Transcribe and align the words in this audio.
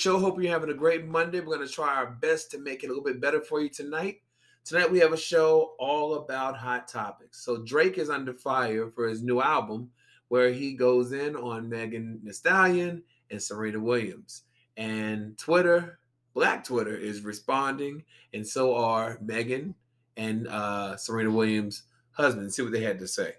Show. 0.00 0.18
Hope 0.18 0.40
you're 0.40 0.50
having 0.50 0.70
a 0.70 0.74
great 0.74 1.04
Monday. 1.04 1.40
We're 1.40 1.56
going 1.56 1.66
to 1.66 1.70
try 1.70 1.94
our 1.94 2.12
best 2.22 2.50
to 2.52 2.58
make 2.58 2.82
it 2.82 2.86
a 2.86 2.88
little 2.88 3.04
bit 3.04 3.20
better 3.20 3.42
for 3.42 3.60
you 3.60 3.68
tonight. 3.68 4.22
Tonight, 4.64 4.90
we 4.90 4.98
have 4.98 5.12
a 5.12 5.16
show 5.18 5.74
all 5.78 6.14
about 6.14 6.56
hot 6.56 6.88
topics. 6.88 7.44
So, 7.44 7.58
Drake 7.58 7.98
is 7.98 8.08
under 8.08 8.32
fire 8.32 8.90
for 8.94 9.06
his 9.06 9.22
new 9.22 9.42
album, 9.42 9.90
where 10.28 10.52
he 10.52 10.72
goes 10.72 11.12
in 11.12 11.36
on 11.36 11.68
Megan 11.68 12.18
Thee 12.24 12.32
Stallion 12.32 13.02
and 13.30 13.42
Serena 13.42 13.78
Williams. 13.78 14.44
And 14.78 15.36
Twitter, 15.36 15.98
Black 16.32 16.64
Twitter, 16.64 16.96
is 16.96 17.20
responding, 17.20 18.02
and 18.32 18.48
so 18.48 18.74
are 18.74 19.18
Megan 19.20 19.74
and 20.16 20.48
uh, 20.48 20.96
Serena 20.96 21.30
Williams' 21.30 21.82
husband. 22.12 22.54
See 22.54 22.62
what 22.62 22.72
they 22.72 22.82
had 22.82 23.00
to 23.00 23.06
say. 23.06 23.34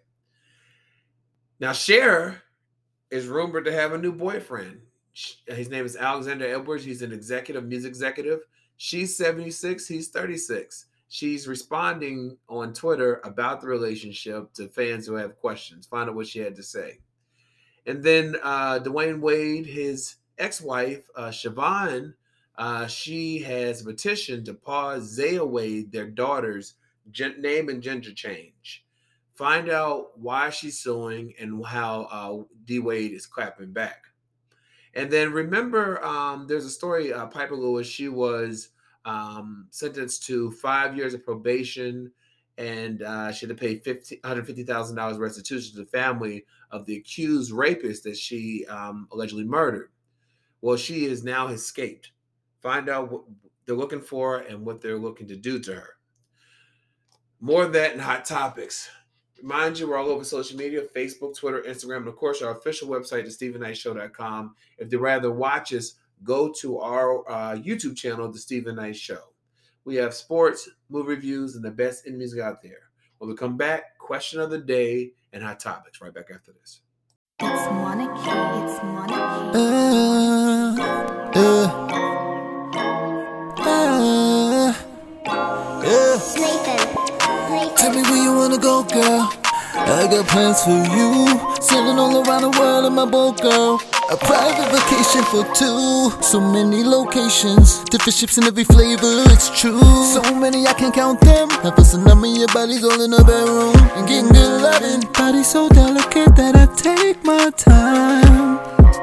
Now, 1.59 1.71
Cher 1.71 2.43
is 3.09 3.25
rumored 3.25 3.65
to 3.65 3.73
have 3.73 3.93
a 3.93 3.97
new 3.97 4.11
boyfriend. 4.11 4.81
Sh- 5.13 5.35
His 5.47 5.69
name 5.69 5.85
is 5.85 5.95
Alexander 5.95 6.45
Edwards. 6.47 6.83
He's 6.83 7.01
an 7.01 7.11
executive, 7.11 7.65
music 7.65 7.89
executive. 7.89 8.41
She's 8.77 9.15
76, 9.15 9.87
he's 9.87 10.09
36. 10.09 10.85
She's 11.07 11.47
responding 11.47 12.37
on 12.47 12.73
Twitter 12.73 13.19
about 13.25 13.61
the 13.61 13.67
relationship 13.67 14.53
to 14.53 14.67
fans 14.69 15.05
who 15.05 15.15
have 15.15 15.37
questions. 15.39 15.85
Find 15.85 16.09
out 16.09 16.15
what 16.15 16.27
she 16.27 16.39
had 16.39 16.55
to 16.55 16.63
say. 16.63 16.99
And 17.85 18.01
then 18.01 18.37
uh, 18.41 18.79
Dwyane 18.79 19.19
Wade, 19.19 19.65
his 19.65 20.15
ex 20.37 20.61
wife, 20.61 21.05
uh, 21.15 21.29
Siohvaughn, 21.29 22.13
uh, 22.57 22.87
she 22.87 23.39
has 23.39 23.81
petitioned 23.81 24.45
to 24.45 24.53
pause 24.53 25.03
Zaya 25.03 25.43
Wade, 25.43 25.91
their 25.91 26.07
daughter's 26.07 26.75
gen- 27.11 27.41
name 27.41 27.69
and 27.69 27.81
gender 27.83 28.13
change. 28.13 28.85
Find 29.33 29.69
out 29.69 30.17
why 30.19 30.49
she's 30.49 30.79
suing 30.79 31.33
and 31.39 31.65
how 31.65 32.07
uh, 32.11 32.43
D 32.65 32.79
Wade 32.79 33.11
is 33.13 33.25
clapping 33.25 33.71
back. 33.73 34.05
And 34.93 35.09
then 35.09 35.31
remember, 35.31 36.03
um, 36.03 36.47
there's 36.47 36.65
a 36.65 36.69
story. 36.69 37.13
Uh, 37.13 37.25
Pieper 37.27 37.55
Lewis. 37.55 37.87
She 37.87 38.09
was 38.09 38.69
um, 39.05 39.67
sentenced 39.71 40.25
to 40.27 40.51
five 40.51 40.95
years 40.97 41.13
of 41.13 41.23
probation, 41.23 42.11
and 42.57 43.01
uh, 43.01 43.31
she 43.31 43.45
had 43.45 43.57
to 43.57 43.59
pay 43.59 43.77
fifty 43.77 44.19
hundred 44.23 44.45
fifty 44.45 44.63
thousand 44.63 44.97
dollars 44.97 45.17
restitution 45.17 45.73
to 45.73 45.79
the 45.79 45.89
family 45.89 46.45
of 46.71 46.85
the 46.85 46.97
accused 46.97 47.51
rapist 47.51 48.03
that 48.03 48.17
she 48.17 48.65
um, 48.67 49.07
allegedly 49.11 49.45
murdered. 49.45 49.91
Well, 50.61 50.77
she 50.77 51.05
is 51.05 51.23
now 51.23 51.47
escaped. 51.47 52.11
Find 52.61 52.89
out 52.89 53.11
what 53.11 53.23
they're 53.65 53.75
looking 53.75 54.01
for 54.01 54.39
and 54.39 54.65
what 54.65 54.81
they're 54.81 54.99
looking 54.99 55.27
to 55.29 55.35
do 55.35 55.59
to 55.59 55.73
her. 55.73 55.95
More 57.39 57.63
of 57.63 57.73
that 57.73 57.93
in 57.93 57.99
hot 57.99 58.25
topics. 58.25 58.89
Remind 59.41 59.79
you, 59.79 59.89
we're 59.89 59.97
all 59.97 60.09
over 60.09 60.23
social 60.23 60.57
media 60.57 60.83
Facebook, 60.95 61.35
Twitter, 61.35 61.63
Instagram, 61.67 61.97
and 61.97 62.07
of 62.07 62.15
course, 62.15 62.41
our 62.43 62.57
official 62.57 62.87
website 62.87 63.25
is 63.25 63.37
StevenKnightShow.com. 63.37 64.55
If 64.77 64.91
you'd 64.91 65.01
rather 65.01 65.31
watch 65.31 65.73
us, 65.73 65.95
go 66.23 66.51
to 66.59 66.79
our 66.79 67.27
uh, 67.29 67.55
YouTube 67.55 67.97
channel, 67.97 68.31
The 68.31 68.37
Steven 68.37 68.75
Knight 68.75 68.95
Show. 68.95 69.19
We 69.83 69.95
have 69.95 70.13
sports, 70.13 70.69
movie 70.89 71.09
reviews, 71.09 71.55
and 71.55 71.65
the 71.65 71.71
best 71.71 72.05
in 72.05 72.19
music 72.19 72.39
out 72.39 72.61
there. 72.61 72.91
When 73.17 73.29
we 73.31 73.35
come 73.35 73.57
back, 73.57 73.97
question 73.97 74.39
of 74.39 74.51
the 74.51 74.59
day 74.59 75.13
and 75.33 75.41
hot 75.41 75.59
topics 75.59 76.01
right 76.01 76.13
back 76.13 76.29
after 76.33 76.51
this. 76.51 76.81
It's 77.39 77.71
Monica. 77.71 78.13
It's 78.63 78.83
Monica. 78.83 79.15
Uh, 79.57 80.75
uh, 81.33 81.71
uh, 83.57 84.01
yeah. 85.83 87.00
Tell 87.81 87.91
me 87.95 88.03
where 88.03 88.23
you 88.23 88.35
wanna 88.35 88.59
go, 88.59 88.83
girl. 88.83 89.33
I 89.73 90.05
got 90.05 90.27
plans 90.27 90.61
for 90.61 90.69
you. 90.69 91.25
Sailing 91.59 91.97
all 91.97 92.21
around 92.21 92.43
the 92.43 92.51
world 92.59 92.85
in 92.85 92.93
my 92.93 93.05
boat, 93.05 93.41
girl. 93.41 93.81
A 94.11 94.17
private 94.17 94.69
vacation 94.69 95.23
for 95.31 95.43
two. 95.55 96.11
So 96.21 96.39
many 96.39 96.83
locations, 96.83 97.83
different 97.85 98.13
ships 98.13 98.37
in 98.37 98.43
every 98.43 98.65
flavor. 98.65 99.23
It's 99.33 99.49
true. 99.59 99.81
So 100.13 100.21
many 100.35 100.67
I 100.67 100.73
can't 100.73 100.93
count 100.93 101.21
them. 101.21 101.49
I've 101.65 101.73
a 101.73 101.81
tsunami, 101.81 102.37
your 102.37 102.49
body's 102.49 102.83
all 102.83 103.01
in 103.01 103.13
a 103.13 103.23
bedroom. 103.23 103.73
And 103.97 104.07
getting 104.07 104.29
good 104.29 104.61
loving. 104.61 105.01
Body 105.13 105.41
so 105.43 105.67
delicate 105.69 106.35
that 106.35 106.55
I 106.55 106.67
take 106.75 107.23
my 107.23 107.49
time. 107.57 108.59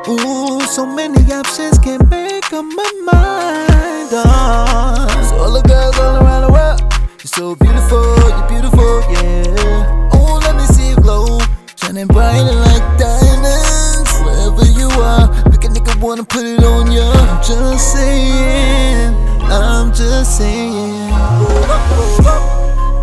Ooh, 0.06 0.60
so 0.62 0.86
many 0.86 1.20
options 1.32 1.78
can't 1.78 2.08
make 2.08 2.52
up 2.52 2.64
my 2.64 2.92
mind. 3.10 4.12
Uh. 4.12 5.08
on. 5.08 5.24
So 5.24 5.36
all 5.36 5.52
the 5.52 5.62
girls 5.66 5.98
all 5.98 6.16
around 6.22 6.42
the 6.46 6.52
world, 6.52 6.77
you're 7.18 7.26
so 7.26 7.54
beautiful, 7.56 8.16
you're 8.28 8.48
beautiful, 8.48 9.00
yeah. 9.10 10.10
Oh, 10.12 10.40
let 10.44 10.54
me 10.56 10.64
see 10.66 10.90
you 10.90 10.96
glow, 10.96 11.40
shining 11.76 12.06
bright 12.06 12.42
like 12.42 12.98
diamonds. 12.98 14.12
Wherever 14.22 14.64
you 14.78 14.88
are, 15.02 15.28
make 15.50 15.64
a 15.64 15.68
nigga 15.68 16.00
wanna 16.00 16.24
put 16.24 16.44
it 16.44 16.62
on 16.62 16.92
ya. 16.92 17.10
I'm 17.10 17.42
just 17.42 17.92
saying, 17.92 19.14
I'm 19.50 19.92
just 19.92 20.38
saying. 20.38 21.10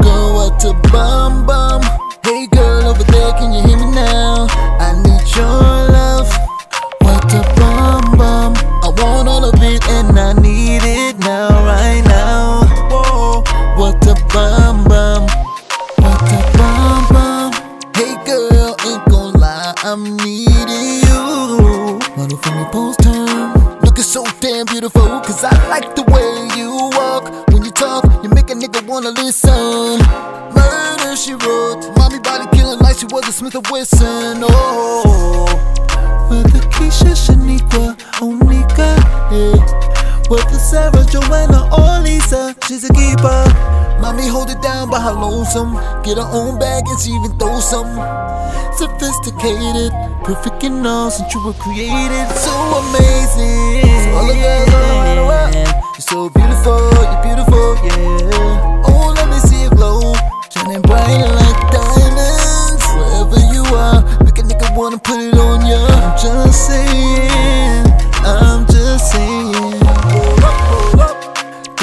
Go 0.01 0.47
out 0.47 0.59
to 0.61 0.73
bum 0.91 1.45
bum. 1.45 1.81
Hey 2.23 2.47
girl 2.47 2.87
over 2.87 3.03
there, 3.03 3.33
can 3.33 3.51
you 3.53 3.61
hear 3.67 3.77
me 3.77 3.91
now? 3.91 4.47
I 4.79 4.93
need 5.03 5.35
your 5.35 5.74
I'm 19.95 20.17
needing 20.17 21.07
you. 21.07 21.99
Model 22.17 22.37
for 22.39 22.51
me 22.53 22.65
post 22.65 22.99
time. 22.99 23.79
Looking 23.79 24.03
so 24.03 24.25
damn 24.41 24.65
beautiful, 24.65 25.07
cause 25.21 25.41
I 25.41 25.69
like 25.69 25.95
the 25.95 26.03
way 26.11 26.59
you 26.59 26.89
walk. 26.99 27.47
When 27.47 27.63
you 27.63 27.71
talk, 27.71 28.03
you 28.21 28.27
make 28.27 28.49
a 28.49 28.55
nigga 28.55 28.85
wanna 28.85 29.11
listen. 29.11 30.03
Murder, 30.53 31.15
she 31.15 31.31
wrote. 31.35 31.95
Mommy 31.95 32.19
body 32.19 32.45
killing 32.57 32.79
like 32.79 32.97
she 32.97 33.05
was 33.05 33.25
a 33.29 33.31
Smith 33.31 33.55
and 33.55 33.65
Wesson. 33.67 34.43
Oh. 34.43 35.47
Whether 36.29 36.59
Keisha, 36.75 37.15
Shaniqua, 37.15 37.95
Onika, 38.19 38.99
yeah. 39.31 39.94
Whether 40.27 40.57
Sarah, 40.57 41.05
Joanna, 41.05 41.69
or 41.69 42.01
Lisa, 42.01 42.55
she's 42.67 42.83
a 42.83 42.93
keeper. 42.93 43.45
Mommy 44.01 44.27
hold 44.27 44.49
it 44.49 44.59
down 44.61 44.89
by 44.89 44.99
her 44.99 45.13
lonesome. 45.13 45.73
Get 46.03 46.17
her 46.17 46.27
own 46.33 46.57
bag 46.57 46.83
and 46.87 46.99
she 46.99 47.11
even 47.11 47.37
throw 47.37 47.59
some. 47.59 47.93
Sophisticated, 48.73 49.91
perfect 50.23 50.63
in 50.63 50.85
all 50.85 51.11
since 51.11 51.31
you 51.33 51.45
were 51.45 51.53
created. 51.53 52.25
So 52.35 52.51
amazing. 52.51 53.85
So 53.85 54.09
all 54.17 54.27
the 54.27 54.33
girls 54.33 54.73
all 54.73 54.81
around 54.97 55.15
the 55.15 55.25
world, 55.29 55.53
you're 55.93 56.09
so 56.09 56.29
beautiful, 56.33 56.81
you're 57.05 57.21
beautiful, 57.21 57.77
yeah. 57.85 58.89
Oh, 58.89 59.13
let 59.15 59.29
me 59.29 59.37
see 59.45 59.61
you 59.61 59.69
glow, 59.69 60.13
shining 60.49 60.81
bright 60.81 61.21
like 61.37 61.59
diamonds. 61.69 62.83
Wherever 62.97 63.39
you 63.53 63.63
are, 63.77 64.01
make 64.25 64.37
a 64.39 64.41
nigga 64.41 64.75
wanna 64.75 64.97
put 64.97 65.19
it 65.19 65.37
on 65.37 65.65
ya. 65.65 65.85
I'm 65.85 66.17
just 66.17 66.65
saying, 66.67 67.85
I'm 68.25 68.65
just 68.65 69.11
saying. 69.11 69.74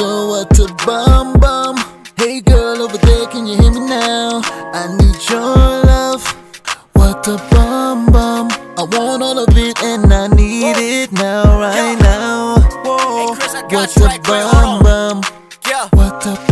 Out 0.03 0.51
to 0.55 0.67
bum 0.85 1.39
bum. 1.39 1.77
Hey 2.17 2.41
girl 2.41 2.83
over 2.83 2.99
there, 2.99 3.27
can 3.27 3.47
you 3.47 3.57
hear 3.57 3.71
me 3.71 3.87
now? 3.87 4.41
I 4.45 4.89
need 4.99 5.31
your 5.31 5.41
love. 5.87 6.27
What 6.95 7.29
a 7.29 7.37
bum 7.53 8.07
bum. 8.07 8.49
I 8.77 8.83
want 8.83 9.23
all 9.23 9.39
of 9.39 9.57
it 9.57 9.81
and 9.81 10.13
I 10.13 10.27
need 10.27 10.77
it 10.77 11.13
now, 11.13 11.45
right 11.61 11.97
now. 12.01 12.57
Whoa. 12.85 13.37
Chris, 13.37 13.55
I 13.55 13.63
got 13.69 13.91
What 13.95 14.17
a 14.17 14.21
bum 14.23 14.83
bum. 14.83 15.23
Yeah. 15.69 15.89
What 15.93 16.27
a 16.27 16.52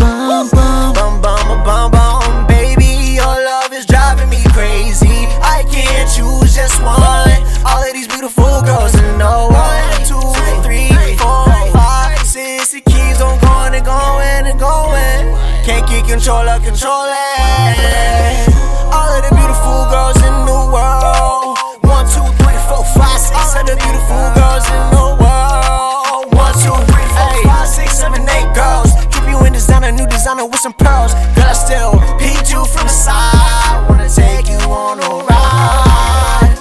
controller, 16.21 16.61
control 16.61 17.09
it. 17.09 18.45
All 18.93 19.09
of 19.09 19.25
the 19.25 19.33
beautiful 19.33 19.89
girls 19.89 20.21
in 20.21 20.37
the 20.45 20.61
world. 20.69 21.57
One, 21.81 22.05
two, 22.13 22.21
three, 22.45 22.61
four, 22.69 22.85
five, 22.93 23.17
six. 23.17 23.41
All 23.41 23.57
of 23.57 23.65
the 23.65 23.77
beautiful 23.81 24.29
girls 24.37 24.69
in 24.69 24.85
the 24.93 25.17
world. 25.17 26.29
One, 26.37 26.53
two, 26.61 26.77
three, 26.93 27.09
four, 27.17 27.33
five, 27.49 27.69
six, 27.69 27.97
seven, 27.97 28.21
eight 28.37 28.53
girls. 28.53 28.93
Keep 29.09 29.33
you 29.33 29.41
in 29.47 29.55
designer, 29.55 29.93
new 29.93 30.07
designer 30.07 30.45
with 30.45 30.61
some 30.61 30.75
pearls. 30.75 31.15
Girl, 31.41 31.49
I 31.49 31.57
still 31.57 31.93
peed 32.21 32.53
you 32.53 32.69
from 32.69 32.85
the 32.85 32.93
side. 32.93 33.89
Wanna 33.89 34.09
take 34.13 34.45
you 34.53 34.61
on 34.69 35.01
a 35.01 35.25
ride. 35.25 36.53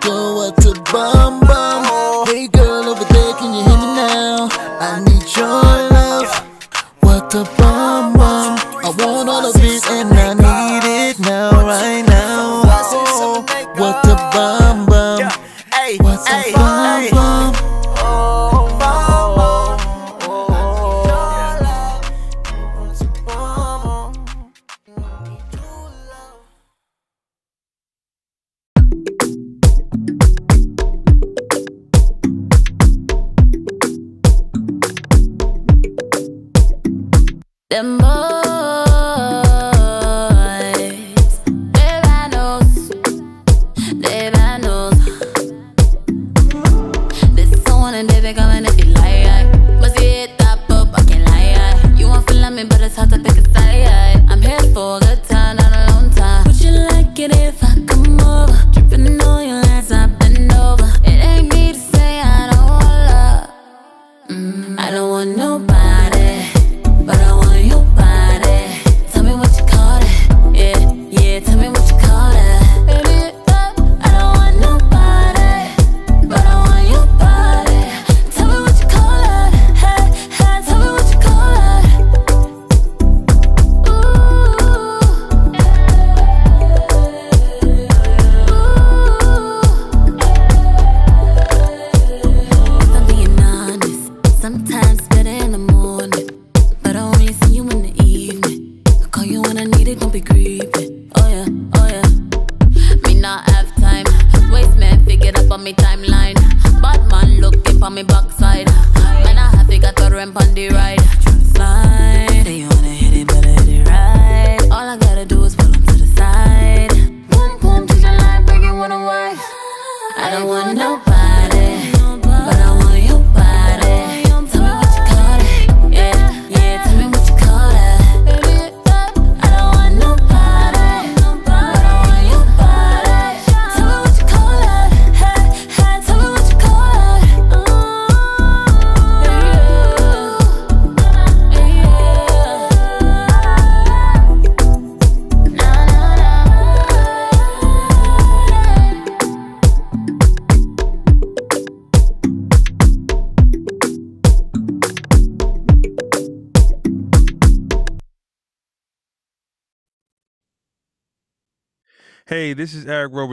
Go 0.00 0.48
up 0.48 0.56
to 0.64 0.72
bum 0.90 1.40
bum. 1.44 1.84
Uh-huh. 1.84 2.32
Hey 2.32 2.48
girl 2.48 2.88
over 2.88 3.04
there, 3.12 3.34
can 3.36 3.52
you 3.52 3.60
hear 3.60 3.76
me 3.76 3.92
now? 3.92 4.48
I 4.80 5.04
need 5.04 5.28
your 5.36 5.60
love. 5.92 6.32
What 7.04 7.28
the 7.28 7.44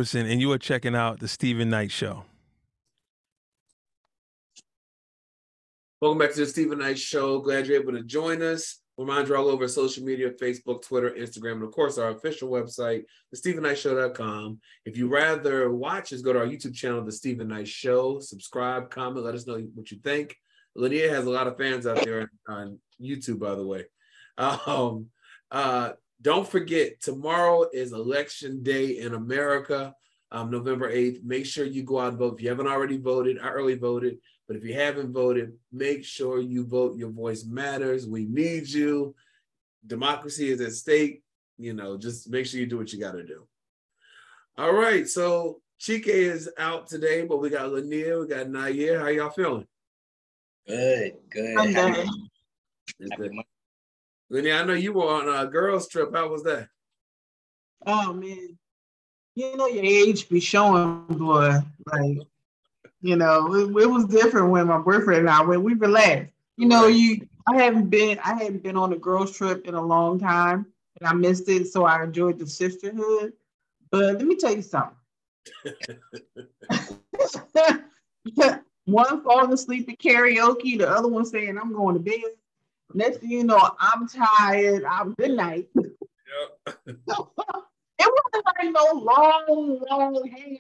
And 0.03 0.41
you 0.41 0.51
are 0.51 0.57
checking 0.57 0.95
out 0.95 1.19
the 1.19 1.27
Steven 1.29 1.69
Knight 1.69 1.91
Show. 1.91 2.25
Welcome 6.01 6.19
back 6.19 6.33
to 6.33 6.41
the 6.41 6.45
Steven 6.45 6.79
Knight 6.79 6.99
Show. 6.99 7.39
Glad 7.39 7.65
you're 7.65 7.81
able 7.81 7.93
to 7.93 8.03
join 8.03 8.41
us. 8.41 8.81
Remind 8.97 9.29
you 9.29 9.37
all 9.37 9.47
over 9.47 9.67
social 9.69 10.03
media 10.03 10.31
Facebook, 10.31 10.81
Twitter, 10.81 11.11
Instagram, 11.11 11.53
and 11.53 11.63
of 11.63 11.71
course 11.71 11.97
our 11.97 12.09
official 12.09 12.49
website, 12.49 13.05
thestevenknightshow.com. 13.33 14.59
If 14.85 14.97
you 14.97 15.07
rather 15.07 15.71
watch 15.71 16.11
us, 16.11 16.21
go 16.21 16.33
to 16.33 16.39
our 16.39 16.45
YouTube 16.45 16.75
channel, 16.75 17.05
The 17.05 17.11
Steven 17.11 17.47
Knight 17.47 17.69
Show. 17.69 18.19
Subscribe, 18.19 18.89
comment, 18.89 19.25
let 19.25 19.33
us 19.33 19.47
know 19.47 19.57
what 19.73 19.89
you 19.91 19.97
think. 20.03 20.35
Lydia 20.75 21.09
has 21.09 21.25
a 21.25 21.29
lot 21.29 21.47
of 21.47 21.57
fans 21.57 21.87
out 21.87 22.03
there 22.03 22.29
on 22.49 22.79
YouTube, 23.01 23.39
by 23.39 23.55
the 23.55 23.65
way. 23.65 23.85
Um, 24.37 25.07
uh, 25.49 25.91
don't 26.23 26.47
forget, 26.47 27.01
tomorrow 27.01 27.65
is 27.73 27.91
election 27.91 28.63
day 28.63 28.97
in 28.99 29.13
America, 29.13 29.93
um, 30.31 30.49
November 30.49 30.89
8th. 30.91 31.23
Make 31.23 31.45
sure 31.45 31.65
you 31.65 31.83
go 31.83 31.99
out 31.99 32.09
and 32.09 32.17
vote. 32.17 32.35
If 32.35 32.41
you 32.41 32.49
haven't 32.49 32.67
already 32.67 32.97
voted, 32.97 33.39
I 33.39 33.49
early 33.49 33.75
voted. 33.75 34.17
But 34.47 34.55
if 34.55 34.63
you 34.63 34.73
haven't 34.73 35.11
voted, 35.13 35.53
make 35.71 36.03
sure 36.03 36.39
you 36.39 36.65
vote. 36.65 36.97
Your 36.97 37.09
voice 37.11 37.45
matters. 37.45 38.07
We 38.07 38.25
need 38.25 38.67
you. 38.69 39.13
Democracy 39.85 40.49
is 40.49 40.61
at 40.61 40.71
stake. 40.73 41.21
You 41.57 41.73
know, 41.73 41.97
just 41.97 42.29
make 42.29 42.45
sure 42.45 42.59
you 42.59 42.65
do 42.65 42.77
what 42.77 42.91
you 42.91 42.99
got 42.99 43.11
to 43.13 43.23
do. 43.23 43.45
All 44.57 44.73
right. 44.73 45.07
So 45.07 45.61
Chike 45.79 46.07
is 46.07 46.49
out 46.57 46.87
today, 46.87 47.25
but 47.25 47.37
we 47.37 47.49
got 47.49 47.71
Lanier, 47.71 48.21
we 48.21 48.27
got 48.27 48.49
Nair. 48.49 48.99
How 48.99 49.07
y'all 49.07 49.29
feeling? 49.29 49.67
Good, 50.67 51.13
good. 51.29 51.57
I'm 51.57 51.73
Happy- 51.73 51.99
happy 51.99 52.09
good. 53.17 53.33
Monday. 53.33 53.43
Lanier, 54.29 54.55
I 54.55 54.63
know 54.63 54.73
you 54.73 54.93
were 54.93 55.03
on 55.03 55.29
a 55.29 55.49
girls' 55.49 55.87
trip. 55.87 56.13
How 56.13 56.29
was 56.29 56.43
that? 56.43 56.69
Oh 57.85 58.13
man, 58.13 58.57
you 59.35 59.57
know 59.57 59.67
your 59.67 59.83
age 59.83 60.29
be 60.29 60.39
showing, 60.39 61.05
boy. 61.09 61.57
Like, 61.91 62.19
you 63.01 63.15
know, 63.15 63.53
it, 63.53 63.83
it 63.83 63.87
was 63.87 64.05
different 64.05 64.51
when 64.51 64.67
my 64.67 64.77
boyfriend 64.77 65.21
and 65.21 65.29
I 65.29 65.41
went. 65.41 65.63
We 65.63 65.73
relaxed. 65.73 66.31
You 66.57 66.67
know, 66.67 66.87
you. 66.87 67.27
I 67.47 67.61
haven't 67.61 67.89
been. 67.89 68.19
I 68.19 68.35
hadn't 68.35 68.63
been 68.63 68.77
on 68.77 68.93
a 68.93 68.97
girls 68.97 69.35
trip 69.35 69.67
in 69.67 69.73
a 69.73 69.81
long 69.81 70.19
time, 70.19 70.67
and 70.99 71.09
I 71.09 71.13
missed 71.13 71.49
it. 71.49 71.67
So 71.67 71.85
I 71.85 72.03
enjoyed 72.03 72.39
the 72.39 72.47
sisterhood. 72.47 73.33
But 73.91 74.15
let 74.15 74.25
me 74.25 74.35
tell 74.35 74.55
you 74.55 74.61
something. 74.61 74.95
one 78.85 79.23
falling 79.23 79.53
asleep 79.53 79.89
at 79.89 79.99
karaoke, 79.99 80.77
the 80.77 80.89
other 80.89 81.07
one 81.07 81.25
saying, 81.25 81.57
"I'm 81.57 81.73
going 81.73 81.95
to 81.95 81.99
bed." 81.99 82.21
Next 82.93 83.17
thing 83.19 83.31
you 83.31 83.43
know, 83.43 83.71
I'm 83.79 84.07
tired. 84.07 84.83
I'm 84.85 85.13
good 85.13 85.31
night. 85.31 85.67
Yep. 85.75 86.77
it 86.87 86.97
wasn't 87.07 88.45
like 88.45 88.71
no 88.71 88.85
long, 88.93 89.81
long 89.89 90.29
hair. 90.29 90.57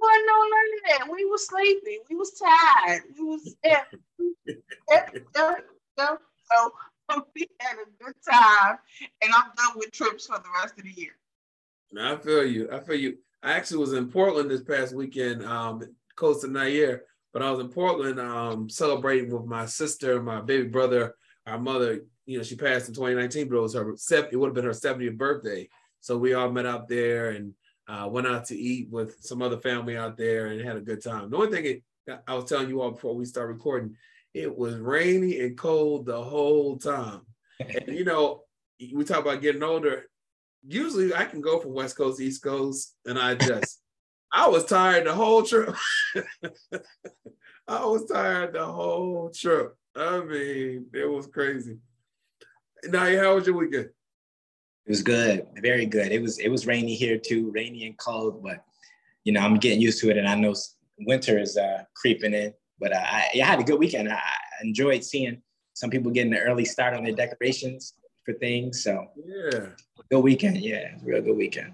Wasn't 0.00 0.26
no 0.26 0.36
none 0.36 0.70
of 0.74 0.82
that. 0.88 1.08
We 1.12 1.24
was 1.24 1.46
sleepy. 1.46 1.98
We 2.08 2.16
was 2.16 2.32
tired. 2.32 3.02
We 3.18 3.24
was 3.24 3.56
yeah, 3.64 3.82
so 5.36 6.72
we 7.34 7.48
had 7.60 7.76
a 7.76 8.04
good 8.04 8.14
time, 8.28 8.78
and 9.22 9.32
I'm 9.34 9.50
done 9.56 9.76
with 9.76 9.92
trips 9.92 10.26
for 10.26 10.38
the 10.38 10.48
rest 10.60 10.74
of 10.78 10.84
the 10.84 10.92
year. 10.92 11.12
No, 11.90 12.14
I 12.14 12.16
feel 12.18 12.44
you. 12.44 12.70
I 12.70 12.80
feel 12.80 12.96
you. 12.96 13.18
I 13.42 13.52
actually 13.52 13.78
was 13.78 13.92
in 13.92 14.10
Portland 14.10 14.50
this 14.50 14.62
past 14.62 14.94
weekend, 14.94 15.44
um, 15.44 15.82
close 16.16 16.40
to 16.42 16.48
Nair, 16.48 17.04
but 17.32 17.42
I 17.42 17.50
was 17.50 17.60
in 17.60 17.68
Portland 17.68 18.18
um, 18.18 18.68
celebrating 18.68 19.30
with 19.30 19.46
my 19.46 19.66
sister, 19.66 20.22
my 20.22 20.40
baby 20.40 20.68
brother, 20.68 21.14
our 21.46 21.58
mother. 21.58 22.00
You 22.26 22.38
know, 22.38 22.44
she 22.44 22.56
passed 22.56 22.88
in 22.88 22.94
2019, 22.94 23.48
but 23.48 23.56
it 23.56 23.60
was 23.60 23.74
her 23.74 23.92
it 23.92 24.36
would 24.36 24.48
have 24.48 24.54
been 24.54 24.64
her 24.64 24.70
70th 24.70 25.16
birthday. 25.16 25.68
So 26.00 26.16
we 26.16 26.34
all 26.34 26.50
met 26.50 26.66
out 26.66 26.88
there 26.88 27.30
and 27.30 27.54
uh, 27.88 28.08
went 28.10 28.26
out 28.26 28.44
to 28.46 28.56
eat 28.56 28.88
with 28.90 29.16
some 29.20 29.42
other 29.42 29.58
family 29.58 29.96
out 29.96 30.16
there 30.16 30.46
and 30.46 30.60
had 30.60 30.76
a 30.76 30.80
good 30.80 31.02
time. 31.02 31.30
The 31.30 31.36
only 31.36 31.50
thing 31.50 31.64
it, 31.64 32.20
I 32.26 32.34
was 32.34 32.44
telling 32.44 32.68
you 32.68 32.80
all 32.80 32.92
before 32.92 33.14
we 33.14 33.24
start 33.24 33.48
recording, 33.48 33.96
it 34.34 34.54
was 34.54 34.76
rainy 34.76 35.40
and 35.40 35.56
cold 35.56 36.06
the 36.06 36.22
whole 36.22 36.78
time. 36.78 37.22
And 37.60 37.88
you 37.88 38.04
know, 38.04 38.42
we 38.78 39.02
talk 39.02 39.18
about 39.18 39.42
getting 39.42 39.64
older. 39.64 40.04
Usually 40.64 41.12
I 41.12 41.24
can 41.24 41.40
go 41.40 41.58
from 41.58 41.72
West 41.72 41.96
Coast, 41.96 42.20
East 42.20 42.40
Coast, 42.40 42.94
and 43.04 43.18
I 43.18 43.34
just 43.34 43.80
I 44.32 44.48
was 44.48 44.64
tired 44.64 45.06
the 45.06 45.14
whole 45.14 45.42
trip. 45.42 45.74
I 47.68 47.84
was 47.84 48.06
tired 48.06 48.54
the 48.54 48.64
whole 48.64 49.30
trip. 49.34 49.74
I 49.96 50.20
mean, 50.20 50.86
it 50.92 51.10
was 51.10 51.26
crazy. 51.26 51.78
Now, 52.84 53.04
how 53.16 53.34
was 53.34 53.46
your 53.46 53.56
weekend? 53.56 53.90
It 54.86 54.90
was 54.90 55.02
good, 55.02 55.46
very 55.60 55.86
good. 55.86 56.12
It 56.12 56.22
was 56.22 56.38
it 56.38 56.48
was 56.48 56.66
rainy 56.66 56.94
here 56.94 57.18
too, 57.18 57.50
rainy 57.50 57.86
and 57.86 57.98
cold, 57.98 58.42
but 58.42 58.64
you 59.24 59.32
know 59.32 59.40
I'm 59.40 59.56
getting 59.56 59.80
used 59.80 60.00
to 60.00 60.10
it, 60.10 60.16
and 60.16 60.26
I 60.26 60.34
know 60.34 60.54
winter 61.00 61.38
is 61.38 61.56
uh, 61.58 61.82
creeping 61.94 62.32
in. 62.32 62.54
But 62.80 62.92
uh, 62.92 63.04
I, 63.04 63.28
I 63.34 63.44
had 63.44 63.60
a 63.60 63.64
good 63.64 63.78
weekend. 63.78 64.10
I 64.10 64.20
enjoyed 64.62 65.04
seeing 65.04 65.42
some 65.74 65.90
people 65.90 66.10
getting 66.10 66.32
an 66.32 66.40
early 66.40 66.64
start 66.64 66.94
on 66.94 67.04
their 67.04 67.14
decorations 67.14 67.94
for 68.24 68.34
things. 68.34 68.82
So 68.82 69.06
Yeah. 69.16 69.66
good 70.10 70.20
weekend, 70.20 70.56
yeah, 70.58 70.76
it 70.76 70.94
was 70.94 71.02
a 71.02 71.06
real 71.06 71.22
good 71.22 71.36
weekend. 71.36 71.72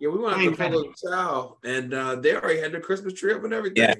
Yeah, 0.00 0.10
we 0.10 0.18
went 0.18 0.34
I 0.34 0.38
out 0.38 0.42
to 0.42 0.48
ain't 0.48 0.58
been- 0.58 0.72
Palo 0.72 0.92
Chow, 0.92 1.56
and 1.64 1.92
uh, 1.94 2.16
they 2.16 2.34
already 2.36 2.60
had 2.60 2.72
the 2.72 2.80
Christmas 2.80 3.14
tree 3.14 3.32
up 3.32 3.44
and 3.44 3.52
everything. 3.52 3.82
Yeah. 3.82 3.94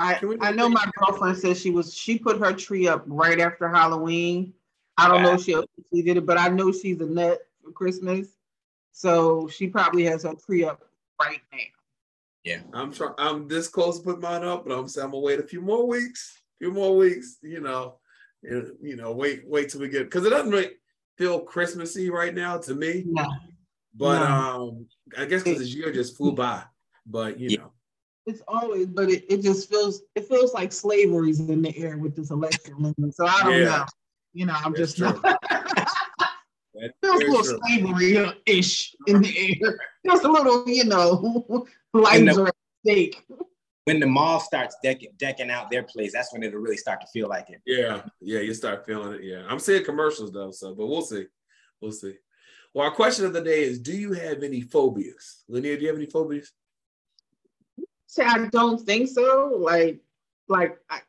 I, 0.00 0.18
I 0.40 0.50
know 0.50 0.68
my 0.68 0.84
girlfriend 0.98 1.38
said 1.38 1.56
she 1.56 1.70
was 1.70 1.94
she 1.94 2.18
put 2.18 2.40
her 2.40 2.52
tree 2.52 2.88
up 2.88 3.04
right 3.06 3.38
after 3.38 3.68
Halloween. 3.68 4.52
I 4.98 5.06
don't 5.08 5.22
know 5.22 5.34
if 5.34 5.44
she 5.44 5.52
officially 5.52 6.02
did 6.02 6.16
it, 6.16 6.26
but 6.26 6.36
I 6.38 6.48
know 6.48 6.72
she's 6.72 7.00
a 7.00 7.06
nut 7.06 7.38
for 7.62 7.70
Christmas. 7.70 8.28
So 8.92 9.48
she 9.48 9.68
probably 9.68 10.04
has 10.04 10.24
her 10.24 10.34
tree 10.34 10.64
up 10.64 10.84
right 11.20 11.40
now. 11.52 11.58
Yeah, 12.42 12.60
I'm 12.72 12.92
trying. 12.92 13.14
I'm 13.18 13.46
this 13.46 13.68
close 13.68 13.98
to 13.98 14.04
put 14.04 14.20
mine 14.20 14.42
up, 14.44 14.66
but 14.66 14.76
I'm 14.76 14.88
saying 14.88 15.04
I'm 15.06 15.10
gonna 15.12 15.22
wait 15.22 15.38
a 15.38 15.44
few 15.44 15.60
more 15.60 15.86
weeks. 15.86 16.40
A 16.60 16.64
few 16.64 16.72
more 16.72 16.96
weeks. 16.96 17.38
You 17.42 17.60
know, 17.60 17.98
and, 18.42 18.72
you 18.82 18.96
know, 18.96 19.12
wait, 19.12 19.42
wait 19.46 19.68
till 19.70 19.80
we 19.80 19.88
get 19.88 20.04
because 20.04 20.26
it 20.26 20.30
doesn't 20.30 20.50
really 20.50 20.72
feel 21.16 21.40
Christmassy 21.40 22.10
right 22.10 22.34
now 22.34 22.58
to 22.58 22.74
me. 22.74 23.04
No. 23.06 23.24
But 23.94 24.18
No. 24.20 24.34
um, 24.34 24.86
I 25.16 25.24
guess 25.24 25.42
because 25.44 25.60
this 25.60 25.74
year 25.74 25.92
just 25.92 26.16
flew 26.16 26.32
by. 26.32 26.64
But 27.06 27.38
you 27.38 27.50
Yeah. 27.50 27.58
know, 27.58 27.72
It's 28.26 28.42
always, 28.48 28.86
but 28.86 29.10
it, 29.10 29.24
it 29.30 29.42
just 29.42 29.68
feels 29.68 30.02
it 30.14 30.26
feels 30.26 30.54
like 30.54 30.72
slavery's 30.72 31.40
in 31.40 31.62
the 31.62 31.76
air 31.78 31.98
with 31.98 32.16
this 32.16 32.30
election. 32.30 32.74
movement. 32.78 33.14
So 33.14 33.26
I 33.26 33.42
don't 33.44 33.60
Yeah. 33.60 33.64
know. 33.64 33.84
You 34.32 34.46
know, 34.46 34.54
I'm 34.56 34.72
That's 34.72 34.94
just 34.94 34.98
not 35.00 35.22
that's 36.74 36.92
feels 37.02 37.16
a 37.16 37.18
very 37.18 37.30
little 37.30 37.44
true. 37.44 37.60
slavery 37.66 38.34
ish 38.46 38.96
in 39.06 39.22
the 39.22 39.58
air. 39.62 39.78
Just 40.04 40.24
a 40.24 40.30
little, 40.30 40.68
you 40.68 40.84
know, 40.84 41.66
lives 41.92 42.36
are 42.36 42.48
at 42.48 42.54
stake. 42.84 43.24
When 43.84 44.00
the 44.00 44.06
mall 44.06 44.40
starts 44.40 44.76
decking 44.82 45.12
decking 45.18 45.50
out 45.50 45.70
their 45.70 45.82
place, 45.82 46.12
that's 46.14 46.32
when 46.32 46.42
it'll 46.42 46.58
really 46.60 46.78
start 46.78 47.00
to 47.02 47.06
feel 47.12 47.28
like 47.28 47.50
it. 47.50 47.60
Yeah, 47.66 48.02
yeah, 48.20 48.40
you 48.40 48.54
start 48.54 48.86
feeling 48.86 49.14
it. 49.14 49.22
Yeah, 49.24 49.44
I'm 49.48 49.58
seeing 49.58 49.84
commercials 49.84 50.32
though, 50.32 50.50
so 50.50 50.74
but 50.74 50.86
we'll 50.86 51.02
see, 51.02 51.26
we'll 51.80 51.92
see. 51.92 52.14
Well, 52.74 52.84
our 52.86 52.94
question 52.94 53.24
of 53.24 53.32
the 53.32 53.40
day 53.40 53.62
is: 53.62 53.78
Do 53.78 53.96
you 53.96 54.12
have 54.12 54.42
any 54.42 54.60
phobias, 54.60 55.44
Linnea? 55.48 55.76
Do 55.76 55.82
you 55.82 55.86
have 55.88 55.96
any 55.96 56.06
phobias? 56.06 56.50
Say 58.06 58.24
I 58.24 58.48
don't 58.48 58.80
think 58.80 59.08
so. 59.08 59.56
Like, 59.58 60.00
like 60.48 60.78
I 60.90 61.00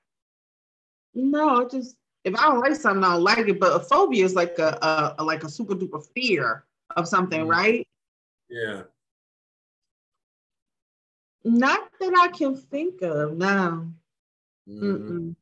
no, 1.16 1.68
just 1.68 1.98
if 2.24 2.36
I 2.36 2.48
don't 2.48 2.60
like 2.60 2.76
something, 2.76 3.04
I 3.04 3.14
don't 3.14 3.24
like 3.24 3.48
it. 3.48 3.60
But 3.60 3.76
a 3.76 3.80
phobia 3.80 4.26
is 4.26 4.36
like 4.36 4.60
a, 4.60 4.78
a, 4.82 5.16
a 5.20 5.24
like 5.24 5.44
a 5.44 5.50
super 5.50 5.74
duper 5.76 6.06
fear 6.16 6.66
of 6.96 7.08
something, 7.08 7.42
Mhm. 7.42 7.50
right? 7.50 7.88
Yeah, 8.50 8.84
Not 11.44 11.90
that 12.00 12.14
I 12.16 12.28
can 12.28 12.56
think 12.56 13.02
of. 13.02 13.38
No. 13.38 13.92
Mhm. 14.68 14.82
Mm-mm. 14.82 15.36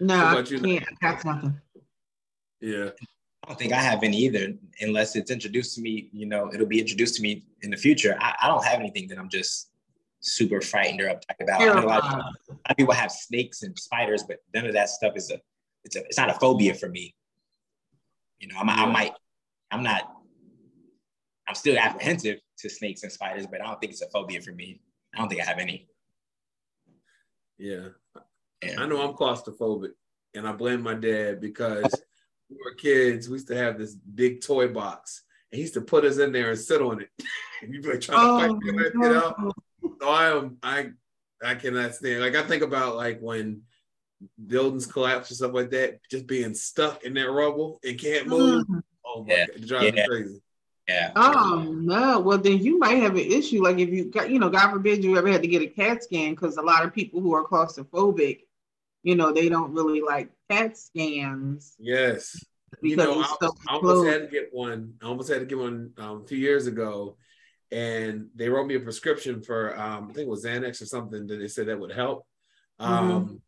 No, 0.00 0.14
I 0.14 0.42
can't. 0.42 0.66
I 0.66 0.94
got 1.00 1.24
nothing. 1.24 1.60
yeah, 2.60 2.90
I 3.44 3.48
don't 3.48 3.58
think 3.58 3.72
I 3.74 3.82
have 3.82 4.02
any 4.02 4.16
either, 4.16 4.54
unless 4.80 5.16
it's 5.16 5.30
introduced 5.30 5.74
to 5.74 5.82
me. 5.82 6.08
You 6.12 6.24
know, 6.24 6.50
it'll 6.54 6.66
be 6.66 6.80
introduced 6.80 7.16
to 7.16 7.22
me 7.22 7.44
in 7.60 7.70
the 7.70 7.76
future. 7.76 8.16
I, 8.18 8.34
I 8.42 8.48
don't 8.48 8.64
have 8.64 8.80
anything 8.80 9.06
that 9.08 9.18
I'm 9.18 9.28
just 9.28 9.70
super 10.20 10.62
frightened 10.62 11.02
or 11.02 11.08
uptight 11.08 11.42
about. 11.42 11.60
I 11.60 11.66
know 11.66 11.72
a 11.72 11.84
lot, 11.86 11.98
of, 11.98 12.04
a 12.04 12.08
Terrified. 12.08 12.24
lot 12.48 12.70
of 12.70 12.76
people 12.78 12.94
have 12.94 13.12
snakes 13.12 13.62
and 13.62 13.78
spiders, 13.78 14.22
but 14.26 14.38
none 14.54 14.64
of 14.64 14.72
that 14.72 14.88
stuff 14.88 15.12
is 15.14 15.30
a. 15.30 15.38
It's 15.84 15.94
a. 15.94 16.00
It's 16.06 16.16
not 16.16 16.30
a 16.30 16.34
phobia 16.34 16.72
for 16.72 16.88
me. 16.88 17.14
You 18.38 18.48
know, 18.48 18.54
I'm, 18.58 18.70
I 18.70 18.86
might. 18.86 19.12
I'm 19.70 19.82
not. 19.82 20.10
I'm 21.46 21.54
still 21.54 21.76
apprehensive 21.76 22.38
to 22.60 22.70
snakes 22.70 23.02
and 23.02 23.12
spiders, 23.12 23.46
but 23.46 23.60
I 23.60 23.66
don't 23.66 23.78
think 23.78 23.92
it's 23.92 24.00
a 24.00 24.08
phobia 24.08 24.40
for 24.40 24.52
me. 24.52 24.80
I 25.14 25.18
don't 25.18 25.28
think 25.28 25.42
I 25.42 25.44
have 25.44 25.58
any. 25.58 25.86
yeah. 27.58 27.88
Yeah. 28.62 28.76
I 28.80 28.86
know 28.86 29.02
I'm 29.02 29.14
claustrophobic, 29.14 29.90
and 30.34 30.48
I 30.48 30.52
blame 30.52 30.80
my 30.80 30.94
dad 30.94 31.38
because 31.42 31.84
we 32.54 32.60
were 32.64 32.74
kids. 32.74 33.28
We 33.28 33.34
used 33.34 33.48
to 33.48 33.56
have 33.56 33.78
this 33.78 33.94
big 33.94 34.40
toy 34.40 34.68
box, 34.68 35.22
and 35.50 35.56
he 35.56 35.62
used 35.62 35.74
to 35.74 35.80
put 35.80 36.04
us 36.04 36.18
in 36.18 36.32
there 36.32 36.50
and 36.50 36.58
sit 36.58 36.80
on 36.82 37.00
it. 37.00 37.08
you'd 37.62 37.82
be 37.82 37.90
like 37.90 38.00
trying 38.00 38.18
to 38.20 38.24
Oh, 38.26 38.38
fight 38.38 38.62
your 38.62 38.76
way 38.76 38.82
to 38.84 38.98
get 38.98 39.12
out. 39.16 39.38
no. 39.40 39.52
So 40.00 40.08
I 40.08 40.36
am 40.36 40.56
I 40.62 40.90
I 41.44 41.54
cannot 41.54 41.94
stand 41.94 42.20
like 42.20 42.34
I 42.34 42.42
think 42.42 42.62
about 42.62 42.96
like 42.96 43.20
when 43.20 43.62
buildings 44.46 44.86
collapse 44.86 45.30
or 45.30 45.34
stuff 45.34 45.52
like 45.52 45.70
that, 45.70 46.00
just 46.10 46.26
being 46.26 46.54
stuck 46.54 47.04
in 47.04 47.14
that 47.14 47.30
rubble 47.30 47.80
and 47.84 47.98
can't 47.98 48.28
move. 48.28 48.66
Mm. 48.66 48.82
Oh 49.04 49.24
my 49.24 49.34
Yeah. 49.34 49.46
god, 49.46 49.56
it 49.56 49.66
drives 49.66 49.94
me 49.96 50.06
crazy. 50.06 50.42
Yeah. 50.88 51.12
Oh 51.16 51.74
no! 51.78 52.20
Well, 52.20 52.36
then 52.38 52.58
you 52.58 52.78
might 52.78 53.02
have 53.02 53.12
an 53.12 53.20
issue. 53.20 53.62
Like 53.62 53.78
if 53.78 53.88
you 53.88 54.10
got, 54.10 54.28
you 54.30 54.38
know, 54.38 54.50
God 54.50 54.70
forbid 54.70 55.02
you 55.02 55.16
ever 55.16 55.28
had 55.28 55.40
to 55.42 55.48
get 55.48 55.62
a 55.62 55.66
CAT 55.66 56.02
scan, 56.04 56.30
because 56.32 56.58
a 56.58 56.62
lot 56.62 56.84
of 56.84 56.92
people 56.92 57.20
who 57.22 57.32
are 57.34 57.42
claustrophobic, 57.44 58.40
you 59.04 59.14
know, 59.14 59.32
they 59.32 59.48
don't 59.48 59.72
really 59.72 60.00
like 60.00 60.30
CAT 60.50 60.76
scans 60.76 61.76
Yes. 61.78 62.42
because 62.70 62.90
You 62.90 62.96
know, 62.96 63.20
I, 63.20 63.36
so 63.40 63.54
I 63.68 63.74
almost 63.74 64.06
had 64.08 64.22
to 64.22 64.26
get 64.28 64.48
one. 64.50 64.94
I 65.00 65.06
almost 65.06 65.28
had 65.30 65.40
to 65.40 65.46
get 65.46 65.58
one 65.58 65.92
um, 65.98 66.22
a 66.22 66.26
few 66.26 66.38
years 66.38 66.66
ago, 66.66 67.16
and 67.70 68.28
they 68.34 68.48
wrote 68.48 68.66
me 68.66 68.74
a 68.74 68.80
prescription 68.80 69.42
for 69.42 69.78
um, 69.78 70.08
I 70.10 70.12
think 70.14 70.26
it 70.26 70.30
was 70.30 70.44
Xanax 70.44 70.82
or 70.82 70.86
something 70.86 71.26
that 71.28 71.36
they 71.36 71.48
said 71.48 71.68
that 71.68 71.78
would 71.78 71.92
help. 71.92 72.26
Um, 72.80 73.40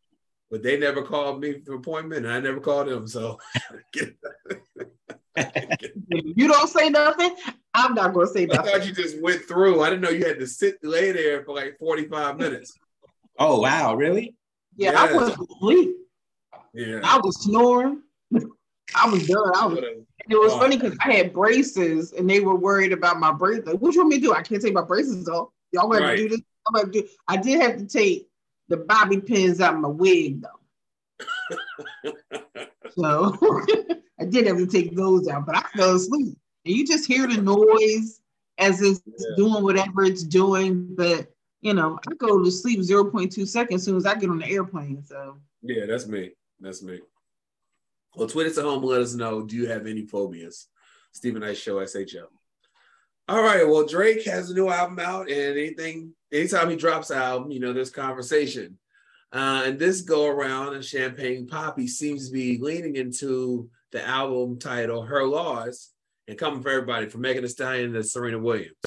But 0.49 0.63
they 0.63 0.79
never 0.79 1.01
called 1.01 1.41
me 1.41 1.59
for 1.65 1.73
an 1.73 1.79
appointment, 1.79 2.25
and 2.25 2.33
I 2.33 2.39
never 2.39 2.61
called 2.61 2.87
them. 2.87 3.05
So 3.05 3.37
you 5.99 6.47
don't 6.47 6.69
say 6.69 6.89
nothing, 6.89 7.35
I'm 7.73 7.93
not 7.93 8.13
going 8.13 8.27
to 8.27 8.33
say 8.33 8.45
nothing. 8.45 8.61
I 8.61 8.77
thought 8.77 8.87
you 8.87 8.93
just 8.93 9.21
went 9.21 9.41
through. 9.43 9.81
I 9.81 9.89
didn't 9.89 10.03
know 10.03 10.09
you 10.09 10.25
had 10.25 10.39
to 10.39 10.47
sit 10.47 10.77
lay 10.83 11.11
there 11.11 11.43
for 11.43 11.53
like 11.53 11.77
45 11.79 12.37
minutes. 12.37 12.77
Oh 13.37 13.59
wow, 13.59 13.95
really? 13.95 14.35
Yeah, 14.77 14.91
I 14.95 15.11
was 15.13 15.29
asleep. 15.29 15.95
Yeah. 16.73 16.99
I 17.03 17.19
was 17.23 17.41
snoring. 17.43 18.03
I 18.95 19.09
was 19.09 19.27
done. 19.27 19.51
I 19.55 19.65
was. 19.65 19.79
It 20.29 20.35
was 20.37 20.51
Wow. 20.53 20.59
funny 20.59 20.77
because 20.77 20.97
I 21.03 21.11
had 21.13 21.33
braces 21.33 22.13
and 22.13 22.29
they 22.29 22.39
were 22.41 22.55
worried 22.55 22.91
about 22.93 23.19
my 23.19 23.31
braces. 23.31 23.65
Like, 23.65 23.79
what 23.79 23.93
you 23.95 24.01
want 24.01 24.09
me 24.09 24.15
to 24.17 24.21
do? 24.21 24.33
I 24.33 24.41
can't 24.41 24.61
take 24.61 24.73
my 24.73 24.83
braces 24.83 25.27
off. 25.29 25.49
Y'all 25.71 25.89
want 25.89 26.01
Right. 26.01 26.15
to 26.17 26.23
do 26.23 26.29
this? 26.29 26.41
I'm 26.67 26.73
gonna 26.73 26.91
do. 26.91 27.07
I 27.27 27.37
did 27.37 27.61
have 27.61 27.77
to 27.77 27.85
take 27.85 28.29
the 28.67 28.77
bobby 28.77 29.19
pins 29.21 29.61
out 29.61 29.73
of 29.75 29.79
my 29.79 29.87
wig 29.89 30.41
though. 30.41 30.49
So 32.97 33.37
I 34.19 34.25
did 34.25 34.47
have 34.47 34.57
to 34.57 34.65
take 34.65 34.95
those 34.95 35.27
out, 35.27 35.45
but 35.45 35.55
I 35.55 35.61
fell 35.77 35.95
asleep. 35.95 36.35
And 36.65 36.75
you 36.75 36.85
just 36.85 37.05
hear 37.07 37.27
the 37.27 37.39
noise 37.41 38.19
as 38.57 38.81
it's 38.81 39.01
Yeah. 39.05 39.35
doing 39.37 39.63
whatever 39.63 40.03
it's 40.03 40.23
doing. 40.23 40.95
But 40.95 41.31
you 41.67 41.73
know, 41.73 41.99
I 42.09 42.13
go 42.15 42.41
to 42.41 42.49
sleep 42.49 42.79
0.2 42.79 43.45
seconds 43.45 43.81
as 43.81 43.85
soon 43.85 43.97
as 43.97 44.05
I 44.05 44.15
get 44.15 44.29
on 44.29 44.39
the 44.39 44.49
airplane. 44.49 45.03
So 45.03 45.37
Yeah, 45.61 45.85
that's 45.85 46.07
me. 46.07 46.31
That's 46.61 46.81
me. 46.81 47.01
Well, 48.15 48.29
tweet 48.29 48.47
us 48.47 48.57
at 48.57 48.63
home. 48.63 48.83
Let 48.83 49.01
us 49.01 49.13
know. 49.13 49.41
Do 49.41 49.57
you 49.57 49.67
have 49.67 49.85
any 49.85 50.05
phobias? 50.05 50.67
Steven 51.11 51.43
I 51.43 51.53
Show 51.53 51.85
SHO. 51.85 52.27
All 53.27 53.43
right. 53.43 53.67
Well, 53.67 53.85
Drake 53.85 54.23
has 54.23 54.49
a 54.49 54.53
new 54.53 54.69
album 54.69 54.99
out, 54.99 55.29
and 55.29 55.57
anything, 55.57 56.13
anytime 56.31 56.69
he 56.69 56.77
drops 56.77 57.09
an 57.09 57.17
album, 57.17 57.51
you 57.51 57.59
know, 57.59 57.73
there's 57.73 57.89
conversation. 57.89 58.77
Uh, 59.33 59.63
and 59.65 59.77
this 59.77 60.01
go 60.01 60.25
around 60.25 60.73
in 60.73 60.81
Champagne 60.81 61.47
Papi 61.47 61.89
seems 61.89 62.27
to 62.27 62.33
be 62.33 62.57
leaning 62.59 62.95
into 62.95 63.69
the 63.91 64.07
album 64.07 64.57
title 64.57 65.01
Her 65.01 65.25
Loss 65.25 65.91
and 66.29 66.37
coming 66.37 66.61
for 66.61 66.69
everybody 66.69 67.07
from 67.07 67.21
Megan 67.21 67.43
Thee 67.43 67.49
Stallion 67.49 67.91
to 67.91 68.05
Serena 68.05 68.39
Williams. 68.39 68.77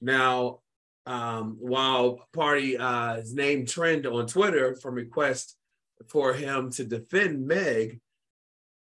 Now, 0.00 0.60
um, 1.06 1.56
while 1.60 2.26
Party 2.32 2.76
uh, 2.76 3.16
his 3.16 3.34
name 3.34 3.64
trend 3.64 4.06
on 4.06 4.26
Twitter 4.26 4.74
from 4.74 4.94
requests 4.94 5.56
for 6.08 6.34
him 6.34 6.70
to 6.72 6.84
defend 6.84 7.46
Meg, 7.46 8.00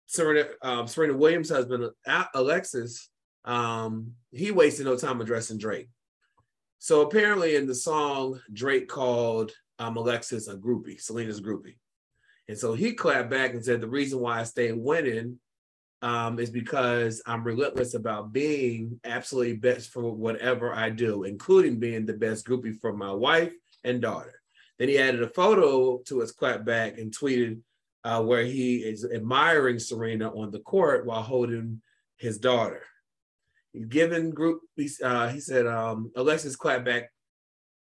Serena, 0.06 0.48
um, 0.62 0.86
Serena 0.86 1.16
Williams' 1.16 1.50
husband, 1.50 1.90
Alexis, 2.34 3.10
um, 3.44 4.12
he 4.32 4.50
wasted 4.50 4.86
no 4.86 4.96
time 4.96 5.20
addressing 5.20 5.58
Drake. 5.58 5.88
So 6.78 7.02
apparently, 7.02 7.56
in 7.56 7.66
the 7.66 7.74
song, 7.74 8.40
Drake 8.52 8.88
called 8.88 9.52
um, 9.78 9.96
Alexis 9.96 10.48
a 10.48 10.56
groupie, 10.56 11.00
Selena's 11.00 11.40
groupie. 11.40 11.76
And 12.48 12.56
so 12.56 12.74
he 12.74 12.92
clapped 12.92 13.30
back 13.30 13.52
and 13.52 13.64
said, 13.64 13.80
The 13.80 13.88
reason 13.88 14.20
why 14.20 14.40
I 14.40 14.44
stay 14.44 14.72
winning 14.72 15.38
um, 16.02 16.38
is 16.38 16.50
because 16.50 17.22
I'm 17.26 17.44
relentless 17.44 17.94
about 17.94 18.32
being 18.32 19.00
absolutely 19.04 19.56
best 19.56 19.90
for 19.90 20.12
whatever 20.12 20.74
I 20.74 20.90
do, 20.90 21.24
including 21.24 21.78
being 21.78 22.06
the 22.06 22.14
best 22.14 22.46
groupie 22.46 22.78
for 22.80 22.92
my 22.96 23.12
wife 23.12 23.52
and 23.84 24.00
daughter. 24.00 24.40
Then 24.78 24.88
he 24.88 24.98
added 24.98 25.22
a 25.22 25.28
photo 25.28 25.98
to 26.06 26.20
his 26.20 26.34
clapback 26.34 27.00
and 27.00 27.16
tweeted, 27.16 27.60
uh, 28.04 28.22
where 28.22 28.44
he 28.44 28.76
is 28.76 29.04
admiring 29.04 29.80
Serena 29.80 30.30
on 30.30 30.52
the 30.52 30.60
court 30.60 31.06
while 31.06 31.22
holding 31.22 31.80
his 32.18 32.38
daughter. 32.38 32.82
Given 33.88 34.30
group. 34.30 34.60
Uh, 35.02 35.28
he 35.28 35.40
said 35.40 35.66
um, 35.66 36.12
Alexis 36.14 36.56
Clapback 36.56 37.06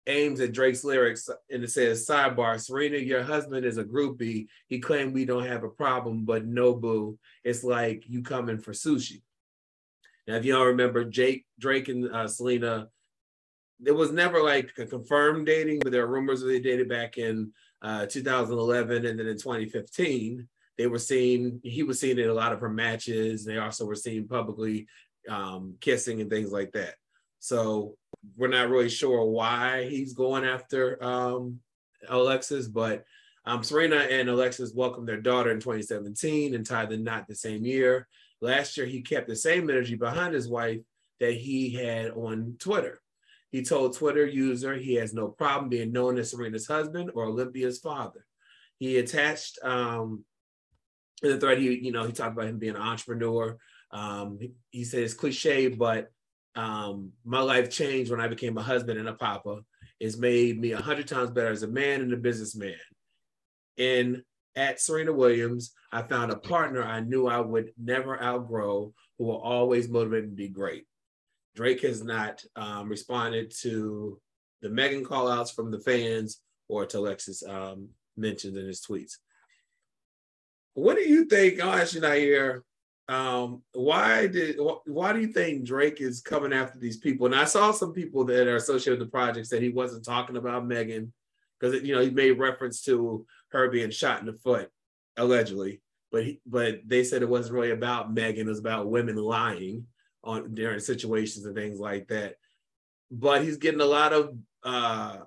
aims 0.06 0.40
at 0.40 0.52
Drake's 0.52 0.84
lyrics 0.84 1.28
and 1.50 1.62
it 1.62 1.70
says 1.70 2.06
sidebar 2.06 2.60
Serena 2.60 2.98
your 2.98 3.22
husband 3.22 3.64
is 3.64 3.78
a 3.78 3.84
groupie. 3.84 4.46
He 4.66 4.80
claimed 4.80 5.14
we 5.14 5.24
don't 5.24 5.46
have 5.46 5.64
a 5.64 5.68
problem 5.68 6.24
but 6.24 6.44
no 6.44 6.74
boo. 6.74 7.18
It's 7.44 7.62
like 7.62 8.04
you 8.08 8.22
coming 8.22 8.58
for 8.58 8.72
sushi. 8.72 9.22
Now 10.26 10.36
if 10.36 10.44
you 10.44 10.52
don't 10.52 10.66
remember 10.66 11.04
Jake 11.04 11.46
Drake 11.58 11.88
and 11.88 12.12
uh, 12.12 12.28
Selena 12.28 12.88
it 13.84 13.92
was 13.92 14.12
never 14.12 14.42
like 14.42 14.72
a 14.78 14.86
confirmed 14.86 15.46
dating 15.46 15.80
but 15.80 15.92
there 15.92 16.02
are 16.04 16.08
rumors 16.08 16.40
that 16.40 16.46
they 16.46 16.60
dated 16.60 16.88
back 16.88 17.18
in 17.18 17.52
uh, 17.82 18.06
2011 18.06 19.06
and 19.06 19.18
then 19.18 19.26
in 19.26 19.36
2015 19.36 20.48
they 20.78 20.86
were 20.86 20.98
seen 20.98 21.60
he 21.62 21.82
was 21.82 22.00
seen 22.00 22.18
in 22.18 22.28
a 22.28 22.34
lot 22.34 22.52
of 22.52 22.60
her 22.60 22.70
matches. 22.70 23.44
They 23.44 23.58
also 23.58 23.84
were 23.84 23.94
seen 23.94 24.26
publicly 24.26 24.86
um, 25.28 25.76
kissing 25.80 26.20
and 26.20 26.30
things 26.30 26.50
like 26.50 26.72
that. 26.72 26.94
So 27.38 27.96
we're 28.36 28.48
not 28.48 28.70
really 28.70 28.88
sure 28.88 29.24
why 29.24 29.88
he's 29.88 30.12
going 30.12 30.44
after 30.44 31.02
um, 31.02 31.60
Alexis, 32.08 32.68
but 32.68 33.04
um, 33.44 33.62
Serena 33.62 33.96
and 33.96 34.28
Alexis 34.28 34.72
welcomed 34.74 35.08
their 35.08 35.20
daughter 35.20 35.50
in 35.50 35.58
2017 35.58 36.54
and 36.54 36.64
tied 36.64 36.90
the 36.90 36.96
knot 36.96 37.26
the 37.26 37.34
same 37.34 37.64
year. 37.64 38.06
Last 38.40 38.76
year, 38.76 38.86
he 38.86 39.02
kept 39.02 39.28
the 39.28 39.36
same 39.36 39.68
energy 39.68 39.94
behind 39.94 40.34
his 40.34 40.48
wife 40.48 40.80
that 41.20 41.34
he 41.34 41.70
had 41.70 42.10
on 42.12 42.56
Twitter. 42.58 43.00
He 43.50 43.62
told 43.62 43.96
Twitter 43.96 44.26
user 44.26 44.74
he 44.74 44.94
has 44.94 45.12
no 45.12 45.28
problem 45.28 45.68
being 45.68 45.92
known 45.92 46.18
as 46.18 46.30
Serena's 46.30 46.66
husband 46.66 47.10
or 47.14 47.26
Olympia's 47.26 47.78
father. 47.78 48.24
He 48.78 48.98
attached 48.98 49.58
um, 49.62 50.24
in 51.22 51.30
the 51.30 51.38
thread, 51.38 51.58
he, 51.58 51.78
you 51.78 51.92
know, 51.92 52.04
he 52.04 52.12
talked 52.12 52.32
about 52.32 52.48
him 52.48 52.58
being 52.58 52.76
an 52.76 52.82
entrepreneur. 52.82 53.56
Um, 53.90 54.38
he, 54.40 54.52
he 54.70 54.84
said 54.84 55.02
it's 55.02 55.14
cliche, 55.14 55.68
but 55.68 56.10
um, 56.54 57.12
my 57.24 57.40
life 57.40 57.70
changed 57.70 58.10
when 58.10 58.20
I 58.20 58.28
became 58.28 58.56
a 58.58 58.62
husband 58.62 58.98
and 58.98 59.08
a 59.08 59.14
papa. 59.14 59.60
It's 60.00 60.16
made 60.16 60.60
me 60.60 60.72
a 60.72 60.80
hundred 60.80 61.08
times 61.08 61.30
better 61.30 61.50
as 61.50 61.62
a 61.62 61.68
man 61.68 62.00
and 62.00 62.12
a 62.12 62.16
businessman. 62.16 62.74
And 63.78 64.22
at 64.56 64.80
Serena 64.80 65.12
Williams, 65.12 65.72
I 65.92 66.02
found 66.02 66.30
a 66.30 66.36
partner 66.36 66.82
I 66.82 67.00
knew 67.00 67.26
I 67.26 67.40
would 67.40 67.72
never 67.82 68.22
outgrow, 68.22 68.92
who 69.18 69.24
will 69.24 69.40
always 69.40 69.88
motivate 69.88 70.24
me 70.24 70.30
to 70.30 70.36
be 70.36 70.48
great. 70.48 70.86
Drake 71.54 71.82
has 71.82 72.02
not 72.02 72.42
um, 72.56 72.88
responded 72.88 73.52
to 73.60 74.20
the 74.62 74.68
Megan 74.68 75.04
callouts 75.04 75.54
from 75.54 75.70
the 75.70 75.80
fans 75.80 76.40
or 76.68 76.86
to 76.86 76.98
Alexis 76.98 77.42
um, 77.46 77.88
mentioned 78.16 78.56
in 78.56 78.66
his 78.66 78.80
tweets. 78.80 79.18
What 80.74 80.96
do 80.96 81.02
you 81.02 81.26
think? 81.26 81.60
I'll 81.60 81.78
ask 81.78 81.94
you 81.94 82.00
now 82.00 82.12
here. 82.12 82.64
Um, 83.12 83.62
why 83.74 84.26
did 84.26 84.58
why 84.86 85.12
do 85.12 85.20
you 85.20 85.26
think 85.26 85.64
Drake 85.64 86.00
is 86.00 86.22
coming 86.22 86.52
after 86.54 86.78
these 86.78 86.96
people? 86.96 87.26
And 87.26 87.34
I 87.34 87.44
saw 87.44 87.70
some 87.70 87.92
people 87.92 88.24
that 88.24 88.46
are 88.46 88.56
associated 88.56 89.00
with 89.00 89.08
the 89.08 89.12
project 89.12 89.50
that 89.50 89.62
he 89.62 89.68
wasn't 89.68 90.06
talking 90.06 90.38
about 90.38 90.66
Megan 90.66 91.12
because 91.60 91.82
you 91.82 91.94
know 91.94 92.00
he 92.00 92.08
made 92.08 92.38
reference 92.38 92.82
to 92.84 93.26
her 93.48 93.68
being 93.68 93.90
shot 93.90 94.20
in 94.20 94.26
the 94.26 94.32
foot 94.32 94.70
allegedly, 95.18 95.82
but 96.10 96.24
he, 96.24 96.40
but 96.46 96.80
they 96.86 97.04
said 97.04 97.20
it 97.20 97.28
wasn't 97.28 97.54
really 97.54 97.72
about 97.72 98.14
Megan. 98.14 98.46
It 98.46 98.50
was 98.50 98.60
about 98.60 98.88
women 98.88 99.16
lying 99.16 99.86
on 100.24 100.54
during 100.54 100.80
situations 100.80 101.44
and 101.44 101.54
things 101.54 101.78
like 101.78 102.08
that. 102.08 102.36
But 103.10 103.42
he's 103.42 103.58
getting 103.58 103.82
a 103.82 103.84
lot 103.84 104.14
of 104.14 104.34
uh, 104.62 105.18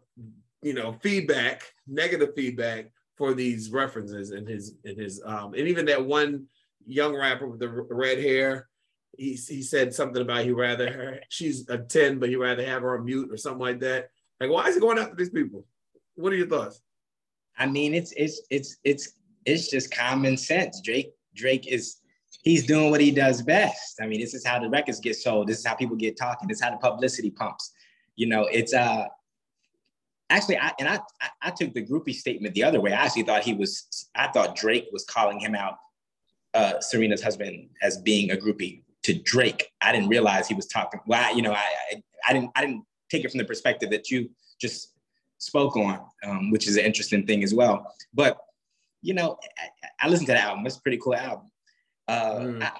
you 0.63 0.73
know 0.73 0.93
feedback, 1.03 1.61
negative 1.85 2.33
feedback 2.35 2.87
for 3.15 3.35
these 3.35 3.69
references 3.69 4.31
in 4.31 4.47
his 4.47 4.73
in 4.85 4.97
his 4.97 5.21
um, 5.23 5.53
and 5.53 5.67
even 5.67 5.85
that 5.85 6.03
one 6.03 6.47
young 6.85 7.15
rapper 7.15 7.47
with 7.47 7.59
the 7.59 7.69
red 7.69 8.19
hair. 8.19 8.67
He, 9.17 9.33
he 9.33 9.61
said 9.61 9.93
something 9.93 10.21
about 10.21 10.43
he 10.43 10.51
rather 10.51 10.91
her, 10.91 11.19
she's 11.29 11.67
a 11.69 11.77
10, 11.77 12.19
but 12.19 12.29
he 12.29 12.35
rather 12.35 12.65
have 12.65 12.81
her 12.81 12.97
on 12.97 13.05
mute 13.05 13.31
or 13.31 13.37
something 13.37 13.61
like 13.61 13.79
that. 13.79 14.09
Like, 14.39 14.49
why 14.49 14.67
is 14.67 14.75
he 14.75 14.81
going 14.81 14.97
after 14.97 15.15
these 15.15 15.29
people? 15.29 15.65
What 16.15 16.33
are 16.33 16.35
your 16.35 16.47
thoughts? 16.47 16.81
I 17.57 17.65
mean, 17.65 17.93
it's 17.93 18.11
it's 18.17 18.41
it's 18.49 18.77
it's 18.83 19.13
it's 19.45 19.69
just 19.69 19.95
common 19.95 20.37
sense. 20.37 20.81
Drake 20.81 21.13
Drake 21.35 21.67
is 21.67 21.97
he's 22.43 22.65
doing 22.65 22.91
what 22.91 23.01
he 23.01 23.11
does 23.11 23.41
best. 23.41 24.01
I 24.01 24.07
mean, 24.07 24.19
this 24.19 24.33
is 24.33 24.45
how 24.45 24.59
the 24.59 24.69
records 24.69 24.99
get 24.99 25.15
sold. 25.15 25.47
This 25.47 25.59
is 25.59 25.65
how 25.65 25.75
people 25.75 25.95
get 25.95 26.17
talking. 26.17 26.47
This 26.47 26.57
is 26.57 26.63
how 26.63 26.71
the 26.71 26.77
publicity 26.77 27.31
pumps. 27.31 27.71
You 28.15 28.27
know, 28.27 28.43
it's 28.51 28.73
uh 28.73 29.05
actually 30.29 30.57
I 30.57 30.73
and 30.79 30.89
I 30.89 30.99
I, 31.21 31.29
I 31.43 31.51
took 31.51 31.73
the 31.73 31.85
groupie 31.85 32.13
statement 32.13 32.53
the 32.55 32.63
other 32.63 32.81
way. 32.81 32.91
I 32.91 33.05
actually 33.05 33.23
thought 33.23 33.43
he 33.43 33.53
was 33.53 34.09
I 34.15 34.27
thought 34.27 34.55
Drake 34.55 34.87
was 34.91 35.05
calling 35.05 35.39
him 35.39 35.55
out 35.55 35.75
uh, 36.55 36.79
Serena's 36.79 37.21
husband 37.21 37.69
as 37.81 37.97
being 37.97 38.31
a 38.31 38.35
groupie 38.35 38.81
to 39.03 39.13
Drake. 39.13 39.71
I 39.81 39.91
didn't 39.91 40.09
realize 40.09 40.47
he 40.47 40.55
was 40.55 40.65
talking. 40.65 40.99
Well, 41.05 41.23
I, 41.23 41.31
you 41.31 41.41
know, 41.41 41.51
I, 41.51 41.65
I, 41.91 42.03
I 42.27 42.33
didn't 42.33 42.51
I 42.55 42.61
didn't 42.61 42.85
take 43.11 43.23
it 43.23 43.29
from 43.29 43.37
the 43.37 43.45
perspective 43.45 43.91
that 43.91 44.09
you 44.09 44.29
just 44.59 44.93
spoke 45.37 45.75
on, 45.77 45.99
um, 46.23 46.49
which 46.49 46.67
is 46.67 46.77
an 46.77 46.85
interesting 46.85 47.27
thing 47.27 47.43
as 47.43 47.53
well. 47.53 47.93
But 48.13 48.37
you 49.01 49.13
know, 49.13 49.37
I, 49.59 50.05
I 50.07 50.09
listened 50.09 50.27
to 50.27 50.33
the 50.33 50.41
album. 50.41 50.65
It's 50.65 50.77
a 50.77 50.81
pretty 50.81 50.97
cool 50.97 51.15
album. 51.15 51.51
Uh, 52.07 52.35
mm. 52.39 52.63
I, 52.63 52.71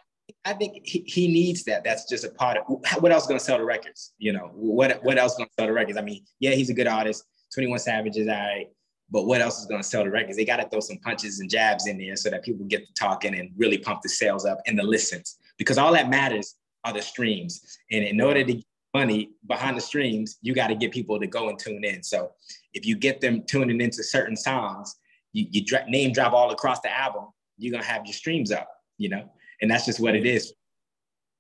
I 0.46 0.54
think 0.54 0.86
he, 0.86 1.04
he 1.06 1.28
needs 1.28 1.64
that. 1.66 1.84
That's 1.84 2.08
just 2.10 2.24
a 2.24 2.30
part 2.30 2.58
of 2.58 2.80
what 3.02 3.12
else 3.12 3.24
is 3.24 3.28
going 3.28 3.40
to 3.40 3.46
sell 3.46 3.58
the 3.58 3.66
records. 3.66 4.14
You 4.18 4.34
know, 4.34 4.52
what 4.54 5.04
what 5.04 5.18
else 5.18 5.36
going 5.36 5.48
to 5.48 5.54
sell 5.60 5.68
the 5.68 5.74
records? 5.74 5.98
I 5.98 6.02
mean, 6.02 6.24
yeah, 6.40 6.52
he's 6.52 6.70
a 6.70 6.74
good 6.74 6.88
artist. 6.88 7.24
Twenty 7.54 7.68
One 7.68 7.80
Savage 7.80 8.18
is 8.18 8.28
all 8.28 8.34
right. 8.34 8.68
But 9.10 9.26
what 9.26 9.42
else 9.42 9.60
is 9.60 9.66
going 9.68 9.82
to 9.82 9.88
sell 9.88 10.04
the 10.04 10.10
records? 10.10 10.38
They 10.38 10.46
got 10.46 10.58
to 10.58 10.68
throw 10.68 10.80
some 10.80 10.98
punches 10.98 11.40
and 11.40 11.50
jabs 11.50 11.88
in 11.88 11.98
there 11.98 12.16
so 12.16 12.30
that 12.30 12.44
people 12.44 12.66
get 12.66 12.88
to 12.88 12.94
talking 12.94 13.38
and 13.38 13.52
really 13.56 13.78
pump 13.78 14.02
the 14.02 14.10
sales 14.10 14.46
up 14.46 14.60
and 14.66 14.78
the 14.78 14.84
listens. 14.84 15.38
Because 15.58 15.78
all 15.78 15.94
that 15.94 16.10
matters 16.10 16.56
are 16.84 16.94
the 16.94 17.02
streams. 17.02 17.62
And 17.92 18.04
in 18.04 18.20
order 18.20 18.44
to 18.44 18.54
get 18.54 18.66
money 18.94 19.32
behind 19.48 19.78
the 19.78 19.82
streams, 19.82 20.38
you 20.42 20.54
got 20.54 20.68
to 20.68 20.76
get 20.76 20.92
people 20.92 21.20
to 21.20 21.28
go 21.28 21.50
and 21.50 21.60
tune 21.60 21.84
in. 21.84 22.02
So 22.02 22.32
if 22.74 22.86
you 22.86 22.96
get 22.96 23.22
them 23.22 23.44
tuning 23.44 23.82
into 23.82 24.04
certain 24.04 24.36
songs, 24.36 24.96
you, 25.34 25.46
you 25.52 25.66
dra- 25.66 25.90
name 25.90 26.12
drop 26.12 26.34
all 26.34 26.52
across 26.52 26.80
the 26.80 26.92
album, 26.92 27.26
you're 27.58 27.72
going 27.72 27.84
to 27.84 27.90
have 27.90 28.06
your 28.06 28.14
streams 28.14 28.52
up, 28.52 28.68
you 28.98 29.10
know? 29.10 29.30
And 29.62 29.70
that's 29.70 29.86
just 29.86 30.00
what 30.00 30.16
it 30.16 30.20
mm-hmm. 30.20 30.38
is. 30.38 30.54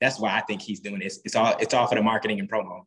That's 0.01 0.19
why 0.19 0.35
I 0.35 0.41
think 0.41 0.61
he's 0.61 0.81
doing 0.81 0.99
this. 0.99 1.19
It's 1.23 1.35
all 1.35 1.55
it's 1.59 1.73
all 1.73 1.87
for 1.87 1.95
the 1.95 2.03
marketing 2.03 2.39
and 2.39 2.49
promo. 2.49 2.81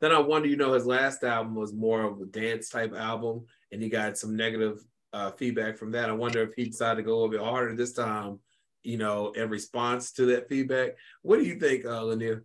Then 0.00 0.12
I 0.12 0.18
wonder, 0.18 0.48
you 0.48 0.56
know, 0.56 0.72
his 0.72 0.86
last 0.86 1.24
album 1.24 1.54
was 1.54 1.72
more 1.72 2.02
of 2.02 2.20
a 2.20 2.26
dance 2.26 2.68
type 2.68 2.94
album, 2.94 3.46
and 3.72 3.82
he 3.82 3.88
got 3.88 4.18
some 4.18 4.36
negative 4.36 4.84
uh, 5.12 5.30
feedback 5.32 5.76
from 5.76 5.92
that. 5.92 6.10
I 6.10 6.12
wonder 6.12 6.42
if 6.42 6.54
he 6.54 6.64
decided 6.64 6.96
to 6.96 7.02
go 7.02 7.12
a 7.12 7.14
little 7.14 7.30
bit 7.30 7.40
harder 7.40 7.74
this 7.74 7.92
time, 7.92 8.40
you 8.82 8.98
know, 8.98 9.30
in 9.32 9.48
response 9.48 10.12
to 10.12 10.26
that 10.26 10.48
feedback. 10.48 10.96
What 11.22 11.38
do 11.38 11.44
you 11.44 11.58
think, 11.58 11.84
uh, 11.84 12.02
Lanier? 12.02 12.44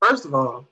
First 0.00 0.24
of 0.24 0.34
all, 0.34 0.70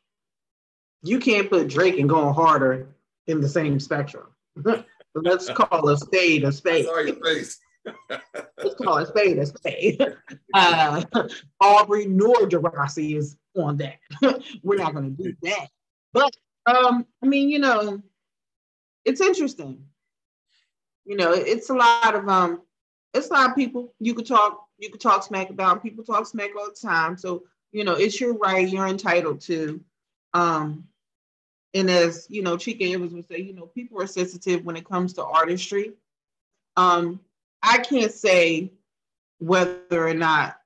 you 1.03 1.19
can't 1.19 1.51
put 1.51 1.69
Drake 1.69 1.99
and 1.99 2.09
going 2.09 2.35
harder 2.35 2.89
in 3.27 3.41
the 3.41 3.49
same 3.49 3.81
spectrum. 3.81 4.27
Let's 5.15 5.51
call 5.51 5.89
a 5.89 5.97
spade 5.97 6.45
a 6.45 6.53
spade. 6.53 6.87
Sorry, 6.87 7.13
face. 7.13 7.59
Let's 8.11 8.75
call 8.83 8.99
a 8.99 9.07
spade 9.07 9.39
a 9.39 9.47
spade. 9.47 10.03
Uh, 10.55 11.03
Aubrey 11.61 12.07
nor 12.07 12.49
Degrassi 12.49 13.17
is 13.17 13.37
on 13.63 13.79
that. 13.79 13.99
We're 14.63 14.77
not 14.77 14.95
going 14.95 15.17
to 15.17 15.23
do 15.23 15.35
that. 15.43 15.69
But 16.13 16.37
um, 16.67 17.07
I 17.23 17.27
mean, 17.27 17.49
you 17.49 17.59
know, 17.59 18.03
it's 19.05 19.21
interesting. 19.21 19.85
You 21.05 21.17
know, 21.17 21.33
it's 21.33 21.71
a 21.71 21.75
lot 21.75 22.15
of 22.15 22.29
um, 22.29 22.63
it's 23.15 23.31
a 23.31 23.33
lot 23.33 23.51
of 23.51 23.57
people 23.57 23.95
you 24.01 24.15
could 24.15 24.27
talk, 24.27 24.67
you 24.79 24.91
could 24.91 25.01
talk 25.01 25.23
smack 25.23 25.51
about. 25.51 25.83
People 25.83 26.05
talk 26.05 26.27
smack 26.27 26.51
all 26.59 26.69
the 26.69 26.89
time. 26.89 27.17
So 27.17 27.45
you 27.73 27.85
know, 27.85 27.95
it's 27.95 28.21
your 28.21 28.35
right. 28.35 28.69
You're 28.69 28.87
entitled 28.87 29.41
to. 29.43 29.81
Um, 30.35 30.85
and 31.75 31.91
as 31.91 32.27
you 32.31 32.43
know, 32.43 32.57
Chika 32.57 32.95
Evans 32.95 33.13
would 33.13 33.29
say, 33.29 33.39
you 33.39 33.53
know, 33.53 33.67
people 33.67 34.01
are 34.01 34.07
sensitive 34.07 34.65
when 34.65 34.77
it 34.77 34.89
comes 34.89 35.13
to 35.15 35.25
artistry. 35.25 35.93
Um, 36.77 37.21
I 37.63 37.79
can't 37.79 38.13
say 38.13 38.73
whether 39.39 40.07
or 40.07 40.15
not, 40.15 40.57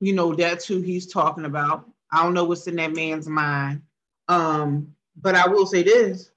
you 0.00 0.12
know, 0.12 0.34
that's 0.34 0.66
who 0.66 0.80
he's 0.82 1.06
talking 1.06 1.44
about. 1.44 1.88
I 2.10 2.22
don't 2.22 2.34
know 2.34 2.44
what's 2.44 2.66
in 2.66 2.76
that 2.76 2.94
man's 2.94 3.28
mind. 3.28 3.82
Um, 4.28 4.94
but 5.20 5.34
I 5.34 5.48
will 5.48 5.66
say 5.66 5.82
this. 5.82 6.30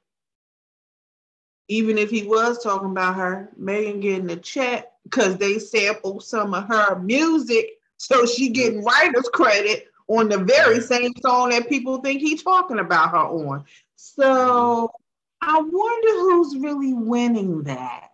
Even 1.67 1.97
if 1.97 2.09
he 2.09 2.23
was 2.23 2.63
talking 2.63 2.89
about 2.91 3.15
her, 3.15 3.49
Megan 3.55 3.99
getting 3.99 4.31
a 4.31 4.35
check 4.35 4.91
because 5.03 5.37
they 5.37 5.59
sampled 5.59 6.23
some 6.23 6.53
of 6.53 6.67
her 6.67 6.97
music. 6.99 7.71
So 7.97 8.25
she 8.25 8.49
getting 8.49 8.83
writer's 8.83 9.29
credit 9.33 9.87
on 10.07 10.29
the 10.29 10.39
very 10.39 10.81
same 10.81 11.11
song 11.21 11.49
that 11.49 11.69
people 11.69 11.99
think 11.99 12.21
he's 12.21 12.41
talking 12.41 12.79
about 12.79 13.11
her 13.11 13.17
on. 13.17 13.65
So 13.95 14.91
I 15.41 15.61
wonder 15.61 16.11
who's 16.21 16.57
really 16.57 16.93
winning 16.93 17.63
that. 17.63 18.11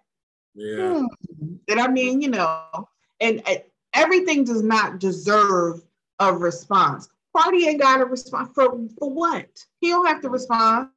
Yeah. 0.54 1.04
Hmm. 1.40 1.56
And 1.70 1.80
I 1.80 1.88
mean, 1.88 2.22
you 2.22 2.30
know, 2.30 2.90
and 3.20 3.42
uh, 3.46 3.56
everything 3.94 4.44
does 4.44 4.64
not 4.64 5.00
deserve 5.00 5.82
a 6.20 6.34
response. 6.34 7.10
Party 7.36 7.68
ain't 7.68 7.82
got 7.82 7.98
to 7.98 8.06
respond 8.06 8.56
for, 8.56 8.78
for 8.98 9.12
what? 9.12 9.48
He 9.82 9.90
don't 9.90 10.08
have 10.08 10.22
to 10.22 10.30
respond. 10.30 10.90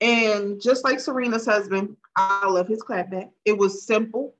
And 0.00 0.60
just 0.60 0.84
like 0.84 0.98
Serena's 0.98 1.46
husband, 1.46 1.96
I 2.16 2.48
love 2.48 2.68
his 2.68 2.82
clapback. 2.82 3.30
It 3.44 3.58
was 3.58 3.82
simple. 3.82 4.34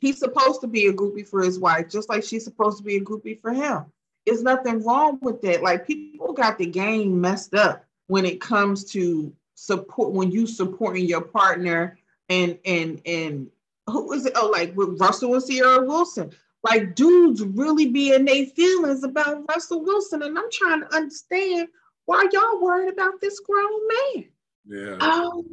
He's 0.00 0.18
supposed 0.18 0.60
to 0.60 0.66
be 0.66 0.86
a 0.86 0.92
groupie 0.92 1.26
for 1.26 1.42
his 1.42 1.58
wife, 1.58 1.88
just 1.88 2.08
like 2.08 2.22
she's 2.22 2.44
supposed 2.44 2.78
to 2.78 2.84
be 2.84 2.96
a 2.96 3.00
groupie 3.00 3.40
for 3.40 3.52
him. 3.52 3.86
There's 4.26 4.42
nothing 4.42 4.84
wrong 4.84 5.18
with 5.22 5.40
that. 5.42 5.62
Like 5.62 5.86
people 5.86 6.32
got 6.32 6.58
the 6.58 6.66
game 6.66 7.20
messed 7.20 7.54
up 7.54 7.84
when 8.06 8.24
it 8.24 8.40
comes 8.40 8.84
to 8.92 9.32
support 9.54 10.12
when 10.12 10.30
you 10.30 10.46
supporting 10.46 11.06
your 11.06 11.20
partner 11.20 11.98
and 12.28 12.58
and 12.64 13.00
and 13.06 13.50
who 13.88 14.12
is 14.12 14.26
it? 14.26 14.32
Oh, 14.36 14.48
like 14.48 14.76
with 14.76 15.00
Russell 15.00 15.34
and 15.34 15.44
Ciara 15.44 15.84
Wilson. 15.84 16.30
Like 16.62 16.94
dudes 16.94 17.42
really 17.42 17.88
be 17.88 18.14
in 18.14 18.24
their 18.24 18.46
feelings 18.46 19.02
about 19.02 19.44
Russell 19.48 19.84
Wilson, 19.84 20.22
and 20.22 20.38
I'm 20.38 20.50
trying 20.50 20.80
to 20.82 20.94
understand 20.94 21.68
why 22.04 22.28
y'all 22.32 22.62
worried 22.62 22.92
about 22.92 23.20
this 23.20 23.40
grown 23.40 23.88
man. 23.88 24.24
Yeah. 24.64 24.96
Oh, 25.00 25.44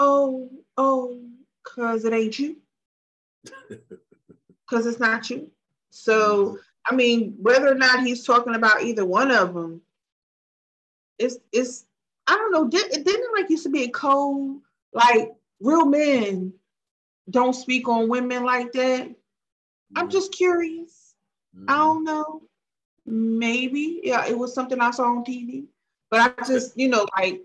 oh, 0.00 0.50
oh, 0.76 1.20
cause 1.62 2.04
it 2.04 2.12
ain't 2.12 2.38
you. 2.38 2.56
Cause 4.66 4.86
it's 4.86 4.98
not 4.98 5.28
you. 5.28 5.50
So 5.90 6.58
I 6.86 6.94
mean, 6.94 7.36
whether 7.40 7.70
or 7.70 7.74
not 7.74 8.04
he's 8.04 8.24
talking 8.24 8.54
about 8.54 8.82
either 8.82 9.04
one 9.04 9.30
of 9.30 9.54
them, 9.54 9.82
it's 11.18 11.36
it's 11.52 11.84
I 12.26 12.34
don't 12.34 12.52
know. 12.52 12.68
Did, 12.68 12.90
didn't 12.90 13.06
it 13.06 13.40
like 13.40 13.50
used 13.50 13.64
to 13.64 13.70
be 13.70 13.84
a 13.84 13.90
code 13.90 14.60
like 14.92 15.32
real 15.60 15.86
men 15.86 16.54
don't 17.30 17.52
speak 17.52 17.88
on 17.88 18.08
women 18.08 18.44
like 18.44 18.72
that? 18.72 19.14
I'm 19.96 20.08
just 20.10 20.32
curious. 20.32 21.14
I 21.68 21.76
don't 21.76 22.04
know. 22.04 22.42
Maybe 23.06 24.00
yeah, 24.02 24.26
it 24.26 24.36
was 24.36 24.54
something 24.54 24.80
I 24.80 24.90
saw 24.90 25.04
on 25.04 25.24
TV, 25.24 25.66
but 26.10 26.20
I 26.20 26.44
just 26.44 26.76
you 26.76 26.88
know 26.88 27.06
like 27.16 27.42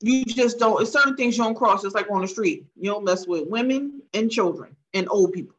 you 0.00 0.24
just 0.24 0.58
don't. 0.58 0.80
It's 0.80 0.92
certain 0.92 1.16
things 1.16 1.36
you 1.36 1.44
don't 1.44 1.54
cross. 1.54 1.84
It's 1.84 1.94
like 1.94 2.10
on 2.10 2.22
the 2.22 2.28
street. 2.28 2.64
You 2.76 2.90
don't 2.90 3.04
mess 3.04 3.26
with 3.26 3.48
women 3.48 4.02
and 4.14 4.30
children 4.30 4.76
and 4.94 5.08
old 5.10 5.32
people. 5.32 5.56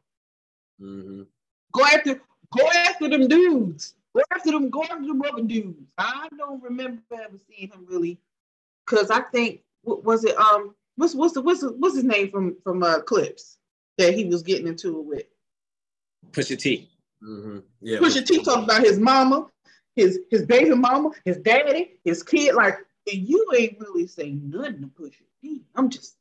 Mhm. 0.80 1.26
Go 1.72 1.84
after 1.84 2.20
go 2.56 2.68
after 2.86 3.08
them 3.08 3.28
dudes. 3.28 3.94
Go 4.14 4.22
after 4.34 4.50
them. 4.50 4.70
Go 4.70 4.82
after 4.84 5.06
them 5.06 5.22
other 5.22 5.42
dudes. 5.42 5.86
I 5.98 6.28
don't 6.38 6.62
remember 6.62 7.02
ever 7.12 7.38
seeing 7.48 7.70
him 7.70 7.86
really, 7.88 8.18
because 8.86 9.10
I 9.10 9.20
think 9.20 9.62
what 9.82 10.04
was 10.04 10.24
it 10.24 10.36
um 10.38 10.74
what's 10.96 11.14
what's 11.14 11.34
the 11.34 11.42
what's 11.42 11.62
what's 11.62 11.94
his 11.96 12.04
name 12.04 12.30
from 12.30 12.56
from 12.62 12.82
uh 12.82 13.00
Clipse 13.00 13.58
that 13.98 14.14
he 14.14 14.24
was 14.24 14.42
getting 14.42 14.66
into 14.66 14.98
it 14.98 15.04
with. 15.04 15.24
Pusha 16.30 16.58
T. 16.58 16.90
Mm-hmm. 17.22 17.58
Yeah. 17.80 17.98
Pusha 17.98 18.24
T 18.26 18.42
talking 18.42 18.64
about 18.64 18.82
his 18.82 18.98
mama, 18.98 19.46
his 19.94 20.20
his 20.30 20.46
baby 20.46 20.74
mama, 20.74 21.10
his 21.24 21.38
daddy, 21.38 22.00
his 22.04 22.22
kid. 22.22 22.54
Like 22.54 22.78
and 23.10 23.28
you 23.28 23.46
ain't 23.56 23.78
really 23.80 24.06
saying 24.06 24.40
nothing 24.44 24.80
to 24.82 24.86
Pusha 24.88 25.22
T. 25.40 25.62
I'm 25.74 25.90
just, 25.90 26.16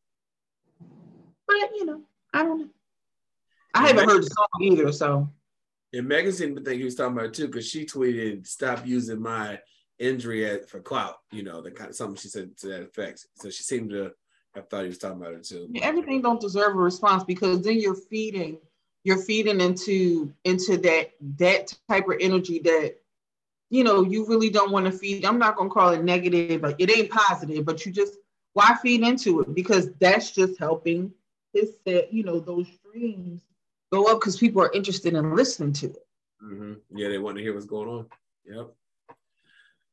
but 1.47 1.55
you 1.75 1.85
know, 1.85 2.01
I 2.33 2.43
don't 2.43 2.59
know. 2.59 2.69
I 3.73 3.87
haven't 3.87 4.09
heard 4.09 4.23
the 4.23 4.29
song 4.29 4.47
either, 4.61 4.91
so 4.91 5.29
And 5.93 6.07
Megan 6.07 6.33
seemed 6.33 6.57
to 6.57 6.63
think 6.63 6.79
he 6.79 6.85
was 6.85 6.95
talking 6.95 7.13
about 7.13 7.27
it 7.27 7.33
too, 7.33 7.47
because 7.47 7.67
she 7.67 7.85
tweeted, 7.85 8.47
"Stop 8.47 8.85
using 8.85 9.21
my 9.21 9.59
injury 9.99 10.45
at, 10.45 10.69
for 10.69 10.79
clout." 10.79 11.15
You 11.31 11.43
know, 11.43 11.61
the 11.61 11.71
kind 11.71 11.89
of 11.89 11.95
something 11.95 12.17
she 12.17 12.27
said 12.27 12.57
to 12.57 12.67
that 12.67 12.83
effect. 12.83 13.25
So 13.35 13.49
she 13.49 13.63
seemed 13.63 13.91
to 13.91 14.11
have 14.55 14.67
thought 14.69 14.83
he 14.83 14.89
was 14.89 14.97
talking 14.97 15.21
about 15.21 15.33
it 15.33 15.43
too. 15.43 15.67
Yeah, 15.71 15.85
everything 15.85 16.21
don't 16.21 16.41
deserve 16.41 16.75
a 16.75 16.79
response 16.79 17.23
because 17.23 17.61
then 17.61 17.79
you're 17.79 17.95
feeding 17.95 18.57
you're 19.03 19.17
feeding 19.17 19.61
into 19.61 20.33
into 20.43 20.77
that 20.77 21.11
that 21.37 21.73
type 21.89 22.07
of 22.07 22.17
energy 22.19 22.59
that 22.59 22.95
you 23.69 23.83
know 23.83 24.03
you 24.03 24.27
really 24.27 24.49
don't 24.49 24.71
want 24.71 24.85
to 24.85 24.91
feed 24.91 25.25
i'm 25.25 25.39
not 25.39 25.55
going 25.55 25.69
to 25.69 25.73
call 25.73 25.89
it 25.89 26.03
negative 26.03 26.61
but 26.61 26.75
it 26.79 26.95
ain't 26.95 27.09
positive 27.09 27.65
but 27.65 27.85
you 27.85 27.91
just 27.91 28.15
why 28.53 28.75
feed 28.81 29.01
into 29.01 29.41
it 29.41 29.53
because 29.55 29.91
that's 29.99 30.31
just 30.31 30.59
helping 30.59 31.11
his 31.53 31.75
set 31.85 32.13
you 32.13 32.23
know 32.23 32.39
those 32.39 32.67
streams 32.67 33.41
go 33.91 34.05
up 34.11 34.19
because 34.19 34.37
people 34.37 34.61
are 34.61 34.71
interested 34.73 35.13
in 35.13 35.35
listening 35.35 35.73
to 35.73 35.87
it 35.87 36.05
hmm 36.41 36.73
Yeah, 36.89 37.09
they 37.09 37.17
want 37.17 37.37
to 37.37 37.43
hear 37.43 37.53
what's 37.53 37.65
going 37.65 37.89
on. 37.89 38.05
Yep. 38.45 38.73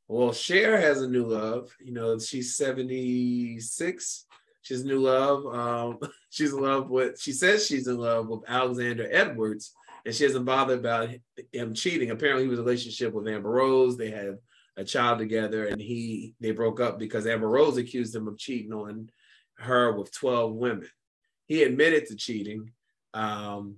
Well, 0.08 0.32
Cher 0.32 0.80
has 0.80 1.02
a 1.02 1.08
new 1.08 1.26
love. 1.26 1.76
You 1.80 1.92
know, 1.92 2.18
she's 2.18 2.56
76. 2.56 4.26
She's 4.62 4.84
new 4.84 5.00
love. 5.00 5.46
Um, 5.46 5.98
she's 6.30 6.52
in 6.52 6.60
love 6.60 6.90
with, 6.90 7.20
she 7.20 7.32
says 7.32 7.66
she's 7.66 7.88
in 7.88 7.98
love 7.98 8.28
with 8.28 8.40
Alexander 8.48 9.08
Edwards, 9.10 9.74
and 10.04 10.14
she 10.14 10.26
doesn't 10.26 10.44
bother 10.44 10.74
about 10.74 11.10
him 11.52 11.74
cheating. 11.74 12.10
Apparently, 12.10 12.44
he 12.44 12.48
was 12.48 12.58
in 12.58 12.64
a 12.64 12.66
relationship 12.66 13.12
with 13.12 13.28
Amber 13.28 13.50
Rose. 13.50 13.96
They 13.96 14.10
had 14.10 14.38
a 14.76 14.84
child 14.84 15.18
together, 15.18 15.66
and 15.66 15.80
he 15.80 16.34
they 16.40 16.52
broke 16.52 16.80
up 16.80 16.98
because 16.98 17.26
Amber 17.26 17.48
Rose 17.48 17.76
accused 17.76 18.14
him 18.14 18.28
of 18.28 18.38
cheating 18.38 18.72
on 18.72 19.10
her 19.58 19.92
with 19.92 20.12
12 20.12 20.54
women. 20.54 20.88
He 21.46 21.62
admitted 21.62 22.06
to 22.06 22.16
cheating. 22.16 22.72
Um, 23.14 23.76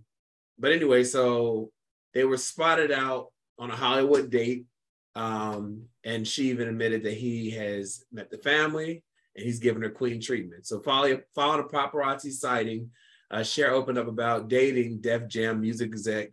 but 0.59 0.73
anyway, 0.73 1.05
so 1.05 1.71
they 2.13 2.25
were 2.25 2.37
spotted 2.37 2.93
out 2.93 3.29
on 3.59 3.71
a 3.71 3.77
Hollywood 3.77 4.31
date. 4.31 4.67
Um, 5.15 5.87
and 6.05 6.27
she 6.27 6.51
even 6.51 6.69
admitted 6.69 7.03
that 7.05 7.15
he 7.15 7.51
has 7.51 8.05
met 8.13 8.31
the 8.31 8.39
family 8.39 9.03
and 9.41 9.47
he's 9.47 9.59
giving 9.59 9.83
her 9.83 9.91
queen 9.91 10.21
treatment. 10.21 10.67
So 10.67 10.81
following, 10.81 11.21
following 11.35 11.61
a 11.61 11.69
paparazzi 11.69 12.31
sighting, 12.31 12.91
uh, 13.31 13.43
Cher 13.43 13.73
opened 13.73 13.99
up 13.99 14.07
about 14.07 14.49
dating 14.49 15.01
Def 15.01 15.27
Jam 15.29 15.61
music 15.61 15.89
exec 15.93 16.33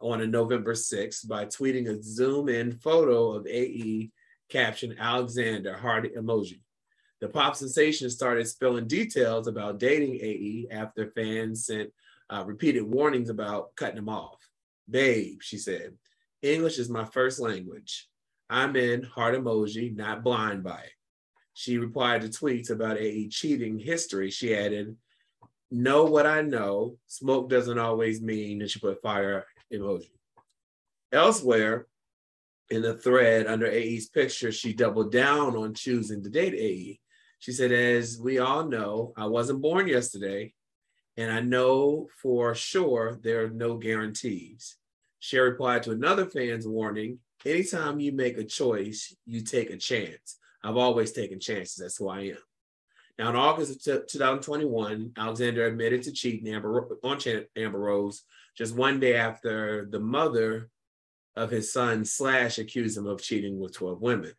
on 0.00 0.20
a 0.20 0.26
November 0.26 0.74
6th 0.74 1.26
by 1.26 1.46
tweeting 1.46 1.88
a 1.88 2.00
zoom 2.02 2.48
in 2.48 2.72
photo 2.72 3.32
of 3.32 3.46
AE 3.46 4.10
captioned 4.50 4.96
Alexander 4.98 5.76
heart 5.76 6.14
emoji. 6.14 6.60
The 7.20 7.28
pop 7.28 7.56
sensation 7.56 8.10
started 8.10 8.46
spilling 8.46 8.86
details 8.86 9.46
about 9.48 9.78
dating 9.78 10.14
AE 10.16 10.68
after 10.70 11.10
fans 11.10 11.66
sent 11.66 11.90
uh, 12.30 12.44
repeated 12.46 12.82
warnings 12.82 13.30
about 13.30 13.74
cutting 13.76 13.98
him 13.98 14.08
off. 14.08 14.38
Babe, 14.88 15.38
she 15.42 15.56
said, 15.56 15.94
English 16.42 16.78
is 16.78 16.90
my 16.90 17.04
first 17.04 17.40
language. 17.40 18.08
I'm 18.50 18.76
in 18.76 19.02
heart 19.02 19.34
emoji, 19.34 19.96
not 19.96 20.22
blind 20.22 20.62
by 20.62 20.80
it. 20.80 20.92
She 21.54 21.78
replied 21.78 22.22
to 22.22 22.28
tweets 22.28 22.70
about 22.70 22.98
AE 22.98 23.28
cheating 23.28 23.78
history. 23.78 24.30
She 24.30 24.54
added, 24.54 24.96
Know 25.70 26.04
what 26.04 26.26
I 26.26 26.42
know. 26.42 26.98
Smoke 27.06 27.48
doesn't 27.48 27.78
always 27.78 28.20
mean 28.20 28.58
that 28.58 28.70
she 28.70 28.80
put 28.80 29.00
fire 29.00 29.46
emoji. 29.72 30.10
Elsewhere 31.12 31.86
in 32.70 32.82
the 32.82 32.94
thread 32.94 33.46
under 33.46 33.66
AE's 33.66 34.08
picture, 34.08 34.52
she 34.52 34.72
doubled 34.72 35.12
down 35.12 35.56
on 35.56 35.74
choosing 35.74 36.22
to 36.22 36.30
date 36.30 36.54
AE. 36.54 37.00
She 37.38 37.52
said, 37.52 37.72
As 37.72 38.18
we 38.20 38.38
all 38.38 38.66
know, 38.66 39.12
I 39.16 39.26
wasn't 39.26 39.62
born 39.62 39.86
yesterday, 39.86 40.54
and 41.16 41.30
I 41.30 41.40
know 41.40 42.08
for 42.20 42.54
sure 42.54 43.18
there 43.22 43.44
are 43.44 43.50
no 43.50 43.76
guarantees. 43.76 44.76
Cher 45.20 45.44
replied 45.44 45.84
to 45.84 45.92
another 45.92 46.26
fan's 46.26 46.66
warning 46.66 47.20
anytime 47.46 48.00
you 48.00 48.12
make 48.12 48.38
a 48.38 48.44
choice, 48.44 49.14
you 49.24 49.40
take 49.42 49.70
a 49.70 49.76
chance. 49.76 50.38
I've 50.64 50.78
always 50.78 51.12
taken 51.12 51.38
chances. 51.38 51.76
That's 51.76 51.98
who 51.98 52.08
I 52.08 52.20
am. 52.20 52.38
Now, 53.18 53.30
in 53.30 53.36
August 53.36 53.86
of 53.86 54.06
2021, 54.06 55.12
Alexander 55.16 55.66
admitted 55.66 56.02
to 56.02 56.12
cheating 56.12 56.52
Amber, 56.52 56.98
on 57.04 57.18
Amber 57.54 57.78
Rose 57.78 58.22
just 58.56 58.74
one 58.74 58.98
day 58.98 59.14
after 59.14 59.86
the 59.88 60.00
mother 60.00 60.70
of 61.36 61.50
his 61.50 61.72
son 61.72 62.04
Slash 62.04 62.58
accused 62.58 62.96
him 62.96 63.06
of 63.06 63.22
cheating 63.22 63.60
with 63.60 63.74
12 63.74 64.00
women. 64.00 64.32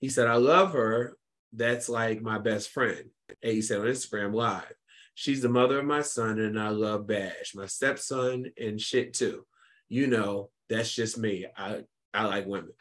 He 0.00 0.08
said, 0.08 0.26
I 0.26 0.34
love 0.34 0.72
her. 0.72 1.16
That's 1.52 1.88
like 1.88 2.22
my 2.22 2.38
best 2.38 2.70
friend. 2.70 3.04
And 3.42 3.52
he 3.52 3.62
said 3.62 3.80
on 3.80 3.86
Instagram 3.86 4.34
Live, 4.34 4.72
she's 5.14 5.42
the 5.42 5.48
mother 5.48 5.78
of 5.78 5.84
my 5.84 6.02
son, 6.02 6.40
and 6.40 6.58
I 6.58 6.68
love 6.70 7.06
Bash, 7.06 7.52
my 7.54 7.66
stepson, 7.66 8.52
and 8.60 8.80
shit 8.80 9.14
too. 9.14 9.44
You 9.88 10.06
know, 10.06 10.50
that's 10.68 10.92
just 10.92 11.18
me. 11.18 11.46
I, 11.56 11.82
I 12.12 12.24
like 12.24 12.46
women. 12.46 12.72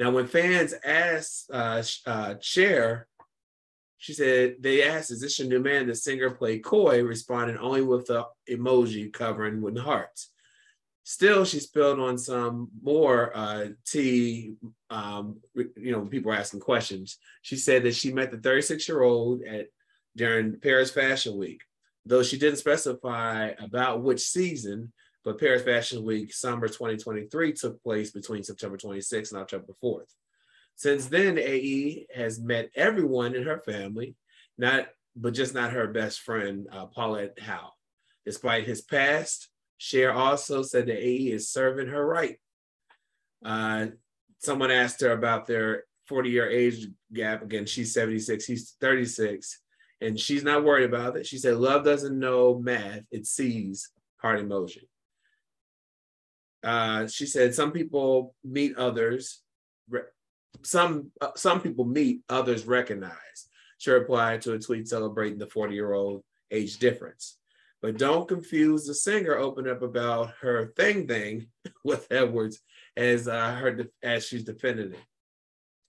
Now, 0.00 0.10
when 0.10 0.26
fans 0.28 0.72
asked 0.82 1.50
uh, 1.52 1.82
uh, 2.06 2.34
Cher, 2.40 3.06
she 3.98 4.14
said, 4.14 4.54
they 4.58 4.82
asked, 4.82 5.10
is 5.10 5.20
this 5.20 5.38
your 5.38 5.46
new 5.46 5.60
man? 5.60 5.88
The 5.88 5.94
singer 5.94 6.30
played 6.30 6.64
coy, 6.64 7.04
responding 7.04 7.58
only 7.58 7.82
with 7.82 8.06
the 8.06 8.24
emoji 8.50 9.12
covering 9.12 9.60
with 9.60 9.76
hearts. 9.76 10.32
Still, 11.04 11.44
she 11.44 11.60
spilled 11.60 12.00
on 12.00 12.16
some 12.16 12.70
more 12.82 13.36
uh, 13.36 13.66
tea. 13.86 14.54
Um, 14.88 15.40
you 15.54 15.92
know, 15.92 16.06
people 16.06 16.30
were 16.30 16.38
asking 16.38 16.60
questions. 16.60 17.18
She 17.42 17.56
said 17.56 17.82
that 17.82 17.94
she 17.94 18.10
met 18.10 18.30
the 18.30 18.38
36 18.38 18.88
year 18.88 19.02
old 19.02 19.42
at 19.42 19.66
during 20.16 20.60
Paris 20.60 20.90
Fashion 20.90 21.36
Week, 21.36 21.60
though 22.06 22.22
she 22.22 22.38
didn't 22.38 22.56
specify 22.56 23.50
about 23.60 24.02
which 24.02 24.22
season. 24.22 24.94
But 25.24 25.38
Paris 25.38 25.62
Fashion 25.62 26.04
Week 26.04 26.32
summer 26.32 26.66
2023 26.66 27.52
took 27.52 27.82
place 27.82 28.10
between 28.10 28.42
September 28.42 28.76
26th 28.76 29.32
and 29.32 29.40
October 29.40 29.72
4th. 29.82 30.14
Since 30.76 31.06
then, 31.06 31.38
AE 31.38 32.06
has 32.14 32.40
met 32.40 32.70
everyone 32.74 33.34
in 33.34 33.42
her 33.42 33.60
family, 33.60 34.16
not 34.56 34.88
but 35.16 35.34
just 35.34 35.54
not 35.54 35.72
her 35.72 35.88
best 35.88 36.20
friend, 36.20 36.68
uh, 36.72 36.86
Paulette 36.86 37.38
Howe. 37.38 37.72
Despite 38.24 38.64
his 38.64 38.80
past, 38.80 39.48
Cher 39.76 40.12
also 40.12 40.62
said 40.62 40.86
that 40.86 41.04
AE 41.04 41.32
is 41.32 41.50
serving 41.50 41.88
her 41.88 42.06
right. 42.06 42.38
Uh, 43.44 43.86
someone 44.38 44.70
asked 44.70 45.00
her 45.00 45.12
about 45.12 45.46
their 45.46 45.84
40 46.06 46.30
year 46.30 46.48
age 46.48 46.86
gap. 47.12 47.42
Again, 47.42 47.66
she's 47.66 47.92
76, 47.92 48.44
he's 48.44 48.76
36, 48.80 49.60
and 50.00 50.18
she's 50.18 50.44
not 50.44 50.64
worried 50.64 50.84
about 50.84 51.16
it. 51.16 51.26
She 51.26 51.38
said, 51.38 51.56
Love 51.56 51.84
doesn't 51.84 52.18
know 52.18 52.58
math, 52.58 53.02
it 53.10 53.26
sees 53.26 53.90
heart 54.18 54.40
emoji. 54.40 54.82
Uh, 56.62 57.06
she 57.06 57.26
said 57.26 57.54
some 57.54 57.72
people 57.72 58.34
meet 58.44 58.76
others, 58.76 59.42
some 60.62 61.10
uh, 61.20 61.30
some 61.36 61.60
people 61.60 61.84
meet 61.84 62.22
others 62.28 62.66
recognize. 62.66 63.48
She 63.78 63.90
replied 63.90 64.42
to 64.42 64.52
a 64.52 64.58
tweet 64.58 64.88
celebrating 64.88 65.38
the 65.38 65.46
40 65.46 65.74
year 65.74 65.92
old 65.92 66.22
age 66.50 66.78
difference. 66.78 67.38
But 67.82 67.96
don't 67.96 68.28
confuse 68.28 68.84
the 68.84 68.94
singer 68.94 69.36
opened 69.36 69.68
up 69.68 69.80
about 69.80 70.34
her 70.42 70.72
thing 70.76 71.06
thing 71.06 71.46
with 71.84 72.06
Edwards 72.10 72.60
as 72.96 73.26
uh, 73.26 73.54
her 73.54 73.72
de- 73.72 73.88
as 74.02 74.26
she's 74.26 74.44
defending 74.44 74.92
it. 74.92 75.04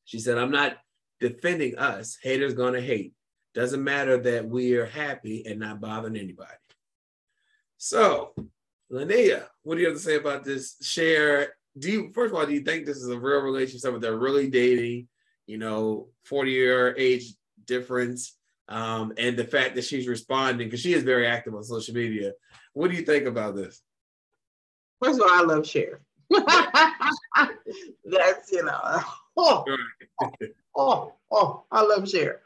She 0.05 0.19
said, 0.19 0.37
"I'm 0.37 0.51
not 0.51 0.77
defending 1.19 1.77
us. 1.77 2.17
Haters 2.21 2.53
gonna 2.53 2.81
hate. 2.81 3.13
Doesn't 3.53 3.83
matter 3.83 4.17
that 4.17 4.47
we 4.47 4.75
are 4.75 4.85
happy 4.85 5.45
and 5.45 5.59
not 5.59 5.81
bothering 5.81 6.15
anybody." 6.15 6.51
So, 7.77 8.33
Linnea, 8.91 9.45
what 9.63 9.75
do 9.75 9.81
you 9.81 9.87
have 9.87 9.97
to 9.97 10.03
say 10.03 10.15
about 10.15 10.43
this? 10.43 10.75
Share. 10.81 11.53
Do 11.77 11.89
you 11.89 12.11
first 12.13 12.33
of 12.33 12.39
all 12.39 12.45
do 12.45 12.53
you 12.53 12.61
think 12.61 12.85
this 12.85 12.97
is 12.97 13.09
a 13.09 13.19
real 13.19 13.41
relationship? 13.41 13.99
They're 14.01 14.17
really 14.17 14.49
dating. 14.49 15.07
You 15.47 15.57
know, 15.57 16.07
40 16.25 16.51
year 16.51 16.95
age 16.97 17.33
difference 17.65 18.35
um, 18.71 19.13
and 19.17 19.35
the 19.35 19.43
fact 19.43 19.75
that 19.75 19.83
she's 19.83 20.07
responding 20.07 20.67
because 20.67 20.79
she 20.79 20.93
is 20.93 21.03
very 21.03 21.27
active 21.27 21.53
on 21.53 21.63
social 21.63 21.93
media. 21.93 22.31
What 22.73 22.89
do 22.89 22.95
you 22.95 23.03
think 23.03 23.25
about 23.25 23.55
this? 23.55 23.81
First 25.03 25.19
of 25.19 25.25
all, 25.25 25.31
I 25.31 25.41
love 25.41 25.67
Cher. 25.67 26.01
That's 26.29 26.47
you 28.51 28.63
know, 28.63 28.79
oh, 29.37 29.65
oh, 30.75 31.13
oh, 31.31 31.63
I 31.71 31.81
love 31.81 32.09
Cher. 32.09 32.41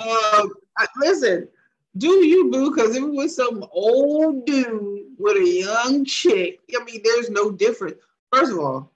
Um, 0.00 0.52
listen, 0.98 1.48
do 1.96 2.08
you 2.08 2.50
boo? 2.50 2.74
Because 2.74 2.96
if 2.96 3.02
it 3.02 3.10
was 3.10 3.36
some 3.36 3.64
old 3.70 4.46
dude 4.46 4.99
with 5.20 5.36
a 5.36 5.46
young 5.46 6.04
chick, 6.04 6.60
I 6.74 6.82
mean, 6.84 7.00
there's 7.04 7.30
no 7.30 7.50
difference. 7.50 7.96
First 8.32 8.52
of 8.52 8.58
all, 8.58 8.92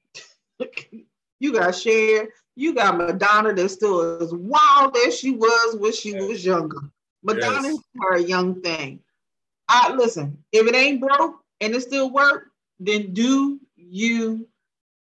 you 1.40 1.52
got 1.52 1.74
Cher, 1.74 2.28
you 2.56 2.74
got 2.74 2.96
Madonna 2.96 3.52
that's 3.52 3.74
still 3.74 4.22
as 4.22 4.32
wild 4.32 4.96
as 5.06 5.18
she 5.18 5.32
was 5.32 5.76
when 5.76 5.92
she 5.92 6.14
was 6.14 6.44
younger. 6.44 6.80
Madonna 7.22 7.68
Yes. 7.68 7.74
is 7.74 7.84
her 8.00 8.18
young 8.18 8.60
thing. 8.62 9.00
I 9.68 9.92
listen, 9.94 10.38
if 10.52 10.66
it 10.66 10.74
ain't 10.74 11.00
broke 11.00 11.40
and 11.60 11.74
it 11.74 11.80
still 11.82 12.10
work, 12.10 12.50
then 12.78 13.12
do 13.12 13.60
you 13.76 14.46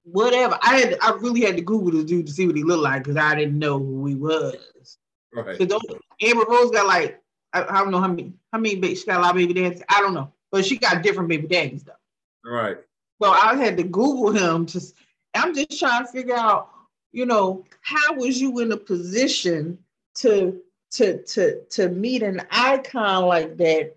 whatever. 0.05 0.59
I 0.63 0.79
had 0.79 0.99
I 1.03 1.13
really 1.13 1.43
had 1.43 1.57
to 1.57 1.63
Google 1.63 1.93
this 1.93 2.05
dude 2.05 2.27
to 2.27 2.33
see 2.33 2.47
what 2.47 2.57
he 2.57 2.63
looked 2.63 2.83
like 2.83 3.05
because 3.05 3.17
I 3.17 3.35
didn't 3.35 3.59
know 3.59 3.79
who 3.79 4.07
he 4.07 4.15
was. 4.15 4.99
Right. 5.35 5.59
So 5.59 5.65
those, 5.65 5.83
Amber 6.23 6.45
Rose 6.49 6.71
got 6.71 6.87
like 6.87 7.23
I, 7.53 7.65
I 7.65 7.79
don't 7.79 7.91
know 7.91 8.01
how 8.01 8.09
many 8.09 8.33
how 8.53 8.59
many 8.59 8.95
she 8.95 9.07
got 9.07 9.19
a 9.19 9.23
lot 9.23 9.31
of 9.31 9.37
baby 9.37 9.55
daddies. 9.55 9.83
I 9.89 10.01
don't 10.01 10.15
know, 10.15 10.33
but 10.53 10.65
she 10.67 10.77
got 10.77 11.03
different 11.03 11.29
baby 11.31 11.49
daddies 11.49 11.83
though. 11.83 12.49
Right. 12.49 12.77
So 13.21 13.31
I 13.31 13.57
had 13.57 13.77
to 13.79 13.83
Google 13.83 14.33
him. 14.33 14.67
Just 14.67 14.95
I'm 15.35 15.55
just 15.55 15.79
trying 15.79 16.05
to 16.05 16.13
figure 16.13 16.37
out, 16.37 16.69
you 17.11 17.27
know, 17.27 17.65
how 17.81 18.15
was 18.15 18.41
you 18.41 18.59
in 18.61 18.71
a 18.71 18.77
position 18.77 19.79
to 20.17 20.61
to 20.93 21.23
to 21.23 21.65
to 21.71 21.89
meet 21.89 22.23
an 22.23 22.43
icon 22.51 23.25
like 23.25 23.57
that 23.57 23.97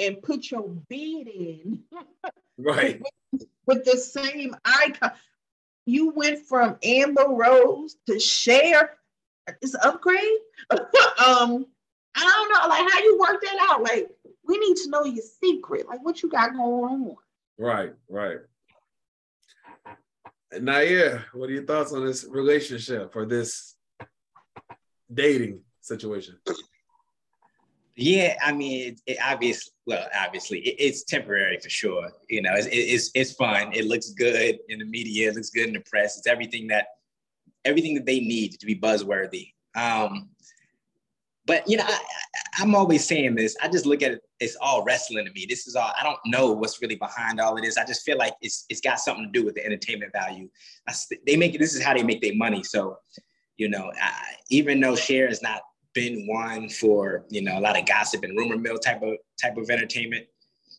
and 0.00 0.20
put 0.22 0.50
your 0.50 0.68
bid 0.88 1.28
in 1.28 1.84
Right. 2.58 3.00
with 3.66 3.84
the 3.84 3.96
same 3.96 4.56
icon? 4.64 5.12
You 5.84 6.10
went 6.10 6.40
from 6.46 6.76
Amber 6.82 7.26
Rose 7.28 7.96
to 8.08 8.18
Cher. 8.18 8.96
It's 9.62 9.74
an 9.74 9.80
upgrade. 9.84 10.38
um, 10.70 11.66
I 12.16 12.24
don't 12.24 12.52
know, 12.52 12.68
like 12.68 12.92
how 12.92 13.00
you 13.00 13.18
work 13.18 13.40
that 13.42 13.68
out. 13.70 13.82
Like 13.82 14.10
we 14.46 14.58
need 14.58 14.76
to 14.78 14.90
know 14.90 15.04
your 15.04 15.24
secret. 15.42 15.88
Like 15.88 16.04
what 16.04 16.22
you 16.22 16.28
got 16.28 16.52
going 16.52 16.62
on. 16.84 17.16
Right. 17.58 17.92
Right. 18.08 18.38
Now, 20.60 20.78
yeah, 20.78 21.20
what 21.34 21.50
are 21.50 21.52
your 21.52 21.64
thoughts 21.64 21.92
on 21.92 22.06
this 22.06 22.24
relationship 22.28 23.14
or 23.16 23.26
this 23.26 23.74
dating 25.12 25.60
situation? 25.80 26.36
Yeah, 27.98 28.36
I 28.44 28.52
mean, 28.52 28.88
it, 28.88 29.00
it 29.06 29.18
obviously, 29.24 29.72
well, 29.86 30.06
obviously, 30.14 30.58
it, 30.60 30.76
it's 30.78 31.02
temporary 31.04 31.58
for 31.58 31.70
sure. 31.70 32.10
You 32.28 32.42
know, 32.42 32.52
it's, 32.54 32.66
it- 32.66 32.70
it's 32.76 33.10
it's 33.14 33.32
fun. 33.32 33.72
It 33.72 33.86
looks 33.86 34.10
good 34.10 34.58
in 34.68 34.78
the 34.78 34.84
media. 34.84 35.30
It 35.30 35.34
looks 35.34 35.50
good 35.50 35.66
in 35.68 35.74
the 35.74 35.80
press. 35.80 36.16
It's 36.18 36.26
everything 36.26 36.66
that 36.68 36.86
everything 37.64 37.94
that 37.94 38.04
they 38.06 38.20
need 38.20 38.52
to 38.60 38.66
be 38.66 38.78
buzzworthy. 38.78 39.52
Um, 39.74 40.28
but 41.46 41.68
you 41.68 41.78
know, 41.78 41.84
I, 41.86 41.92
I, 41.92 42.62
I'm 42.62 42.74
always 42.74 43.04
saying 43.06 43.34
this. 43.34 43.56
I 43.62 43.68
just 43.68 43.86
look 43.86 44.02
at 44.02 44.12
it. 44.12 44.22
It's 44.38 44.56
all 44.60 44.84
wrestling 44.84 45.24
to 45.24 45.32
me. 45.32 45.46
This 45.48 45.66
is 45.66 45.76
all. 45.76 45.92
I 45.98 46.02
don't 46.02 46.18
know 46.26 46.52
what's 46.52 46.82
really 46.82 46.96
behind 46.96 47.40
all 47.40 47.56
of 47.56 47.62
this. 47.62 47.78
I 47.78 47.84
just 47.84 48.02
feel 48.02 48.18
like 48.18 48.34
it's 48.42 48.66
it's 48.68 48.80
got 48.80 49.00
something 49.00 49.24
to 49.24 49.30
do 49.30 49.44
with 49.44 49.54
the 49.54 49.64
entertainment 49.64 50.12
value. 50.12 50.48
That's, 50.86 51.08
they 51.26 51.36
make. 51.36 51.58
This 51.58 51.74
is 51.74 51.82
how 51.82 51.94
they 51.94 52.02
make 52.02 52.20
their 52.20 52.36
money. 52.36 52.62
So, 52.62 52.98
you 53.56 53.68
know, 53.68 53.90
I, 54.00 54.12
even 54.50 54.80
though 54.80 54.94
Cher 54.94 55.28
has 55.28 55.42
not 55.42 55.62
been 55.94 56.26
one 56.26 56.68
for 56.68 57.24
you 57.30 57.40
know 57.40 57.58
a 57.58 57.60
lot 57.60 57.78
of 57.78 57.86
gossip 57.86 58.22
and 58.24 58.36
rumor 58.36 58.58
mill 58.58 58.78
type 58.78 59.02
of 59.02 59.14
type 59.40 59.56
of 59.56 59.70
entertainment, 59.70 60.26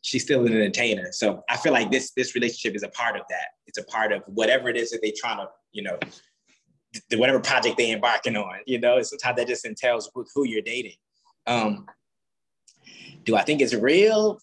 she's 0.04 0.24
still 0.24 0.46
an 0.46 0.54
entertainer. 0.54 1.12
So 1.12 1.44
I 1.50 1.58
feel 1.58 1.74
like 1.74 1.90
this 1.92 2.12
this 2.12 2.36
relationship 2.36 2.76
is 2.76 2.84
a 2.84 2.90
part 2.90 3.16
of 3.16 3.24
that. 3.30 3.48
It's 3.66 3.80
a 3.80 3.84
part 3.84 4.12
of 4.12 4.22
whatever 4.28 4.70
it 4.70 4.78
is 4.78 4.92
that 4.92 5.00
they're 5.02 5.12
trying 5.18 5.38
to 5.38 5.50
you 5.72 5.82
know 5.82 5.98
whatever 7.16 7.40
project 7.40 7.78
they're 7.78 7.96
embarking 7.96 8.36
on. 8.36 8.60
You 8.66 8.80
know, 8.80 9.02
sometimes 9.02 9.38
that 9.38 9.48
just 9.48 9.66
entails 9.66 10.10
who, 10.14 10.26
who 10.34 10.46
you're 10.46 10.62
dating. 10.62 10.96
Um, 11.46 11.86
do 13.28 13.36
I 13.36 13.44
think 13.44 13.62
it's 13.62 13.74
real? 13.74 14.40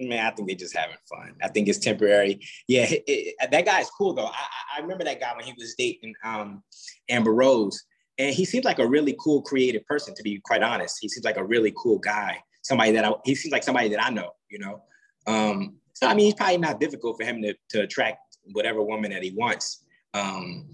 Man, 0.00 0.24
I 0.26 0.30
think 0.30 0.48
they're 0.48 0.56
just 0.56 0.76
having 0.76 0.96
fun. 1.08 1.34
I 1.42 1.48
think 1.48 1.68
it's 1.68 1.78
temporary. 1.78 2.40
Yeah, 2.68 2.84
it- 2.84 3.04
it- 3.06 3.50
that 3.50 3.64
guy 3.64 3.80
is 3.80 3.90
cool 3.90 4.12
though. 4.12 4.26
I, 4.26 4.46
I- 4.76 4.80
remember 4.80 5.04
that 5.04 5.18
guy 5.20 5.34
when 5.34 5.44
he 5.44 5.52
was 5.56 5.74
dating 5.76 6.14
um, 6.24 6.62
Amber 7.08 7.32
Rose, 7.34 7.82
and 8.18 8.34
he 8.34 8.44
seems 8.44 8.64
like 8.64 8.78
a 8.80 8.86
really 8.86 9.16
cool, 9.20 9.42
creative 9.42 9.84
person. 9.86 10.14
To 10.14 10.22
be 10.22 10.40
quite 10.44 10.62
honest, 10.62 10.98
he 11.00 11.08
seems 11.08 11.24
like 11.24 11.36
a 11.36 11.44
really 11.44 11.72
cool 11.76 11.98
guy. 11.98 12.38
Somebody 12.62 12.92
that 12.92 13.04
I, 13.04 13.12
he 13.24 13.34
seems 13.34 13.52
like 13.52 13.64
somebody 13.64 13.88
that 13.88 14.04
I 14.04 14.10
know. 14.10 14.30
You 14.50 14.58
know, 14.60 14.82
um, 15.26 15.76
so 15.94 16.06
I 16.06 16.14
mean, 16.14 16.26
he's 16.26 16.34
probably 16.34 16.58
not 16.58 16.78
difficult 16.80 17.16
for 17.18 17.24
him 17.24 17.40
to 17.42 17.54
to 17.70 17.82
attract 17.82 18.18
whatever 18.52 18.82
woman 18.82 19.10
that 19.12 19.22
he 19.22 19.32
wants. 19.32 19.84
Um, 20.14 20.68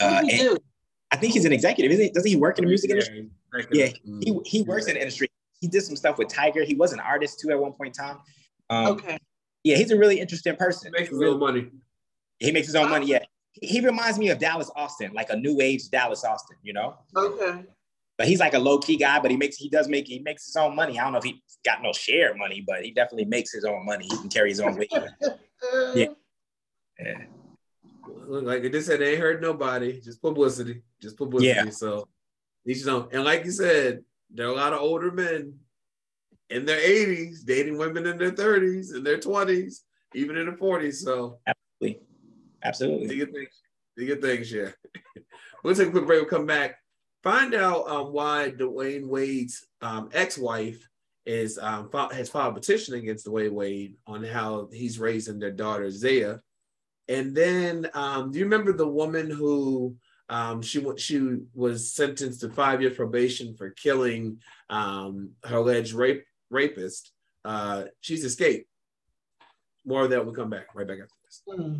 uh, 0.00 0.20
What 0.22 0.28
do 0.28 0.34
you 0.36 0.40
and 0.50 0.56
do? 0.56 0.64
I 1.12 1.16
think 1.16 1.34
he's 1.34 1.44
an 1.44 1.52
executive. 1.52 1.92
Isn't 1.92 2.04
he? 2.04 2.10
Doesn't 2.10 2.28
he 2.28 2.36
work 2.36 2.58
in 2.58 2.64
the 2.64 2.68
music 2.68 2.90
industry? 2.90 3.28
Yeah, 3.70 3.88
he, 4.20 4.40
he 4.46 4.62
works 4.62 4.86
in 4.86 4.94
the 4.94 5.00
industry. 5.00 5.28
He 5.60 5.68
did 5.68 5.82
some 5.82 5.94
stuff 5.94 6.18
with 6.18 6.28
Tyga. 6.28 6.64
He 6.64 6.74
was 6.74 6.92
an 6.92 7.00
artist 7.00 7.38
too 7.38 7.50
at 7.50 7.58
one 7.58 7.72
point 7.72 7.96
in 7.98 8.04
time. 8.04 8.18
Um, 8.70 8.86
Okay. 8.94 9.18
Yeah, 9.64 9.76
he's 9.76 9.92
a 9.92 9.96
really 9.96 10.18
interesting 10.18 10.56
person. 10.56 10.90
Makes 10.90 11.10
his 11.10 11.22
own 11.22 11.38
money. 11.38 11.68
He 12.40 12.50
makes 12.50 12.66
his 12.66 12.74
own 12.74 12.90
money. 12.90 13.06
Yeah, 13.06 13.20
he, 13.52 13.68
he 13.68 13.80
reminds 13.80 14.18
me 14.18 14.30
of 14.30 14.38
Dallas 14.40 14.70
Austin, 14.74 15.12
like 15.12 15.30
a 15.30 15.36
new 15.36 15.60
age 15.60 15.88
Dallas 15.90 16.24
Austin. 16.24 16.56
You 16.62 16.72
know, 16.72 16.96
Okay. 17.14 17.62
but 18.18 18.26
he's 18.26 18.40
like 18.40 18.54
a 18.54 18.58
low 18.58 18.78
key 18.78 18.96
guy. 18.96 19.20
But 19.20 19.30
he 19.30 19.36
makes 19.36 19.56
he 19.56 19.68
does 19.68 19.86
make 19.86 20.08
he 20.08 20.18
makes 20.18 20.46
his 20.46 20.56
own 20.56 20.74
money. 20.74 20.98
I 20.98 21.04
don't 21.04 21.12
know 21.12 21.18
if 21.18 21.24
he 21.24 21.42
got 21.64 21.80
no 21.82 21.92
Cher 21.92 22.34
money, 22.34 22.64
but 22.66 22.82
he 22.82 22.90
definitely 22.90 23.26
makes 23.26 23.52
his 23.52 23.64
own 23.64 23.84
money. 23.84 24.06
He 24.10 24.16
can 24.16 24.28
carry 24.30 24.48
his 24.48 24.60
own 24.60 24.76
weight. 24.76 24.92
Yeah. 25.94 26.06
Yeah. 26.98 27.18
Look, 28.06 28.44
like 28.44 28.70
just 28.70 28.86
said, 28.86 29.00
they 29.00 29.12
ain't 29.12 29.20
hurt 29.20 29.42
nobody. 29.42 30.00
Just 30.00 30.22
publicity. 30.22 30.82
Just 31.00 31.16
publicity. 31.16 31.48
Yeah. 31.48 31.70
So 31.70 32.08
each 32.66 32.84
know. 32.84 33.08
And 33.12 33.24
like 33.24 33.44
you 33.44 33.50
said, 33.50 34.02
there 34.30 34.46
are 34.46 34.52
a 34.52 34.56
lot 34.56 34.72
of 34.72 34.80
older 34.80 35.10
men 35.10 35.54
in 36.50 36.64
their 36.64 36.80
80s 36.80 37.44
dating 37.44 37.78
women 37.78 38.06
in 38.06 38.18
their 38.18 38.32
30s, 38.32 38.94
in 38.94 39.04
their 39.04 39.18
20s, 39.18 39.80
even 40.14 40.36
in 40.36 40.46
their 40.46 40.56
40s. 40.56 40.94
So 40.94 41.38
absolutely. 41.46 42.02
Absolutely. 42.62 43.16
your 43.16 43.26
things. 43.26 43.60
Do 43.96 44.04
your 44.04 44.20
things, 44.20 44.52
yeah. 44.52 44.70
we'll 45.64 45.74
take 45.74 45.88
a 45.88 45.90
quick 45.90 46.06
break. 46.06 46.20
We'll 46.20 46.30
come 46.30 46.46
back. 46.46 46.76
Find 47.22 47.54
out 47.54 47.88
um, 47.88 48.12
why 48.12 48.52
Dwyane 48.56 49.06
Wade's 49.06 49.66
um, 49.80 50.08
ex-wife 50.12 50.88
is 51.24 51.58
um, 51.58 51.88
has 52.10 52.28
filed 52.28 52.56
a 52.56 52.60
petition 52.60 52.94
against 52.94 53.26
Dwyane 53.26 53.52
Wade 53.52 53.94
on 54.06 54.24
how 54.24 54.68
he's 54.72 54.98
raising 54.98 55.38
their 55.38 55.52
daughter 55.52 55.90
Zaya. 55.90 56.38
And 57.12 57.34
then, 57.34 57.90
um, 57.92 58.30
do 58.30 58.38
you 58.38 58.46
remember 58.46 58.72
the 58.72 58.88
woman 58.88 59.30
who 59.30 59.96
um, 60.30 60.62
she 60.62 60.82
she 60.96 61.36
was 61.52 61.92
sentenced 61.92 62.40
to 62.40 62.48
five 62.48 62.80
years 62.80 62.96
probation 62.96 63.54
for 63.54 63.70
killing 63.70 64.38
um, 64.70 65.32
her 65.44 65.58
alleged 65.58 65.92
rape 65.92 66.24
rapist? 66.48 67.12
Uh, 67.44 67.84
she's 68.00 68.24
escaped. 68.24 68.66
More 69.84 70.04
of 70.04 70.10
that. 70.10 70.24
We'll 70.24 70.34
come 70.34 70.48
back 70.48 70.74
right 70.74 70.86
back 70.86 71.00
after 71.02 71.14
this. 71.24 71.42
Hmm. 71.46 71.74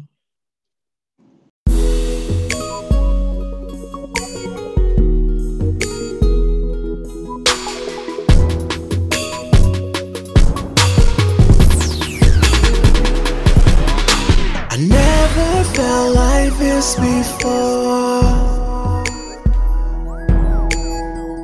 this 16.82 16.96
before. 16.96 18.22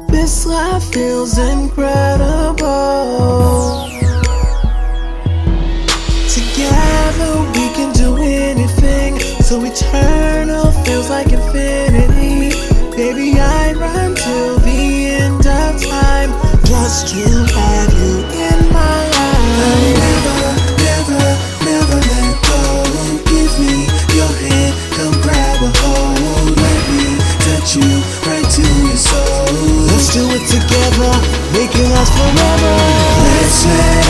This 0.09 0.47
life 0.47 0.83
feels 0.93 1.39
incredible. 1.39 2.57
Together 6.29 7.33
we 7.55 7.67
can 7.77 7.93
do 7.93 8.17
anything, 8.17 9.21
so 9.47 9.63
eternal 9.63 10.73
feels 10.83 11.09
like 11.09 11.31
infinity. 11.31 12.51
Baby, 12.97 13.39
I'd 13.39 13.77
run 13.77 14.17
till 14.17 14.59
the 14.59 15.07
end 15.23 15.47
of 15.47 15.81
time, 15.81 16.31
just 16.65 17.15
to 17.15 17.23
have 17.55 17.93
you 17.93 18.15
in 18.49 18.73
mind. 18.73 19.08
Forever. 32.19 32.75
Let's 33.37 33.67
let 33.67 34.08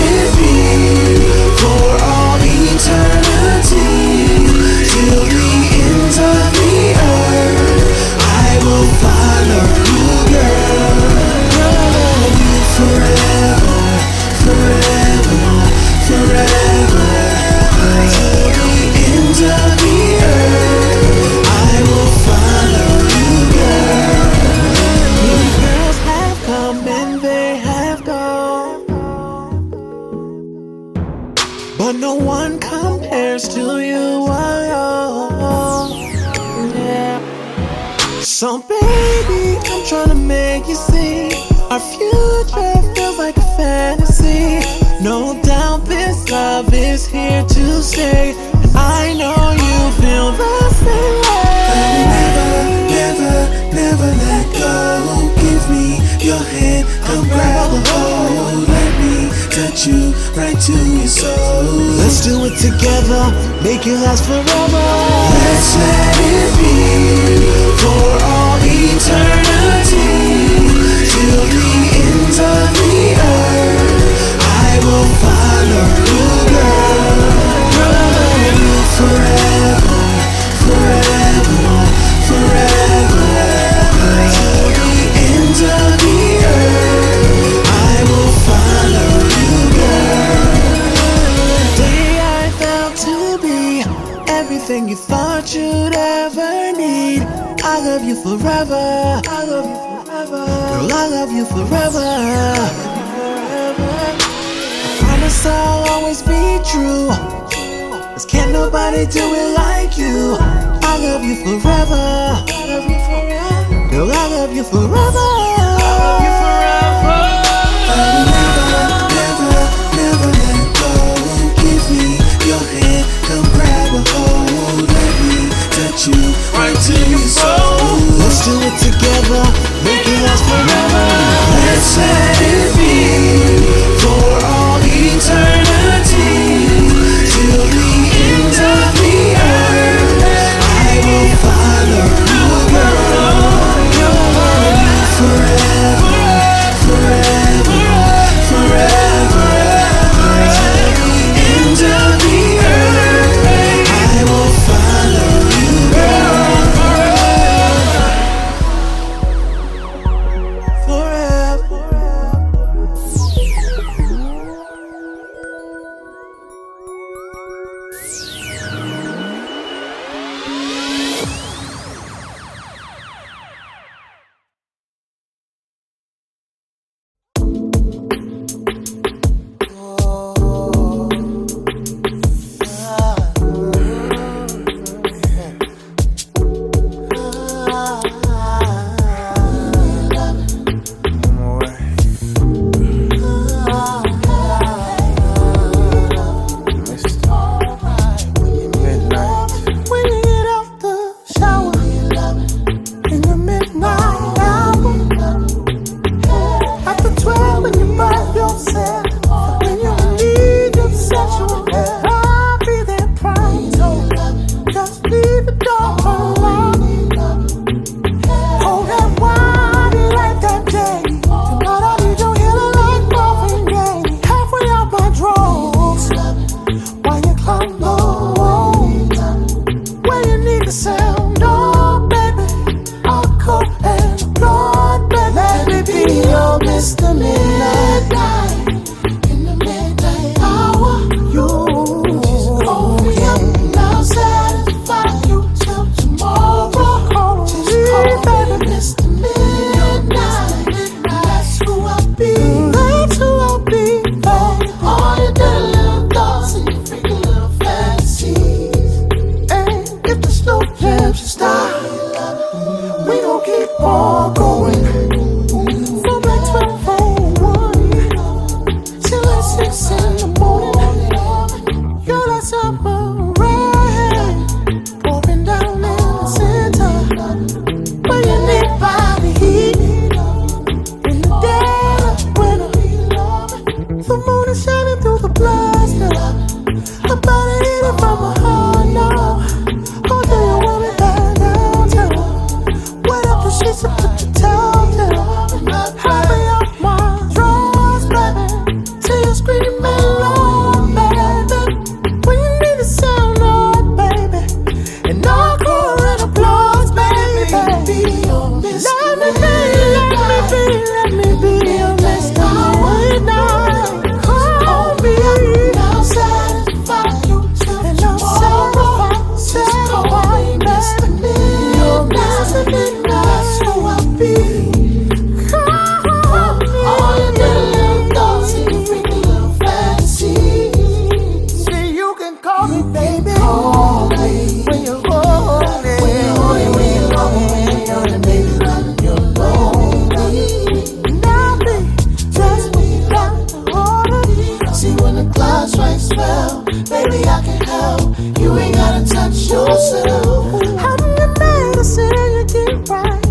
blood 345.38 345.68
strikes 345.68 346.02
spell. 346.02 346.62
baby, 346.64 347.20
I 347.36 347.40
can 347.46 347.60
help. 347.62 348.18
You 348.40 348.58
ain't 348.58 348.74
gotta 348.74 349.04
touch 349.06 349.36
yourself. 349.52 350.44
How 350.82 350.96
do 350.96 351.06
you 351.20 351.28
medicine 351.38 352.10
you 352.36 352.44
get 352.54 352.88
right? 352.88 353.24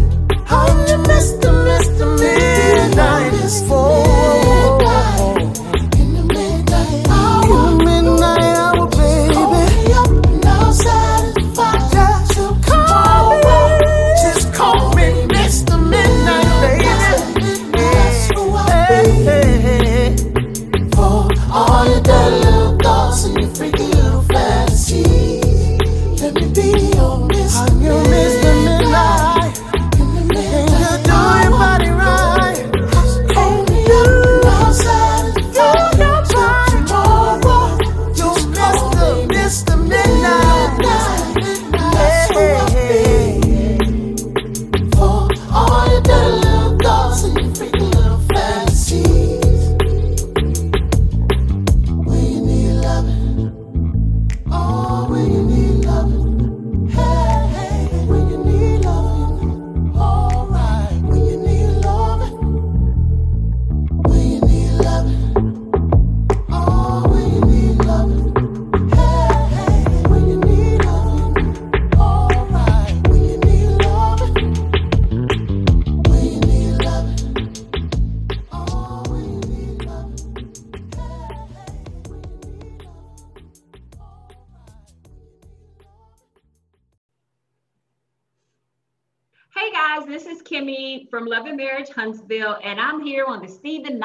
How'd 0.45 0.89
you 0.89 0.97
miss 1.09 1.27
the, 1.41 1.51
miss 1.67 1.87
the 1.99 2.07
midnight 2.21 3.33
is 3.45 3.61
full? 3.67 4.16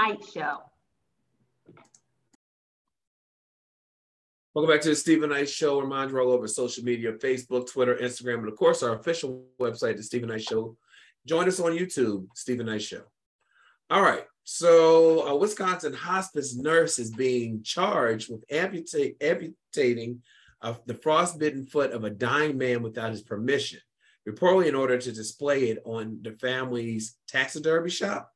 Knight 0.03 0.24
Show. 0.34 0.59
Welcome 4.53 4.74
back 4.74 4.80
to 4.80 4.88
the 4.88 4.96
Steven 4.96 5.30
Knight 5.30 5.48
Show. 5.48 5.80
Remind 5.80 6.11
you 6.11 6.18
all 6.18 6.32
over 6.32 6.48
social 6.48 6.82
media, 6.82 7.12
Facebook, 7.12 7.70
Twitter, 7.70 7.94
Instagram, 7.94 8.40
and 8.40 8.48
of 8.48 8.57
course 8.57 8.82
our 8.82 8.96
official 8.96 9.44
website, 9.61 9.96
the 9.96 10.03
Steven 10.03 10.28
Knight 10.28 10.42
Show. 10.42 10.76
Join 11.24 11.46
us 11.46 11.61
on 11.61 11.70
YouTube, 11.70 12.26
Steven 12.34 12.66
Knight 12.66 12.82
Show. 12.82 13.03
All 13.90 14.03
right. 14.03 14.24
So 14.42 15.22
a 15.22 15.36
Wisconsin 15.36 15.92
hospice 15.92 16.57
nurse 16.57 16.98
is 16.98 17.12
being 17.12 17.62
charged 17.62 18.28
with 18.28 18.42
amputate, 18.50 19.22
amputating 19.22 20.20
of 20.62 20.84
the 20.84 20.94
frostbitten 20.94 21.64
foot 21.64 21.92
of 21.92 22.03
a 22.03 22.11
dying 22.11 22.59
man 22.59 22.82
without 22.82 23.12
his 23.12 23.22
permission, 23.22 23.78
reportedly 24.28 24.66
in 24.66 24.74
order 24.74 24.98
to 24.98 25.12
display 25.12 25.70
it 25.70 25.78
on 25.84 26.18
the 26.22 26.32
family's 26.32 27.14
taxidermy 27.28 27.90
shop. 27.90 28.31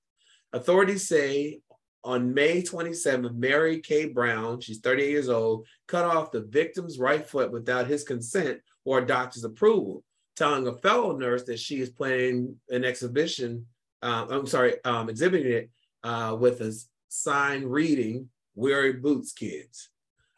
Authorities 0.53 1.09
say 1.09 1.61
on 2.05 2.32
May 2.32 2.62
27th, 2.62 3.34
Mary 3.34 3.80
K. 3.80 4.07
Brown, 4.07 4.61
she's 4.61 4.78
38 4.78 5.11
years 5.11 5.28
old, 5.28 5.66
cut 5.88 6.05
off 6.05 6.30
the 6.30 6.42
victim's 6.42 6.99
right 6.99 7.28
foot 7.28 7.51
without 7.51 7.88
his 7.88 8.05
consent 8.05 8.61
or 8.84 8.99
a 8.99 9.07
doctor's 9.07 9.44
approval, 9.44 10.05
telling 10.36 10.68
a 10.68 10.78
fellow 10.78 11.16
nurse 11.16 11.42
that 11.44 11.59
she 11.59 11.80
is 11.80 11.90
planning 11.90 12.57
an 12.70 12.84
exhibition, 12.84 13.66
uh, 14.03 14.26
I'm 14.30 14.47
sorry, 14.47 14.76
um, 14.84 15.11
exhibiting 15.11 15.53
it 15.53 15.70
uh, 16.05 16.36
with 16.38 16.61
a 16.61 16.72
sign 17.09 17.64
reading, 17.64 18.28
"Weary 18.55 18.92
Boots 18.92 19.32
Kids, 19.32 19.90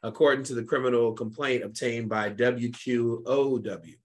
according 0.02 0.44
to 0.44 0.54
the 0.54 0.64
criminal 0.64 1.12
complaint 1.12 1.64
obtained 1.64 2.08
by 2.08 2.30
WQOW. 2.30 3.96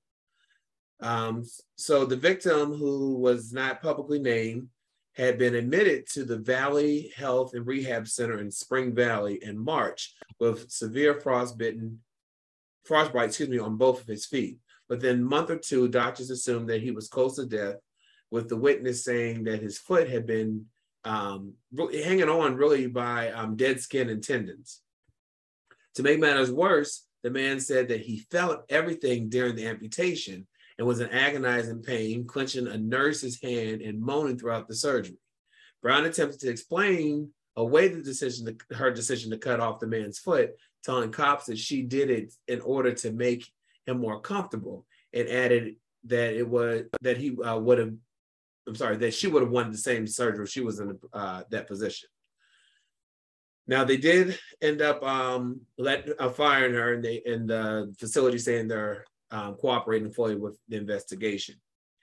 Um, 0.99 1.43
so 1.75 2.05
the 2.05 2.17
victim, 2.17 2.73
who 2.73 3.15
was 3.15 3.53
not 3.53 3.81
publicly 3.81 4.19
named, 4.19 4.67
had 5.15 5.37
been 5.37 5.55
admitted 5.55 6.07
to 6.07 6.25
the 6.25 6.37
Valley 6.37 7.11
Health 7.15 7.53
and 7.53 7.65
Rehab 7.65 8.07
Center 8.07 8.39
in 8.39 8.49
Spring 8.49 8.95
Valley 8.95 9.39
in 9.43 9.57
March 9.57 10.15
with 10.39 10.71
severe 10.71 11.19
frostbitten, 11.21 11.99
frostbite, 12.83 13.29
excuse 13.29 13.49
me, 13.49 13.59
on 13.59 13.77
both 13.77 14.01
of 14.01 14.07
his 14.07 14.25
feet. 14.25 14.57
Within 14.89 15.19
a 15.19 15.23
month 15.23 15.49
or 15.49 15.57
two, 15.57 15.87
doctors 15.87 16.29
assumed 16.29 16.69
that 16.69 16.81
he 16.81 16.91
was 16.91 17.07
close 17.07 17.35
to 17.35 17.45
death, 17.45 17.75
with 18.31 18.49
the 18.49 18.57
witness 18.57 19.03
saying 19.03 19.43
that 19.43 19.61
his 19.61 19.77
foot 19.77 20.09
had 20.09 20.25
been 20.25 20.65
um, 21.05 21.53
hanging 21.77 22.29
on 22.29 22.55
really 22.55 22.87
by 22.87 23.31
um, 23.31 23.55
dead 23.55 23.79
skin 23.79 24.09
and 24.09 24.23
tendons. 24.23 24.81
To 25.95 26.03
make 26.03 26.19
matters 26.19 26.51
worse, 26.51 27.05
the 27.21 27.29
man 27.29 27.59
said 27.59 27.89
that 27.89 28.01
he 28.01 28.25
felt 28.31 28.65
everything 28.69 29.29
during 29.29 29.55
the 29.55 29.67
amputation 29.67 30.47
and 30.77 30.87
was 30.87 30.99
in 30.99 31.09
agonizing 31.09 31.81
pain, 31.81 32.25
clenching 32.25 32.67
a 32.67 32.77
nurse's 32.77 33.41
hand 33.41 33.81
and 33.81 34.01
moaning 34.01 34.37
throughout 34.37 34.67
the 34.67 34.75
surgery. 34.75 35.17
Brown 35.81 36.05
attempted 36.05 36.39
to 36.41 36.49
explain 36.49 37.29
away 37.55 37.87
the 37.87 38.01
decision, 38.01 38.45
to, 38.45 38.75
her 38.75 38.91
decision 38.91 39.31
to 39.31 39.37
cut 39.37 39.59
off 39.59 39.79
the 39.79 39.87
man's 39.87 40.19
foot, 40.19 40.51
telling 40.83 41.11
cops 41.11 41.45
that 41.45 41.57
she 41.57 41.81
did 41.81 42.09
it 42.09 42.33
in 42.47 42.61
order 42.61 42.93
to 42.93 43.11
make 43.11 43.45
him 43.85 43.99
more 43.99 44.19
comfortable, 44.19 44.85
and 45.13 45.29
added 45.29 45.75
that 46.05 46.33
it 46.33 46.47
was 46.47 46.83
that 47.01 47.17
he 47.17 47.37
uh, 47.41 47.57
would 47.57 47.77
have, 47.77 47.93
I'm 48.67 48.75
sorry, 48.75 48.97
that 48.97 49.13
she 49.13 49.27
would 49.27 49.43
have 49.43 49.51
wanted 49.51 49.73
the 49.73 49.77
same 49.77 50.07
surgery 50.07 50.45
if 50.45 50.51
she 50.51 50.61
was 50.61 50.79
in 50.79 50.97
uh, 51.13 51.43
that 51.49 51.67
position. 51.67 52.09
Now 53.67 53.83
they 53.83 53.97
did 53.97 54.37
end 54.61 54.81
up 54.81 55.03
um, 55.03 55.61
let 55.77 56.09
uh, 56.19 56.29
firing 56.29 56.73
her, 56.73 56.93
and 56.93 57.03
they 57.03 57.21
and 57.25 57.49
the 57.49 57.93
facility 57.97 58.37
saying 58.37 58.67
they're 58.67 59.05
um, 59.33 59.55
cooperating 59.55 60.11
fully 60.11 60.35
with 60.35 60.57
the 60.69 60.77
investigation. 60.77 61.55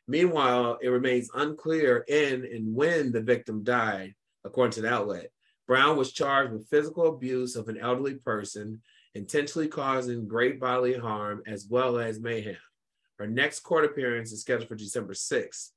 Meanwhile, 0.09 0.79
it 0.83 0.89
remains 0.89 1.31
unclear 1.35 2.05
in 2.09 2.45
and 2.45 2.75
when 2.75 3.13
the 3.13 3.23
victim 3.23 3.63
died, 3.63 4.15
according 4.45 4.73
to 4.73 4.81
the 4.83 4.93
outlet. 4.93 5.31
Brown 5.69 5.97
was 5.97 6.13
charged 6.13 6.53
with 6.53 6.69
physical 6.69 7.07
abuse 7.07 7.55
of 7.55 7.69
an 7.69 7.79
elderly 7.79 8.15
person, 8.15 8.83
intentionally 9.15 9.69
causing 9.69 10.27
great 10.27 10.59
bodily 10.59 10.95
harm, 10.95 11.43
as 11.47 11.69
well 11.71 11.99
as 11.99 12.19
mayhem. 12.19 12.57
Her 13.21 13.29
next 13.29 13.61
court 13.61 13.85
appearance 13.85 14.33
is 14.33 14.41
scheduled 14.41 14.69
for 14.69 14.75
December 14.75 15.13
6th. 15.13 15.69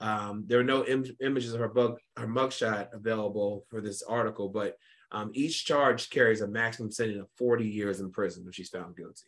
Um, 0.00 0.44
there 0.48 0.58
are 0.58 0.64
no 0.64 0.84
Im- 0.84 1.16
images 1.20 1.54
of 1.54 1.60
her, 1.60 1.68
bug- 1.68 2.00
her 2.16 2.26
mugshot 2.26 2.92
available 2.92 3.64
for 3.70 3.80
this 3.80 4.02
article, 4.02 4.48
but 4.48 4.76
um, 5.12 5.30
each 5.34 5.64
charge 5.64 6.10
carries 6.10 6.40
a 6.40 6.48
maximum 6.48 6.90
sentence 6.90 7.20
of 7.20 7.28
40 7.38 7.64
years 7.64 8.00
in 8.00 8.10
prison 8.10 8.44
if 8.48 8.54
she's 8.56 8.70
found 8.70 8.96
guilty. 8.96 9.26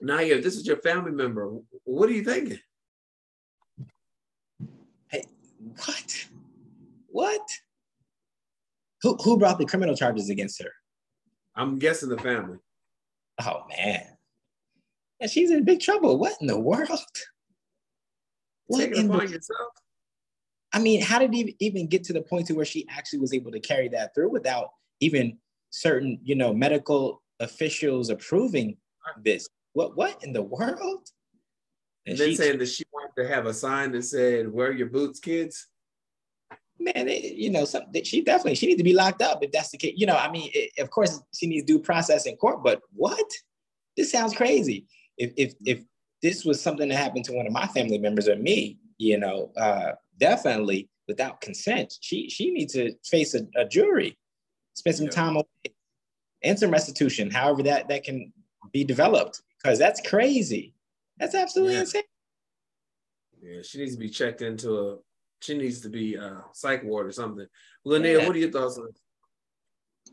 Now, 0.00 0.18
if 0.18 0.42
this 0.42 0.56
is 0.56 0.66
your 0.66 0.78
family 0.78 1.12
member, 1.12 1.58
what 1.84 2.08
are 2.08 2.12
you 2.12 2.24
thinking? 2.24 2.58
Hey, 5.08 5.24
what? 5.84 6.26
What? 7.08 7.48
Who 9.02 9.16
who 9.16 9.38
brought 9.38 9.58
the 9.58 9.66
criminal 9.66 9.96
charges 9.96 10.30
against 10.30 10.62
her? 10.62 10.70
I'm 11.54 11.78
guessing 11.78 12.08
the 12.08 12.18
family. 12.18 12.58
Oh 13.44 13.64
man. 13.68 14.06
And 15.20 15.30
she's 15.30 15.50
in 15.50 15.64
big 15.64 15.80
trouble. 15.80 16.18
What 16.18 16.34
in 16.40 16.46
the 16.46 16.58
world? 16.58 16.88
What 18.66 18.78
Take 18.78 18.96
in 18.96 19.08
the, 19.08 19.20
yourself. 19.20 19.72
I 20.72 20.78
mean, 20.78 21.02
how 21.02 21.18
did 21.18 21.34
it 21.34 21.54
even 21.60 21.86
get 21.86 22.04
to 22.04 22.12
the 22.12 22.22
point 22.22 22.46
to 22.46 22.54
where 22.54 22.64
she 22.64 22.86
actually 22.88 23.18
was 23.18 23.34
able 23.34 23.52
to 23.52 23.60
carry 23.60 23.88
that 23.88 24.14
through 24.14 24.30
without 24.30 24.70
even 25.00 25.38
certain, 25.70 26.18
you 26.22 26.34
know, 26.34 26.54
medical 26.54 27.22
officials 27.40 28.08
approving 28.08 28.76
this? 29.22 29.46
What 29.72 29.96
what 29.96 30.22
in 30.22 30.32
the 30.32 30.42
world? 30.42 31.08
And 32.06 32.18
then 32.18 32.34
saying 32.34 32.58
that 32.58 32.68
she 32.68 32.84
wanted 32.92 33.22
to 33.22 33.28
have 33.28 33.46
a 33.46 33.54
sign 33.54 33.92
that 33.92 34.02
said, 34.02 34.52
wear 34.52 34.72
your 34.72 34.88
boots, 34.88 35.20
kids. 35.20 35.68
man, 36.82 37.08
it, 37.08 37.34
you 37.34 37.50
know, 37.50 37.64
some, 37.64 37.84
she 38.02 38.22
definitely 38.22 38.54
she 38.56 38.66
needs 38.66 38.78
to 38.78 38.84
be 38.84 38.92
locked 38.92 39.22
up 39.22 39.42
if 39.42 39.52
that's 39.52 39.70
the 39.70 39.78
case. 39.78 39.94
You 39.96 40.06
know, 40.06 40.16
I 40.16 40.30
mean, 40.30 40.50
it, 40.52 40.70
of 40.78 40.90
course 40.90 41.20
she 41.34 41.46
needs 41.46 41.64
due 41.64 41.78
process 41.78 42.26
in 42.26 42.36
court, 42.36 42.62
but 42.62 42.80
what? 42.92 43.30
This 43.96 44.10
sounds 44.10 44.34
crazy. 44.34 44.86
If 45.18 45.32
if 45.36 45.54
if 45.64 45.84
this 46.22 46.44
was 46.44 46.60
something 46.60 46.88
that 46.88 46.96
happened 46.96 47.24
to 47.26 47.32
one 47.32 47.46
of 47.46 47.52
my 47.52 47.66
family 47.68 47.98
members 47.98 48.28
or 48.28 48.36
me, 48.36 48.78
you 48.98 49.18
know, 49.18 49.52
uh, 49.56 49.92
definitely 50.18 50.88
without 51.08 51.40
consent, 51.40 51.94
she 52.00 52.28
she 52.28 52.50
needs 52.50 52.72
to 52.74 52.94
face 53.04 53.34
a, 53.34 53.46
a 53.56 53.66
jury, 53.66 54.18
spend 54.74 54.96
some 54.96 55.08
time 55.08 55.36
away, 55.36 55.74
and 56.42 56.58
some 56.58 56.70
restitution, 56.70 57.30
however 57.30 57.62
that 57.64 57.88
that 57.88 58.04
can 58.04 58.32
be 58.72 58.84
developed, 58.84 59.42
because 59.62 59.78
that's 59.78 60.00
crazy. 60.08 60.74
That's 61.18 61.34
absolutely 61.34 61.74
Yeah. 61.74 61.80
insane. 61.80 62.02
Yeah, 63.40 63.62
she 63.62 63.78
needs 63.78 63.92
to 63.94 63.98
be 63.98 64.08
checked 64.10 64.42
into 64.42 64.78
a. 64.78 64.98
She 65.40 65.56
needs 65.58 65.80
to 65.80 65.88
be 65.88 66.16
uh, 66.16 66.40
psych 66.52 66.84
ward 66.84 67.06
or 67.06 67.12
something. 67.12 67.46
Linnea, 67.84 68.20
Yeah. 68.20 68.26
what 68.26 68.36
are 68.36 68.38
your 68.38 68.50
thoughts 68.52 68.78
on? 68.78 68.86
this? 68.86 70.12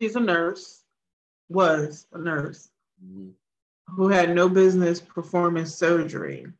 She's 0.00 0.16
a 0.16 0.20
nurse, 0.20 0.82
was 1.48 2.06
a 2.12 2.18
nurse 2.18 2.70
Mhm. 3.04 3.34
who 3.88 4.08
had 4.08 4.34
no 4.34 4.48
business 4.48 5.00
performing 5.00 5.66
surgery. 5.66 6.52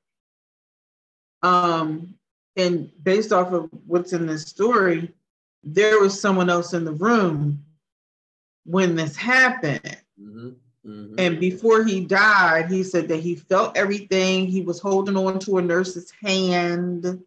Um, 1.42 2.18
and 2.56 2.92
based 3.02 3.32
off 3.32 3.52
of 3.52 3.70
what's 3.86 4.12
in 4.12 4.26
this 4.26 4.44
story, 4.46 5.14
there 5.62 6.00
was 6.00 6.20
someone 6.20 6.50
else 6.50 6.74
in 6.74 6.84
the 6.84 6.92
room 6.92 7.64
when 8.70 8.94
this 8.94 9.16
happened. 9.16 9.98
Mhm. 10.20 10.54
Mhm. 10.86 11.14
And 11.18 11.40
before 11.40 11.84
he 11.84 12.04
died, 12.04 12.70
he 12.70 12.82
said 12.82 13.08
that 13.08 13.20
he 13.20 13.34
felt 13.34 13.76
everything. 13.76 14.46
He 14.46 14.62
was 14.62 14.78
holding 14.78 15.16
on 15.16 15.38
to 15.40 15.58
a 15.58 15.62
nurse's 15.62 16.10
hand. 16.22 17.22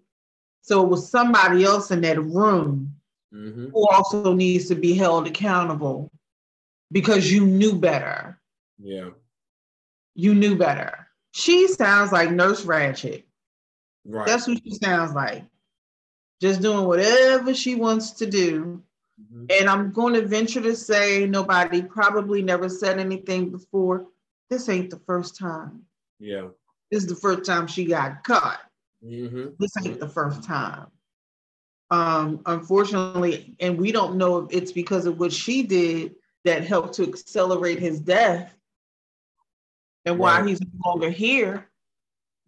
So 0.61 0.83
it 0.83 0.89
was 0.89 1.09
somebody 1.09 1.65
else 1.65 1.91
in 1.91 2.01
that 2.01 2.23
room 2.23 2.95
Mhm. 3.33 3.71
who 3.71 3.87
also 3.89 4.33
needs 4.33 4.67
to 4.69 4.75
be 4.75 4.93
held 4.93 5.27
accountable 5.27 6.09
because 6.91 7.31
you 7.31 7.45
knew 7.45 7.73
better. 7.75 8.39
Yeah. 8.79 9.09
You 10.15 10.33
knew 10.33 10.55
better. 10.55 11.07
She 11.31 11.67
sounds 11.67 12.11
like 12.11 12.31
Nurse 12.31 12.63
Ratched. 12.63 13.23
Right. 14.05 14.27
That's 14.27 14.47
what 14.47 14.61
she 14.63 14.75
sounds 14.75 15.13
like. 15.13 15.43
Just 16.39 16.61
doing 16.61 16.85
whatever 16.85 17.53
she 17.53 17.75
wants 17.75 18.11
to 18.11 18.25
do. 18.25 18.83
Mhm. 19.21 19.51
And 19.59 19.69
I'm 19.69 19.91
going 19.91 20.13
to 20.15 20.25
venture 20.25 20.61
to 20.61 20.75
say 20.75 21.25
nobody 21.27 21.81
probably 21.81 22.41
never 22.41 22.69
said 22.69 22.99
anything 22.99 23.49
before. 23.51 24.07
This 24.49 24.69
ain't 24.69 24.89
the 24.89 24.99
first 24.99 25.37
time. 25.37 25.85
Yeah. 26.19 26.47
This 26.91 27.03
is 27.03 27.09
the 27.09 27.15
first 27.15 27.45
time 27.45 27.67
she 27.67 27.85
got 27.85 28.23
caught. 28.23 28.61
hmm 29.03 29.47
This 29.59 29.71
ain't 29.85 29.99
the 29.99 30.07
first 30.09 30.43
time. 30.43 30.87
Um, 31.91 32.41
unfortunately, 32.45 33.55
and 33.59 33.77
we 33.79 33.91
don't 33.91 34.15
know 34.17 34.37
if 34.39 34.47
it's 34.51 34.71
because 34.71 35.05
of 35.05 35.19
what 35.19 35.31
she 35.33 35.63
did 35.63 36.15
that 36.45 36.63
helped 36.63 36.93
to 36.95 37.03
accelerate 37.03 37.79
his 37.79 37.99
death 37.99 38.55
and 40.05 40.17
why 40.17 40.39
Right. 40.39 40.49
he's 40.49 40.61
no 40.61 40.67
longer 40.85 41.09
here. 41.09 41.69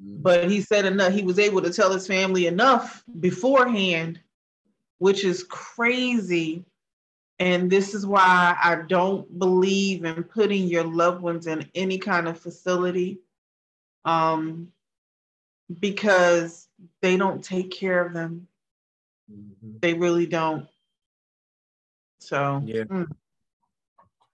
Mhm. 0.02 0.22
But 0.24 0.50
he 0.50 0.62
said 0.62 0.86
enough, 0.86 1.14
he 1.14 1.24
was 1.24 1.38
able 1.40 1.62
to 1.62 1.72
tell 1.72 1.92
his 1.94 2.08
family 2.08 2.48
enough 2.48 3.04
beforehand, 3.20 4.20
which 5.00 5.24
is 5.24 5.44
crazy 5.44 6.66
And 7.40 7.70
this 7.70 7.94
is 7.94 8.06
why 8.06 8.56
I 8.64 8.78
don't 8.88 9.38
believe 9.38 10.06
in 10.06 10.24
putting 10.24 10.68
your 10.68 10.86
loved 10.86 11.22
ones 11.22 11.48
in 11.48 11.70
any 11.76 11.98
kind 11.98 12.30
of 12.30 12.40
facility 12.40 13.20
um, 14.06 14.72
because 15.82 16.70
they 17.02 17.18
don't 17.18 17.44
take 17.44 17.72
care 17.72 18.06
of 18.06 18.14
them. 18.14 18.48
Mhm. 19.30 19.82
They 19.82 19.94
really 19.96 20.28
don't. 20.28 20.68
So, 22.20 22.62
Yeah. 22.66 22.84
mm. 22.86 23.08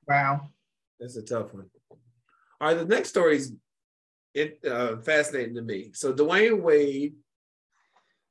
wow. 0.08 0.50
That's 1.00 1.16
a 1.16 1.24
tough 1.24 1.54
one. 1.54 1.72
All 1.90 2.68
right, 2.68 2.76
the 2.76 2.86
next 2.86 3.10
story 3.10 3.38
is 3.38 3.56
it 4.36 4.64
uh, 4.64 4.98
fascinating 4.98 5.56
to 5.56 5.64
me. 5.64 5.92
So 5.94 6.14
Dwyane 6.14 6.62
Wade 6.62 7.16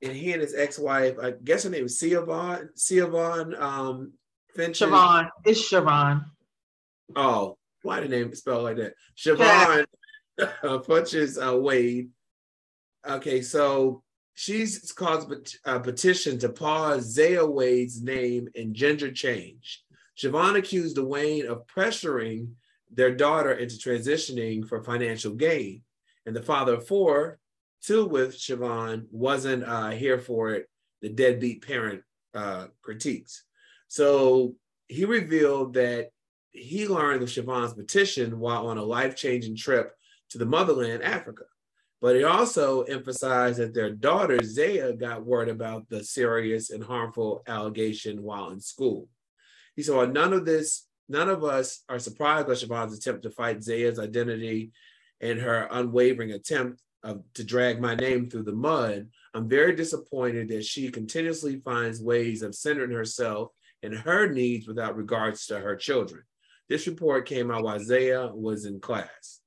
and 0.02 0.12
he 0.12 0.32
and 0.32 0.42
his 0.42 0.54
ex-wife, 0.54 1.16
I 1.22 1.32
guess 1.32 1.64
her 1.64 1.70
name 1.70 1.86
is 1.86 2.00
Siohvaughn, 2.00 2.68
Siohvaughn 2.76 3.60
um, 3.60 4.12
Finch. 4.54 4.80
Siohvaughn. 4.80 5.28
It's 5.44 5.70
Siohvaughn. 5.70 6.24
Oh, 7.16 7.58
why 7.82 8.00
the 8.00 8.08
name 8.08 8.34
spelled 8.34 8.64
like 8.64 8.76
that? 8.76 8.94
Siohvaughn 9.16 9.84
Funches 10.40 11.38
uh, 11.38 11.56
Wade. 11.58 12.10
Okay, 13.06 13.42
so 13.42 14.02
she's 14.34 14.92
caused 14.92 15.30
a 15.64 15.80
petition 15.80 16.38
to 16.38 16.48
pause 16.48 17.14
Zaya 17.14 17.44
Wade's 17.44 18.02
name 18.02 18.48
and 18.54 18.74
gender 18.74 19.10
change. 19.10 19.82
Siohvaughn 20.16 20.56
accused 20.56 20.96
Dwyane 20.96 21.46
of 21.46 21.66
pressuring 21.66 22.52
their 22.92 23.14
daughter 23.14 23.52
into 23.52 23.76
transitioning 23.76 24.66
for 24.66 24.82
financial 24.82 25.34
gain. 25.34 25.82
And 26.26 26.36
the 26.36 26.42
father 26.42 26.74
of 26.74 26.86
four, 26.86 27.38
two 27.84 28.06
with 28.06 28.36
Siohvaughn, 28.36 29.06
wasn't 29.10 29.64
uh, 29.64 29.90
here 29.90 30.18
for 30.18 30.50
it, 30.50 30.68
the 31.02 31.08
deadbeat 31.08 31.66
parent 31.66 32.02
uh, 32.34 32.66
critiques. 32.82 33.44
So 33.88 34.54
he 34.88 35.04
revealed 35.04 35.74
that 35.74 36.10
he 36.52 36.86
learned 36.88 37.22
of 37.22 37.28
Siohvaughn's 37.28 37.74
petition 37.74 38.38
while 38.38 38.66
on 38.66 38.78
a 38.78 38.82
life 38.82 39.16
changing 39.16 39.56
trip 39.56 39.92
to 40.30 40.38
the 40.38 40.46
motherland, 40.46 41.02
Africa. 41.02 41.44
But 42.00 42.16
he 42.16 42.24
also 42.24 42.82
emphasized 42.82 43.58
that 43.58 43.74
their 43.74 43.90
daughter, 43.90 44.42
Zaya, 44.42 44.94
got 44.94 45.24
word 45.24 45.48
about 45.48 45.88
the 45.88 46.02
serious 46.02 46.70
and 46.70 46.82
harmful 46.82 47.42
allegation 47.46 48.22
while 48.22 48.50
in 48.50 48.60
school. 48.60 49.08
He 49.76 49.82
said, 49.82 49.96
well, 49.96 50.06
none 50.06 50.32
of 50.32 50.44
this, 50.44 50.86
none 51.08 51.28
of 51.28 51.44
us 51.44 51.84
are 51.88 51.98
surprised 51.98 52.46
by 52.46 52.54
Siohvaughn's 52.54 52.96
attempt 52.96 53.22
to 53.24 53.30
fight 53.30 53.62
Zaya's 53.62 53.98
identity 53.98 54.72
and 55.20 55.38
her 55.40 55.68
unwavering 55.70 56.32
attempt 56.32 56.80
to 57.04 57.44
drag 57.44 57.80
my 57.80 57.94
name 57.94 58.28
through 58.28 58.44
the 58.44 58.52
mud. 58.52 59.08
I'm 59.34 59.48
very 59.48 59.74
disappointed 59.74 60.48
that 60.48 60.64
she 60.64 60.90
continuously 60.90 61.60
finds 61.60 62.02
ways 62.02 62.42
of 62.42 62.54
centering 62.54 62.90
herself 62.90 63.50
and 63.82 63.94
her 63.94 64.28
needs 64.28 64.66
without 64.66 64.96
regards 64.96 65.46
to 65.46 65.58
her 65.58 65.76
children. 65.76 66.22
This 66.68 66.86
report 66.86 67.26
came 67.26 67.50
out 67.50 67.64
while 67.64 67.80
Zaya 67.80 68.28
was 68.32 68.64
in 68.64 68.80
class. 68.80 69.40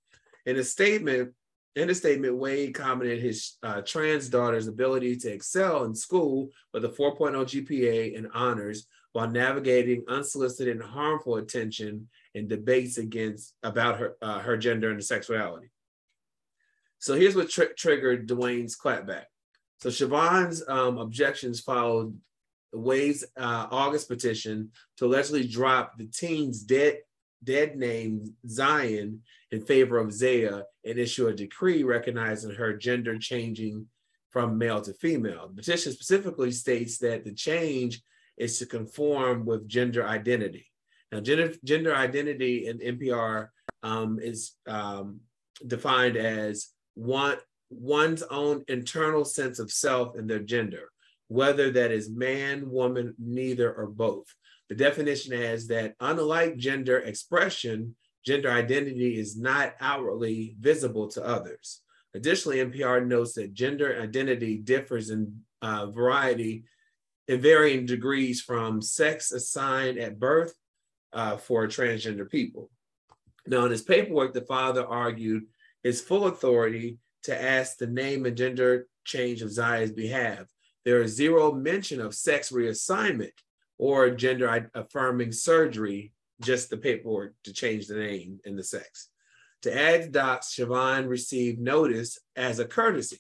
In 0.45 0.57
a 0.57 0.63
statement, 0.63 1.33
in 1.75 1.89
a 1.89 1.95
statement, 1.95 2.37
Wade 2.37 2.75
commented 2.75 3.21
his 3.21 3.57
uh, 3.63 3.81
trans 3.81 4.29
daughter's 4.29 4.67
ability 4.67 5.15
to 5.17 5.31
excel 5.31 5.85
in 5.85 5.95
school 5.95 6.49
with 6.73 6.85
a 6.85 6.89
4.0 6.89 7.33
GPA 7.45 8.17
and 8.17 8.27
honors 8.33 8.87
while 9.13 9.29
navigating 9.29 10.03
unsolicited 10.07 10.75
and 10.75 10.83
harmful 10.83 11.37
attention 11.37 12.09
and 12.35 12.49
debates 12.49 12.97
against 12.97 13.55
about 13.63 13.99
her 13.99 14.17
uh, 14.21 14.39
her 14.39 14.57
gender 14.57 14.91
and 14.91 15.03
sexuality. 15.03 15.67
So 17.03 17.15
here's 17.15 17.35
what 17.35 17.49
tr- 17.49 17.75
triggered 17.77 18.29
Dwyane's 18.29 18.77
clapback. 18.77 19.25
So 19.81 19.89
Siohvaughn's 19.89 20.63
um, 20.69 20.97
objections 20.97 21.59
followed 21.59 22.17
Wade's 22.71 23.25
uh, 23.35 23.67
August 23.69 24.07
petition 24.07 24.71
to 24.95 25.07
allegedly 25.07 25.45
drop 25.45 25.97
the 25.97 26.05
teen's 26.05 26.63
dead 26.63 26.99
dead 27.43 27.75
name 27.75 28.33
Zion 28.47 29.19
in 29.51 29.65
favor 29.65 29.97
of 29.97 30.13
Zaya 30.13 30.61
and 30.85 30.97
issue 30.97 31.27
a 31.27 31.33
decree 31.33 31.83
recognizing 31.83 32.51
her 32.51 32.71
gender 32.71 33.17
changing 33.19 33.85
from 34.29 34.57
male 34.57 34.79
to 34.79 34.93
female. 34.93 35.49
The 35.49 35.55
petition 35.55 35.91
specifically 35.91 36.51
states 36.51 36.99
that 36.99 37.25
the 37.25 37.33
change 37.33 38.01
is 38.37 38.59
to 38.59 38.65
conform 38.65 39.45
with 39.45 39.67
gender 39.67 40.07
identity. 40.07 40.67
Now, 41.11 41.19
gender, 41.19 41.53
gender 41.65 41.93
identity 41.93 42.67
in 42.67 42.79
NPR 42.79 43.49
um, 43.83 44.19
is 44.21 44.53
um, 44.67 45.19
defined 45.67 46.15
as 46.15 46.69
one, 46.95 47.37
one's 47.69 48.23
own 48.23 48.63
internal 48.67 49.25
sense 49.25 49.59
of 49.59 49.71
self 49.71 50.15
and 50.15 50.29
their 50.29 50.39
gender, 50.39 50.91
whether 51.27 51.71
that 51.71 51.91
is 51.91 52.09
man, 52.09 52.69
woman, 52.69 53.15
neither, 53.17 53.73
or 53.73 53.87
both. 53.87 54.25
The 54.69 54.75
definition 54.75 55.33
is 55.33 55.67
that 55.67 55.95
unlike 55.99 56.57
gender 56.57 56.99
expression, 56.99 57.95
gender 58.25 58.51
identity 58.51 59.19
is 59.19 59.37
not 59.37 59.73
outwardly 59.79 60.55
visible 60.59 61.07
to 61.09 61.23
others. 61.23 61.81
Additionally, 62.15 62.57
NPR 62.57 63.05
notes 63.05 63.33
that 63.33 63.53
gender 63.53 63.99
identity 64.01 64.57
differs 64.57 65.09
in 65.09 65.41
uh, 65.61 65.87
variety 65.87 66.63
in 67.27 67.41
varying 67.41 67.85
degrees 67.85 68.41
from 68.41 68.81
sex 68.81 69.31
assigned 69.31 69.97
at 69.97 70.19
birth 70.19 70.53
uh, 71.13 71.37
for 71.37 71.67
transgender 71.67 72.29
people. 72.29 72.69
Now, 73.47 73.65
in 73.65 73.71
his 73.71 73.81
paperwork, 73.81 74.33
the 74.33 74.41
father 74.41 74.85
argued 74.85 75.43
his 75.83 76.01
full 76.01 76.27
authority 76.27 76.97
to 77.23 77.41
ask 77.41 77.77
the 77.77 77.87
name 77.87 78.25
and 78.25 78.37
gender 78.37 78.87
change 79.05 79.41
of 79.41 79.51
Zaya's 79.51 79.91
behalf. 79.91 80.45
There 80.85 81.01
is 81.01 81.15
zero 81.15 81.51
mention 81.51 82.01
of 82.01 82.15
sex 82.15 82.51
reassignment 82.51 83.31
or 83.77 84.09
gender 84.11 84.69
affirming 84.73 85.31
surgery, 85.31 86.11
just 86.41 86.69
the 86.69 86.77
paperwork 86.77 87.33
to 87.43 87.53
change 87.53 87.87
the 87.87 87.95
name 87.95 88.39
and 88.45 88.57
the 88.57 88.63
sex. 88.63 89.09
To 89.63 89.73
add 89.73 90.11
docs, 90.11 90.55
Siohvaughn 90.55 91.07
received 91.07 91.59
notice 91.59 92.19
as 92.35 92.59
a 92.59 92.65
courtesy, 92.65 93.19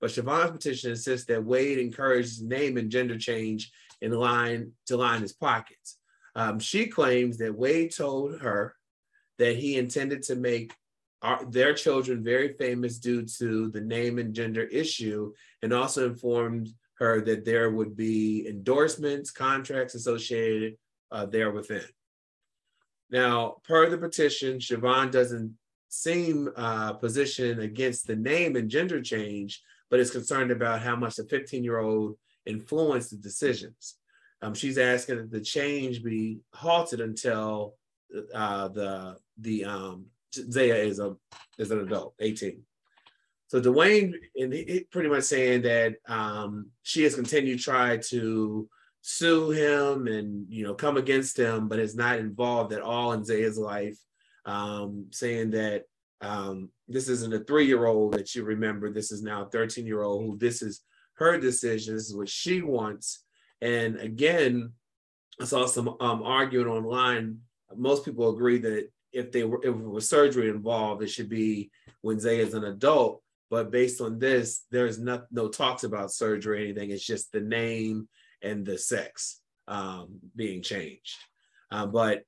but 0.00 0.10
Siohvaughn's 0.10 0.52
petition 0.52 0.90
insists 0.90 1.26
that 1.26 1.44
Wade 1.44 1.78
encourages 1.78 2.42
name 2.42 2.78
and 2.78 2.90
gender 2.90 3.18
change 3.18 3.70
in 4.00 4.12
line 4.12 4.72
to 4.86 4.96
line 4.96 5.20
his 5.20 5.34
pockets. 5.34 5.98
Um, 6.34 6.58
she 6.58 6.86
claims 6.86 7.36
that 7.38 7.54
Wade 7.54 7.94
told 7.94 8.40
her 8.40 8.74
that 9.38 9.56
he 9.56 9.76
intended 9.76 10.22
to 10.24 10.34
make 10.34 10.72
our, 11.22 11.44
their 11.44 11.72
children 11.74 12.22
very 12.22 12.54
famous 12.54 12.98
due 12.98 13.24
to 13.38 13.70
the 13.70 13.80
name 13.80 14.18
and 14.18 14.34
gender 14.34 14.64
issue, 14.64 15.32
and 15.62 15.72
also 15.72 16.06
informed 16.06 16.68
her 16.94 17.20
that 17.22 17.44
there 17.44 17.70
would 17.70 17.96
be 17.96 18.46
endorsements, 18.48 19.30
contracts 19.30 19.94
associated 19.94 20.76
uh, 21.10 21.26
there 21.26 21.50
within. 21.50 21.84
Now, 23.10 23.56
per 23.64 23.88
the 23.88 23.98
petition, 23.98 24.58
Siohvaughn 24.58 25.10
doesn't 25.10 25.54
seem 25.88 26.48
uh, 26.56 26.94
positioned 26.94 27.60
against 27.60 28.06
the 28.06 28.16
name 28.16 28.56
and 28.56 28.70
gender 28.70 29.02
change, 29.02 29.62
but 29.90 30.00
is 30.00 30.10
concerned 30.10 30.50
about 30.50 30.80
how 30.80 30.96
much 30.96 31.16
the 31.16 31.24
15 31.24 31.62
year 31.62 31.78
old 31.78 32.16
influenced 32.46 33.10
the 33.10 33.16
decisions. 33.16 33.96
Um, 34.40 34.54
she's 34.54 34.78
asking 34.78 35.18
that 35.18 35.30
the 35.30 35.40
change 35.40 36.02
be 36.02 36.40
halted 36.54 37.00
until 37.00 37.74
uh, 38.34 38.68
the 38.68 39.16
the 39.38 39.64
um, 39.64 40.06
Zaya 40.34 40.74
is 40.74 40.98
a 40.98 41.16
is 41.58 41.70
an 41.70 41.80
adult, 41.80 42.14
18. 42.20 42.62
So 43.48 43.60
Dwyane, 43.60 44.14
and 44.36 44.52
he 44.52 44.86
pretty 44.90 45.08
much 45.08 45.24
saying 45.24 45.62
that 45.62 45.96
um, 46.08 46.70
she 46.82 47.02
has 47.02 47.14
continued 47.14 47.60
try 47.60 47.98
to 48.08 48.68
sue 49.02 49.50
him 49.50 50.06
and 50.06 50.46
you 50.48 50.64
know 50.64 50.74
come 50.74 50.96
against 50.96 51.38
him, 51.38 51.68
but 51.68 51.78
is 51.78 51.94
not 51.94 52.18
involved 52.18 52.72
at 52.72 52.80
all 52.80 53.12
in 53.12 53.24
Zaya's 53.24 53.58
life. 53.58 53.98
Um, 54.44 55.06
saying 55.10 55.50
that 55.50 55.84
um, 56.20 56.70
this 56.88 57.08
isn't 57.08 57.34
a 57.34 57.40
three-year-old 57.40 58.14
that 58.14 58.34
you 58.34 58.44
remember. 58.44 58.90
This 58.90 59.12
is 59.12 59.22
now 59.22 59.42
a 59.42 59.50
13-year-old 59.50 60.24
who 60.24 60.38
this 60.38 60.62
is 60.62 60.80
her 61.14 61.38
decision. 61.38 61.94
This 61.94 62.08
is 62.08 62.16
what 62.16 62.28
she 62.28 62.62
wants. 62.62 63.24
And 63.60 63.96
again, 63.96 64.72
I 65.40 65.44
saw 65.44 65.66
some 65.66 65.88
um, 66.00 66.22
arguing 66.22 66.68
online. 66.68 67.38
Most 67.76 68.04
people 68.04 68.30
agree 68.30 68.58
that 68.58 68.88
if 69.12 69.32
they 69.32 69.44
were 69.44 69.60
if 69.62 69.74
it 69.74 69.88
was 69.88 70.08
surgery 70.08 70.48
involved, 70.48 71.02
it 71.02 71.08
should 71.08 71.28
be 71.28 71.70
when 72.00 72.20
Zaya 72.20 72.36
is 72.36 72.54
an 72.54 72.64
adult. 72.64 73.22
But 73.50 73.70
based 73.70 74.00
on 74.00 74.18
this, 74.18 74.64
there's 74.70 74.98
no, 74.98 75.22
no 75.30 75.48
talks 75.48 75.84
about 75.84 76.10
surgery 76.10 76.58
or 76.58 76.64
anything. 76.64 76.90
It's 76.90 77.04
just 77.04 77.32
the 77.32 77.40
name 77.40 78.08
and 78.42 78.64
the 78.64 78.78
sex 78.78 79.40
um, 79.68 80.20
being 80.34 80.62
changed. 80.62 81.18
Uh, 81.70 81.84
but 81.84 82.22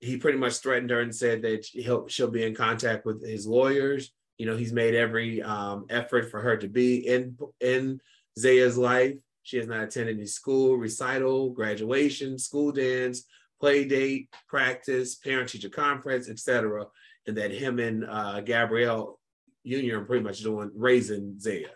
he 0.00 0.16
pretty 0.16 0.38
much 0.38 0.56
threatened 0.56 0.90
her 0.90 1.00
and 1.00 1.14
said 1.14 1.42
that 1.42 1.66
he'll, 1.66 2.08
she'll 2.08 2.30
be 2.30 2.44
in 2.44 2.54
contact 2.54 3.04
with 3.04 3.22
his 3.22 3.46
lawyers. 3.46 4.10
You 4.38 4.46
know, 4.46 4.56
he's 4.56 4.72
made 4.72 4.94
every 4.94 5.42
um, 5.42 5.84
effort 5.90 6.30
for 6.30 6.40
her 6.40 6.56
to 6.56 6.68
be 6.68 7.06
in 7.06 7.36
in 7.60 8.00
Zaya's 8.38 8.78
life. 8.78 9.16
She 9.42 9.56
has 9.58 9.66
not 9.66 9.82
attended 9.82 10.16
any 10.16 10.26
school, 10.26 10.76
recital, 10.76 11.50
graduation, 11.50 12.38
school 12.38 12.70
dance, 12.72 13.24
play 13.60 13.84
date, 13.84 14.28
practice, 14.48 15.16
parent-teacher 15.16 15.68
conference, 15.68 16.28
etc. 16.28 16.86
And 17.26 17.36
that 17.36 17.50
him 17.50 17.78
and 17.78 18.04
uh, 18.04 18.40
Gabrielle 18.40 19.18
Union 19.64 19.96
are 19.96 20.04
pretty 20.04 20.24
much 20.24 20.40
doing 20.40 20.70
raising 20.74 21.38
Zaya, 21.38 21.70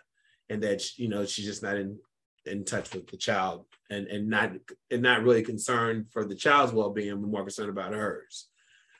and 0.49 0.63
that 0.63 0.97
you 0.97 1.09
know 1.09 1.25
she's 1.25 1.45
just 1.45 1.63
not 1.63 1.77
in 1.77 1.99
in 2.45 2.65
touch 2.65 2.93
with 2.93 3.07
the 3.07 3.17
child 3.17 3.65
and 3.89 4.07
and 4.07 4.29
not 4.29 4.51
and 4.91 5.01
not 5.01 5.23
really 5.23 5.43
concerned 5.43 6.07
for 6.11 6.25
the 6.25 6.35
child's 6.35 6.73
well-being, 6.73 7.21
but 7.21 7.29
more 7.29 7.43
concerned 7.43 7.69
about 7.69 7.93
hers. 7.93 8.47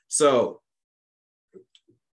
So 0.08 0.62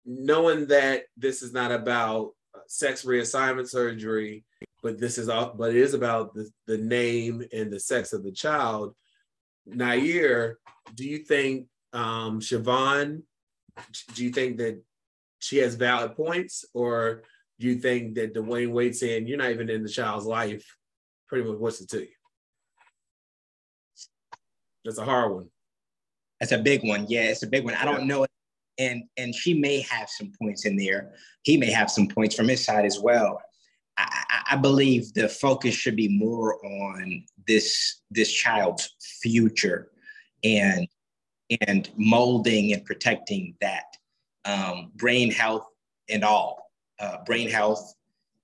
knowing 0.04 0.66
that 0.66 1.04
this 1.16 1.42
is 1.42 1.52
not 1.52 1.72
about 1.72 2.30
sex 2.68 3.04
reassignment 3.04 3.68
surgery, 3.68 4.44
but 4.82 4.98
this 4.98 5.18
is 5.18 5.28
all 5.28 5.54
but 5.56 5.70
it 5.70 5.76
is 5.76 5.94
about 5.94 6.34
the, 6.34 6.48
the 6.66 6.78
name 6.78 7.42
and 7.52 7.72
the 7.72 7.80
sex 7.80 8.12
of 8.12 8.22
the 8.22 8.32
child. 8.32 8.94
Nair, 9.66 10.58
do 10.94 11.04
you 11.04 11.18
think 11.18 11.66
um 11.92 12.40
Siohvaughn, 12.40 13.22
do 14.14 14.24
you 14.24 14.30
think 14.30 14.58
that 14.58 14.82
she 15.38 15.58
has 15.58 15.74
valid 15.74 16.16
points, 16.16 16.64
or 16.74 17.22
do 17.58 17.66
you 17.66 17.76
think 17.76 18.14
that 18.14 18.34
Dwyane 18.34 18.72
Wade 18.72 18.96
saying 18.96 19.26
you're 19.26 19.38
not 19.38 19.50
even 19.50 19.70
in 19.70 19.82
the 19.82 19.88
child's 19.88 20.26
life 20.26 20.64
pretty 21.28 21.48
much 21.48 21.58
what's 21.58 21.80
it 21.80 21.88
to 21.90 22.00
you? 22.00 22.08
That's 24.84 24.98
a 24.98 25.04
hard 25.04 25.34
one. 25.34 25.48
That's 26.40 26.52
a 26.52 26.58
big 26.58 26.84
one. 26.84 27.06
Yeah, 27.08 27.24
it's 27.24 27.42
a 27.42 27.46
big 27.46 27.64
one. 27.64 27.74
I 27.74 27.84
don't 27.84 28.06
know. 28.06 28.26
And 28.78 29.04
and 29.16 29.34
she 29.34 29.54
may 29.54 29.80
have 29.80 30.08
some 30.08 30.32
points 30.40 30.66
in 30.66 30.76
there. 30.76 31.14
He 31.42 31.56
may 31.56 31.70
have 31.70 31.90
some 31.90 32.08
points 32.08 32.34
from 32.34 32.48
his 32.48 32.64
side 32.64 32.84
as 32.84 33.00
well. 33.00 33.40
I, 33.98 34.42
I 34.52 34.56
believe 34.56 35.12
the 35.14 35.28
focus 35.28 35.74
should 35.74 35.96
be 35.96 36.08
more 36.08 36.64
on 36.64 37.24
this 37.46 38.02
this 38.10 38.32
child's 38.32 38.94
future 39.22 39.90
and 40.44 40.88
and 41.66 41.90
molding 41.96 42.72
and 42.72 42.84
protecting 42.84 43.54
that 43.60 43.84
um, 44.44 44.92
brain 44.96 45.30
health 45.30 45.66
and 46.08 46.24
all. 46.24 46.70
Uh, 46.98 47.18
brain 47.24 47.48
health 47.48 47.94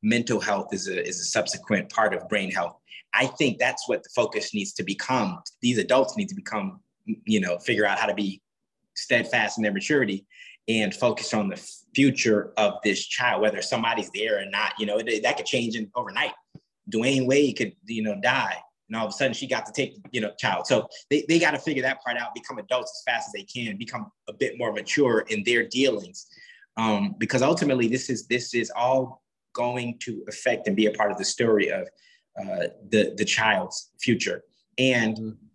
mental 0.02 0.40
health 0.40 0.74
is 0.74 0.88
a, 0.88 1.06
is 1.06 1.20
a 1.20 1.24
subsequent 1.24 1.88
part 1.90 2.12
of 2.12 2.28
brain 2.28 2.50
health. 2.50 2.76
I 3.14 3.26
think 3.26 3.58
that's 3.58 3.88
what 3.88 4.02
the 4.02 4.08
focus 4.14 4.52
needs 4.52 4.72
to 4.74 4.82
become. 4.82 5.40
These 5.60 5.78
adults 5.78 6.16
need 6.16 6.28
to 6.28 6.34
become 6.34 6.80
you 7.24 7.40
know 7.40 7.58
figure 7.58 7.86
out 7.86 7.98
how 7.98 8.06
to 8.06 8.14
be 8.14 8.40
steadfast 8.94 9.58
in 9.58 9.62
their 9.62 9.72
maturity 9.72 10.26
and 10.68 10.94
focus 10.94 11.34
on 11.34 11.48
the 11.48 11.56
future 11.94 12.52
of 12.56 12.74
this 12.82 13.04
child 13.04 13.42
whether 13.42 13.60
somebody's 13.60 14.10
there 14.10 14.40
or 14.40 14.46
not 14.46 14.72
you 14.78 14.86
know 14.86 14.98
that 14.98 15.36
could 15.36 15.46
change 15.46 15.76
in 15.76 15.90
overnight. 15.94 16.32
Dwyane 16.92 17.26
wade 17.26 17.56
could 17.56 17.72
you 17.86 18.02
know 18.02 18.18
die 18.20 18.58
and 18.92 19.00
all 19.00 19.06
of 19.06 19.10
a 19.10 19.16
sudden 19.16 19.32
she 19.32 19.46
got 19.46 19.64
to 19.64 19.72
take 19.72 19.96
you 20.10 20.20
know 20.20 20.32
child. 20.38 20.66
So 20.66 20.86
they, 21.08 21.24
they 21.26 21.38
got 21.38 21.52
to 21.52 21.58
figure 21.58 21.82
that 21.82 22.02
part 22.02 22.18
out 22.18 22.34
become 22.34 22.58
adults 22.58 22.92
as 23.00 23.02
fast 23.10 23.28
as 23.28 23.32
they 23.32 23.44
can 23.44 23.78
become 23.78 24.10
a 24.28 24.34
bit 24.34 24.58
more 24.58 24.70
mature 24.72 25.24
in 25.28 25.42
their 25.44 25.66
dealings. 25.66 26.26
Um, 26.76 27.14
because 27.18 27.40
ultimately 27.42 27.88
this 27.88 28.10
is 28.10 28.26
this 28.26 28.54
is 28.54 28.70
all 28.76 29.22
going 29.54 29.98
to 30.00 30.22
affect 30.28 30.66
and 30.66 30.76
be 30.76 30.86
a 30.86 30.92
part 30.92 31.10
of 31.10 31.16
the 31.16 31.24
story 31.24 31.70
of 31.70 31.88
uh, 32.38 32.68
the 32.90 33.14
the 33.16 33.24
child's 33.24 33.90
future. 33.98 34.44
And 34.76 35.16
mm-hmm. 35.16 35.46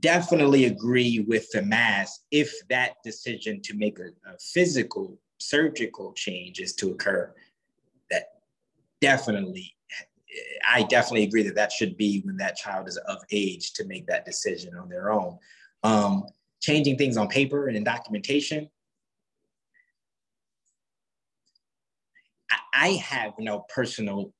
Definitely 0.00 0.64
agree 0.64 1.24
with 1.28 1.50
the 1.50 1.62
mass 1.62 2.20
if 2.30 2.52
that 2.68 2.94
decision 3.04 3.60
to 3.62 3.74
make 3.74 3.98
a, 3.98 4.08
a 4.30 4.38
physical 4.38 5.18
surgical 5.38 6.12
change 6.14 6.60
is 6.60 6.74
to 6.74 6.90
occur 6.90 7.32
that 8.10 8.24
definitely 9.00 9.74
I 10.68 10.82
definitely 10.84 11.24
agree 11.24 11.42
that 11.44 11.54
that 11.54 11.72
should 11.72 11.96
be 11.96 12.20
when 12.24 12.36
that 12.38 12.56
child 12.56 12.88
is 12.88 12.96
of 12.96 13.18
age 13.30 13.72
to 13.74 13.84
make 13.84 14.06
that 14.06 14.24
decision 14.24 14.76
on 14.76 14.88
their 14.88 15.12
own. 15.12 15.38
Um, 15.82 16.26
changing 16.60 16.96
things 16.96 17.16
on 17.16 17.28
paper 17.28 17.68
and 17.68 17.76
in 17.76 17.84
documentation. 17.84 18.70
I, 22.72 22.88
have 22.92 23.34
no 23.38 23.60
personal 23.72 24.32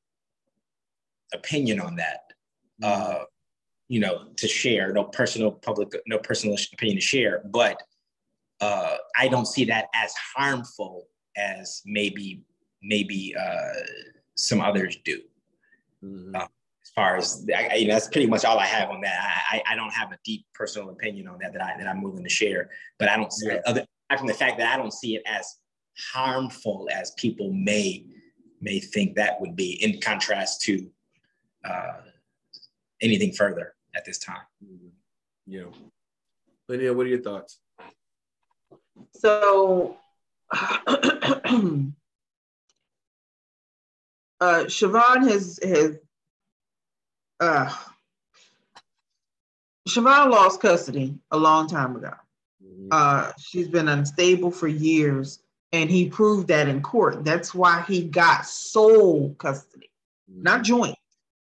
opinion 1.32 1.80
on 1.80 1.97
that. 1.97 2.20
Mm-hmm. 2.82 3.22
Uh, 3.22 3.24
you 3.95 4.01
know, 4.01 4.24
to 4.36 4.49
share, 4.49 4.92
no 4.92 5.05
personal 5.05 5.53
public, 5.53 5.92
no 6.09 6.18
personal 6.18 6.57
opinion 6.72 6.97
to 6.97 7.01
share, 7.01 7.42
but 7.53 7.80
uh, 8.61 8.97
I 9.16 9.28
don't 9.28 9.47
see 9.47 9.64
that 9.66 9.86
as 9.95 10.12
harmful 10.34 11.07
as 11.36 11.80
maybe 11.86 12.42
maybe 12.82 13.36
uh, 13.40 13.84
some 14.34 14.61
others 14.61 14.99
do. 15.05 15.20
Mm-hmm. 16.03 16.34
Uh, 16.34 16.40
as 16.40 16.90
far 16.92 17.16
as 17.16 17.47
I, 17.57 17.76
you 17.76 17.86
know, 17.86 17.95
that's 17.95 18.09
pretty 18.09 18.26
much 18.26 18.45
all 18.45 18.59
I 18.59 18.66
have 18.66 18.90
on 18.90 19.01
that. 19.03 19.45
I, 19.53 19.62
I 19.70 19.76
don't 19.76 19.92
have 19.92 20.11
a 20.11 20.18
deep 20.24 20.45
personal 20.55 20.90
opinion 20.90 21.28
on 21.28 21.38
that 21.42 21.53
that 21.53 21.62
I 21.62 21.76
that 21.78 21.86
I'm 21.86 22.03
willing 22.03 22.24
to 22.24 22.28
share. 22.28 22.70
But 22.99 23.11
I 23.11 23.16
don't 23.16 23.32
see 23.32 23.47
yeah. 23.47 23.61
other 23.64 23.86
from 24.18 24.26
the 24.26 24.34
fact 24.34 24.59
that 24.59 24.74
I 24.74 24.76
don't 24.76 24.92
see 24.92 25.14
it 25.14 25.22
as 25.24 25.47
harmful 26.12 26.88
as 26.92 27.12
people 27.12 27.53
may 27.53 28.07
may 28.61 28.80
think 28.80 29.14
that 29.14 29.40
would 29.40 29.55
be, 29.55 29.80
in 29.84 30.01
contrast 30.01 30.62
to 30.62 30.90
uh, 31.64 32.01
anything 33.01 33.30
further 33.30 33.74
at 33.95 34.05
this 34.05 34.18
time. 34.18 34.42
Mm-hmm. 34.64 34.88
Yeah, 35.47 35.64
Lydia, 36.68 36.92
what 36.92 37.07
are 37.07 37.11
your 37.11 37.22
thoughts? 37.22 37.59
So. 39.12 39.97
uh, 44.45 44.64
Siohvaughn 44.64 45.28
has 45.28 45.59
has 45.62 45.97
uh, 47.40 47.74
Siohvaughn 49.88 50.30
lost 50.30 50.61
custody 50.61 51.14
a 51.30 51.36
long 51.36 51.66
time 51.66 51.97
ago. 51.97 52.12
Mm-hmm. 52.64 52.88
Uh, 52.90 53.32
she's 53.38 53.68
been 53.68 53.88
unstable 53.88 54.51
for 54.51 54.68
years, 54.68 55.40
and 55.72 55.90
he 55.90 56.09
proved 56.09 56.49
that 56.49 56.68
in 56.68 56.82
court. 56.82 57.24
That's 57.24 57.55
why 57.55 57.84
he 57.88 58.05
got 58.05 58.47
sole 58.47 59.34
custody, 59.34 59.90
mm-hmm. 60.30 60.42
not 60.42 60.62
joint, 60.62 60.97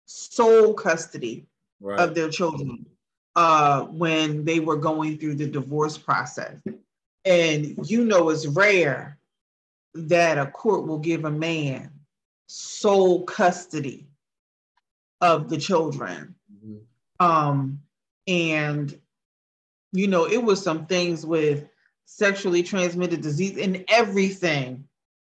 sole 0.06 0.74
custody 0.74 1.46
right. 1.82 2.00
of 2.00 2.16
their 2.16 2.30
children 2.30 2.86
uh, 3.36 3.84
when 3.86 4.46
they 4.46 4.60
were 4.60 4.78
going 4.78 5.18
through 5.18 5.36
the 5.36 5.48
divorce 5.48 5.98
process. 5.98 6.58
And 7.26 7.78
you 7.90 8.06
know, 8.06 8.30
it's 8.30 8.48
rare 8.48 9.18
that 9.94 10.38
a 10.38 10.48
court 10.48 10.88
will 10.88 11.00
give 11.00 11.26
a 11.26 11.32
man 11.32 11.92
sole 12.48 13.24
custody 13.24 14.08
of 15.22 15.50
the 15.50 15.58
children. 15.58 16.36
Mm-hmm. 16.54 17.26
Um, 17.26 17.82
and, 18.28 18.98
you 19.92 20.08
know, 20.08 20.26
it 20.26 20.42
was 20.42 20.64
some 20.64 20.86
things 20.86 21.26
with 21.26 21.68
sexually 22.06 22.64
transmitted 22.64 23.22
disease 23.22 23.58
and 23.58 23.84
everything. 23.88 24.86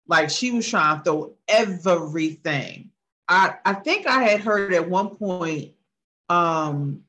Like 0.08 0.30
she 0.30 0.52
was 0.52 0.68
trying 0.68 0.98
to 0.98 1.04
throw 1.04 1.34
everything. 1.48 2.92
I, 3.28 3.56
I 3.66 3.74
think 3.74 4.08
I 4.08 4.24
had 4.24 4.42
heard 4.42 4.74
at 4.74 4.90
one 4.90 5.16
point 5.16 5.74
um, 6.30 7.04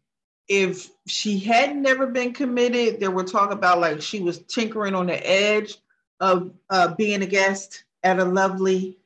if 0.49 0.91
she 1.07 1.39
had 1.39 1.77
never 1.77 2.07
been 2.07 2.33
committed, 2.33 3.01
there 3.01 3.11
were 3.11 3.25
talk 3.25 3.53
about 3.53 3.81
like 3.81 4.01
she 4.01 4.21
was 4.21 4.39
tinkering 4.45 4.95
on 4.95 5.07
the 5.07 5.29
edge 5.29 5.77
of 6.21 6.51
uh, 6.71 6.95
being 6.95 7.23
a 7.23 7.27
guest 7.27 7.85
at 8.03 8.19
a 8.19 8.25
lovely 8.25 8.97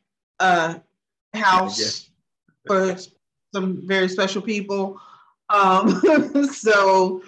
uh, 0.41 0.75
house 1.35 2.11
for 2.67 2.97
some 3.55 3.87
very 3.87 4.09
special 4.09 4.41
people. 4.41 5.01
Um, 5.49 6.01
so 6.53 7.23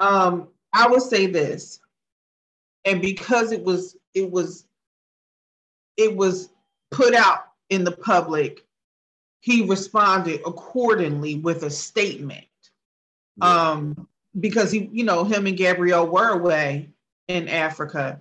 um, 0.00 0.48
I 0.72 0.88
would 0.88 1.02
say 1.02 1.26
this, 1.26 1.80
and 2.84 3.00
because 3.00 3.52
it 3.52 3.62
was 3.62 3.96
it 4.14 4.30
was 4.30 4.66
it 5.96 6.14
was 6.14 6.50
put 6.90 7.14
out 7.14 7.48
in 7.70 7.84
the 7.84 7.92
public, 7.92 8.64
he 9.40 9.64
responded 9.64 10.40
accordingly 10.46 11.36
with 11.36 11.62
a 11.62 11.70
statement. 11.70 12.44
Yeah. 13.36 13.70
Um, 13.70 14.08
because 14.38 14.70
he, 14.70 14.88
you 14.92 15.04
know, 15.04 15.24
him 15.24 15.46
and 15.46 15.56
Gabrielle 15.56 16.06
were 16.06 16.28
away 16.28 16.90
in 17.28 17.48
Africa. 17.48 18.20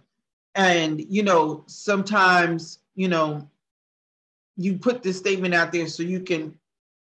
And, 0.56 1.02
you 1.10 1.24
know, 1.24 1.64
sometimes, 1.68 2.80
you 2.96 3.08
know, 3.08 3.48
you 4.56 4.78
put 4.78 5.04
this 5.04 5.18
statement 5.18 5.54
out 5.54 5.72
there 5.72 5.88
so 5.88 6.04
you 6.04 6.22
can, 6.22 6.58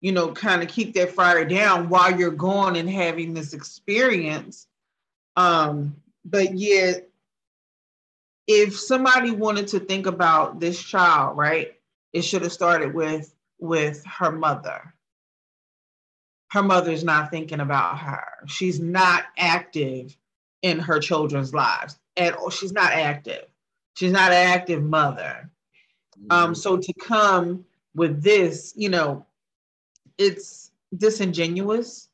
you 0.01 0.11
know, 0.11 0.31
kind 0.31 0.61
of 0.61 0.69
keep 0.69 0.93
that 0.93 1.11
fire 1.11 1.45
down 1.45 1.89
while 1.89 2.17
you're 2.17 2.31
gone 2.31 2.75
and 2.75 2.89
having 2.89 3.33
this 3.33 3.53
experience. 3.53 4.67
Um, 5.35 5.95
but 6.23 6.53
yet, 6.53 7.09
if 8.47 8.77
somebody 8.77 9.31
wanted 9.31 9.67
to 9.69 9.79
think 9.79 10.05
about 10.05 10.59
this 10.59 10.81
child, 10.81 11.37
right, 11.37 11.73
it 12.11 12.23
should 12.23 12.43
have 12.43 12.51
started 12.53 12.93
with 12.93 13.33
with 13.63 14.03
her 14.05 14.29
mother. 14.29 14.93
Her 16.51 16.61
mother's 16.61 17.03
not 17.03 17.31
thinking 17.31 17.61
about 17.61 17.97
her. 17.97 18.25
She's 18.45 18.79
not 18.79 19.23
active 19.37 20.15
in 20.61 20.79
her 20.79 20.99
children's 20.99 21.53
lives 21.53 21.97
at 22.17 22.35
all. 22.35 22.49
She's 22.49 22.73
not 22.73 22.91
active. 22.91 23.45
She's 23.95 24.11
not 24.11 24.33
an 24.33 24.47
active 24.49 24.83
mother. 24.83 25.49
Um, 26.29 26.43
mm-hmm. 26.47 26.53
so 26.55 26.77
to 26.77 26.93
come 27.01 27.63
with 27.95 28.21
this, 28.21 28.73
you 28.75 28.89
know, 28.89 29.25
it's 30.17 30.71
disingenuous 30.95 32.09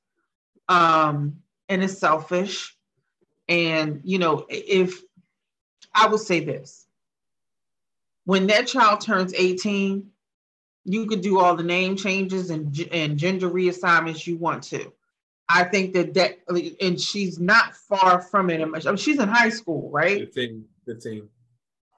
um, 0.69 1.41
and 1.67 1.83
it's 1.83 1.97
selfish. 1.97 2.77
And, 3.47 4.01
you 4.03 4.19
know, 4.19 4.45
if 4.49 5.01
I 5.95 6.05
will 6.05 6.19
say 6.19 6.41
this 6.41 6.85
when 8.25 8.45
that 8.47 8.67
child 8.67 9.01
turns 9.01 9.33
18, 9.33 10.11
you 10.85 11.05
could 11.05 11.21
do 11.21 11.39
all 11.39 11.55
the 11.55 11.63
name 11.63 11.95
changes 11.95 12.49
and 12.49 12.87
and 12.91 13.17
gender 13.17 13.49
reassignments 13.49 14.25
you 14.25 14.37
want 14.37 14.63
to. 14.63 14.91
I 15.47 15.63
think 15.63 15.93
that 15.93 16.13
that 16.13 16.39
and 16.81 16.99
she's 16.99 17.39
not 17.39 17.75
far 17.75 18.21
from 18.21 18.49
it. 18.49 18.61
I 18.61 18.65
mean, 18.65 18.97
she's 18.97 19.19
in 19.19 19.27
high 19.27 19.49
school, 19.49 19.89
right? 19.91 20.19
15, 20.19 20.65
15. 20.85 21.29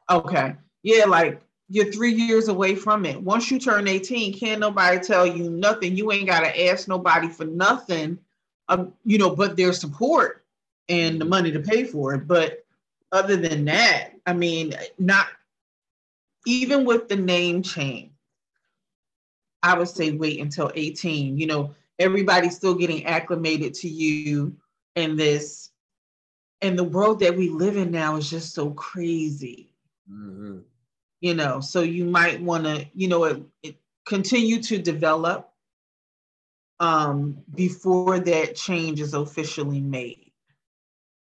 Okay. 0.09 0.55
Yeah, 0.83 1.05
like 1.05 1.41
you're 1.67 1.91
three 1.91 2.13
years 2.13 2.47
away 2.47 2.75
from 2.75 3.05
it. 3.05 3.21
Once 3.21 3.49
you 3.51 3.59
turn 3.59 3.87
18, 3.87 4.33
can't 4.33 4.59
nobody 4.59 4.99
tell 4.99 5.25
you 5.25 5.49
nothing. 5.49 5.95
You 5.95 6.11
ain't 6.11 6.27
gotta 6.27 6.67
ask 6.69 6.87
nobody 6.87 7.29
for 7.29 7.45
nothing. 7.45 8.19
Um, 8.67 8.93
you 9.05 9.17
know, 9.17 9.35
but 9.35 9.57
their 9.57 9.73
support 9.73 10.45
and 10.89 11.19
the 11.19 11.25
money 11.25 11.51
to 11.51 11.59
pay 11.59 11.83
for 11.83 12.13
it. 12.13 12.27
But 12.27 12.65
other 13.11 13.35
than 13.35 13.65
that, 13.65 14.11
I 14.25 14.33
mean, 14.33 14.75
not 14.97 15.27
even 16.45 16.85
with 16.85 17.07
the 17.07 17.15
name 17.15 17.63
change, 17.63 18.10
I 19.63 19.77
would 19.77 19.87
say 19.89 20.11
wait 20.11 20.39
until 20.39 20.71
18. 20.75 21.37
You 21.37 21.47
know, 21.47 21.75
everybody's 21.99 22.55
still 22.55 22.75
getting 22.75 23.05
acclimated 23.05 23.73
to 23.75 23.89
you 23.89 24.55
and 24.95 25.17
this. 25.19 25.71
And 26.61 26.77
the 26.77 26.83
world 26.83 27.19
that 27.19 27.35
we 27.35 27.49
live 27.49 27.75
in 27.77 27.91
now 27.91 28.15
is 28.17 28.29
just 28.29 28.53
so 28.53 28.71
crazy 28.71 29.73
hmm 30.07 30.59
you 31.21 31.33
know 31.33 31.59
so 31.59 31.81
you 31.81 32.05
might 32.05 32.41
want 32.41 32.63
to 32.65 32.85
you 32.93 33.07
know 33.07 33.23
it, 33.25 33.43
it 33.63 33.75
continue 34.05 34.61
to 34.61 34.77
develop 34.77 35.51
um 36.79 37.37
before 37.55 38.19
that 38.19 38.55
change 38.55 38.99
is 38.99 39.13
officially 39.13 39.79
made 39.79 40.31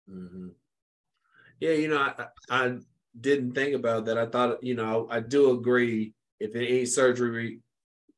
hmm 0.08 0.48
Yeah, 1.60 1.72
you 1.72 1.88
know, 1.88 1.98
I, 1.98 2.14
I 2.50 2.64
I 2.66 2.78
didn't 3.20 3.52
think 3.54 3.74
about 3.74 4.04
that. 4.06 4.18
I 4.18 4.26
thought, 4.26 4.62
you 4.62 4.74
know, 4.74 5.06
I 5.10 5.20
do 5.20 5.50
agree 5.52 6.14
if 6.40 6.54
any 6.54 6.84
surgery 6.86 7.30
re- 7.30 7.60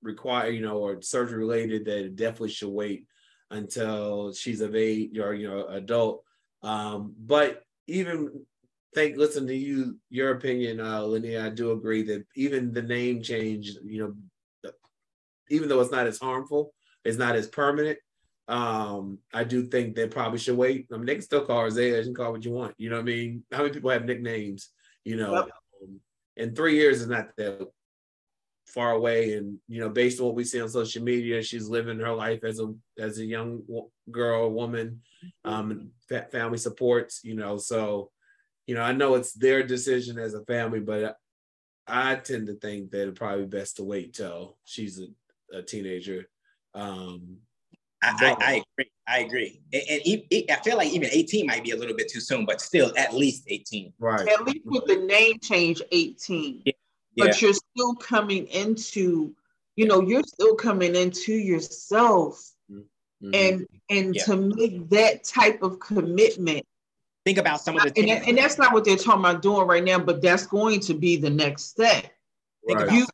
require, 0.07 0.50
you 0.50 0.62
know, 0.62 0.78
or 0.78 1.02
surgery 1.02 1.38
related, 1.38 1.84
that 1.84 2.04
it 2.04 2.16
definitely 2.16 2.50
should 2.50 2.70
wait 2.70 3.07
until 3.50 4.32
she's 4.32 4.61
of 4.61 4.74
age 4.74 5.18
or 5.18 5.34
you 5.34 5.48
know 5.48 5.66
adult. 5.66 6.22
Um, 6.62 7.14
but 7.18 7.62
even 7.86 8.44
think, 8.94 9.16
listen 9.16 9.46
to 9.46 9.54
you, 9.54 9.98
your 10.09 10.32
opinion, 10.32 10.80
uh, 10.80 11.02
Linnea. 11.02 11.44
I 11.44 11.50
do 11.50 11.72
agree 11.72 12.02
that 12.04 12.24
even 12.34 12.72
the 12.72 12.82
name 12.82 13.22
change, 13.22 13.72
you 13.84 14.14
know, 14.64 14.72
even 15.50 15.68
though 15.68 15.80
it's 15.80 15.92
not 15.92 16.07
as 16.07 16.18
harmful, 16.18 16.72
it's 17.04 17.18
not 17.18 17.36
as 17.36 17.46
permanent. 17.46 17.98
Um, 18.48 19.18
I 19.34 19.44
do 19.44 19.66
think 19.66 19.94
they 19.94 20.09
probably 20.09 20.38
should 20.38 20.57
wait. 20.57 20.86
I 20.92 20.96
mean, 20.96 21.07
they 21.07 21.14
can 21.14 21.22
still 21.22 21.44
call 21.44 21.61
her 21.61 21.66
Isaiah. 21.66 21.98
You 21.98 22.04
can 22.04 22.14
call 22.14 22.32
what 22.32 22.44
you 22.44 22.52
want. 22.52 22.74
You 22.78 22.90
know 22.90 22.96
what 22.96 23.02
I 23.02 23.07
mean? 23.07 23.44
How 23.52 23.59
many 23.59 23.74
people 23.74 23.90
have 23.90 24.04
nicknames? 24.04 24.70
You 25.04 25.16
know, 25.16 25.34
Yep. 25.34 25.50
um, 25.82 26.00
and 26.36 26.57
three 26.57 26.76
years 26.76 27.02
is 27.02 27.09
not 27.09 27.28
that 27.36 27.68
far 28.77 28.93
away. 28.93 29.33
And 29.33 29.59
you 29.66 29.81
know, 29.81 29.89
based 29.89 30.20
on 30.20 30.27
what 30.27 30.37
we 30.37 30.45
see 30.45 30.61
on 30.61 30.68
social 30.68 31.03
media, 31.03 31.43
she's 31.43 31.66
living 31.68 31.99
her 31.99 32.12
life 32.12 32.45
as 32.45 32.61
a 32.61 32.72
as 32.99 33.18
a 33.18 33.24
young 33.24 33.62
girl, 34.12 34.53
woman, 34.53 35.01
um, 35.45 35.91
family 36.31 36.59
supports. 36.59 37.22
You 37.24 37.35
know, 37.35 37.57
so 37.57 38.11
you 38.66 38.77
know, 38.77 38.83
I 38.83 38.93
know 38.93 39.14
it's 39.14 39.33
their 39.33 39.64
decision 39.64 40.18
as 40.18 40.35
a 40.35 40.45
family, 40.45 40.81
but 40.81 41.16
I 41.89 42.16
tend 42.16 42.49
to 42.49 42.55
think 42.55 42.91
that 42.91 43.03
it'd 43.03 43.16
probably 43.16 43.47
be 43.47 43.59
best 43.59 43.77
to 43.77 43.85
wait 43.85 44.14
till 44.14 44.59
she's 44.64 45.01
a, 45.01 45.57
a 45.57 45.62
teenager. 45.62 46.29
Um, 46.74 47.39
I, 48.03 48.14
I, 48.20 48.37
I 48.41 48.53
agree. 48.53 48.91
I 49.09 49.18
agree. 49.20 49.61
And, 49.72 49.83
and 49.89 50.07
e- 50.07 50.27
e- 50.31 50.47
I 50.51 50.57
feel 50.57 50.77
like 50.77 50.91
even 50.91 51.09
18 51.11 51.47
might 51.47 51.64
be 51.64 51.70
a 51.70 51.77
little 51.77 51.97
bit 51.97 52.11
too 52.11 52.20
soon, 52.20 52.45
but 52.45 52.61
still 52.61 52.93
at 52.97 53.14
least 53.14 53.45
18. 53.49 53.93
right. 53.99 54.29
at 54.29 54.45
least 54.45 54.61
with 54.64 54.85
the 54.87 54.97
name 54.97 55.39
change 55.41 55.81
18 55.93 56.62
Yeah. 56.64 56.72
But 57.16 57.40
you're 57.40 57.52
still 57.54 57.94
coming 57.94 58.46
into 58.48 59.34
you 59.76 59.86
know 59.86 60.00
you're 60.00 60.22
still 60.22 60.54
coming 60.54 60.94
into 60.96 61.32
yourself 61.32 62.52
Mhm. 62.70 62.84
and 63.34 63.66
and 63.90 64.14
Yeah. 64.14 64.24
to 64.24 64.36
make 64.36 64.88
that 64.90 65.24
type 65.24 65.62
of 65.62 65.78
commitment 65.80 66.64
Think 67.24 67.38
about 67.38 67.60
some 67.60 67.76
of 67.76 67.82
the 67.82 67.98
and, 68.00 68.08
that- 68.08 68.28
and 68.28 68.38
that's 68.38 68.56
not 68.58 68.72
what 68.72 68.84
they're 68.84 68.96
talking 68.96 69.20
about 69.20 69.42
doing 69.42 69.66
right 69.66 69.82
now 69.84 69.98
but 69.98 70.20
that's 70.22 70.46
going 70.46 70.80
to 70.80 70.94
be 70.94 71.16
the 71.16 71.30
next 71.30 71.64
step 71.64 72.04
Think 72.66 72.80
right. 72.80 72.88
about 72.88 72.94
you 72.96 73.06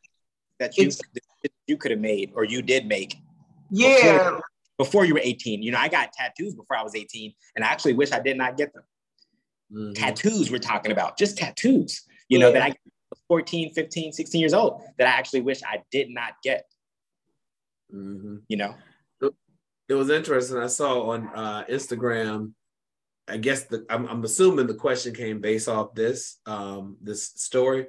that 0.59 0.77
you 0.77 0.89
that 0.89 1.51
you 1.67 1.77
could 1.77 1.91
have 1.91 1.99
made 1.99 2.31
or 2.35 2.43
you 2.43 2.61
did 2.61 2.85
make 2.85 3.17
yeah 3.69 4.39
before 4.79 5.05
you 5.05 5.13
were 5.13 5.21
18. 5.23 5.61
You 5.61 5.71
know, 5.71 5.77
I 5.77 5.87
got 5.87 6.11
tattoos 6.13 6.55
before 6.55 6.75
I 6.75 6.81
was 6.81 6.95
18, 6.95 7.31
and 7.55 7.63
I 7.63 7.67
actually 7.67 7.93
wish 7.93 8.11
I 8.11 8.19
did 8.19 8.37
not 8.37 8.57
get 8.57 8.73
them. 8.73 8.83
Mhm. 9.71 9.93
Tattoos 9.95 10.49
we're 10.49 10.57
talking 10.57 10.91
about, 10.91 11.15
just 11.15 11.37
tattoos. 11.37 12.01
You 12.27 12.39
know, 12.39 12.51
that 12.51 12.63
I 12.63 12.73
14, 13.27 13.73
15, 13.73 14.11
16 14.13 14.39
years 14.41 14.53
old 14.53 14.81
that 14.97 15.07
I 15.07 15.11
actually 15.11 15.41
wish 15.41 15.61
I 15.63 15.83
did 15.91 16.09
not 16.09 16.33
get, 16.43 16.65
Mhm. 17.93 18.41
you 18.47 18.57
know. 18.57 18.75
it 19.89 19.95
was 19.95 20.09
interesting. 20.09 20.57
I 20.57 20.67
saw 20.67 21.09
on 21.11 21.27
uh, 21.35 21.65
Instagram. 21.69 22.53
I 23.27 23.37
guess 23.37 23.65
the 23.65 23.85
I'm, 23.89 24.07
I'm 24.07 24.23
assuming 24.23 24.67
the 24.67 24.73
question 24.75 25.13
came 25.13 25.39
based 25.41 25.67
off 25.67 25.93
this 25.93 26.39
um, 26.45 26.97
this 27.01 27.25
story, 27.35 27.87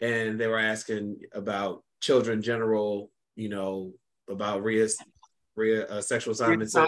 and 0.00 0.40
they 0.40 0.46
were 0.46 0.58
asking 0.58 1.18
about 1.32 1.82
children 2.00 2.42
general, 2.42 3.10
you 3.36 3.48
know, 3.48 3.92
about 4.28 4.62
Rhea, 4.62 4.88
Rhea 5.56 5.86
uh, 5.86 6.00
sexual 6.00 6.32
assignment. 6.32 6.70
So, 6.70 6.86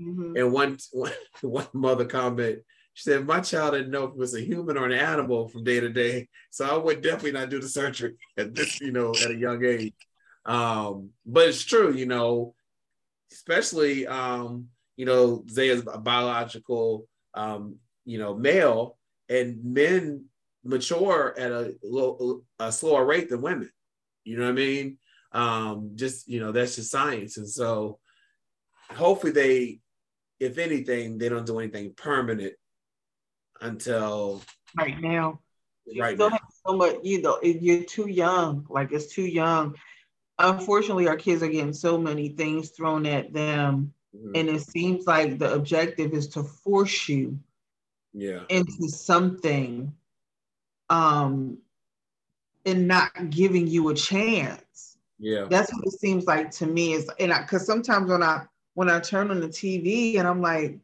Mhm. 0.00 0.38
and 0.38 0.52
one, 0.52 0.78
one 0.92 1.12
one 1.42 1.66
mother 1.74 2.04
comment, 2.06 2.60
she 2.98 3.10
said, 3.10 3.26
"My 3.28 3.38
child 3.38 3.74
didn't 3.74 3.92
know 3.92 4.06
if 4.06 4.10
it 4.10 4.16
was 4.16 4.34
a 4.34 4.40
human 4.40 4.76
or 4.76 4.84
an 4.84 4.92
animal 4.92 5.46
from 5.46 5.62
day 5.62 5.78
to 5.78 5.88
day, 5.88 6.26
so 6.50 6.66
I 6.66 6.76
would 6.76 7.00
definitely 7.00 7.30
not 7.30 7.48
do 7.48 7.60
the 7.60 7.68
surgery 7.68 8.16
at 8.36 8.56
this, 8.56 8.80
you 8.80 8.90
know, 8.90 9.10
at 9.10 9.30
a 9.30 9.36
young 9.36 9.64
age." 9.64 9.94
Um, 10.44 11.10
but 11.24 11.48
it's 11.48 11.62
true, 11.62 11.94
you 11.94 12.06
know, 12.06 12.56
especially 13.30 14.04
um, 14.08 14.66
you 14.96 15.06
know, 15.06 15.44
Zaya's 15.48 15.84
a 15.86 15.98
biological 15.98 17.06
um, 17.34 17.76
you 18.04 18.18
know, 18.18 18.34
male, 18.34 18.98
and 19.28 19.62
men 19.62 20.24
mature 20.64 21.36
at 21.38 21.52
a 21.52 21.76
a 22.58 22.72
slower 22.72 23.04
rate 23.04 23.28
than 23.28 23.42
women. 23.42 23.70
You 24.24 24.38
know 24.38 24.46
what 24.46 24.50
I 24.50 24.54
mean? 24.54 24.98
Um, 25.30 25.92
just 25.94 26.26
you 26.26 26.40
know, 26.40 26.50
that's 26.50 26.74
just 26.74 26.90
science, 26.90 27.36
and 27.36 27.48
so 27.48 28.00
hopefully 28.90 29.30
they, 29.30 29.80
if 30.40 30.58
anything, 30.58 31.16
they 31.16 31.28
don't 31.28 31.46
do 31.46 31.60
anything 31.60 31.94
permanent 31.96 32.54
until 33.60 34.42
right 34.76 35.00
now 35.00 35.38
you 35.86 36.02
right 36.02 36.14
still 36.14 36.30
now. 36.30 36.36
have 36.36 36.50
so 36.66 36.76
much 36.76 36.96
you 37.02 37.22
know 37.22 37.38
if 37.42 37.62
you're 37.62 37.84
too 37.84 38.08
young 38.08 38.66
like 38.68 38.92
it's 38.92 39.12
too 39.12 39.26
young 39.26 39.74
unfortunately 40.38 41.08
our 41.08 41.16
kids 41.16 41.42
are 41.42 41.48
getting 41.48 41.72
so 41.72 41.98
many 41.98 42.28
things 42.30 42.70
thrown 42.70 43.06
at 43.06 43.32
them 43.32 43.92
Mhm. 44.14 44.32
and 44.36 44.48
it 44.48 44.60
seems 44.60 45.06
like 45.06 45.38
the 45.38 45.52
objective 45.52 46.12
is 46.12 46.28
to 46.28 46.42
force 46.42 47.08
you 47.08 47.38
Yeah. 48.12 48.44
into 48.48 48.88
something 48.88 49.92
um 50.90 51.58
and 52.66 52.86
not 52.86 53.30
giving 53.30 53.66
you 53.66 53.88
a 53.88 53.94
chance 53.94 54.98
Yeah. 55.18 55.46
that's 55.48 55.72
what 55.72 55.86
it 55.86 55.98
seems 55.98 56.26
like 56.26 56.50
to 56.52 56.66
me 56.66 56.92
is 56.92 57.10
and 57.18 57.32
I 57.32 57.42
because 57.42 57.66
sometimes 57.66 58.10
when 58.10 58.22
i 58.22 58.44
when 58.74 58.88
i 58.90 59.00
turn 59.00 59.30
on 59.30 59.40
the 59.40 59.48
tv 59.48 60.18
and 60.18 60.28
i'm 60.28 60.40
like 60.40 60.78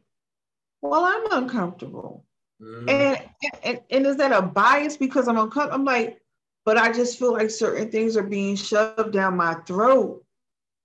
well 0.81 1.05
i'm 1.05 1.43
uncomfortable 1.43 2.24
Mhm. 2.61 2.87
and, 2.87 3.19
and 3.63 3.79
and 3.89 4.05
is 4.05 4.17
that 4.17 4.31
a 4.31 4.41
bias 4.41 4.97
because 4.97 5.27
i'm 5.27 5.37
uncomfortable 5.37 5.75
i'm 5.75 5.85
like 5.85 6.21
but 6.65 6.77
i 6.77 6.91
just 6.91 7.19
feel 7.19 7.33
like 7.33 7.49
certain 7.49 7.89
things 7.91 8.17
are 8.17 8.23
being 8.23 8.55
shoved 8.55 9.11
down 9.13 9.35
my 9.37 9.53
throat 9.65 10.23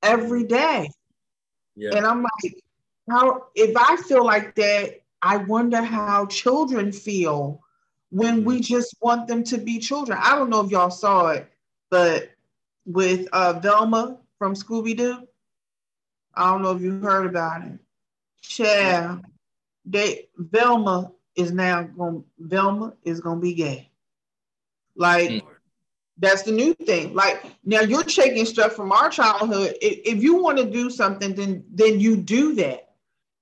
every 0.03 0.45
day 0.45 0.89
yeah. 1.77 1.93
and 1.93 2.07
I'm 2.07 2.23
like, 2.23 2.63
how 3.09 3.47
if 3.55 3.77
I 3.77 3.97
feel 3.97 4.25
like 4.25 4.55
that, 4.57 5.01
I 5.23 5.39
wonder 5.39 5.83
how 5.83 6.27
children 6.27 6.93
feel 6.93 7.61
when 8.11 8.45
we 8.45 8.61
just 8.61 8.97
want 9.01 9.27
them 9.29 9.43
to 9.45 9.59
be 9.59 9.79
children. 9.79 10.19
I 10.21 10.37
don't 10.37 10.51
know 10.51 10.61
if 10.65 10.71
y'all 10.71 10.91
saw 10.91 11.29
it, 11.29 11.51
but 11.91 12.31
with 12.87 13.29
uh 13.33 13.55
Velma 13.61 14.19
from 14.39 14.55
Scooby 14.55 14.97
Doo, 14.97 15.27
I 16.35 16.51
don't 16.53 16.63
know 16.63 16.73
if 16.77 16.83
you 16.83 16.93
heard 16.95 17.27
about 17.27 17.63
it. 17.63 17.79
Child, 18.43 19.25
they 19.85 20.29
Velma 20.37 21.13
is 21.37 21.53
now 21.53 21.83
going 21.83 22.25
Velma 22.39 22.95
is 23.05 23.21
gonna 23.21 23.41
be 23.41 23.55
gay. 23.55 23.91
Like 24.97 25.31
that's 26.19 26.43
the 26.43 26.53
new 26.53 26.75
thing. 26.75 27.15
Like 27.15 27.45
now 27.65 27.81
you're 27.81 28.05
taking 28.05 28.45
stuff 28.45 28.75
from 28.75 28.93
our 28.93 29.09
childhood. 29.09 29.77
If, 29.81 30.17
if 30.17 30.23
you 30.23 30.35
want 30.43 30.59
to 30.59 30.65
do 30.65 30.91
something, 30.91 31.35
then 31.35 31.65
then 31.73 32.01
you 32.01 32.17
do 32.17 32.55
that. 32.57 32.91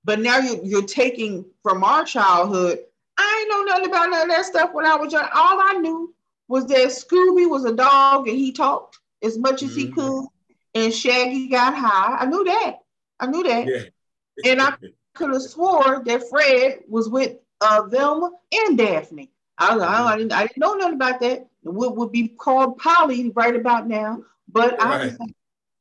But 0.05 0.21
now 0.21 0.39
you're, 0.39 0.65
you're 0.65 0.87
taking 0.87 1.45
from 1.63 1.83
our 1.85 2.05
childhood. 2.05 2.79
I 3.19 3.41
ain't 3.41 3.51
know 3.51 3.63
nothing 3.73 3.91
about 3.91 4.11
none 4.11 4.23
of 4.23 4.29
that 4.29 4.45
stuff 4.45 4.73
when 4.73 4.87
I 4.87 4.95
was 4.95 5.13
young. 5.13 5.29
All 5.35 5.61
I 5.61 5.79
knew 5.81 6.15
was 6.47 6.67
that 6.67 6.89
Scooby 6.89 7.49
was 7.49 7.65
a 7.65 7.75
dog 7.75 8.29
and 8.29 8.39
he 8.39 8.53
talked 8.53 8.99
as 9.23 9.37
much 9.37 9.63
as 9.63 9.75
he 9.75 9.89
Mhm. 9.89 9.95
could, 9.95 10.27
and 10.75 10.95
Shaggy 10.95 11.49
got 11.49 11.75
high. 11.75 12.17
I 12.21 12.27
knew 12.27 12.45
that. 12.45 12.79
I 13.19 13.27
knew 13.27 13.43
that. 13.43 13.67
Yeah. 13.67 14.51
And 14.53 14.63
I 14.63 14.75
could 15.15 15.33
have 15.33 15.43
swore 15.43 16.03
that 16.05 16.29
Fred 16.31 16.85
was 16.89 17.09
with 17.09 17.37
uh, 17.61 17.83
Velma 17.89 18.31
and 18.53 18.79
Daphne. 18.79 19.31
I, 19.59 19.77
I, 19.77 20.13
I, 20.13 20.17
didn't, 20.17 20.33
I 20.33 20.43
didn't 20.47 20.59
know 20.59 20.75
nothing 20.75 20.95
about 20.95 21.21
that. 21.21 21.49
What 21.63 21.97
would 21.97 22.13
be 22.13 22.29
called 22.29 22.79
Polly 22.79 23.31
right 23.35 23.55
about 23.57 23.89
now. 23.89 24.23
But 24.51 24.81
I 24.81 25.05
was 25.05 25.19
like, 25.19 25.35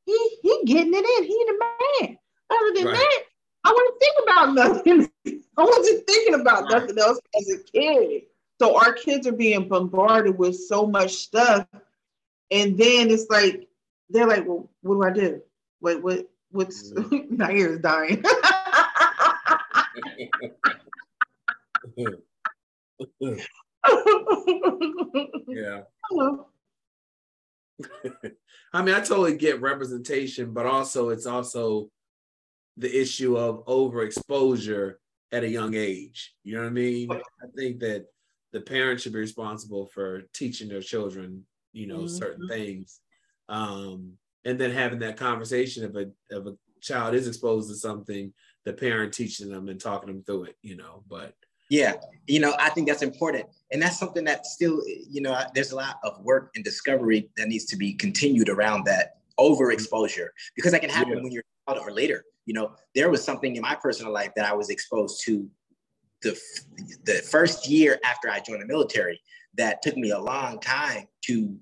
he 0.04 0.38
he 0.42 0.62
getting 0.66 0.92
it 0.94 1.04
in. 1.18 1.24
He 1.24 1.46
the 1.46 1.58
man. 2.06 2.18
Other 2.50 2.72
than 2.74 2.86
Right. 2.86 2.94
that, 2.94 3.22
I 3.64 3.72
wasn't 3.72 4.00
thinking 4.00 4.24
about 4.24 4.54
nothing. 4.54 5.42
I 5.58 5.62
wasn't 5.64 6.06
thinking 6.06 6.34
about 6.40 6.64
Right. 6.64 6.82
nothing 6.82 6.98
else 6.98 7.20
as 7.38 7.48
a 7.50 7.58
kid. 7.70 8.22
So 8.60 8.76
our 8.76 8.92
kids 8.92 9.26
are 9.26 9.32
being 9.32 9.68
bombarded 9.68 10.36
with 10.38 10.56
so 10.56 10.86
much 10.86 11.12
stuff, 11.14 11.66
and 12.50 12.76
then 12.76 13.10
it's 13.10 13.28
like 13.30 13.68
they're 14.10 14.26
like, 14.26 14.46
"Well, 14.46 14.68
what 14.82 14.94
do 15.14 15.22
I 15.22 15.26
do? 15.26 15.42
Wait, 15.80 16.02
what? 16.02 16.28
What's 16.50 16.92
my 17.30 17.52
ear 17.52 17.74
is 17.74 17.78
dying." 17.80 18.24
yeah. 25.48 25.82
I 28.72 28.82
mean, 28.82 28.94
I 28.94 29.00
totally 29.00 29.36
get 29.36 29.60
representation, 29.60 30.52
but 30.52 30.66
also 30.66 31.10
it's 31.10 31.26
also 31.26 31.90
the 32.76 33.00
issue 33.00 33.36
of 33.36 33.64
overexposure 33.66 34.94
at 35.32 35.44
a 35.44 35.48
young 35.48 35.74
age. 35.74 36.34
You 36.44 36.54
know 36.54 36.62
what 36.62 36.68
I 36.68 36.72
mean? 36.72 37.10
I 37.12 37.46
think 37.56 37.80
that 37.80 38.06
the 38.52 38.60
parents 38.60 39.02
should 39.02 39.12
be 39.12 39.18
responsible 39.18 39.86
for 39.86 40.22
teaching 40.32 40.68
their 40.68 40.80
children, 40.80 41.46
you 41.72 41.86
know, 41.86 42.06
certain 42.06 42.44
Mhm. 42.44 42.48
things. 42.48 43.00
Um, 43.48 44.18
and 44.44 44.58
then 44.58 44.70
having 44.70 45.00
that 45.00 45.16
conversation 45.16 45.84
if 45.84 45.94
a 45.94 46.10
if 46.30 46.46
a 46.46 46.56
child 46.80 47.14
is 47.14 47.26
exposed 47.26 47.68
to 47.68 47.76
something, 47.76 48.32
the 48.64 48.72
parent 48.72 49.12
teaching 49.12 49.50
them 49.50 49.68
and 49.68 49.80
talking 49.80 50.08
them 50.08 50.22
through 50.22 50.44
it, 50.44 50.56
you 50.62 50.76
know. 50.76 51.04
But 51.08 51.34
Yeah, 51.70 51.94
you 52.26 52.40
know, 52.40 52.54
I 52.58 52.70
think 52.70 52.88
that's 52.88 53.02
important, 53.02 53.46
and 53.72 53.80
that's 53.82 53.98
something 53.98 54.24
that 54.24 54.46
still, 54.46 54.82
you 54.86 55.20
know, 55.20 55.38
there's 55.54 55.72
a 55.72 55.76
lot 55.76 55.98
of 56.02 56.20
work 56.22 56.50
and 56.54 56.64
discovery 56.64 57.28
that 57.36 57.48
needs 57.48 57.66
to 57.66 57.76
be 57.76 57.94
continued 57.94 58.48
around 58.48 58.84
that 58.86 59.18
overexposure 59.38 60.28
because 60.56 60.72
that 60.72 60.80
can 60.80 60.90
happen 60.90 61.16
Yeah. 61.16 61.22
when 61.22 61.32
you're 61.32 61.44
child 61.68 61.86
or 61.86 61.92
later. 61.92 62.24
You 62.46 62.54
know, 62.54 62.72
there 62.94 63.10
was 63.10 63.22
something 63.22 63.56
in 63.56 63.62
my 63.62 63.74
personal 63.74 64.12
life 64.12 64.32
that 64.36 64.46
I 64.46 64.54
was 64.54 64.70
exposed 64.70 65.22
to 65.24 65.48
the 66.22 66.38
the 67.04 67.22
first 67.30 67.68
year 67.68 67.98
after 68.04 68.30
I 68.30 68.40
joined 68.40 68.62
the 68.62 68.66
military 68.66 69.20
that 69.56 69.82
took 69.82 69.96
me 69.96 70.10
a 70.10 70.18
long 70.18 70.58
time 70.60 71.06
to 71.26 71.56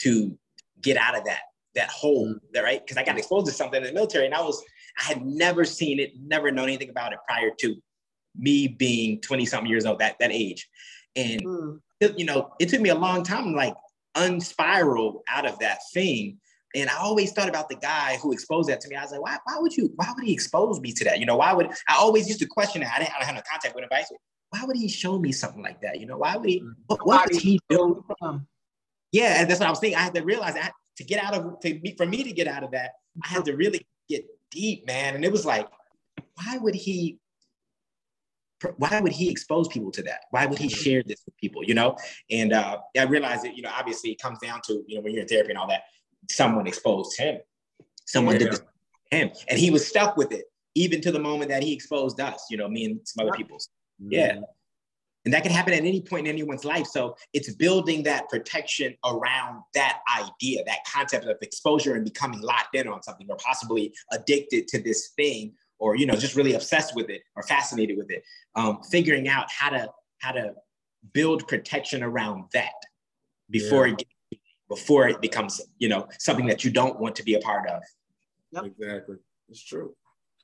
to 0.00 0.38
get 0.80 0.96
out 0.96 1.16
of 1.16 1.24
that 1.24 1.40
that 1.74 1.90
hole 1.90 2.28
mm-hmm. 2.28 2.46
that 2.52 2.62
right 2.62 2.80
because 2.84 2.96
I 2.96 3.04
got 3.04 3.18
exposed 3.18 3.46
to 3.46 3.52
something 3.52 3.80
in 3.80 3.86
the 3.86 3.92
military 3.92 4.26
and 4.26 4.34
I 4.34 4.40
was 4.40 4.62
I 4.98 5.04
had 5.04 5.26
never 5.26 5.64
seen 5.64 5.98
it 6.00 6.12
never 6.18 6.50
known 6.50 6.68
anything 6.68 6.88
about 6.88 7.12
it 7.12 7.18
prior 7.28 7.50
to 7.60 7.76
me 8.36 8.68
being 8.68 9.20
20 9.20 9.46
something 9.46 9.70
years 9.70 9.86
old 9.86 9.98
that 10.00 10.16
that 10.18 10.32
age 10.32 10.68
and 11.16 11.42
Mm. 11.42 11.80
it- 12.00 12.18
you 12.18 12.24
know 12.24 12.52
it 12.58 12.68
took 12.68 12.80
me 12.80 12.90
a 12.90 12.94
long 12.94 13.22
time 13.22 13.44
to 13.44 13.50
like 13.50 13.74
unspiral 14.16 15.20
out 15.28 15.46
of 15.46 15.58
that 15.60 15.78
thing 15.92 16.38
and 16.76 16.90
I 16.90 16.96
always 16.96 17.32
thought 17.32 17.48
about 17.48 17.68
the 17.68 17.76
guy 17.76 18.18
who 18.20 18.32
exposed 18.32 18.68
that 18.68 18.80
to 18.80 18.88
me. 18.88 18.96
I 18.96 19.02
was 19.02 19.12
like, 19.12 19.22
why, 19.22 19.38
why 19.44 19.58
would 19.60 19.76
you, 19.76 19.92
why 19.94 20.12
would 20.14 20.24
he 20.24 20.32
expose 20.32 20.80
me 20.80 20.90
to 20.92 21.04
that? 21.04 21.20
You 21.20 21.26
know, 21.26 21.36
why 21.36 21.52
would 21.52 21.68
I 21.88 21.94
always 21.94 22.26
used 22.26 22.40
to 22.40 22.46
question 22.46 22.82
that? 22.82 22.92
I 22.92 22.98
didn't, 22.98 23.14
I 23.14 23.18
didn't 23.20 23.26
have 23.26 23.34
no 23.36 23.42
contact 23.48 23.76
with 23.76 23.84
him, 23.84 23.88
but 23.88 23.96
I 23.96 24.00
used 24.00 24.08
to, 24.08 24.16
why 24.50 24.64
would 24.64 24.76
he 24.76 24.88
show 24.88 25.16
me 25.18 25.30
something 25.30 25.62
like 25.62 25.80
that? 25.82 26.00
You 26.00 26.06
know, 26.06 26.18
why 26.18 26.36
would 26.36 26.48
he, 26.48 26.64
what, 26.86 27.06
what 27.06 27.28
was 27.30 27.38
he? 27.38 27.60
Um, 28.20 28.48
Yeah, 29.12 29.40
and 29.40 29.48
that's 29.48 29.60
what 29.60 29.68
I 29.68 29.70
was 29.70 29.78
thinking. 29.78 29.98
I 29.98 30.02
had 30.02 30.14
to 30.14 30.22
realize 30.22 30.54
that 30.54 30.72
to 30.96 31.04
get 31.04 31.22
out 31.22 31.34
of 31.34 31.60
to 31.60 31.78
be 31.78 31.94
for 31.96 32.06
me 32.06 32.24
to 32.24 32.32
get 32.32 32.48
out 32.48 32.64
of 32.64 32.72
that, 32.72 32.90
I 33.24 33.28
had 33.28 33.44
to 33.44 33.54
really 33.54 33.86
get 34.08 34.26
deep, 34.50 34.84
man. 34.84 35.14
And 35.14 35.24
it 35.24 35.30
was 35.30 35.46
like, 35.46 35.68
why 36.34 36.58
would 36.58 36.74
he? 36.74 37.18
Why 38.76 39.00
would 39.00 39.12
he 39.12 39.30
expose 39.30 39.68
people 39.68 39.90
to 39.92 40.02
that? 40.02 40.20
Why 40.30 40.46
would 40.46 40.58
he 40.58 40.68
share 40.68 41.02
this 41.04 41.22
with 41.26 41.36
people? 41.36 41.64
You 41.64 41.74
know, 41.74 41.96
and 42.30 42.52
uh, 42.52 42.78
I 42.98 43.04
realized 43.04 43.44
that 43.44 43.56
you 43.56 43.62
know, 43.62 43.70
obviously, 43.76 44.10
it 44.10 44.20
comes 44.20 44.38
down 44.40 44.60
to 44.66 44.82
you 44.86 44.96
know 44.96 45.00
when 45.02 45.12
you're 45.12 45.22
in 45.22 45.28
therapy 45.28 45.50
and 45.50 45.58
all 45.58 45.68
that. 45.68 45.82
Someone 46.30 46.66
exposed 46.66 47.18
him. 47.18 47.38
Someone 48.06 48.38
did 48.38 48.52
this 48.52 48.62
him, 49.10 49.30
and 49.48 49.58
he 49.58 49.70
was 49.70 49.86
stuck 49.86 50.16
with 50.16 50.32
it, 50.32 50.44
even 50.74 51.00
to 51.02 51.12
the 51.12 51.18
moment 51.18 51.50
that 51.50 51.62
he 51.62 51.72
exposed 51.72 52.20
us. 52.20 52.46
You 52.50 52.56
know, 52.56 52.68
me 52.68 52.84
and 52.86 53.00
some 53.04 53.26
other 53.26 53.36
people. 53.36 53.58
Yeah. 53.98 54.40
And 55.24 55.32
that 55.32 55.42
can 55.42 55.52
happen 55.52 55.72
at 55.72 55.80
any 55.80 56.02
point 56.02 56.26
in 56.26 56.32
anyone's 56.34 56.64
life. 56.64 56.86
So 56.86 57.16
it's 57.32 57.54
building 57.54 58.02
that 58.02 58.28
protection 58.28 58.94
around 59.06 59.62
that 59.72 60.00
idea, 60.18 60.62
that 60.66 60.80
concept 60.86 61.24
of 61.24 61.38
exposure 61.40 61.94
and 61.94 62.04
becoming 62.04 62.40
locked 62.40 62.76
in 62.76 62.86
on 62.88 63.02
something 63.02 63.26
or 63.30 63.36
possibly 63.36 63.94
addicted 64.12 64.68
to 64.68 64.82
this 64.82 65.12
thing 65.16 65.54
or, 65.84 65.96
you 65.96 66.06
know, 66.06 66.16
just 66.16 66.34
really 66.34 66.54
obsessed 66.54 66.96
with 66.96 67.10
it 67.10 67.20
or 67.36 67.42
fascinated 67.42 67.98
with 67.98 68.10
it. 68.10 68.22
Um, 68.54 68.80
figuring 68.90 69.28
out 69.28 69.46
how 69.50 69.68
to, 69.68 69.90
how 70.18 70.32
to 70.32 70.54
build 71.12 71.46
protection 71.46 72.02
around 72.02 72.44
that 72.54 72.72
before, 73.50 73.86
Yeah. 73.88 73.96
it, 74.32 74.38
before 74.70 75.08
it 75.08 75.20
becomes, 75.20 75.60
you 75.78 75.90
know, 75.90 76.08
something 76.18 76.46
that 76.46 76.64
you 76.64 76.70
don't 76.70 76.98
want 76.98 77.14
to 77.16 77.22
be 77.22 77.34
a 77.34 77.40
part 77.40 77.68
of. 77.68 77.82
Exactly. 78.64 79.16
It's 79.50 79.62
true. 79.62 79.94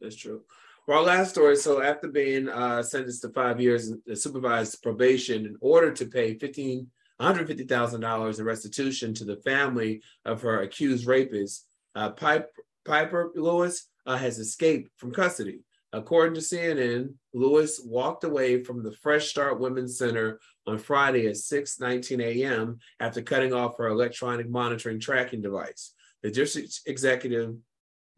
It's 0.02 0.16
true. 0.16 0.42
Well, 0.86 0.98
our 0.98 1.04
last 1.04 1.30
story. 1.30 1.56
So, 1.56 1.80
after 1.80 2.08
being 2.08 2.48
uh, 2.48 2.82
sentenced 2.82 3.22
to 3.22 3.30
five 3.30 3.60
years 3.60 3.82
in 3.88 4.16
supervised 4.16 4.82
probation, 4.82 5.46
in 5.46 5.56
order 5.60 5.90
to 5.92 6.04
pay 6.06 6.34
fifteen 6.38 6.88
one 7.16 7.26
hundred 7.28 7.46
fifty 7.46 7.64
thousand 7.64 8.00
dollars 8.00 8.40
in 8.40 8.44
restitution 8.44 9.14
to 9.14 9.24
the 9.24 9.36
family 9.36 10.02
of 10.24 10.42
her 10.42 10.62
accused 10.62 11.06
rapist, 11.06 11.66
uh, 11.94 12.10
Pipe, 12.10 12.50
Pieper 12.84 13.30
Lewis 13.36 13.86
uh, 14.06 14.16
has 14.16 14.38
escaped 14.38 14.90
from 14.96 15.12
custody. 15.12 15.60
According 15.92 16.34
to 16.34 16.40
CNN, 16.40 17.14
Lewis 17.34 17.80
walked 17.84 18.22
away 18.22 18.62
from 18.62 18.84
the 18.84 18.92
Fresh 18.92 19.28
Start 19.28 19.58
Women's 19.58 19.98
Center 19.98 20.38
on 20.66 20.78
Friday 20.78 21.26
at 21.26 21.34
6:19 21.34 22.20
a.m. 22.20 22.78
after 23.00 23.22
cutting 23.22 23.52
off 23.52 23.76
her 23.78 23.88
electronic 23.88 24.48
monitoring 24.48 25.00
tracking 25.00 25.42
device. 25.42 25.92
The 26.22 26.30
district 26.30 26.80
executive 26.86 27.56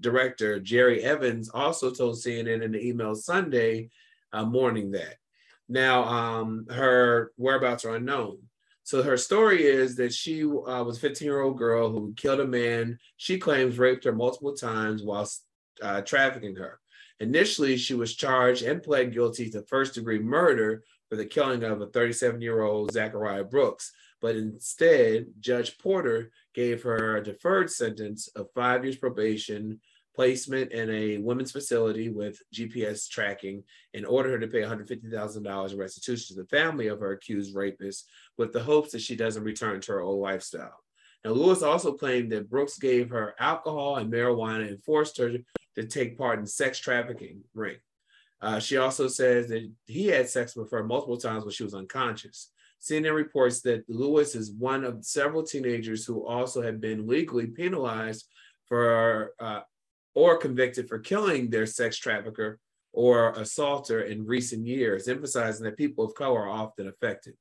director 0.01 0.61
Jerry 0.61 1.03
Evans 1.03 1.49
also 1.49 1.91
told 1.91 2.17
CNN 2.17 2.63
in 2.63 2.73
the 2.73 2.87
email 2.87 3.15
Sunday 3.15 3.91
uh, 4.33 4.45
morning 4.45 4.91
that. 4.91 5.17
Now, 5.69 6.05
um, 6.05 6.67
her 6.69 7.33
whereabouts 7.37 7.85
are 7.85 7.95
unknown. 7.95 8.39
So 8.85 9.03
her 9.03 9.17
story 9.17 9.63
is 9.63 9.97
that 9.97 10.13
she 10.13 10.43
uh, 10.43 10.83
was 10.85 10.97
a 10.97 11.01
15 11.01 11.25
year 11.25 11.41
old 11.41 11.57
girl 11.57 11.91
who 11.91 12.13
killed 12.15 12.41
a 12.41 12.47
man 12.47 12.99
she 13.17 13.39
claims 13.39 13.79
raped 13.79 14.05
her 14.05 14.13
multiple 14.13 14.55
times 14.55 15.03
while 15.03 15.29
uh, 15.81 16.03
trafficking 16.03 16.57
her. 16.57 16.79
Initially, 17.21 17.77
she 17.77 17.95
was 17.95 18.17
charged 18.17 18.63
and 18.63 18.83
pled 18.83 19.13
guilty 19.13 19.49
to 19.51 19.63
first 19.63 19.95
degree 19.95 20.19
murder 20.19 20.83
for 21.09 21.17
the 21.17 21.27
killing 21.27 21.63
of 21.63 21.81
a 21.81 21.87
37 21.87 22.41
year 22.41 22.63
old 22.63 22.93
Zachariah 22.93 23.45
Brooks. 23.45 23.93
But 24.21 24.37
instead, 24.37 25.27
Judge 25.41 25.79
Porter 25.79 26.31
gave 26.55 26.83
her 26.83 27.17
a 27.17 27.23
deferred 27.23 27.71
sentence 27.71 28.29
of 28.35 28.49
five 28.55 28.85
years 28.85 28.97
probation, 28.97 29.81
placement 30.15 30.73
in 30.73 30.91
a 30.91 31.19
women's 31.19 31.53
facility 31.53 32.09
with 32.09 32.41
GPS 32.55 33.09
tracking, 33.09 33.65
and 33.95 34.07
ordered 34.07 34.31
her 34.31 34.39
to 34.41 34.49
pay 34.49 34.63
$150,000 34.63 35.73
in 35.73 35.79
restitution 35.79 36.37
to 36.37 36.43
the 36.43 36.49
family 36.49 36.87
of 36.87 37.01
her 37.01 37.13
accused 37.13 37.55
rapist 37.55 38.11
with 38.39 38.53
the 38.53 38.63
hopes 38.63 38.93
that 38.93 39.01
she 39.01 39.17
doesn't 39.17 39.45
return 39.45 39.81
to 39.81 39.93
her 39.93 40.01
old 40.03 40.21
lifestyle. 40.21 40.82
Now, 41.25 41.33
Lewis 41.33 41.63
also 41.63 41.93
claimed 41.93 42.33
that 42.33 42.51
Brooks 42.51 42.79
gave 42.79 43.11
her 43.11 43.35
alcohol 43.39 43.97
and 43.97 44.13
marijuana 44.13 44.69
and 44.69 44.83
forced 44.83 45.19
her 45.19 45.39
to 45.77 45.87
take 45.87 46.19
part 46.19 46.39
in 46.39 46.47
sex 46.47 46.79
trafficking 46.79 47.43
ring. 47.55 47.77
Uh, 48.41 48.59
she 48.59 48.77
also 48.77 49.07
says 49.07 49.49
that 49.49 49.71
he 49.87 50.09
had 50.09 50.29
sex 50.29 50.57
with 50.57 50.71
her 50.73 50.83
multiple 50.83 51.17
times 51.17 51.45
when 51.45 51.53
she 51.53 51.63
was 51.63 51.75
unconscious. 51.75 52.51
CNN 52.81 53.15
reports 53.15 53.61
that 53.61 53.89
Lewis 53.89 54.35
is 54.35 54.51
one 54.51 54.83
of 54.83 55.05
several 55.05 55.45
teenagers 55.45 56.05
who 56.05 56.27
also 56.27 56.61
have 56.61 56.81
been 56.81 57.07
legally 57.07 57.47
penalized 57.47 58.27
for 58.67 59.35
uh, 59.39 59.61
or 60.15 60.37
convicted 60.37 60.89
for 60.89 60.99
killing 60.99 61.49
their 61.49 61.67
sex 61.67 61.97
trafficker 61.97 62.59
or 62.93 63.31
assaulter 63.33 64.03
in 64.03 64.27
recent 64.27 64.67
years, 64.67 65.09
emphasizing 65.09 65.65
that 65.65 65.77
people 65.77 66.05
of 66.05 66.15
color 66.15 66.43
are 66.43 66.51
often 66.51 66.89
affected. 66.89 67.35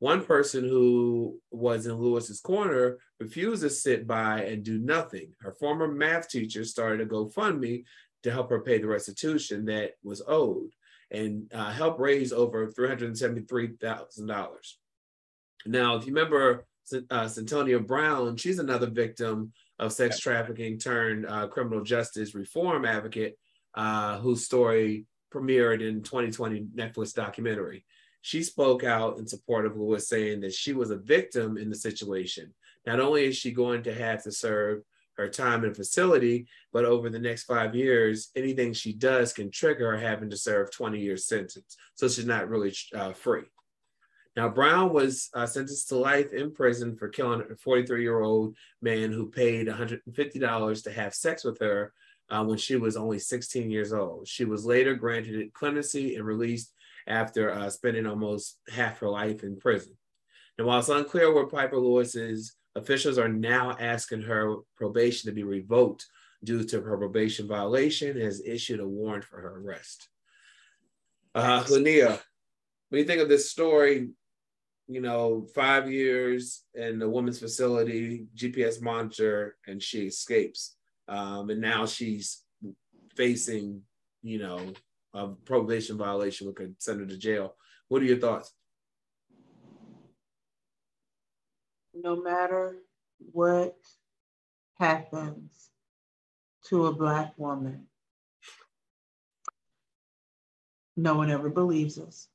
One 0.00 0.24
person 0.24 0.64
who 0.64 1.38
was 1.50 1.86
in 1.86 1.94
Lewis's 1.94 2.40
corner 2.40 2.98
refused 3.18 3.62
to 3.62 3.70
sit 3.70 4.06
by 4.06 4.42
and 4.42 4.62
do 4.62 4.78
nothing. 4.78 5.32
Her 5.40 5.52
former 5.52 5.88
math 5.88 6.28
teacher 6.28 6.64
started 6.64 7.00
a 7.00 7.06
GoFundMe 7.10 7.84
to 8.22 8.30
help 8.30 8.50
her 8.50 8.60
pay 8.60 8.78
the 8.78 8.86
restitution 8.86 9.64
that 9.66 9.92
was 10.02 10.22
owed 10.26 10.70
and 11.10 11.50
uh, 11.52 11.72
help 11.72 11.98
raise 11.98 12.32
over 12.32 12.68
$373,000. 12.68 14.56
Now, 15.66 15.96
if 15.96 16.06
you 16.06 16.14
remember 16.14 16.66
uh, 17.10 17.24
Cyntoia 17.24 17.84
Brown, 17.84 18.36
she's 18.36 18.58
another 18.58 18.86
victim 18.86 19.52
of 19.78 19.92
sex 19.92 20.18
trafficking 20.18 20.78
turned 20.78 21.26
uh, 21.26 21.48
criminal 21.48 21.82
justice 21.82 22.34
reform 22.34 22.84
advocate 22.84 23.36
uh, 23.74 24.18
whose 24.18 24.44
story 24.44 25.06
premiered 25.32 25.86
in 25.86 26.02
2020 26.02 26.68
Netflix 26.74 27.12
documentary. 27.14 27.84
She 28.20 28.42
spoke 28.42 28.84
out 28.84 29.18
in 29.18 29.26
support 29.26 29.66
of 29.66 29.76
Lewis, 29.76 30.08
saying 30.08 30.40
that 30.40 30.52
she 30.52 30.72
was 30.72 30.90
a 30.90 30.96
victim 30.96 31.56
in 31.56 31.70
the 31.70 31.76
situation. 31.76 32.52
Not 32.86 33.00
only 33.00 33.26
is 33.26 33.36
she 33.36 33.52
going 33.52 33.82
to 33.84 33.94
have 33.94 34.22
to 34.24 34.32
serve 34.32 34.82
her 35.18 35.28
time 35.28 35.64
in 35.64 35.74
facility, 35.74 36.46
but 36.72 36.84
over 36.84 37.10
the 37.10 37.18
next 37.18 37.44
five 37.44 37.74
years, 37.74 38.30
anything 38.36 38.72
she 38.72 38.92
does 38.92 39.32
can 39.32 39.50
trigger 39.50 39.90
her 39.90 39.98
having 39.98 40.30
to 40.30 40.36
serve 40.36 40.70
20 40.70 40.98
years 40.98 41.26
sentence. 41.26 41.76
So 41.94 42.08
she's 42.08 42.24
not 42.24 42.48
really 42.48 42.72
uh, 42.94 43.12
free. 43.12 43.42
Now, 44.36 44.48
Brown 44.48 44.92
was 44.92 45.30
uh, 45.34 45.46
sentenced 45.46 45.88
to 45.88 45.96
life 45.96 46.32
in 46.32 46.52
prison 46.52 46.96
for 46.96 47.08
killing 47.08 47.42
a 47.50 47.56
43 47.56 48.02
year 48.02 48.20
old 48.20 48.56
man 48.80 49.10
who 49.10 49.28
paid 49.28 49.66
$150 49.66 50.84
to 50.84 50.92
have 50.92 51.14
sex 51.14 51.42
with 51.42 51.58
her 51.58 51.92
uh, 52.30 52.44
when 52.44 52.56
she 52.56 52.76
was 52.76 52.96
only 52.96 53.18
16 53.18 53.68
years 53.68 53.92
old. 53.92 54.28
She 54.28 54.44
was 54.44 54.64
later 54.64 54.94
granted 54.94 55.52
clemency 55.52 56.14
and 56.14 56.24
released 56.24 56.72
after 57.08 57.50
uh, 57.50 57.70
spending 57.70 58.06
almost 58.06 58.58
half 58.68 58.98
her 58.98 59.08
life 59.08 59.42
in 59.42 59.58
prison. 59.58 59.96
And 60.58 60.66
while 60.66 60.78
it's 60.78 60.88
unclear 60.88 61.32
where 61.32 61.46
Pieper 61.46 61.78
Lewis 61.78 62.14
is, 62.14 62.54
officials 62.74 63.18
are 63.18 63.28
now 63.28 63.76
asking 63.80 64.22
her 64.22 64.56
probation 64.76 65.28
to 65.28 65.34
be 65.34 65.42
revoked 65.42 66.06
due 66.44 66.62
to 66.64 66.80
her 66.80 66.96
probation 66.96 67.48
violation 67.48 68.20
has 68.20 68.40
issued 68.44 68.80
a 68.80 68.86
warrant 68.86 69.24
for 69.24 69.40
her 69.40 69.60
arrest. 69.60 70.08
Uh, 71.34 71.64
what 71.64 71.84
do 71.84 71.90
you 72.98 73.04
think 73.04 73.20
of 73.20 73.28
this 73.28 73.50
story? 73.50 74.08
You 74.86 75.00
know, 75.00 75.46
five 75.54 75.90
years 75.90 76.64
in 76.74 76.98
the 76.98 77.08
woman's 77.08 77.38
facility, 77.38 78.26
GPS 78.34 78.80
monitor, 78.80 79.56
and 79.66 79.82
she 79.82 80.06
escapes. 80.06 80.76
Um, 81.06 81.50
and 81.50 81.60
now 81.60 81.86
she's 81.86 82.42
facing, 83.14 83.82
you 84.22 84.38
know, 84.38 84.72
a 85.14 85.28
probation 85.28 85.96
violation, 85.96 86.46
which 86.46 86.56
could 86.56 86.74
send 86.78 87.00
her 87.00 87.06
to 87.06 87.16
jail. 87.16 87.54
What 87.88 88.02
are 88.02 88.06
your 88.06 88.18
thoughts? 88.18 88.52
No 91.94 92.22
matter 92.22 92.76
what 93.32 93.76
happens 94.78 95.70
to 96.66 96.86
a 96.86 96.92
Black 96.92 97.32
woman, 97.36 97.86
no 100.96 101.16
one 101.16 101.30
ever 101.30 101.48
believes 101.48 101.98
us. 101.98 102.28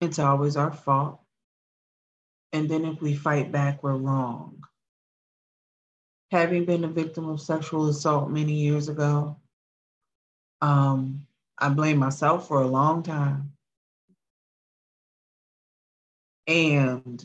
It's 0.00 0.18
always 0.18 0.56
our 0.56 0.72
fault. 0.72 1.20
And 2.52 2.68
then 2.68 2.84
if 2.84 3.00
we 3.00 3.14
fight 3.14 3.52
back, 3.52 3.82
we're 3.82 3.96
wrong. 3.96 4.62
Having 6.30 6.64
been 6.64 6.84
a 6.84 6.88
victim 6.88 7.28
of 7.28 7.40
sexual 7.40 7.88
assault 7.88 8.30
many 8.30 8.54
years 8.54 8.88
ago, 8.88 9.36
um, 10.60 11.26
I 11.62 11.68
blame 11.68 11.98
myself 11.98 12.48
for 12.48 12.60
a 12.60 12.66
long 12.66 13.04
time. 13.04 13.52
And 16.48 17.24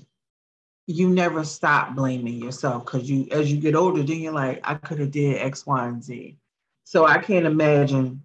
you 0.85 1.09
never 1.09 1.43
stop 1.43 1.95
blaming 1.95 2.35
yourself 2.35 2.85
because 2.85 3.09
you 3.09 3.27
as 3.31 3.51
you 3.51 3.59
get 3.59 3.75
older, 3.75 4.03
then 4.03 4.19
you're 4.19 4.31
like, 4.31 4.61
I 4.63 4.75
could 4.75 4.99
have 4.99 5.09
did 5.09 5.37
X, 5.37 5.65
Y, 5.65 5.87
and 5.87 6.03
Z. 6.03 6.37
So 6.83 7.07
I 7.07 7.17
can't 7.17 7.47
imagine 7.47 8.23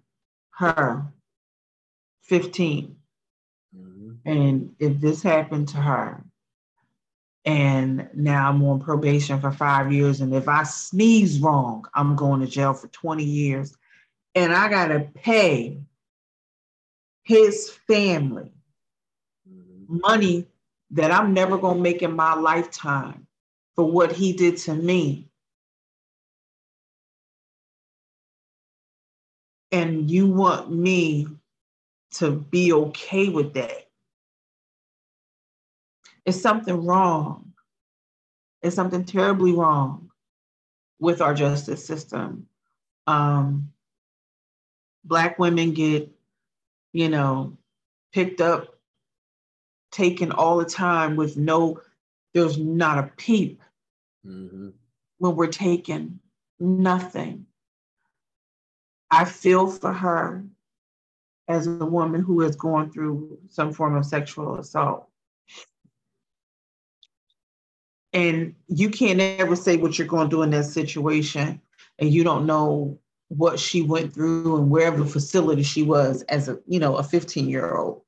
her 0.51 1.11
15. 2.21 2.95
Mm-hmm. 3.75 4.11
And 4.23 4.75
if 4.77 5.01
this 5.01 5.23
happened 5.23 5.69
to 5.69 5.77
her, 5.77 6.23
and 7.43 8.07
now 8.13 8.49
I'm 8.49 8.63
on 8.63 8.79
probation 8.79 9.41
for 9.41 9.51
five 9.51 9.91
years, 9.91 10.21
and 10.21 10.33
if 10.33 10.47
I 10.47 10.61
sneeze 10.61 11.39
wrong, 11.39 11.85
I'm 11.95 12.15
going 12.15 12.39
to 12.41 12.47
jail 12.47 12.73
for 12.75 12.87
20 12.87 13.23
years, 13.23 13.75
and 14.35 14.53
I 14.53 14.69
gotta 14.69 15.09
pay 15.15 15.79
his 17.23 17.69
family 17.87 18.51
money 19.87 20.47
that 20.91 21.11
I'm 21.11 21.33
never 21.33 21.57
gonna 21.57 21.79
make 21.79 22.01
in 22.01 22.15
my 22.15 22.35
lifetime 22.35 23.27
for 23.75 23.89
what 23.89 24.11
he 24.11 24.33
did 24.33 24.57
to 24.57 24.73
me. 24.73 25.29
And 29.71 30.09
you 30.09 30.27
want 30.27 30.71
me 30.71 31.27
to 32.15 32.31
be 32.31 32.73
okay 32.73 33.29
with 33.29 33.53
that. 33.55 33.89
It's 36.25 36.39
something 36.39 36.85
wrong. 36.85 37.53
It's 38.61 38.75
something 38.75 39.03
terribly 39.03 39.51
wrong 39.51 40.11
with 40.99 41.21
our 41.21 41.33
justice 41.33 41.85
system. 41.85 42.47
Um, 43.07 43.73
black 45.03 45.39
women 45.39 45.73
get, 45.73 46.12
you 46.93 47.09
know, 47.09 47.57
picked 48.13 48.39
up, 48.39 48.79
taken 49.91 50.31
all 50.31 50.57
the 50.57 50.65
time 50.65 51.15
with 51.15 51.35
no, 51.37 51.81
there's 52.33 52.57
not 52.57 52.99
a 52.99 53.11
peep 53.17 53.61
Mm-hmm. 54.25 54.69
when 55.17 55.35
we're 55.35 55.47
taken, 55.47 56.21
nothing. 56.57 57.45
I 59.11 59.25
feel 59.25 59.67
for 59.67 59.91
her 59.91 60.45
as 61.49 61.67
a 61.67 61.85
woman 61.85 62.21
who 62.21 62.39
has 62.39 62.55
gone 62.55 62.89
through 62.89 63.37
some 63.49 63.73
form 63.73 63.97
of 63.97 64.05
sexual 64.05 64.57
assault. 64.57 65.09
And 68.13 68.55
you 68.67 68.89
can't 68.89 69.19
ever 69.19 69.57
say 69.57 69.75
what 69.75 69.99
you're 69.99 70.07
going 70.07 70.29
to 70.29 70.35
do 70.35 70.43
in 70.43 70.51
that 70.51 70.65
situation, 70.65 71.59
and 71.99 72.09
you 72.09 72.23
don't 72.23 72.45
know 72.45 72.97
what 73.37 73.59
she 73.59 73.81
went 73.81 74.13
through 74.13 74.57
and 74.57 74.69
wherever 74.69 75.05
facility 75.05 75.63
she 75.63 75.83
was 75.83 76.21
as 76.23 76.49
a, 76.49 76.59
you 76.67 76.79
know, 76.79 76.97
a 76.97 77.03
15 77.03 77.49
year 77.49 77.75
old. 77.75 78.01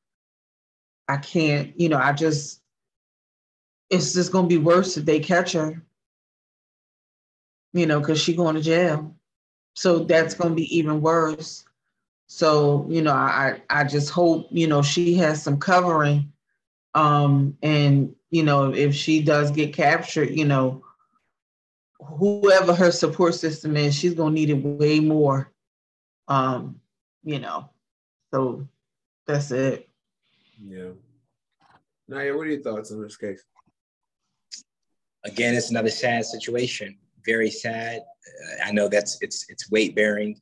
I 1.07 1.17
can't, 1.17 1.79
you 1.79 1.89
know, 1.89 1.97
I 1.97 2.13
just, 2.13 2.61
it's 3.89 4.13
just 4.13 4.31
going 4.31 4.45
to 4.45 4.49
be 4.49 4.57
worse 4.57 4.97
if 4.97 5.05
they 5.05 5.19
catch 5.19 5.53
her, 5.53 5.83
you 7.73 7.85
know, 7.85 7.99
because 7.99 8.19
she 8.21 8.35
going 8.35 8.55
to 8.55 8.61
jail. 8.61 9.15
So 9.75 9.99
that's 9.99 10.33
going 10.33 10.51
to 10.51 10.55
be 10.55 10.75
even 10.75 11.01
worse. 11.01 11.65
So, 12.27 12.87
you 12.89 13.01
know, 13.01 13.13
I 13.13 13.61
I 13.69 13.83
just 13.83 14.09
hope, 14.09 14.47
you 14.49 14.67
know, 14.67 14.81
she 14.81 15.15
has 15.15 15.43
some 15.43 15.59
covering. 15.59 16.31
Um, 16.95 17.57
and 17.61 18.15
you 18.31 18.43
know, 18.43 18.73
if 18.73 18.95
she 18.95 19.21
does 19.21 19.51
get 19.51 19.73
captured, 19.73 20.31
you 20.31 20.45
know, 20.45 20.84
whoever 21.99 22.73
her 22.73 22.91
support 22.91 23.35
system 23.35 23.77
is, 23.77 23.95
she's 23.95 24.13
gonna 24.13 24.35
need 24.35 24.49
it 24.49 24.53
way 24.53 24.99
more. 24.99 25.51
Um, 26.27 26.79
you 27.23 27.39
know. 27.39 27.69
So 28.33 28.67
that's 29.27 29.51
it. 29.51 29.89
Yeah. 30.61 30.91
Naya, 32.07 32.35
what 32.35 32.47
are 32.47 32.51
your 32.51 32.61
thoughts 32.61 32.91
on 32.91 33.01
this 33.01 33.17
case? 33.17 33.43
again, 35.25 35.55
it's 35.55 35.71
another 35.71 35.89
sad 35.89 36.25
situation. 36.25 36.97
Very 37.25 37.49
sad. 37.49 38.01
Uh, 38.01 38.67
I 38.67 38.71
know 38.71 38.87
that's 38.87 39.17
it's 39.21 39.45
it's 39.49 39.69
weight 39.69 39.95
bearing. 39.95 40.39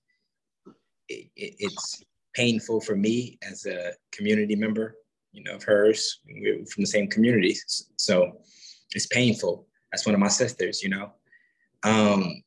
It, 1.10 1.30
it, 1.36 1.56
it's 1.60 2.04
painful 2.36 2.82
for 2.82 2.96
me 2.96 3.38
as 3.50 3.66
a 3.66 3.94
community 4.12 4.56
member, 4.56 4.96
you 5.32 5.44
know, 5.44 5.56
of 5.56 5.64
hers. 5.64 6.20
We're 6.28 6.66
from 6.66 6.84
the 6.84 6.88
same 6.88 7.08
community, 7.08 7.56
so 7.98 8.34
it's 8.92 9.08
painful. 9.08 9.68
That's 9.92 10.06
one 10.06 10.16
of 10.16 10.22
my 10.22 10.28
sisters, 10.28 10.84
you 10.84 10.90
know. 10.90 11.14
Um, 11.84 12.42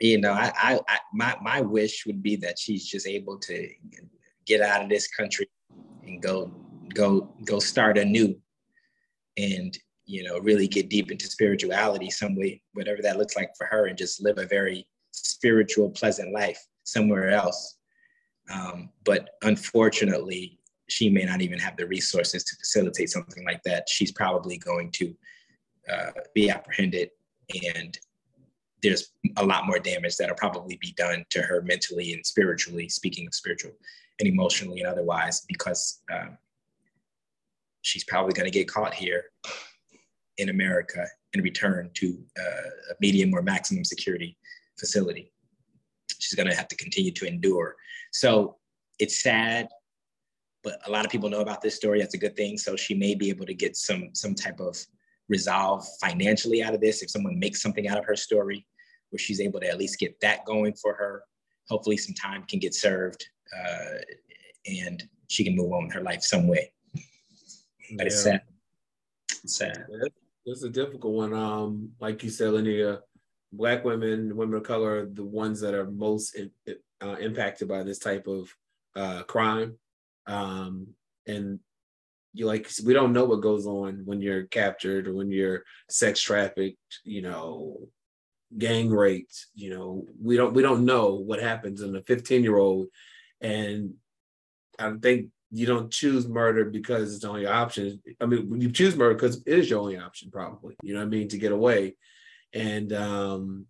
you 0.00 0.20
know, 0.20 0.32
I, 0.32 0.52
I, 0.56 0.80
I 0.88 0.98
my 1.12 1.36
my 1.42 1.60
wish 1.60 2.04
would 2.06 2.22
be 2.22 2.36
that 2.36 2.58
she's 2.58 2.86
just 2.86 3.06
able 3.06 3.38
to 3.38 3.68
get 4.46 4.60
out 4.60 4.82
of 4.82 4.88
this 4.88 5.08
country 5.08 5.48
and 6.04 6.20
go 6.20 6.52
go 6.94 7.32
go 7.44 7.58
start 7.58 7.96
anew 7.98 8.34
and 9.38 9.78
you 10.04 10.24
know 10.24 10.38
really 10.38 10.66
get 10.66 10.90
deep 10.90 11.10
into 11.10 11.26
spirituality 11.26 12.10
some 12.10 12.36
way 12.36 12.60
whatever 12.74 13.00
that 13.00 13.16
looks 13.16 13.36
like 13.36 13.50
for 13.56 13.66
her 13.66 13.86
and 13.86 13.96
just 13.96 14.20
live 14.22 14.38
a 14.38 14.46
very 14.46 14.86
spiritual 15.12 15.90
pleasant 15.90 16.32
life 16.32 16.60
somewhere 16.84 17.30
else. 17.30 17.76
Um, 18.52 18.90
but 19.04 19.30
unfortunately 19.42 20.58
she 20.88 21.08
may 21.08 21.24
not 21.24 21.40
even 21.40 21.58
have 21.58 21.76
the 21.76 21.86
resources 21.86 22.44
to 22.44 22.56
facilitate 22.56 23.08
something 23.08 23.44
like 23.44 23.62
that. 23.62 23.88
She's 23.88 24.12
probably 24.12 24.58
going 24.58 24.90
to 24.92 25.16
uh, 25.90 26.10
be 26.34 26.50
apprehended 26.50 27.10
and 27.74 27.98
there's 28.82 29.12
a 29.36 29.44
lot 29.44 29.66
more 29.66 29.78
damage 29.78 30.16
that'll 30.16 30.34
probably 30.34 30.76
be 30.80 30.92
done 30.96 31.24
to 31.30 31.40
her 31.40 31.62
mentally 31.62 32.12
and 32.12 32.26
spiritually 32.26 32.88
speaking 32.88 33.26
of 33.26 33.34
spiritual 33.34 33.72
and 34.18 34.28
emotionally 34.28 34.80
and 34.80 34.88
otherwise 34.88 35.42
because 35.48 36.02
uh, 36.12 36.30
she's 37.82 38.04
probably 38.04 38.32
going 38.32 38.50
to 38.50 38.50
get 38.50 38.68
caught 38.68 38.94
here 38.94 39.24
in 40.38 40.48
America 40.48 41.06
and 41.34 41.44
return 41.44 41.90
to 41.94 42.18
uh, 42.38 42.68
a 42.90 42.94
medium 43.00 43.32
or 43.34 43.42
maximum 43.42 43.84
security 43.84 44.36
facility. 44.78 45.32
She's 46.18 46.34
going 46.34 46.48
to 46.48 46.56
have 46.56 46.68
to 46.68 46.76
continue 46.76 47.12
to 47.12 47.26
endure. 47.26 47.76
So 48.12 48.56
it's 48.98 49.22
sad, 49.22 49.68
but 50.62 50.78
a 50.86 50.90
lot 50.90 51.04
of 51.04 51.10
people 51.10 51.28
know 51.28 51.40
about 51.40 51.60
this 51.60 51.74
story. 51.74 52.00
That's 52.00 52.14
a 52.14 52.18
good 52.18 52.36
thing. 52.36 52.58
So 52.58 52.76
she 52.76 52.94
may 52.94 53.14
be 53.14 53.28
able 53.28 53.46
to 53.46 53.54
get 53.54 53.76
some 53.76 54.10
some 54.12 54.34
type 54.34 54.60
of 54.60 54.76
resolve 55.28 55.86
financially 56.00 56.62
out 56.62 56.74
of 56.74 56.80
this 56.80 57.02
if 57.02 57.10
someone 57.10 57.38
makes 57.38 57.62
something 57.62 57.88
out 57.88 57.98
of 57.98 58.04
her 58.04 58.16
story, 58.16 58.66
where 59.10 59.18
she's 59.18 59.40
able 59.40 59.60
to 59.60 59.68
at 59.68 59.78
least 59.78 59.98
get 59.98 60.18
that 60.20 60.44
going 60.44 60.74
for 60.74 60.94
her. 60.94 61.24
Hopefully, 61.68 61.96
some 61.96 62.14
time 62.14 62.44
can 62.44 62.58
get 62.58 62.74
served, 62.74 63.24
uh, 63.56 63.98
and 64.66 65.02
she 65.28 65.44
can 65.44 65.56
move 65.56 65.72
on 65.72 65.84
with 65.84 65.94
her 65.94 66.02
life 66.02 66.22
some 66.22 66.48
way. 66.48 66.72
But 67.96 68.06
it's 68.06 68.22
sad. 68.22 68.42
It's 69.44 69.56
sad. 69.56 69.86
Yeah, 69.90 70.08
It's 70.46 70.62
a 70.62 70.70
difficult 70.70 71.14
one. 71.14 71.34
Um, 71.34 71.90
like 72.00 72.22
you 72.22 72.30
said, 72.30 72.48
Linnea, 72.48 73.00
black 73.52 73.84
women, 73.84 74.36
women 74.36 74.56
of 74.56 74.62
color, 74.62 75.00
are 75.00 75.06
the 75.06 75.24
ones 75.24 75.60
that 75.60 75.74
are 75.74 75.90
most 75.90 76.34
in, 76.34 76.50
uh, 77.02 77.16
impacted 77.20 77.68
by 77.68 77.82
this 77.82 77.98
type 77.98 78.26
of 78.26 78.48
uh, 78.96 79.22
crime. 79.24 79.76
Um, 80.26 80.88
and 81.26 81.60
you 82.32 82.46
like 82.46 82.70
we 82.84 82.94
don't 82.94 83.12
know 83.12 83.24
what 83.24 83.42
goes 83.42 83.66
on 83.66 84.02
when 84.04 84.20
you're 84.20 84.44
captured 84.44 85.06
or 85.06 85.14
when 85.14 85.30
you're 85.30 85.64
sex 85.90 86.20
trafficked, 86.20 86.78
you 87.04 87.22
know, 87.22 87.88
gang 88.56 88.90
raped, 88.90 89.46
you 89.54 89.70
know, 89.70 90.06
we 90.20 90.36
don't 90.36 90.54
we 90.54 90.62
don't 90.62 90.84
know 90.84 91.14
what 91.14 91.40
happens 91.40 91.82
in 91.82 91.94
a 91.96 92.02
15 92.02 92.42
year 92.42 92.56
old. 92.56 92.88
And 93.40 93.94
I 94.78 94.92
think 95.00 95.28
you 95.50 95.66
don't 95.66 95.92
choose 95.92 96.26
murder 96.26 96.64
because 96.64 97.12
it's 97.12 97.22
the 97.22 97.28
only 97.28 97.46
option. 97.46 98.02
I 98.20 98.26
mean, 98.26 98.60
you 98.60 98.70
choose 98.72 98.96
murder 98.96 99.14
because 99.14 99.42
it 99.46 99.58
is 99.58 99.68
your 99.68 99.80
only 99.80 99.98
option, 99.98 100.30
probably. 100.30 100.76
You 100.82 100.94
know 100.94 101.00
what 101.00 101.06
I 101.06 101.10
mean, 101.10 101.28
to 101.28 101.38
get 101.38 101.52
away. 101.52 101.96
And 102.54 102.92
um, 102.94 103.66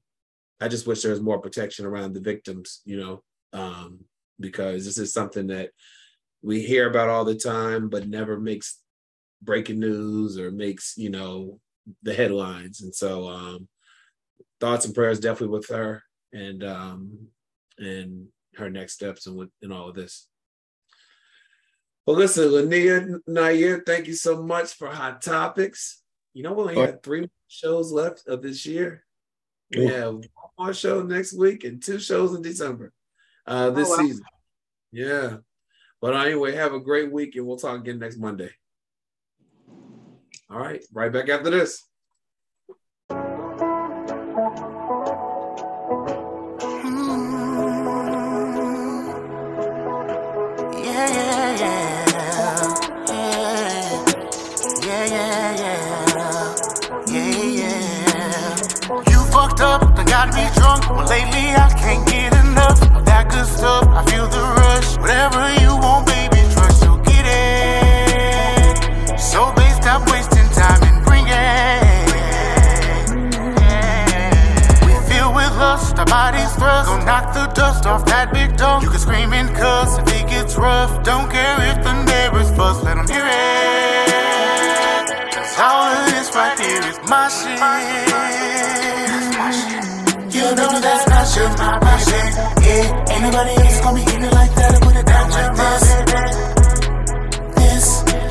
I 0.61 0.69
just 0.69 0.87
wish 0.87 1.03
there 1.03 1.11
was 1.11 1.21
more 1.21 1.41
protection 1.41 1.85
around 1.85 2.13
the 2.13 2.21
victims, 2.21 2.83
you 2.85 2.99
know, 2.99 3.23
um, 3.53 4.05
because 4.39 4.85
this 4.85 4.99
is 4.99 5.13
something 5.13 5.49
that 5.49 5.71
we 6.43 6.63
hear 6.63 6.89
about 6.89 7.09
all 7.09 7.25
the 7.25 7.37
time, 7.37 7.89
but 7.89 8.09
never 8.09 8.39
makes 8.39 8.79
breaking 9.41 9.81
news 9.81 10.39
or 10.39 10.51
makes, 10.51 10.95
you 10.97 11.11
know, 11.11 11.61
the 12.03 12.15
headlines. 12.15 12.81
And 12.81 12.95
so 12.95 13.29
um, 13.29 13.69
thoughts 14.61 14.85
and 14.85 14.95
prayers 14.95 15.21
definitely 15.21 15.57
with 15.57 15.69
her 15.69 16.03
and 16.33 16.65
um, 16.65 17.29
and 17.79 18.29
her 18.57 18.71
next 18.71 18.95
steps 18.95 19.27
and 19.27 19.37
with 19.37 19.51
in 19.63 19.73
all 19.73 19.89
of 19.89 19.95
this. 19.95 20.29
Well, 22.07 22.17
listen, 22.17 22.49
Lania 22.49 23.21
Nair, 23.29 23.83
thank 23.87 24.09
you 24.09 24.15
so 24.15 24.43
much 24.43 24.75
for 24.75 24.89
Hot 24.89 25.23
Topics. 25.23 26.03
You 26.35 26.43
know, 26.43 26.53
we 26.53 26.63
only 26.63 26.77
had 26.77 27.03
three 27.03 27.29
shows 27.47 27.93
left 27.93 28.27
of 28.27 28.43
this 28.43 28.67
year. 28.67 29.05
We 29.71 29.85
Ooh. 29.85 29.89
have 29.89 30.15
one 30.15 30.51
more 30.59 30.75
show 30.75 31.03
next 31.03 31.33
week 31.35 31.65
and 31.65 31.83
two 31.83 32.01
shows 32.01 32.35
in 32.35 32.43
December 32.43 32.93
uh, 33.47 33.71
this 33.71 33.89
wow. 33.89 33.97
season. 33.97 34.25
Yeah. 34.91 35.37
But 36.03 36.17
anyway, 36.17 36.53
have 36.57 36.75
a 36.75 36.81
great 36.81 37.13
week 37.13 37.37
and 37.37 37.47
we'll 37.47 37.57
talk 37.57 37.79
again 37.79 38.01
next 38.01 38.19
Monday. 38.19 38.51
All 40.51 40.59
right, 40.59 40.83
right 40.93 41.13
back 41.13 41.29
after 41.29 41.49
this. 41.49 41.89
Hmm. 43.09 43.23
Yeah, 50.83 51.09
yeah, 51.09 51.55
yeah. 52.11 52.75
Yeah, 54.83 55.05
yeah, 55.07 55.07
yeah, 55.07 55.55
yeah. 55.57 56.55
Yeah, 57.07 57.45
yeah. 57.61 58.57
You 59.09 59.21
fucked 59.31 59.61
up, 59.61 59.95
done 59.95 60.07
got 60.07 60.35
me 60.35 60.49
drunk. 60.57 60.83
Lately 61.09 61.55
I 61.55 61.73
can't 61.79 62.05
get 62.09 62.32
good 63.29 63.47
stuff. 63.47 63.87
I 63.89 64.05
feel 64.11 64.27
the 64.29 64.41
rush. 64.41 64.97
Whatever 64.99 65.43
you 65.61 65.77
want, 65.77 66.07
baby, 66.07 66.41
trust 66.53 66.83
you'll 66.85 66.99
get 66.99 67.25
it. 67.27 68.77
So, 69.21 69.53
babe, 69.57 69.73
stop 69.83 70.09
wasting 70.11 70.49
time 70.51 70.83
and 70.83 71.05
bring 71.05 71.27
it. 71.27 71.93
We 74.87 74.95
feel 75.11 75.33
with 75.35 75.53
lust, 75.59 75.99
our 75.99 76.07
bodies 76.07 76.53
thrust. 76.57 76.89
Go 76.89 76.97
knock 77.05 77.35
the 77.35 77.47
dust 77.55 77.87
off 77.87 78.05
that 78.07 78.33
big 78.33 78.57
dog. 78.57 78.83
You 78.83 78.91
can 78.91 79.01
scream 79.01 79.33
and 79.33 79.51
cuss 79.55 79.99
if 79.99 80.09
it 80.09 80.29
gets 80.29 80.57
rough. 80.57 81.03
Don't 81.05 81.31
care 81.31 81.57
if 81.71 81.83
the 81.85 81.93
neighbors 82.05 82.51
fuss, 82.57 82.83
let 82.83 82.97
them 82.97 83.07
hear 83.09 83.27
it. 83.27 84.13
Cause 85.35 85.59
all 85.59 85.85
of 85.85 86.07
this 86.11 86.35
right 86.35 86.59
here 86.59 86.83
is 86.91 86.99
my 87.09 87.29
shit. 87.29 88.12
That's 91.03 91.11
not 91.11 91.27
shit, 91.35 91.59
my 91.59 91.79
baby. 91.83 92.19
Yeah, 92.63 93.13
ain't 93.13 93.23
nobody 93.23 93.53
else 93.63 93.81
gonna 93.81 93.95
be 93.95 94.03
hitting 94.03 94.23
it 94.23 94.33
like 94.33 94.55
that. 94.55 94.71
I 94.73 94.79
put 94.87 94.97
it 94.97 95.07
down 95.07 95.31
like 95.31 95.53
this. 95.57 95.85
This, 97.59 97.87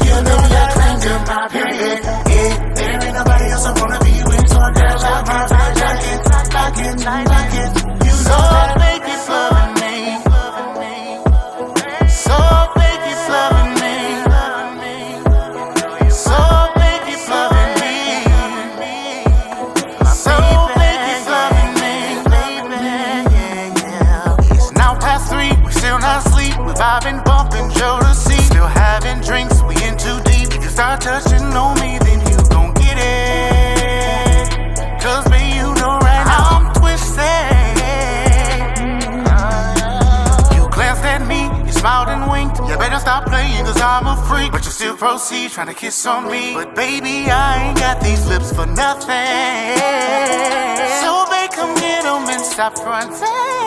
you 0.08 0.16
know 0.24 0.40
that 0.54 0.70
claim 0.76 0.98
to 1.02 1.14
my 1.28 1.48
period. 1.52 2.00
Yeah, 2.32 2.52
there 2.76 3.04
ain't 3.04 3.14
nobody 3.14 3.46
else 3.52 3.66
I 3.66 3.72
wanna 3.80 4.00
be 4.00 4.14
with, 4.24 4.48
so 4.48 4.58
I 4.58 4.72
lock 5.04 5.28
my 5.28 5.42
it, 6.80 7.06
lock 7.28 7.54
it. 7.60 7.72
You 8.08 8.16
know 8.28 8.40
I 8.40 8.76
make 8.80 9.08
it 9.14 9.20
loving 9.26 9.61
touching 31.02 31.52
on 31.58 31.74
me, 31.82 31.98
then 32.00 32.20
you 32.30 32.38
gon' 32.50 32.74
get 32.76 32.98
it. 32.98 34.50
Cause 35.02 35.26
baby, 35.30 35.56
you 35.58 35.74
know 35.82 35.98
right 35.98 36.26
now 36.30 36.44
I'm 36.56 36.66
twisted. 36.78 37.22
You 40.56 40.70
glanced 40.70 41.04
at 41.04 41.26
me, 41.28 41.50
you 41.66 41.72
smiled 41.72 42.10
and 42.10 42.30
winked. 42.32 42.60
You 42.70 42.78
better 42.78 43.00
stop 43.00 43.26
playing, 43.26 43.66
cause 43.66 43.82
I'm 43.82 44.06
a 44.06 44.16
freak. 44.28 44.52
But 44.52 44.64
you 44.64 44.72
still 44.72 44.96
proceed, 44.96 45.50
trying 45.52 45.68
to 45.68 45.74
kiss 45.74 46.06
on 46.06 46.30
me. 46.32 46.54
But 46.54 46.76
baby, 46.76 47.32
I 47.32 47.70
ain't 47.70 47.80
got 47.80 48.00
these 48.02 48.26
lips 48.28 48.54
for 48.54 48.68
nothing. 48.68 49.78
So 51.02 51.26
babe, 51.32 51.52
come 51.52 51.74
get 51.76 52.06
'em 52.06 52.30
and 52.30 52.46
stop 52.46 52.78
fronting. 52.78 53.61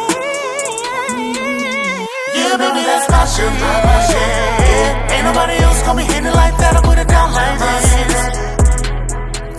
Yeah, 2.35 2.57
baby, 2.57 2.83
that's 2.85 3.09
my 3.11 3.25
shit. 3.27 3.53
Yeah, 3.55 5.13
ain't 5.15 5.25
nobody 5.25 5.55
else 5.63 5.83
gonna 5.83 5.99
be 6.01 6.05
hitting 6.13 6.33
like 6.33 6.57
that. 6.59 6.77
I 6.77 6.81
put 6.83 6.99
it 6.99 7.09
down 7.09 7.33
like 7.33 7.59
this. 7.65 7.87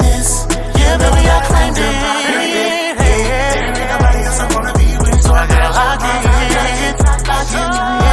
This, 0.02 0.30
yeah, 0.80 0.98
baby, 0.98 1.24
I 1.36 1.40
claimed 1.50 1.78
it. 1.78 1.96
Yeah, 3.06 3.80
ain't 3.80 3.90
nobody 3.96 4.20
else 4.28 4.40
I 4.40 4.48
wanna 4.54 4.74
be 4.80 4.88
with, 5.04 5.22
so 5.24 5.32
I 5.34 5.48
gotta 5.48 5.72
lock 5.80 6.02
it. 6.04 6.22
Lock 7.28 7.52
it, 8.00 8.05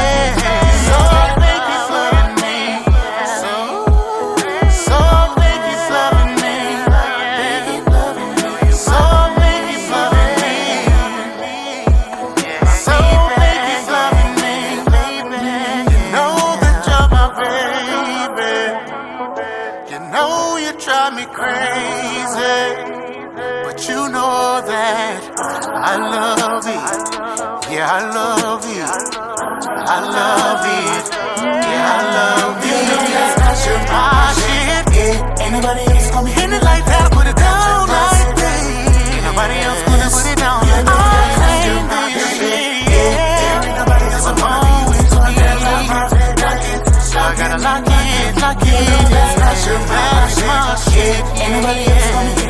Yeah, 27.83 27.99
I 27.99 28.15
love 28.15 28.63
you. 28.63 28.87
I 28.87 29.99
love 30.07 30.63
it. 30.71 31.03
Yeah, 31.43 31.83
I 31.83 31.99
love 32.15 32.63
it. 32.63 32.71
You 32.71 32.79
know 32.79 33.11
that's 33.11 33.35
not 33.43 33.59
your 33.67 33.81
my 33.91 34.31
shit. 34.39 34.87
Yeah, 34.95 35.43
ain't 35.43 35.51
nobody 35.51 35.83
else 35.91 36.07
gonna 36.15 36.31
hitting 36.31 36.55
it 36.55 36.63
like 36.63 36.87
that. 36.87 37.11
Put 37.11 37.27
it 37.27 37.35
down 37.35 37.91
like 37.91 38.39
that. 38.39 38.63
Ain't 38.71 39.27
nobody 39.27 39.57
else 39.67 39.83
gonna 39.83 40.09
put 40.15 40.31
it 40.31 40.39
down 40.39 40.63
like 40.63 40.87
that. 40.87 40.95
I 40.95 41.35
claim 41.43 41.91
this. 42.15 42.39
Yeah, 42.87 43.67
ain't 43.67 43.75
nobody 43.83 44.07
else 44.15 44.31
be 44.31 44.47
with. 44.87 45.03
So 45.11 45.19
I 45.19 45.35
gotta 45.35 45.59
lock 45.67 46.63
it. 46.63 46.87
So 47.03 47.19
I 47.19 47.35
gotta 47.35 47.59
lock 47.67 47.83
it, 47.83 48.31
lock 48.39 48.63
it. 48.63 48.79
That's 49.11 49.35
not 49.43 49.59
your 49.67 49.83
that's 49.91 50.39
my 50.47 50.79
shit. 50.87 51.19
Ain't 51.35 51.51
nobody 51.51 51.83
else 51.91 52.15
gonna 52.15 52.42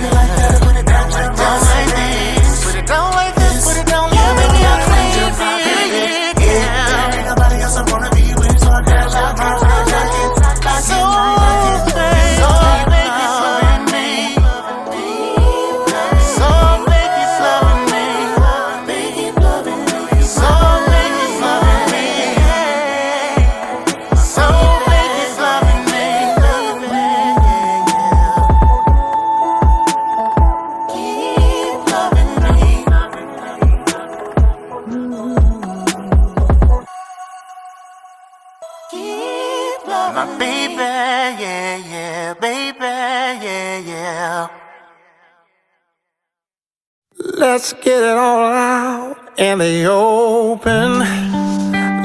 Let's 47.54 47.74
get 47.74 48.02
it 48.02 48.16
all 48.16 48.50
out 48.50 49.16
in 49.36 49.58
the 49.58 49.84
open. 49.84 51.00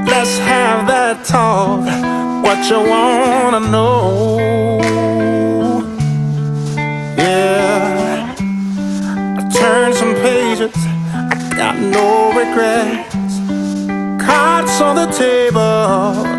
Let's 0.06 0.38
have 0.40 0.88
that 0.88 1.24
talk. 1.24 1.86
What 2.44 2.70
you 2.70 2.80
wanna 2.94 3.62
know? 3.72 4.40
Yeah. 7.18 8.36
I 9.40 9.42
turned 9.58 9.96
some 9.96 10.16
pages. 10.16 10.76
I 11.32 11.36
got 11.56 11.76
no 11.80 12.34
regrets. 12.42 13.40
Cards 14.22 14.82
on 14.82 14.96
the 14.98 15.08
table. 15.26 15.62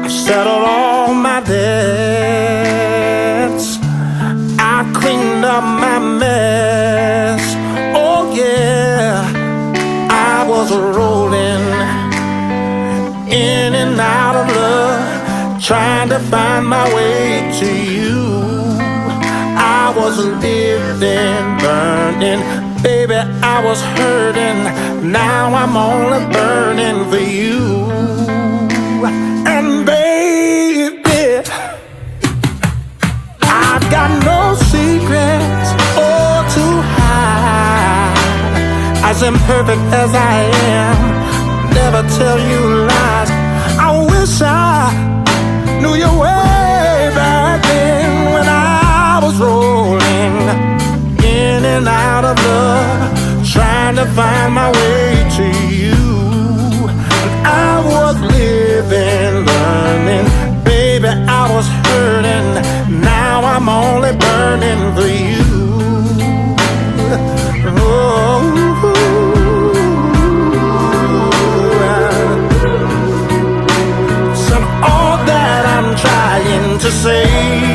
I 0.04 0.08
settled 0.08 0.64
all 0.74 1.14
my 1.14 1.40
debts. 1.40 2.58
I 4.58 4.84
cleaned 4.92 5.46
up 5.46 5.64
my 5.64 5.98
mess. 5.98 6.37
Trying 15.60 16.08
to 16.08 16.18
find 16.20 16.66
my 16.66 16.84
way 16.94 17.50
to 17.58 17.66
you. 17.66 18.38
I 19.60 19.92
was 19.96 20.16
living, 20.18 21.58
burning, 21.58 22.40
baby, 22.82 23.16
I 23.42 23.62
was 23.64 23.80
hurting. 23.98 25.10
Now 25.10 25.52
I'm 25.52 25.76
only 25.76 26.24
burning 26.32 27.10
for 27.10 27.18
you. 27.18 27.90
And 29.46 29.84
baby, 29.84 31.42
I've 33.42 33.90
got 33.90 34.10
no 34.24 34.54
secrets 34.70 35.68
or 35.98 36.44
to 36.54 36.66
hide. 36.94 38.14
As 39.10 39.22
imperfect 39.22 39.82
as 39.92 40.14
I 40.14 40.38
am, 40.78 41.74
never 41.74 42.02
tell 42.16 42.38
you 42.38 42.86
lies. 42.86 43.27
Your 45.98 46.12
way 46.12 47.10
back 47.12 47.60
then 47.64 48.32
when 48.32 48.46
I 48.46 49.18
was 49.20 49.36
rolling 49.40 50.34
in 51.24 51.64
and 51.74 51.88
out 51.88 52.24
of 52.24 52.36
love, 52.38 53.44
trying 53.44 53.96
to 53.96 54.06
find 54.14 54.54
my 54.54 54.70
way 54.70 55.26
to 55.38 55.46
you. 55.74 55.98
I 57.44 57.82
was 57.84 58.16
living, 58.20 59.44
learning, 59.50 60.26
baby, 60.62 61.08
I 61.08 61.52
was 61.52 61.66
hurting. 61.66 63.00
Now 63.00 63.40
I'm 63.42 63.68
only 63.68 64.12
burning 64.12 64.94
for 64.94 65.08
you. 65.08 65.17
Say, 76.98 77.67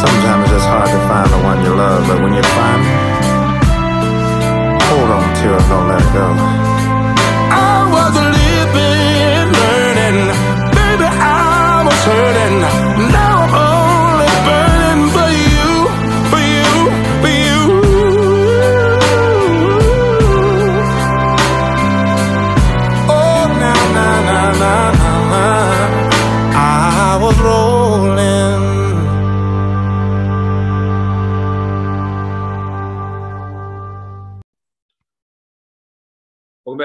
Sometimes 0.00 0.50
it's 0.50 0.64
hard 0.64 0.88
to 0.88 0.98
find 1.08 1.28
the 1.30 1.38
one 1.44 1.62
you 1.62 1.74
love, 1.74 2.06
but 2.08 2.22
when 2.22 2.32
you 2.32 2.42
find 2.42 2.82
it, 2.82 2.96
hold 4.88 5.10
on 5.10 5.34
to 5.36 5.46
it, 5.56 5.68
don't 5.68 5.88
let 5.88 6.00
it 6.00 6.12
go. 6.14 6.59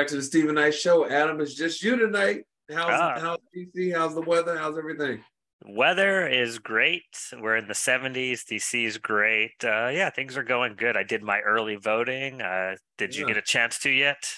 Back 0.06 0.12
to 0.12 0.18
the 0.18 0.22
Steven 0.22 0.54
Knight 0.54 0.76
Show. 0.76 1.10
Adam, 1.10 1.42
it's 1.42 1.56
just 1.56 1.82
you 1.82 1.98
tonight. 1.98 2.46
How's 2.72 2.92
Ah. 2.92 3.20
how's 3.20 3.40
DC? 3.56 3.92
How's 3.92 4.14
the 4.14 4.22
weather? 4.22 4.56
How's 4.56 4.78
everything? 4.78 5.24
Weather 5.66 6.28
is 6.28 6.60
great. 6.60 7.02
We're 7.36 7.56
in 7.56 7.68
the 7.68 7.74
70s. 7.74 8.44
DC 8.46 8.86
is 8.86 9.00
great. 9.00 9.54
Uh, 9.64 9.90
yeah, 9.92 10.12
things 10.12 10.38
are 10.38 10.44
going 10.44 10.76
good. 10.76 10.96
I 10.96 11.02
did 11.02 11.24
my 11.24 11.40
early 11.40 11.76
voting. 11.76 12.40
Uh, 12.40 12.76
did 13.00 13.16
you 13.16 13.24
Yeah. 13.24 13.30
get 13.34 13.38
a 13.38 13.42
chance 13.42 13.80
to 13.80 13.90
yet? 13.90 14.32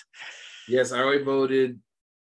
Yes, 0.70 0.94
I 0.94 1.00
already 1.00 1.26
voted 1.26 1.82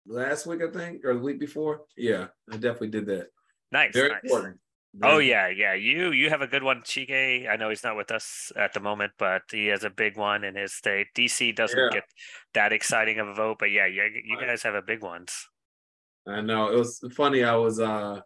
last 0.08 0.48
week, 0.48 0.64
I 0.64 0.72
think, 0.72 1.06
or 1.06 1.14
the 1.14 1.20
week 1.20 1.40
before. 1.40 1.82
Yeah, 1.96 2.30
I 2.52 2.54
definitely 2.54 2.88
did 2.88 3.06
that. 3.06 3.28
Nice. 3.72 3.94
Very 3.94 4.10
nice. 4.10 4.22
important. 4.24 4.60
Oh 5.04 5.20
yeah, 5.20 5.50
yeah. 5.50 5.76
You 5.76 6.10
you 6.14 6.32
have 6.32 6.42
a 6.42 6.48
good 6.48 6.64
one, 6.64 6.82
Chike. 6.82 7.48
I 7.48 7.56
know 7.58 7.70
he's 7.70 7.84
not 7.84 7.96
with 7.96 8.10
us 8.10 8.52
at 8.56 8.74
the 8.74 8.80
moment, 8.80 9.12
but 9.20 9.44
he 9.52 9.68
has 9.68 9.84
a 9.84 9.90
big 9.92 10.18
one 10.18 10.44
in 10.44 10.56
his 10.56 10.74
state. 10.74 11.10
DC 11.14 11.52
doesn't 11.52 11.78
Yeah. 11.78 11.90
get 11.92 12.06
that 12.54 12.74
exciting 12.74 13.20
of 13.20 13.28
a 13.28 13.34
vote, 13.34 13.58
but 13.60 13.72
yeah, 13.72 13.86
you, 13.86 14.04
you 14.26 14.38
guys 14.40 14.64
have 14.64 14.76
a 14.76 14.82
big 14.82 15.04
ones. 15.04 15.48
I 16.28 16.42
know. 16.42 16.72
It 16.72 16.78
was 16.78 17.04
funny. 17.14 17.44
I 17.44 17.56
was 17.56 17.80
uh 17.80 18.22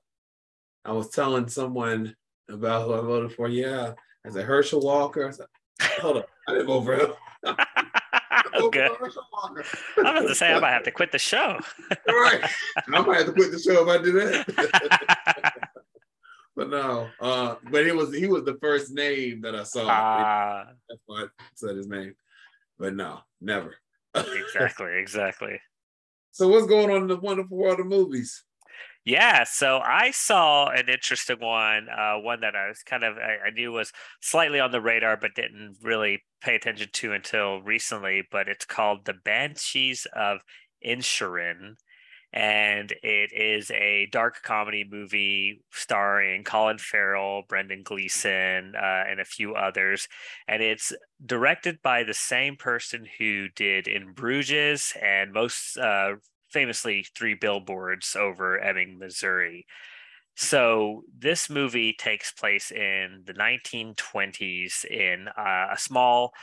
I 0.86 0.92
was 0.92 1.10
telling 1.10 1.48
someone 1.48 2.16
about 2.50 2.86
who 2.86 2.94
I 2.94 3.02
voted 3.02 3.34
for. 3.34 3.48
Yeah. 3.48 3.94
I 4.26 4.30
said 4.30 4.46
Herschel 4.46 4.82
Walker. 4.82 5.28
I 5.28 5.32
said, 5.32 5.46
Hold 6.02 6.18
up. 6.18 6.30
I 6.48 6.54
didn't 6.54 6.68
vote 6.68 6.84
for 6.84 6.96
him. 6.96 7.12
Okay. 8.56 8.88
for 8.98 9.06
Herschel 9.06 9.24
Walker. 9.32 9.66
I'm 9.98 10.06
about 10.06 10.28
to 10.28 10.36
say 10.36 10.54
I 10.54 10.60
might 10.60 10.72
have 10.72 10.84
to 10.84 10.92
quit 10.92 11.12
the 11.12 11.18
show. 11.18 11.60
right. 12.08 12.44
I 12.88 13.02
might 13.02 13.18
have 13.18 13.28
to 13.28 13.34
quit 13.34 13.52
the 13.52 13.60
show 13.60 13.88
if 13.88 14.00
I 14.00 14.04
do 14.04 14.12
that. 14.12 15.54
but 16.56 16.70
no. 16.70 17.10
Uh 17.20 17.56
but 17.72 17.86
it 17.86 17.96
was 17.96 18.14
he 18.14 18.28
was 18.28 18.44
the 18.44 18.58
first 18.62 18.92
name 18.92 19.42
that 19.42 19.56
I 19.56 19.64
saw. 19.64 19.86
Ah, 19.88 20.66
That's 20.88 21.02
why 21.06 21.24
I 21.24 21.28
said 21.56 21.76
his 21.78 21.88
name. 21.88 22.16
But 22.78 22.96
no, 22.96 23.20
never. 23.42 23.76
Exactly, 24.16 24.98
exactly. 24.98 25.60
So 26.32 26.48
what's 26.48 26.68
going 26.68 26.90
on 26.90 27.04
in 27.04 27.08
the 27.08 27.18
wonderful 27.18 27.58
world 27.58 27.80
of 27.80 27.88
movies? 27.88 28.44
Yeah, 29.06 29.44
so 29.44 29.80
I 29.84 30.12
saw 30.12 30.70
an 30.70 30.88
interesting 30.88 31.40
one, 31.40 31.90
uh, 31.90 32.16
one 32.20 32.40
that 32.40 32.56
I 32.56 32.70
was 32.70 32.84
kind 32.84 33.04
of 33.04 33.18
I, 33.18 33.48
I 33.48 33.50
knew 33.50 33.72
was 33.72 33.92
slightly 34.22 34.62
on 34.62 34.72
the 34.72 34.80
radar, 34.80 35.18
but 35.18 35.36
didn't 35.36 35.78
really 35.82 36.24
pay 36.42 36.56
attention 36.56 36.88
to 36.94 37.12
until 37.12 37.62
recently. 37.62 38.24
But 38.32 38.48
it's 38.48 38.66
called 38.66 39.06
The 39.06 39.14
Banshees 39.14 40.08
of 40.16 40.40
Inisherin, 40.86 41.76
and 42.34 42.92
it 43.04 43.32
is 43.32 43.70
a 43.70 44.08
dark 44.12 44.42
comedy 44.42 44.84
movie 44.90 45.62
starring 45.72 46.44
Colin 46.44 46.80
Farrell, 46.80 47.44
Brendan 47.48 47.84
Gleeson, 47.84 48.74
uh, 48.76 49.04
and 49.08 49.20
a 49.20 49.26
few 49.26 49.54
others. 49.54 50.08
And 50.48 50.64
it's 50.64 50.92
directed 51.24 51.80
by 51.84 52.02
the 52.02 52.16
same 52.16 52.56
person 52.56 53.08
who 53.20 53.50
did 53.50 53.88
In 53.88 54.14
Bruges 54.14 54.94
and 55.00 55.32
most 55.32 55.78
uh, 55.78 56.14
famously 56.50 57.06
Three 57.16 57.36
Billboards 57.36 58.16
over 58.16 58.60
Ebbing, 58.60 58.98
Missouri. 58.98 59.68
So 60.36 61.04
this 61.16 61.52
movie 61.52 61.94
takes 61.94 62.32
place 62.32 62.72
in 62.72 63.22
the 63.26 63.34
1920s 63.34 64.86
in 64.86 65.28
uh, 65.28 65.68
a 65.72 65.78
small 65.78 66.34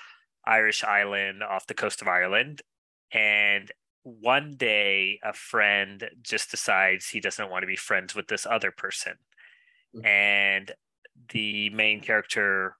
Irish 0.46 0.84
island 0.84 1.42
off 1.42 1.66
the 1.66 1.74
coast 1.74 2.00
of 2.00 2.06
Ireland. 2.06 2.62
And 3.12 3.72
one 4.02 4.56
day, 4.56 5.18
a 5.22 5.32
friend 5.32 6.08
just 6.22 6.50
decides 6.50 7.08
he 7.08 7.20
doesn't 7.20 7.50
want 7.50 7.62
to 7.62 7.66
be 7.66 7.76
friends 7.76 8.14
with 8.14 8.28
this 8.28 8.46
other 8.46 8.70
person. 8.70 9.14
Mm-hmm. 9.94 10.06
And 10.06 10.72
the 11.30 11.70
main 11.70 12.00
character, 12.00 12.76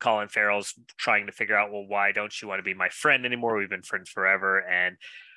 Colin 0.00 0.28
Farrell's 0.28 0.74
trying 0.96 1.26
to 1.26 1.32
figure 1.32 1.56
out, 1.56 1.72
well, 1.72 1.86
why 1.86 2.12
don't 2.12 2.40
you 2.40 2.48
want 2.48 2.58
to 2.58 2.64
be 2.64 2.74
my 2.74 2.88
friend 2.88 3.24
anymore? 3.24 3.56
We've 3.56 3.70
been 3.70 3.82
friends 3.82 4.10
forever. 4.10 4.60
And 4.60 4.96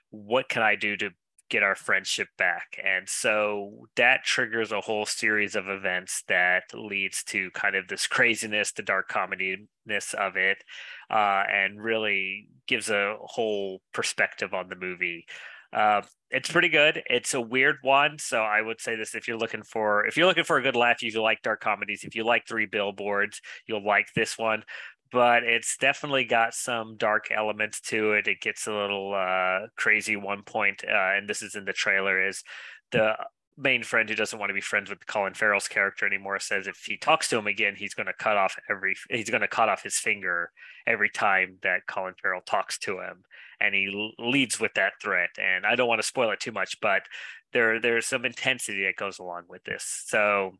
what 0.09 0.49
can 0.49 0.63
I 0.63 0.75
do 0.75 0.97
to 0.97 1.11
get 1.49 1.63
our 1.63 1.75
friendship 1.75 2.27
back? 2.37 2.77
And 2.83 3.07
so 3.07 3.87
that 3.95 4.23
triggers 4.23 4.71
a 4.71 4.81
whole 4.81 5.05
series 5.05 5.55
of 5.55 5.67
events 5.67 6.23
that 6.27 6.63
leads 6.73 7.23
to 7.25 7.51
kind 7.51 7.75
of 7.75 7.87
this 7.87 8.07
craziness, 8.07 8.71
the 8.71 8.83
dark 8.83 9.09
comediness 9.09 10.13
of 10.13 10.35
it, 10.35 10.63
uh, 11.09 11.43
and 11.51 11.81
really 11.81 12.47
gives 12.67 12.89
a 12.89 13.15
whole 13.21 13.81
perspective 13.93 14.53
on 14.53 14.69
the 14.69 14.75
movie. 14.75 15.25
Uh, 15.71 16.01
it's 16.31 16.51
pretty 16.51 16.69
good. 16.69 17.03
It's 17.07 17.33
a 17.33 17.41
weird 17.41 17.77
one, 17.81 18.17
so 18.17 18.41
I 18.41 18.61
would 18.61 18.81
say 18.81 18.95
this: 18.95 19.13
if 19.13 19.27
you're 19.27 19.37
looking 19.37 19.63
for 19.63 20.05
if 20.05 20.17
you're 20.17 20.25
looking 20.25 20.43
for 20.43 20.57
a 20.57 20.63
good 20.63 20.75
laugh, 20.75 21.01
you 21.01 21.21
like 21.21 21.41
dark 21.43 21.61
comedies, 21.61 22.03
if 22.03 22.15
you 22.15 22.23
like 22.23 22.47
Three 22.47 22.65
Billboards, 22.65 23.41
you'll 23.67 23.85
like 23.85 24.07
this 24.15 24.37
one. 24.37 24.63
But 25.11 25.43
it's 25.43 25.77
definitely 25.77 26.25
got 26.25 26.53
some 26.53 26.95
dark 26.97 27.29
elements 27.31 27.81
to 27.81 28.13
it. 28.13 28.27
It 28.27 28.41
gets 28.41 28.67
a 28.67 28.73
little 28.73 29.13
uh, 29.15 29.67
crazy. 29.75 30.15
One 30.15 30.43
point, 30.43 30.83
uh, 30.87 31.17
and 31.17 31.27
this 31.27 31.41
is 31.41 31.55
in 31.55 31.65
the 31.65 31.73
trailer, 31.73 32.27
is 32.27 32.43
the 32.91 33.15
main 33.59 33.83
friend 33.83 34.09
who 34.09 34.15
doesn't 34.15 34.39
want 34.39 34.49
to 34.49 34.53
be 34.53 34.61
friends 34.61 34.89
with 34.89 35.05
Colin 35.05 35.33
Farrell's 35.33 35.67
character 35.67 36.05
anymore 36.05 36.39
says 36.39 36.65
if 36.65 36.83
he 36.85 36.95
talks 36.97 37.27
to 37.29 37.37
him 37.37 37.47
again, 37.47 37.75
he's 37.75 37.93
going 37.93 38.07
to 38.07 38.13
cut 38.13 38.37
off 38.37 38.55
every 38.69 38.95
he's 39.09 39.29
going 39.29 39.41
to 39.41 39.47
cut 39.47 39.69
off 39.69 39.83
his 39.83 39.97
finger 39.97 40.51
every 40.87 41.09
time 41.09 41.57
that 41.61 41.85
Colin 41.87 42.13
Farrell 42.21 42.41
talks 42.45 42.77
to 42.79 42.99
him, 42.99 43.23
and 43.59 43.75
he 43.75 44.13
leads 44.17 44.59
with 44.59 44.73
that 44.75 44.93
threat. 45.01 45.29
And 45.37 45.65
I 45.65 45.75
don't 45.75 45.89
want 45.89 46.01
to 46.01 46.07
spoil 46.07 46.31
it 46.31 46.39
too 46.39 46.51
much, 46.51 46.79
but 46.81 47.03
there 47.51 47.81
there's 47.81 48.05
some 48.05 48.25
intensity 48.25 48.85
that 48.85 48.95
goes 48.95 49.19
along 49.19 49.43
with 49.49 49.63
this. 49.65 50.03
So 50.07 50.53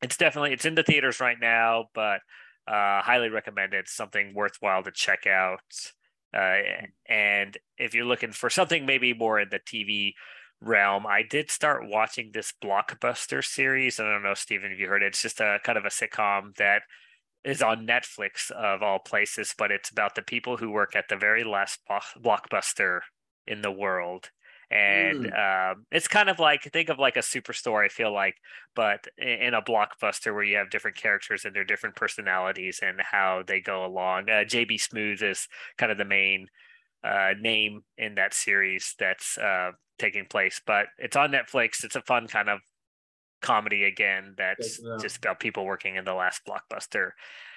it's 0.00 0.16
definitely 0.16 0.52
it's 0.52 0.64
in 0.64 0.76
the 0.76 0.84
theaters 0.84 1.20
right 1.20 1.38
now, 1.40 1.86
but 1.94 2.20
uh, 2.66 3.02
highly 3.02 3.28
recommend 3.28 3.74
it. 3.74 3.88
Something 3.88 4.34
worthwhile 4.34 4.82
to 4.82 4.90
check 4.90 5.26
out. 5.26 5.60
Uh, 6.32 6.86
and 7.08 7.58
if 7.76 7.94
you're 7.94 8.04
looking 8.04 8.32
for 8.32 8.50
something 8.50 8.86
maybe 8.86 9.12
more 9.12 9.40
in 9.40 9.48
the 9.50 9.58
TV 9.58 10.12
realm, 10.60 11.06
I 11.06 11.22
did 11.22 11.50
start 11.50 11.88
watching 11.88 12.30
this 12.32 12.52
blockbuster 12.62 13.44
series. 13.44 13.98
I 13.98 14.04
don't 14.04 14.22
know, 14.22 14.34
Steven, 14.34 14.70
if 14.70 14.78
you 14.78 14.88
heard 14.88 15.02
it. 15.02 15.06
It's 15.08 15.22
just 15.22 15.40
a 15.40 15.58
kind 15.64 15.78
of 15.78 15.84
a 15.84 15.88
sitcom 15.88 16.56
that 16.56 16.82
is 17.44 17.62
on 17.62 17.86
Netflix 17.86 18.50
of 18.50 18.82
all 18.82 18.98
places, 18.98 19.54
but 19.56 19.70
it's 19.70 19.90
about 19.90 20.14
the 20.14 20.22
people 20.22 20.58
who 20.58 20.70
work 20.70 20.94
at 20.94 21.08
the 21.08 21.16
very 21.16 21.42
last 21.42 21.80
blockbuster 22.22 23.00
in 23.46 23.62
the 23.62 23.72
world. 23.72 24.30
And 24.70 25.26
mm. 25.26 25.72
um, 25.72 25.86
it's 25.90 26.06
kind 26.06 26.28
of 26.28 26.38
like 26.38 26.62
think 26.62 26.90
of 26.90 26.98
like 26.98 27.16
a 27.16 27.20
superstore. 27.20 27.84
I 27.84 27.88
feel 27.88 28.12
like, 28.12 28.36
but 28.76 29.06
in 29.18 29.54
a 29.54 29.62
blockbuster 29.62 30.32
where 30.32 30.44
you 30.44 30.56
have 30.58 30.70
different 30.70 30.96
characters 30.96 31.44
and 31.44 31.54
their 31.54 31.64
different 31.64 31.96
personalities 31.96 32.80
and 32.82 33.00
how 33.00 33.42
they 33.46 33.60
go 33.60 33.84
along. 33.84 34.30
Uh, 34.30 34.44
JB 34.44 34.74
Smoove 34.74 35.22
is 35.22 35.48
kind 35.76 35.90
of 35.90 35.98
the 35.98 36.04
main 36.04 36.46
uh, 37.02 37.30
name 37.40 37.82
in 37.98 38.14
that 38.14 38.32
series 38.32 38.94
that's 38.98 39.36
uh, 39.38 39.72
taking 39.98 40.26
place. 40.26 40.60
But 40.64 40.86
it's 40.98 41.16
on 41.16 41.32
Netflix. 41.32 41.82
It's 41.82 41.96
a 41.96 42.02
fun 42.02 42.28
kind 42.28 42.48
of 42.48 42.60
comedy 43.42 43.84
again. 43.84 44.34
That's 44.36 44.80
just 45.00 45.16
about 45.18 45.40
people 45.40 45.64
working 45.64 45.96
in 45.96 46.04
the 46.04 46.14
last 46.14 46.42
blockbuster. 46.46 47.10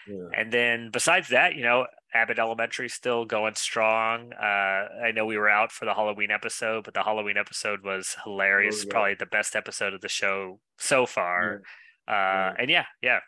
Yeah. 0.08 0.30
And 0.36 0.52
then 0.52 0.90
besides 0.92 1.30
that, 1.30 1.56
you 1.56 1.64
know, 1.64 1.86
Abbott 2.14 2.40
Elementary 2.40 2.90
still 2.90 3.26
going 3.26 3.56
strong. 3.56 4.34
Uh, 4.34 4.88
I 5.06 5.12
know 5.14 5.26
we 5.26 5.38
were 5.38 5.50
out 5.50 5.72
for 5.72 5.86
the 5.86 5.94
Halloween 5.94 6.32
episode, 6.32 6.84
but 6.84 6.94
the 6.94 7.04
Halloween 7.04 7.38
episode 7.38 7.84
was 7.84 8.16
hilarious. 8.24 8.82
Oh, 8.82 8.86
yeah. 8.86 8.92
Probably 8.92 9.16
the 9.16 9.26
best 9.26 9.56
episode 9.56 9.94
of 9.94 10.02
the 10.02 10.10
show 10.10 10.60
so 10.78 11.06
far. 11.06 11.62
Yeah. 12.08 12.50
Uh, 12.52 12.54
and 12.60 12.70
yeah, 12.70 12.86
yeah. 13.02 13.20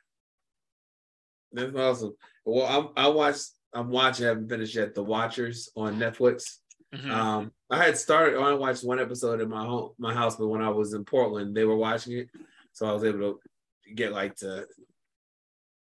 That's 1.52 1.76
awesome. 1.76 2.16
Well, 2.46 2.66
I'm, 2.66 3.06
I 3.06 3.08
watched. 3.10 3.52
I'm 3.74 3.90
watching. 3.90 4.26
I 4.26 4.30
haven't 4.30 4.50
finished 4.50 4.76
yet. 4.76 4.94
The 4.94 5.04
Watchers 5.04 5.70
on 5.76 5.98
Netflix. 5.98 6.58
Mm-hmm. 6.94 7.12
Um, 7.12 7.52
I 7.70 7.84
had 7.84 7.98
started. 7.98 8.40
I 8.40 8.54
watched 8.54 8.84
one 8.84 9.00
episode 9.00 9.42
in 9.42 9.50
my 9.50 9.66
home, 9.66 9.92
my 9.98 10.14
house, 10.14 10.36
but 10.36 10.48
when 10.48 10.62
I 10.62 10.70
was 10.70 10.94
in 10.94 11.04
Portland, 11.04 11.56
they 11.56 11.66
were 11.66 11.76
watching 11.76 12.18
it, 12.20 12.30
so 12.72 12.88
I 12.88 12.92
was 12.92 13.04
able 13.04 13.20
to 13.20 13.94
get 13.94 14.12
like 14.12 14.36
to. 14.38 14.68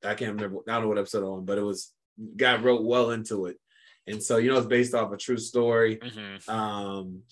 I 0.05 0.15
can't 0.15 0.35
remember. 0.35 0.61
I 0.69 0.75
don't 0.75 0.83
know 0.83 0.89
what 0.89 0.99
episode 0.99 1.25
on, 1.25 1.45
but 1.45 1.59
it 1.59 1.63
was 1.63 1.93
got 2.37 2.63
wrote 2.63 2.85
well 2.85 3.11
into 3.11 3.47
it, 3.47 3.57
and 4.07 4.23
so 4.23 4.37
you 4.37 4.51
know 4.51 4.59
it's 4.59 4.67
based 4.67 4.95
off 4.95 5.13
a 5.13 5.17
true 5.17 5.39
story. 5.39 5.97
Mm-hmm. 5.97 6.51
Um, 6.51 7.23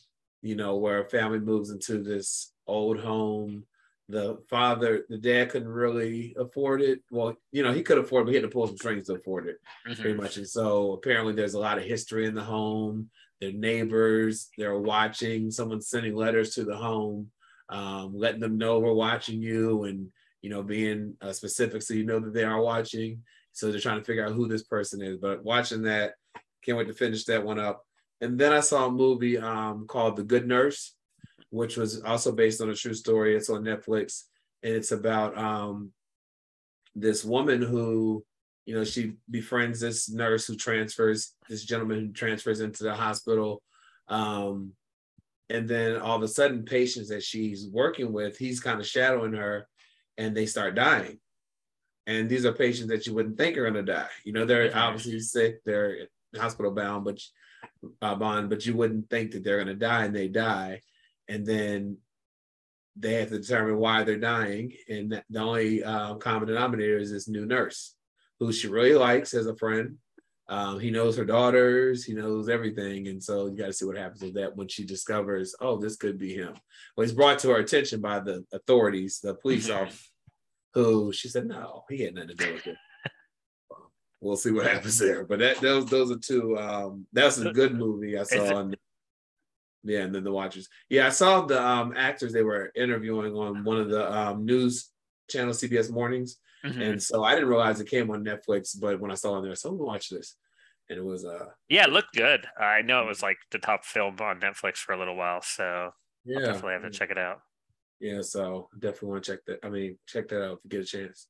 you 0.42 0.56
know 0.56 0.76
where 0.76 1.02
a 1.02 1.08
family 1.08 1.40
moves 1.40 1.70
into 1.70 2.02
this 2.02 2.52
old 2.66 3.00
home. 3.00 3.64
The 4.08 4.38
father, 4.48 5.04
the 5.08 5.18
dad 5.18 5.50
couldn't 5.50 5.68
really 5.68 6.34
afford 6.36 6.82
it. 6.82 7.00
Well, 7.10 7.36
you 7.52 7.62
know 7.62 7.72
he 7.72 7.82
could 7.82 7.98
afford, 7.98 8.22
it, 8.22 8.24
but 8.24 8.30
he 8.30 8.36
had 8.36 8.44
to 8.44 8.48
pull 8.48 8.66
some 8.66 8.76
strings 8.76 9.06
to 9.06 9.14
afford 9.14 9.46
it, 9.46 9.58
mm-hmm. 9.86 10.00
pretty 10.00 10.16
much. 10.16 10.36
And 10.36 10.48
so 10.48 10.92
apparently, 10.92 11.32
there's 11.32 11.54
a 11.54 11.60
lot 11.60 11.78
of 11.78 11.84
history 11.84 12.26
in 12.26 12.34
the 12.34 12.42
home 12.44 13.10
their 13.40 13.52
neighbors, 13.52 14.50
they're 14.58 14.78
watching, 14.78 15.50
someone's 15.50 15.88
sending 15.88 16.14
letters 16.14 16.54
to 16.54 16.64
the 16.64 16.76
home, 16.76 17.30
um, 17.70 18.12
letting 18.14 18.40
them 18.40 18.58
know 18.58 18.78
we're 18.78 18.92
watching 18.92 19.40
you 19.42 19.84
and, 19.84 20.08
you 20.42 20.50
know, 20.50 20.62
being 20.62 21.14
uh, 21.22 21.32
specific 21.32 21.82
so 21.82 21.94
you 21.94 22.04
know 22.04 22.20
that 22.20 22.34
they 22.34 22.44
are 22.44 22.60
watching. 22.60 23.22
So 23.52 23.70
they're 23.70 23.80
trying 23.80 23.98
to 23.98 24.04
figure 24.04 24.24
out 24.24 24.32
who 24.32 24.48
this 24.48 24.64
person 24.64 25.02
is. 25.02 25.18
But 25.18 25.44
watching 25.44 25.82
that, 25.82 26.14
can't 26.64 26.78
wait 26.78 26.88
to 26.88 26.94
finish 26.94 27.24
that 27.24 27.44
one 27.44 27.58
up. 27.58 27.84
And 28.20 28.38
then 28.38 28.52
I 28.52 28.60
saw 28.60 28.86
a 28.86 28.90
movie 28.90 29.38
um, 29.38 29.86
called 29.86 30.16
The 30.16 30.24
Good 30.24 30.46
Nurse, 30.46 30.94
which 31.50 31.76
was 31.76 32.02
also 32.02 32.32
based 32.32 32.60
on 32.60 32.70
a 32.70 32.74
true 32.74 32.94
story. 32.94 33.34
It's 33.34 33.50
on 33.50 33.64
Netflix. 33.64 34.24
And 34.62 34.74
it's 34.74 34.92
about 34.92 35.36
um, 35.38 35.92
this 36.94 37.24
woman 37.24 37.62
who 37.62 38.24
you 38.70 38.76
know, 38.76 38.84
she 38.84 39.14
befriends 39.28 39.80
this 39.80 40.08
nurse 40.08 40.46
who 40.46 40.54
transfers, 40.54 41.34
this 41.48 41.64
gentleman 41.64 41.98
who 41.98 42.12
transfers 42.12 42.60
into 42.60 42.84
the 42.84 42.94
hospital. 42.94 43.62
Um, 44.06 44.74
and 45.48 45.68
then 45.68 45.96
all 45.96 46.16
of 46.16 46.22
a 46.22 46.28
sudden, 46.28 46.64
patients 46.64 47.08
that 47.08 47.24
she's 47.24 47.66
working 47.66 48.12
with, 48.12 48.38
he's 48.38 48.60
kind 48.60 48.78
of 48.78 48.86
shadowing 48.86 49.32
her 49.32 49.66
and 50.18 50.36
they 50.36 50.46
start 50.46 50.76
dying. 50.76 51.18
And 52.06 52.28
these 52.28 52.44
are 52.44 52.52
patients 52.52 52.88
that 52.88 53.06
you 53.06 53.14
wouldn't 53.14 53.38
think 53.38 53.56
are 53.56 53.70
going 53.70 53.84
to 53.84 53.92
die. 53.92 54.08
You 54.24 54.32
know, 54.32 54.44
they're 54.44 54.76
obviously 54.76 55.20
sick, 55.20 55.62
they're 55.64 56.08
hospital 56.36 56.72
bound, 56.72 57.04
but 57.04 57.20
uh, 58.02 58.14
bond, 58.14 58.50
but 58.50 58.64
you 58.66 58.76
wouldn't 58.76 59.10
think 59.10 59.32
that 59.32 59.44
they're 59.44 59.62
going 59.62 59.68
to 59.68 59.74
die 59.74 60.04
and 60.04 60.14
they 60.14 60.28
die. 60.28 60.80
And 61.28 61.46
then 61.46 61.98
they 62.96 63.14
have 63.14 63.28
to 63.30 63.38
determine 63.38 63.78
why 63.78 64.02
they're 64.02 64.18
dying. 64.18 64.72
And 64.88 65.22
the 65.30 65.40
only 65.40 65.84
uh, 65.84 66.14
common 66.16 66.48
denominator 66.48 66.98
is 66.98 67.12
this 67.12 67.28
new 67.28 67.46
nurse 67.46 67.94
who 68.38 68.52
she 68.52 68.68
really 68.68 68.94
likes 68.94 69.34
as 69.34 69.46
a 69.46 69.56
friend. 69.56 69.96
Um, 70.48 70.80
he 70.80 70.90
knows 70.90 71.16
her 71.16 71.24
daughters, 71.24 72.02
he 72.02 72.12
knows 72.12 72.48
everything. 72.48 73.06
And 73.06 73.22
so 73.22 73.46
you 73.46 73.56
got 73.56 73.66
to 73.66 73.72
see 73.72 73.84
what 73.84 73.96
happens 73.96 74.22
with 74.22 74.34
that 74.34 74.56
when 74.56 74.66
she 74.66 74.84
discovers, 74.84 75.54
oh, 75.60 75.76
this 75.76 75.94
could 75.94 76.18
be 76.18 76.34
him. 76.34 76.54
Well, 76.96 77.06
he's 77.06 77.14
brought 77.14 77.38
to 77.40 77.50
her 77.50 77.58
attention 77.58 78.00
by 78.00 78.18
the 78.18 78.44
authorities, 78.52 79.20
the 79.22 79.34
police 79.34 79.68
mm-hmm. 79.68 79.84
officer, 79.84 80.09
who 80.74 81.12
she 81.12 81.28
said, 81.28 81.46
no, 81.46 81.84
he 81.88 82.02
had 82.02 82.14
nothing 82.14 82.28
to 82.28 82.34
do 82.34 82.52
with 82.54 82.66
it. 82.66 82.76
we'll 84.20 84.36
see 84.36 84.50
what 84.50 84.66
happens 84.66 84.98
there. 84.98 85.24
But 85.24 85.38
that 85.40 85.60
those 85.60 85.86
those 85.86 86.10
are 86.10 86.18
two. 86.18 86.58
Um, 86.58 87.06
that's 87.12 87.38
a 87.38 87.52
good 87.52 87.74
movie 87.74 88.18
I 88.18 88.22
saw. 88.24 88.56
On, 88.56 88.74
yeah, 89.82 90.00
and 90.00 90.14
then 90.14 90.24
the 90.24 90.32
Watchers. 90.32 90.68
Yeah, 90.88 91.06
I 91.06 91.10
saw 91.10 91.42
the 91.42 91.62
um, 91.62 91.94
actors 91.96 92.32
they 92.32 92.42
were 92.42 92.70
interviewing 92.74 93.34
on 93.34 93.64
one 93.64 93.78
of 93.78 93.88
the 93.88 94.12
um, 94.12 94.44
news 94.44 94.90
channel, 95.30 95.54
CBS 95.54 95.90
Mornings. 95.90 96.36
Mm-hmm. 96.64 96.82
And 96.82 97.02
so 97.02 97.24
I 97.24 97.34
didn't 97.34 97.48
realize 97.48 97.80
it 97.80 97.88
came 97.88 98.10
on 98.10 98.24
Netflix, 98.24 98.78
but 98.78 99.00
when 99.00 99.10
I 99.10 99.14
saw 99.14 99.38
it 99.38 99.42
there, 99.42 99.54
so 99.54 99.70
I'm 99.70 99.76
gonna 99.76 99.86
watch 99.86 100.10
this. 100.10 100.36
And 100.88 100.98
it 100.98 101.04
was 101.04 101.24
uh 101.24 101.46
Yeah, 101.68 101.84
it 101.84 101.90
looked 101.90 102.14
good. 102.14 102.46
I 102.58 102.82
know 102.82 103.02
it 103.02 103.06
was 103.06 103.22
like 103.22 103.38
the 103.50 103.58
top 103.58 103.84
film 103.84 104.16
on 104.20 104.40
Netflix 104.40 104.76
for 104.76 104.92
a 104.92 104.98
little 104.98 105.16
while. 105.16 105.40
So 105.40 105.92
yeah, 106.24 106.38
I'll 106.38 106.46
definitely 106.46 106.72
have 106.72 106.82
to 106.82 106.90
check 106.90 107.10
it 107.10 107.18
out. 107.18 107.40
Yeah, 108.00 108.22
so 108.22 108.68
definitely 108.78 109.08
want 109.10 109.24
to 109.24 109.32
check 109.32 109.44
that. 109.46 109.58
I 109.64 109.68
mean, 109.68 109.98
check 110.06 110.28
that 110.28 110.44
out 110.44 110.58
if 110.58 110.58
you 110.64 110.70
get 110.70 110.80
a 110.80 110.84
chance. 110.84 111.28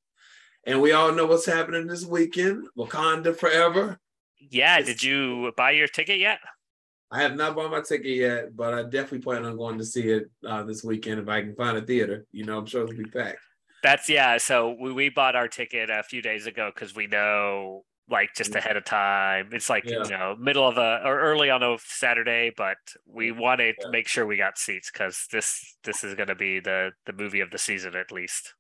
And 0.67 0.81
we 0.81 0.93
all 0.93 1.13
know 1.13 1.27
what's 1.27 1.47
happening 1.47 1.87
this 1.87 2.05
weekend. 2.05 2.69
Wakanda 2.79 3.37
forever. 3.37 3.99
Yeah, 4.39 4.79
it's, 4.79 4.89
did 4.89 5.03
you 5.03 5.53
buy 5.57 5.73
your 5.73 5.89
ticket 5.89 6.19
yet? 6.19 6.39
I 7.11 7.23
have 7.23 7.35
not 7.35 7.57
bought 7.57 7.73
my 7.73 7.81
ticket 7.81 8.15
yet, 8.17 8.57
but 8.57 8.73
I 8.73 8.83
definitely 8.85 9.21
plan 9.21 9.45
on 9.45 9.57
going 9.57 9.79
to 9.79 9.85
see 9.85 10.09
it 10.09 10.31
uh, 10.47 10.63
this 10.63 10.85
weekend 10.85 11.21
if 11.21 11.29
I 11.29 11.41
can 11.41 11.57
find 11.57 11.77
a 11.77 11.83
theater. 11.83 12.25
You 12.31 12.45
know, 12.45 12.59
I'm 12.59 12.67
sure 12.67 12.85
it'll 12.85 12.97
be 12.97 13.05
packed. 13.05 13.41
That's 13.83 14.09
yeah. 14.09 14.37
So 14.39 14.77
we, 14.79 14.93
we 14.93 15.09
bought 15.09 15.35
our 15.35 15.49
ticket 15.49 15.91
a 15.91 16.03
few 16.03 16.23
days 16.23 16.47
ago 16.47 16.71
because 16.73 16.95
we 16.95 17.07
know 17.07 17.85
like 18.11 18.31
just 18.35 18.55
ahead 18.55 18.77
of 18.77 18.85
time. 18.85 19.51
It's 19.53 19.71
like 19.71 19.85
yeah. 19.85 20.05
you 20.05 20.11
know 20.11 20.37
middle 20.39 20.67
of 20.67 20.77
a 20.77 21.01
or 21.05 21.21
early 21.21 21.51
on 21.51 21.63
a 21.63 21.77
Saturday, 21.79 22.53
but 22.57 22.77
we 23.07 23.33
wanted 23.33 23.77
yeah. 23.79 23.87
to 23.87 23.91
make 23.91 24.09
sure 24.09 24.27
we 24.27 24.37
got 24.37 24.59
seats 24.59 24.91
because 24.93 25.27
this 25.33 25.77
this 25.85 26.03
is 26.05 26.15
going 26.15 26.29
to 26.29 26.35
be 26.35 26.61
the 26.61 26.91
the 27.07 27.13
movie 27.13 27.41
of 27.41 27.51
the 27.51 27.59
season 27.59 27.95
at 27.95 28.13
least. 28.13 28.55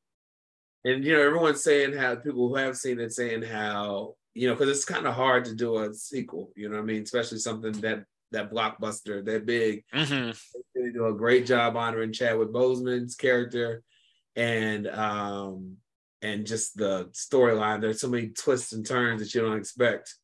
And 0.85 1.05
you 1.05 1.15
know 1.15 1.23
everyone's 1.23 1.63
saying 1.63 1.93
how 1.95 2.17
people 2.17 2.49
who 2.49 2.57
have 2.57 2.77
seen 2.77 3.01
it 3.01 3.13
saying 3.13 3.43
how 3.43 4.15
you 4.35 4.47
know 4.47 4.55
because 4.55 4.71
it's 4.71 4.85
kind 4.85 5.07
of 5.07 5.15
hard 5.15 5.45
to 5.47 5.55
do 5.55 5.79
a 5.79 5.93
sequel. 5.93 6.53
You 6.57 6.69
know 6.69 6.77
what 6.77 6.83
I 6.83 6.87
mean? 6.87 7.03
Especially 7.03 7.39
something 7.39 7.73
that 7.81 8.05
that 8.31 8.51
blockbuster 8.51 9.25
that 9.25 9.47
big. 9.47 9.85
Mm-hmm. 9.93 10.31
They 10.75 10.91
do 10.93 11.07
a 11.07 11.15
great 11.15 11.47
job 11.47 11.77
honoring 11.77 12.13
Chadwick 12.13 12.51
Boseman's 12.51 13.17
character 13.17 13.83
and 14.37 14.87
um 14.87 15.77
and 16.23 16.47
just 16.47 16.77
the 16.77 17.07
storyline. 17.13 17.81
There's 17.81 18.01
so 18.01 18.09
many 18.09 18.29
twists 18.29 18.73
and 18.73 18.87
turns 18.87 19.21
that 19.21 19.35
you 19.35 19.41
don't 19.41 19.59
expect. 19.59 20.15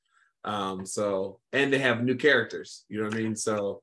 Um, 0.45 0.87
so 0.87 1.41
and 1.53 1.73
they 1.73 1.79
have 1.79 2.05
new 2.05 2.17
characters, 2.17 2.85
you 2.89 2.99
know 2.99 3.07
what 3.07 3.15
I 3.15 3.19
mean? 3.19 3.37
So 3.37 3.83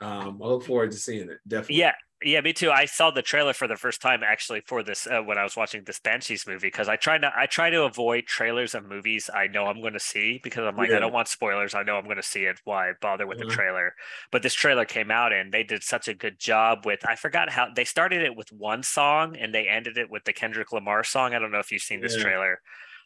um 0.00 0.40
I 0.42 0.46
look 0.46 0.64
forward 0.64 0.90
to 0.90 0.96
seeing 0.96 1.30
it. 1.30 1.38
Definitely. 1.46 1.76
Yeah. 1.76 1.92
Yeah, 2.24 2.40
me 2.40 2.52
too. 2.52 2.70
I 2.70 2.84
saw 2.84 3.10
the 3.10 3.22
trailer 3.22 3.52
for 3.52 3.66
the 3.66 3.76
first 3.76 4.00
time 4.00 4.22
actually 4.22 4.62
for 4.66 4.82
this 4.82 5.06
uh, 5.06 5.20
when 5.22 5.38
I 5.38 5.42
was 5.42 5.56
watching 5.56 5.82
this 5.84 5.98
Banshees 5.98 6.46
movie 6.46 6.68
because 6.68 6.88
I 6.88 6.96
try 6.96 7.18
to 7.18 7.32
I 7.36 7.46
try 7.46 7.70
to 7.70 7.82
avoid 7.82 8.26
trailers 8.26 8.74
of 8.74 8.84
movies 8.88 9.28
I 9.34 9.46
know 9.48 9.66
I'm 9.66 9.80
going 9.80 9.92
to 9.94 10.00
see 10.00 10.40
because 10.42 10.64
I'm 10.64 10.76
like 10.76 10.90
Yeah. 10.90 10.96
I 10.96 11.00
don't 11.00 11.12
want 11.12 11.28
spoilers. 11.28 11.74
I 11.74 11.82
know 11.82 11.96
I'm 11.96 12.04
going 12.04 12.16
to 12.16 12.22
see 12.22 12.44
it. 12.44 12.60
Why 12.64 12.92
bother 13.00 13.26
with 13.26 13.38
Mhm. 13.38 13.48
the 13.48 13.54
trailer? 13.54 13.94
But 14.30 14.42
this 14.42 14.54
trailer 14.54 14.84
came 14.84 15.10
out 15.10 15.32
and 15.32 15.52
they 15.52 15.62
did 15.64 15.82
such 15.82 16.06
a 16.08 16.14
good 16.14 16.38
job 16.38 16.86
with 16.86 17.00
I 17.08 17.16
forgot 17.16 17.50
how 17.50 17.68
they 17.74 17.84
started 17.84 18.22
it 18.22 18.36
with 18.36 18.52
one 18.52 18.82
song 18.82 19.36
and 19.36 19.54
they 19.54 19.66
ended 19.68 19.98
it 19.98 20.10
with 20.10 20.24
the 20.24 20.32
Kendrick 20.32 20.72
Lamar 20.72 21.04
song. 21.04 21.34
I 21.34 21.38
don't 21.38 21.50
know 21.50 21.58
if 21.60 21.72
you've 21.72 21.82
seen 21.82 22.00
this 22.00 22.16
Yeah. 22.16 22.22
trailer, 22.22 22.60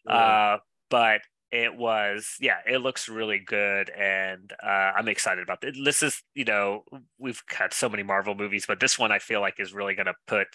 Yeah. 0.06 0.14
uh, 0.14 0.59
but 0.90 1.20
it 1.52 1.77
was 1.77 2.35
yeah 2.40 2.59
it 2.66 2.78
looks 2.78 3.09
really 3.09 3.39
good 3.39 3.90
and 3.90 4.52
uh, 4.62 4.93
i'm 4.97 5.09
excited 5.09 5.43
about 5.43 5.62
it 5.62 5.74
this 5.85 6.02
is 6.02 6.23
you 6.35 6.44
know 6.44 6.82
we've 7.18 7.43
had 7.48 7.73
so 7.73 7.89
many 7.89 8.02
marvel 8.02 8.35
movies 8.35 8.64
but 8.66 8.81
this 8.81 8.98
one 8.98 9.12
i 9.12 9.18
feel 9.18 9.40
like 9.40 9.55
is 9.59 9.73
really 9.73 9.94
going 9.94 10.06
to 10.06 10.14
put 10.27 10.48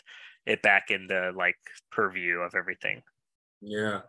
it 0.46 0.62
back 0.62 0.92
in 0.92 1.08
the 1.08 1.32
like 1.36 1.56
purview 1.92 2.40
of 2.40 2.56
everything 2.56 3.02
Yeah. 3.62 4.02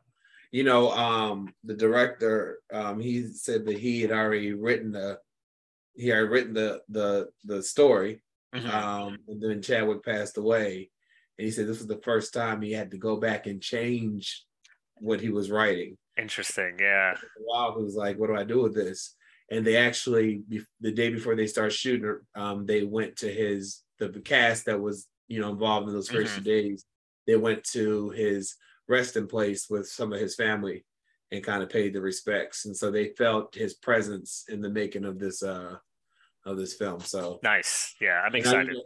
You 0.51 0.65
know, 0.65 0.91
um, 0.93 1.55
the 1.65 1.75
director, 1.75 2.59
um, 2.73 3.01
he 3.01 3.27
said 3.27 3.65
that 3.67 3.79
he 3.79 4.03
had 4.03 4.11
already 4.13 4.53
written 4.53 4.93
the 4.93 5.19
he 5.95 6.09
had 6.09 6.29
written 6.31 6.55
the 6.55 6.81
the 6.89 7.29
the 7.45 7.63
story. 7.63 8.23
Mhm. 8.55 8.69
Um, 8.69 9.19
and 9.29 9.43
then 9.43 9.63
Chadwick 9.63 10.05
passed 10.05 10.37
away. 10.37 10.91
And 11.39 11.45
he 11.47 11.51
said 11.51 11.67
this 11.67 11.79
was 11.79 11.87
the 11.87 12.03
first 12.03 12.35
time 12.35 12.61
he 12.61 12.73
had 12.73 12.91
to 12.91 12.99
go 12.99 13.17
back 13.17 13.47
and 13.47 13.63
change 13.63 14.45
what 14.97 15.21
he 15.21 15.31
was 15.31 15.51
writing. 15.51 15.97
Interesting 16.19 16.77
yeah 16.79 17.15
Wow, 17.41 17.75
was 17.77 17.95
like, 17.95 18.19
What 18.19 18.29
do 18.29 18.37
I 18.37 18.45
do 18.45 18.63
with 18.63 18.75
this? 18.75 19.15
And 19.51 19.67
they 19.67 19.77
actually 19.77 20.43
the 20.81 20.93
day 20.93 21.11
before 21.11 21.37
they 21.37 21.47
start 21.47 21.73
shooting, 21.73 22.19
um, 22.35 22.65
they 22.65 22.85
went 22.85 23.17
to 23.17 23.33
his 23.33 23.83
the 23.99 24.09
cast 24.21 24.67
that 24.67 24.81
was 24.81 25.09
you 25.29 25.41
know 25.41 25.51
involved 25.51 25.89
in 25.89 25.95
those 25.95 26.09
1st 26.09 26.37
two 26.37 26.41
days. 26.41 26.85
They 27.27 27.37
went 27.37 27.63
to 27.65 28.11
his 28.11 28.57
resting 28.89 29.27
place 29.27 29.69
with 29.69 29.89
some 29.89 30.13
of 30.13 30.21
his 30.21 30.35
family 30.35 30.85
and 31.31 31.45
kind 31.45 31.63
of 31.63 31.71
paid 31.71 31.95
the 31.95 32.01
respects, 32.01 32.65
and 32.65 32.77
so 32.77 32.91
they 32.91 33.09
felt 33.11 33.55
his 33.55 33.75
presence 33.75 34.45
in 34.49 34.61
the 34.61 34.71
making 34.71 35.05
of 35.05 35.19
this 35.19 35.43
uh 35.43 35.77
of 36.45 36.57
this 36.57 36.75
film. 36.75 37.01
So 37.01 37.39
nice 37.43 37.95
yeah 38.01 38.21
i'm 38.23 38.27
and 38.27 38.37
I- 38.37 38.39
excited 38.39 38.77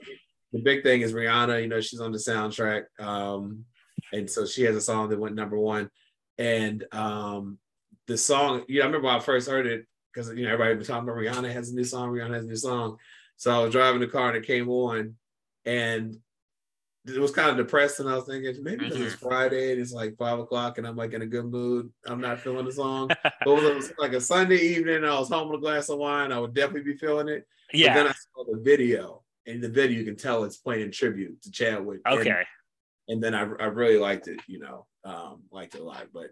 the 0.52 0.62
big 0.62 0.82
thing 0.82 1.02
is 1.02 1.12
Rihanna. 1.12 1.60
You 1.60 1.68
know, 1.68 1.80
she's 1.80 2.00
on 2.00 2.12
the 2.12 2.18
soundtrack, 2.18 2.84
um, 3.00 3.64
and 4.12 4.30
so 4.30 4.46
she 4.46 4.62
has 4.62 4.76
a 4.76 4.80
song 4.80 5.08
that 5.08 5.18
went 5.18 5.34
number 5.34 5.58
one. 5.58 5.90
And 6.38 6.84
um, 6.92 7.58
the 8.06 8.18
song, 8.18 8.64
you 8.68 8.78
know, 8.78 8.84
I 8.84 8.86
remember 8.86 9.06
when 9.06 9.16
I 9.16 9.20
first 9.20 9.48
heard 9.48 9.66
it 9.66 9.86
because 10.12 10.30
you 10.30 10.44
know 10.44 10.52
everybody 10.52 10.76
was 10.76 10.86
talking 10.86 11.08
about 11.08 11.16
Rihanna 11.16 11.52
has 11.52 11.70
a 11.70 11.74
new 11.74 11.84
song. 11.84 12.10
Rihanna 12.10 12.34
has 12.34 12.44
a 12.44 12.48
new 12.48 12.56
song. 12.56 12.98
So 13.36 13.50
I 13.50 13.62
was 13.62 13.72
driving 13.72 14.00
the 14.00 14.06
car 14.06 14.28
and 14.28 14.36
it 14.36 14.46
came 14.46 14.68
on, 14.68 15.14
and 15.64 16.16
it 17.06 17.20
was 17.20 17.30
kind 17.30 17.50
of 17.50 17.56
depressing. 17.56 18.06
I 18.06 18.16
was 18.16 18.24
thinking 18.24 18.62
maybe 18.62 18.84
because 18.88 19.00
it's 19.00 19.14
Friday 19.14 19.72
and 19.72 19.80
it's 19.80 19.92
like 19.92 20.16
five 20.16 20.38
o'clock 20.38 20.78
and 20.78 20.86
I'm 20.86 20.96
like 20.96 21.12
in 21.12 21.22
a 21.22 21.26
good 21.26 21.44
mood. 21.44 21.90
I'm 22.04 22.20
not 22.20 22.40
feeling 22.40 22.64
the 22.64 22.72
song. 22.72 23.08
but 23.22 23.30
it 23.46 23.46
was, 23.46 23.64
it 23.64 23.74
was 23.74 23.92
like 23.98 24.12
a 24.12 24.20
Sunday 24.20 24.58
evening. 24.58 25.04
I 25.04 25.18
was 25.18 25.28
home 25.28 25.48
with 25.48 25.58
a 25.58 25.62
glass 25.62 25.88
of 25.88 25.98
wine. 25.98 26.32
I 26.32 26.40
would 26.40 26.54
definitely 26.54 26.92
be 26.92 26.98
feeling 26.98 27.28
it. 27.28 27.46
Yeah. 27.72 27.94
But 27.94 27.94
then 27.94 28.06
I 28.08 28.12
saw 28.12 28.44
the 28.50 28.60
video, 28.60 29.22
and 29.46 29.62
the 29.62 29.68
video 29.68 29.98
you 29.98 30.04
can 30.04 30.16
tell 30.16 30.44
it's 30.44 30.56
playing 30.56 30.90
tribute 30.90 31.42
to 31.42 31.50
Chadwick. 31.50 32.00
And- 32.04 32.20
okay 32.20 32.44
And, 33.08 33.22
then 33.22 33.34
I, 33.34 33.42
I 33.42 33.66
really 33.66 33.98
liked 33.98 34.28
it. 34.28 34.40
You 34.48 34.60
know, 34.60 34.86
um, 35.06 35.42
liked 35.50 35.74
it 35.74 35.80
a 35.80 35.84
lot. 35.84 36.06
But 36.12 36.30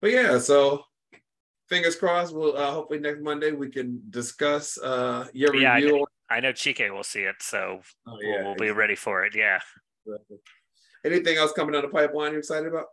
but 0.00 0.10
yeah, 0.10 0.38
so 0.38 0.84
fingers 1.68 1.96
crossed. 1.96 2.34
We'll 2.34 2.56
uh, 2.56 2.70
hopefully 2.70 3.00
next 3.00 3.20
Monday 3.22 3.52
we 3.52 3.70
can 3.70 4.02
discuss 4.10 4.78
uh 4.78 5.26
your 5.32 5.54
yeah 5.56 5.72
I 5.72 5.76
review. 5.76 5.92
know, 5.98 6.06
I 6.30 6.40
know 6.40 6.52
chike 6.52 6.92
will 6.92 7.02
see 7.04 7.22
it 7.22 7.36
so 7.40 7.80
Oh, 8.06 8.18
we'll, 8.20 8.44
we'll 8.44 8.54
be 8.56 8.70
ready 8.70 8.94
for 8.94 9.24
it 9.24 9.34
yeah 9.34 9.58
Anything 11.04 11.36
else 11.36 11.52
coming 11.52 11.72
down 11.72 11.82
the 11.82 11.88
pipeline 11.88 12.32
you're 12.32 12.40
excited 12.40 12.68
about? 12.68 12.86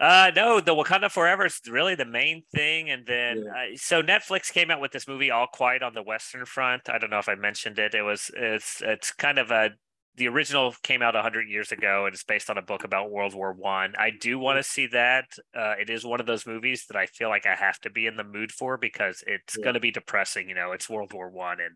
Uh 0.00 0.30
no, 0.34 0.60
the 0.60 0.74
Wakanda 0.74 1.10
Forever 1.10 1.46
is 1.46 1.60
really 1.68 1.94
the 1.94 2.04
main 2.04 2.42
thing, 2.52 2.90
and 2.90 3.06
then 3.06 3.44
uh, 3.48 3.76
so 3.76 4.02
Netflix 4.02 4.52
came 4.52 4.70
out 4.70 4.80
with 4.80 4.90
this 4.90 5.06
movie 5.06 5.30
All 5.30 5.46
Quiet 5.46 5.82
on 5.84 5.94
the 5.94 6.02
Western 6.02 6.44
Front. 6.46 6.88
I 6.88 6.98
don't 6.98 7.10
know 7.10 7.20
if 7.20 7.28
I 7.28 7.36
mentioned 7.36 7.78
it. 7.78 7.94
It 7.94 8.02
was 8.02 8.28
it's 8.34 8.82
it's 8.82 9.12
kind 9.12 9.38
of 9.38 9.52
a 9.52 9.70
the 10.16 10.28
original 10.28 10.74
came 10.82 11.02
out 11.02 11.14
hundred 11.14 11.48
years 11.48 11.72
ago, 11.72 12.06
and 12.06 12.14
it's 12.14 12.24
based 12.24 12.50
on 12.50 12.58
a 12.58 12.62
book 12.62 12.84
about 12.84 13.10
World 13.10 13.34
War 13.34 13.52
One. 13.52 13.94
I. 13.98 14.10
do 14.10 14.38
want 14.38 14.58
to 14.58 14.62
see 14.62 14.86
that. 14.88 15.26
Uh, 15.54 15.74
it 15.80 15.90
is 15.90 16.04
one 16.04 16.20
of 16.20 16.26
those 16.26 16.46
movies 16.46 16.86
that 16.86 16.96
I 16.96 17.06
feel 17.06 17.28
like 17.28 17.46
I 17.46 17.54
have 17.54 17.78
to 17.80 17.90
be 17.90 18.06
in 18.06 18.16
the 18.16 18.24
mood 18.24 18.52
for 18.52 18.76
because 18.78 19.22
it's 19.26 19.56
Yeah. 19.56 19.64
going 19.64 19.74
to 19.74 19.80
be 19.80 19.90
depressing. 19.90 20.48
You 20.48 20.54
know, 20.54 20.72
it's 20.72 20.88
World 20.88 21.12
War 21.12 21.30
One, 21.30 21.58
and 21.60 21.74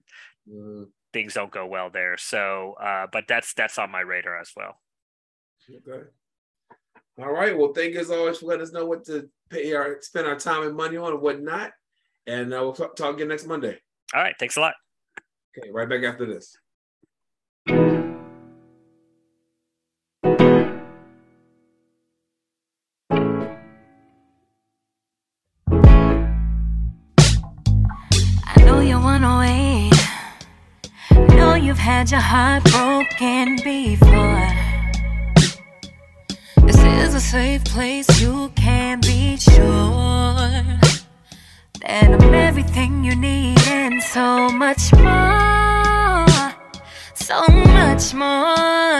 Mm, 0.48 0.86
things 1.12 1.34
don't 1.34 1.50
go 1.50 1.66
well 1.66 1.90
there. 1.90 2.16
So, 2.16 2.74
uh, 2.80 3.06
but 3.12 3.24
that's 3.28 3.52
that's 3.54 3.78
on 3.78 3.90
my 3.90 4.00
radar 4.00 4.38
as 4.38 4.52
well. 4.56 4.80
okay. 5.70 6.08
All 7.18 7.32
right. 7.32 7.56
Well, 7.56 7.72
thank 7.74 7.94
you 7.94 8.00
as 8.00 8.10
always 8.10 8.38
for 8.38 8.46
letting 8.46 8.62
us 8.62 8.72
know 8.72 8.86
what 8.86 9.04
to 9.06 9.28
pay 9.50 9.74
our 9.74 10.00
spend 10.00 10.26
our 10.26 10.38
time 10.38 10.62
and 10.62 10.76
money 10.76 10.96
on 10.96 11.12
and 11.12 11.20
what 11.20 11.40
not. 11.42 11.72
And 12.26 12.54
uh, 12.54 12.58
we'll 12.60 12.72
talk, 12.72 12.94
talk 12.94 13.16
again 13.16 13.28
next 13.28 13.46
Monday. 13.46 13.78
All 14.14 14.22
right, 14.22 14.34
thanks 14.38 14.56
a 14.56 14.60
lot. 14.60 14.74
Okay, 15.58 15.70
right 15.70 15.88
back 15.88 16.04
after 16.04 16.24
this. 16.26 16.56
You've 31.62 31.78
had 31.78 32.10
your 32.10 32.20
heart 32.20 32.62
broken 32.64 33.56
before. 33.64 34.48
This 36.66 36.82
is 36.84 37.14
a 37.14 37.20
safe 37.20 37.64
place, 37.64 38.08
you 38.20 38.50
can 38.54 39.00
be 39.00 39.36
sure 39.36 40.34
that 41.80 42.08
I'm 42.10 42.34
everything 42.34 43.04
you 43.04 43.16
need 43.16 43.58
and 43.66 44.02
so 44.02 44.48
much 44.50 44.92
more. 44.92 46.26
So 47.14 47.40
much 47.48 48.14
more. 48.14 48.98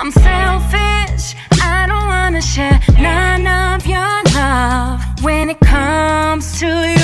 I'm 0.00 0.10
selfish, 0.10 1.34
I 1.62 1.86
don't 1.88 2.06
wanna 2.06 2.42
share 2.42 2.80
none 2.98 3.46
of 3.46 3.86
your 3.86 4.22
love 4.34 5.00
when 5.22 5.50
it 5.50 5.60
comes 5.60 6.58
to 6.60 6.66
you. 6.66 6.95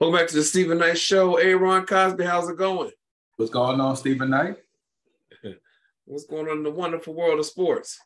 Welcome 0.00 0.18
back 0.18 0.26
to 0.26 0.34
the 0.34 0.42
Steven 0.42 0.78
Knight 0.78 0.98
Show. 0.98 1.36
Hey, 1.36 1.54
Ron 1.54 1.86
Cosby, 1.86 2.24
how's 2.24 2.48
it 2.48 2.56
going? 2.56 2.90
What's 3.36 3.52
going 3.52 3.80
on, 3.80 3.96
Steven 3.96 4.28
Knight? 4.28 4.56
What's 6.04 6.26
going 6.26 6.48
on 6.48 6.58
in 6.58 6.62
the 6.64 6.70
wonderful 6.72 7.14
world 7.14 7.38
of 7.38 7.46
sports? 7.46 8.00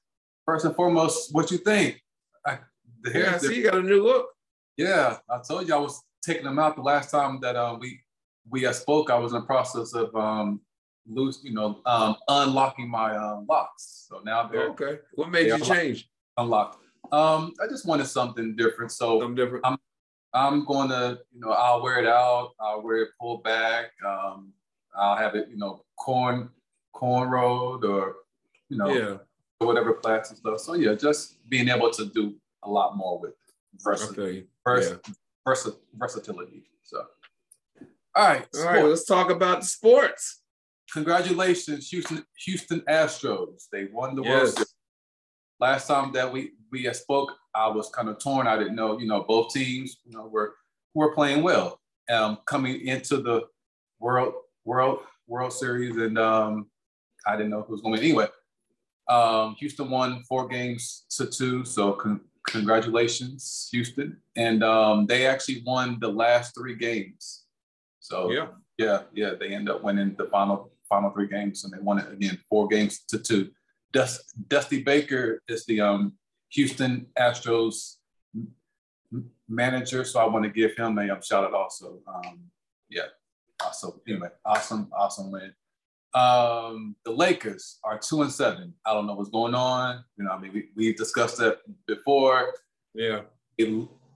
First 0.44 0.66
and 0.66 0.76
foremost, 0.76 1.34
what 1.34 1.50
you 1.50 1.56
think? 1.56 2.02
I, 2.46 2.58
the 3.00 3.18
Yeah, 3.18 3.34
I 3.34 3.38
see 3.38 3.56
you 3.56 3.62
got 3.62 3.78
a 3.78 3.82
new 3.82 4.02
look. 4.02 4.28
Yeah, 4.76 5.16
I 5.30 5.38
told 5.38 5.66
you 5.66 5.74
I 5.74 5.78
was 5.78 6.02
taking 6.22 6.44
them 6.44 6.58
out 6.58 6.76
the 6.76 6.82
last 6.82 7.10
time 7.10 7.40
that 7.40 7.56
uh, 7.56 7.78
we 7.80 7.98
we 8.50 8.66
uh, 8.66 8.72
spoke. 8.72 9.08
I 9.10 9.16
was 9.18 9.32
in 9.32 9.40
the 9.40 9.46
process 9.46 9.94
of 9.94 10.14
um, 10.14 10.60
loose, 11.06 11.40
you 11.42 11.54
know, 11.54 11.80
um, 11.86 12.16
unlocking 12.28 12.90
my 12.90 13.16
uh, 13.16 13.40
locks. 13.48 14.06
So 14.10 14.20
now 14.26 14.46
they're 14.46 14.68
Okay. 14.72 14.98
What 15.14 15.30
made 15.30 15.50
they're 15.50 15.56
you 15.56 15.64
change? 15.64 16.10
Unlocked. 16.36 16.84
Um, 17.12 17.54
I 17.64 17.66
just 17.66 17.86
wanted 17.86 18.08
something 18.08 18.56
different. 18.56 18.92
So 18.92 19.22
I'm 19.22 19.34
different. 19.34 19.64
I'm 19.66 19.78
I'm 20.34 20.64
going 20.64 20.88
to, 20.90 21.18
you 21.32 21.40
know, 21.40 21.50
I'll 21.50 21.82
wear 21.82 21.98
it 21.98 22.06
out. 22.06 22.52
I'll 22.60 22.82
wear 22.82 22.98
it 22.98 23.08
pulled 23.20 23.42
back. 23.44 23.86
Um, 24.06 24.52
I'll 24.96 25.16
have 25.16 25.34
it, 25.34 25.48
you 25.48 25.56
know, 25.56 25.84
corn 25.98 26.50
cornrowed 26.94 27.84
or, 27.84 28.16
you 28.68 28.76
know, 28.76 28.88
Yeah. 28.92 29.16
whatever 29.66 29.92
plats 29.94 30.30
and 30.30 30.38
stuff. 30.38 30.60
So 30.60 30.74
yeah, 30.74 30.94
just 30.94 31.38
being 31.48 31.68
able 31.68 31.90
to 31.92 32.06
do 32.06 32.34
a 32.64 32.70
lot 32.70 32.96
more 32.96 33.18
with 33.20 33.34
versa- 33.84 34.10
Okay. 34.10 34.46
vers- 34.66 34.98
versa- 35.46 35.76
versatility. 35.94 36.68
So, 36.82 37.06
all 38.14 38.26
right, 38.28 38.46
All 38.56 38.64
right, 38.64 38.84
let's 38.84 39.04
talk 39.04 39.30
about 39.30 39.60
the 39.60 39.66
sports. 39.66 40.42
Congratulations, 40.92 41.88
Houston 41.90 42.24
Houston 42.46 42.80
Astros. 42.82 43.68
They 43.70 43.84
won 43.86 44.16
the 44.16 44.22
World 44.22 44.48
Series. 44.48 44.74
Last 45.60 45.86
time 45.86 46.12
that 46.12 46.32
we 46.32 46.52
we 46.72 46.92
spoke, 46.92 47.32
I 47.58 47.66
was 47.68 47.90
kind 47.90 48.08
of 48.08 48.18
torn. 48.20 48.46
I 48.46 48.56
didn't 48.56 48.76
know, 48.76 48.98
you 48.98 49.06
know, 49.06 49.22
both 49.22 49.52
teams, 49.52 49.98
you 50.04 50.12
know, 50.16 50.26
were 50.26 50.54
were 50.94 51.12
playing 51.14 51.42
well. 51.42 51.80
Um, 52.08 52.38
coming 52.46 52.86
into 52.86 53.18
the 53.18 53.42
World 53.98 54.32
World 54.64 55.00
World 55.26 55.52
Series, 55.52 55.96
and 55.96 56.18
um, 56.18 56.70
I 57.26 57.36
didn't 57.36 57.50
know 57.50 57.62
who 57.62 57.72
was 57.72 57.82
going 57.82 57.96
to 57.96 58.00
win. 58.00 58.10
Anyway, 58.10 58.28
um, 59.08 59.56
Houston 59.58 59.90
won 59.90 60.22
four 60.28 60.46
games 60.48 61.04
to 61.16 61.26
two, 61.26 61.64
so 61.64 61.92
con- 61.92 62.20
congratulations, 62.46 63.68
Houston. 63.72 64.16
And 64.36 64.62
um, 64.62 65.06
they 65.06 65.26
actually 65.26 65.62
won 65.66 65.98
the 66.00 66.08
last 66.08 66.54
three 66.54 66.76
games. 66.76 67.44
So 68.00 68.30
Yeah. 68.30 68.48
yeah, 68.78 69.02
yeah, 69.12 69.34
they 69.38 69.48
end 69.48 69.68
up 69.68 69.82
winning 69.82 70.14
the 70.16 70.26
final 70.26 70.70
final 70.88 71.10
three 71.10 71.28
games, 71.28 71.64
and 71.64 71.72
they 71.72 71.80
won 71.80 71.98
it 71.98 72.10
again, 72.10 72.38
four 72.48 72.68
games 72.68 73.00
to 73.08 73.18
two. 73.18 73.50
Dust, 73.92 74.22
Dusty 74.48 74.82
Baker 74.82 75.42
is 75.48 75.66
the 75.66 75.80
um, 75.80 76.12
Houston 76.50 77.06
Astros 77.18 77.96
manager, 79.48 80.04
so 80.04 80.20
I 80.20 80.26
want 80.26 80.44
to 80.44 80.50
give 80.50 80.76
him 80.76 80.98
a 80.98 81.08
um, 81.10 81.22
shout 81.22 81.44
out 81.44 81.54
also. 81.54 82.00
Um, 82.06 82.40
yeah, 82.90 83.06
so 83.72 84.00
anyway, 84.08 84.28
awesome, 84.44 84.90
awesome 84.96 85.30
win. 85.30 85.52
Um, 86.14 86.96
the 87.04 87.12
Lakers 87.12 87.78
are 87.84 87.98
two 87.98 88.22
and 88.22 88.32
seven. 88.32 88.74
I 88.84 88.94
don't 88.94 89.06
know 89.06 89.14
what's 89.14 89.30
going 89.30 89.54
on. 89.54 90.04
You 90.16 90.24
know, 90.24 90.30
I 90.30 90.38
mean, 90.38 90.52
we, 90.52 90.68
we've 90.74 90.96
discussed 90.96 91.36
that 91.38 91.58
before. 91.86 92.52
Yeah. 92.94 93.22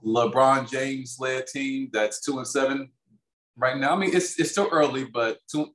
LeBron 0.05 0.69
James 0.69 1.17
led 1.19 1.47
team 1.47 1.89
that's 1.93 2.21
two 2.21 2.37
and 2.37 2.47
seven 2.47 2.89
right 3.57 3.77
now. 3.77 3.93
I 3.93 3.97
mean, 3.97 4.13
it's 4.13 4.39
it's 4.39 4.51
still 4.51 4.69
early, 4.71 5.05
but 5.05 5.39
two 5.49 5.67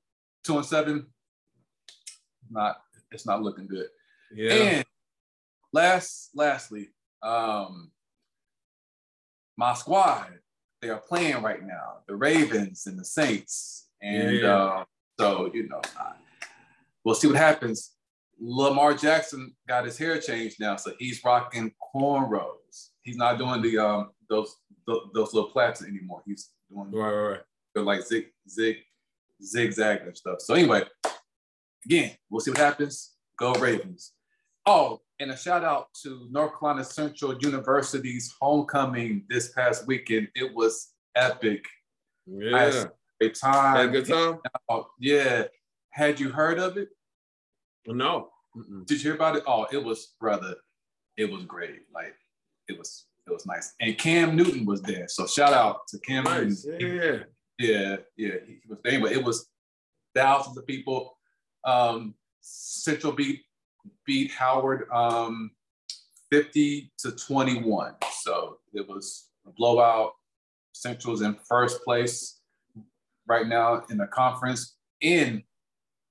two 0.45 0.57
and 0.57 0.67
seven, 0.67 1.07
not 2.51 2.77
it's 3.11 3.27
not 3.27 3.43
looking 3.43 3.67
good. 3.67 3.87
Yeah. 4.35 4.53
And 4.53 4.85
last 5.73 6.31
lastly, 6.35 6.91
um, 7.23 7.91
my 9.57 9.75
squad, 9.75 10.39
they 10.81 10.91
are 10.91 11.01
playing 11.01 11.43
right 11.43 11.63
now, 11.65 11.99
the 12.07 12.15
Ravens 12.15 12.87
and 12.87 12.99
the 12.99 13.05
Saints. 13.05 13.89
And 14.01 14.39
Yeah. 14.39 14.57
uh, 14.57 14.85
so, 15.19 15.51
you 15.53 15.69
know, 15.69 15.81
we'll 17.05 17.17
see 17.17 17.27
what 17.27 17.37
happens. 17.37 17.95
Lamar 18.41 18.95
Jackson 18.95 19.57
got 19.67 19.85
his 19.85 19.99
hair 19.99 20.21
changed 20.21 20.61
now, 20.61 20.77
so 20.77 20.93
he's 20.99 21.23
rocking 21.25 21.75
cornrows. 21.95 22.91
He's 23.03 23.17
not 23.17 23.37
doing 23.39 23.63
the 23.63 23.79
um 23.79 24.11
those 24.29 24.55
those, 24.87 25.09
those 25.13 25.35
little 25.35 25.51
plaits 25.51 25.83
anymore. 25.83 26.23
He's 26.25 26.51
doing 26.71 26.91
right, 26.93 27.11
right, 27.13 27.41
right. 27.75 27.85
Like 27.85 28.03
zig 28.07 28.27
zig 28.49 28.77
zigzag 29.43 30.03
and 30.03 30.17
stuff. 30.17 30.41
So 30.41 30.55
anyway, 30.55 30.85
again, 31.85 32.13
we'll 32.31 32.41
see 32.41 32.53
what 32.53 32.59
happens. 32.59 33.15
Go 33.39 33.53
Ravens. 33.55 34.13
Oh, 34.67 35.01
and 35.21 35.31
a 35.31 35.37
shout 35.37 35.65
out 35.65 35.89
to 36.03 36.29
North 36.31 36.59
Carolina 36.59 36.85
Central 36.85 37.37
University's 37.41 38.35
homecoming 38.41 39.25
this 39.29 39.53
past 39.53 39.87
weekend. 39.87 40.29
It 40.35 40.55
was 40.55 40.93
epic. 41.15 41.65
Yeah. 42.27 42.85
a 43.21 43.29
time. 43.31 43.77
Had 43.77 43.87
a 43.87 43.89
good 43.89 44.07
time? 44.09 44.39
Yeah. 44.99 45.45
Had 45.91 46.21
you 46.21 46.31
heard 46.31 46.59
of 46.59 46.77
it? 46.77 46.89
No. 47.87 48.29
Did 48.87 48.99
you 49.03 49.11
hear 49.11 49.15
about 49.15 49.37
it? 49.37 49.45
Oh, 49.47 49.67
it 49.73 49.83
was 49.83 50.15
brother. 50.21 50.55
It 51.17 51.31
was 51.31 51.45
great. 51.45 51.81
Like 51.95 52.15
it 52.69 52.79
was 52.79 53.07
it 53.27 53.33
was 53.33 53.47
nice. 53.47 53.75
And 53.81 53.97
Cam 53.99 54.37
Newton 54.37 54.65
was 54.65 54.81
there. 54.83 55.07
So 55.09 55.27
shout 55.27 55.53
out 55.53 55.87
to 55.89 55.99
Cam 56.01 56.25
Nice. 56.25 56.65
Newton. 56.65 56.97
Yeah. 56.97 57.19
Yeah, 57.59 57.97
yeah, 58.17 58.35
he 58.47 58.61
was 58.69 58.79
there. 58.85 58.93
Anyway, 58.93 59.13
it 59.13 59.23
was 59.25 59.49
thousands 60.15 60.57
of 60.57 60.67
people. 60.67 61.17
Um, 61.65 62.15
Central 62.41 63.13
beat 63.13 63.43
beat 64.07 64.31
Howard 64.33 64.89
um, 64.93 65.51
50 66.31 66.93
to 66.99 67.13
21. 67.13 67.95
So 68.23 68.59
it 68.73 68.89
was 68.89 69.29
a 69.47 69.51
blowout. 69.51 70.13
Central's 70.73 71.23
in 71.23 71.37
first 71.49 71.83
place 71.85 72.41
right 73.27 73.47
now 73.47 73.85
in 73.91 73.99
the 73.99 74.07
conference. 74.07 74.77
And 75.03 75.43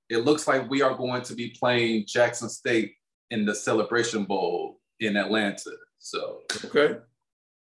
it 0.08 0.18
looks 0.18 0.46
like 0.48 0.68
we 0.70 0.82
are 0.82 0.94
going 0.94 1.22
to 1.22 1.34
be 1.34 1.50
playing 1.50 2.04
Jackson 2.06 2.48
State 2.48 2.94
in 3.30 3.44
the 3.44 3.54
Celebration 3.54 4.24
Bowl 4.24 4.80
in 5.00 5.16
Atlanta. 5.16 5.70
So 5.98 6.40
Okay. 6.64 6.96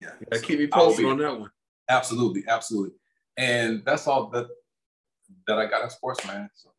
yeah, 0.01 0.11
Yeah, 0.31 0.39
keep 0.39 0.59
me 0.59 0.67
posted 0.67 1.05
on 1.07 1.19
that 1.19 1.39
one. 1.39 1.51
Absolutely, 1.89 2.45
absolutely. 2.49 2.97
And 3.37 3.83
that's 3.85 4.07
all 4.07 4.29
that 4.31 4.47
that 5.47 5.59
I 5.59 5.67
got 5.67 5.85
in 5.85 5.91
sports, 5.91 6.25
man. 6.27 6.49
So 6.55 6.71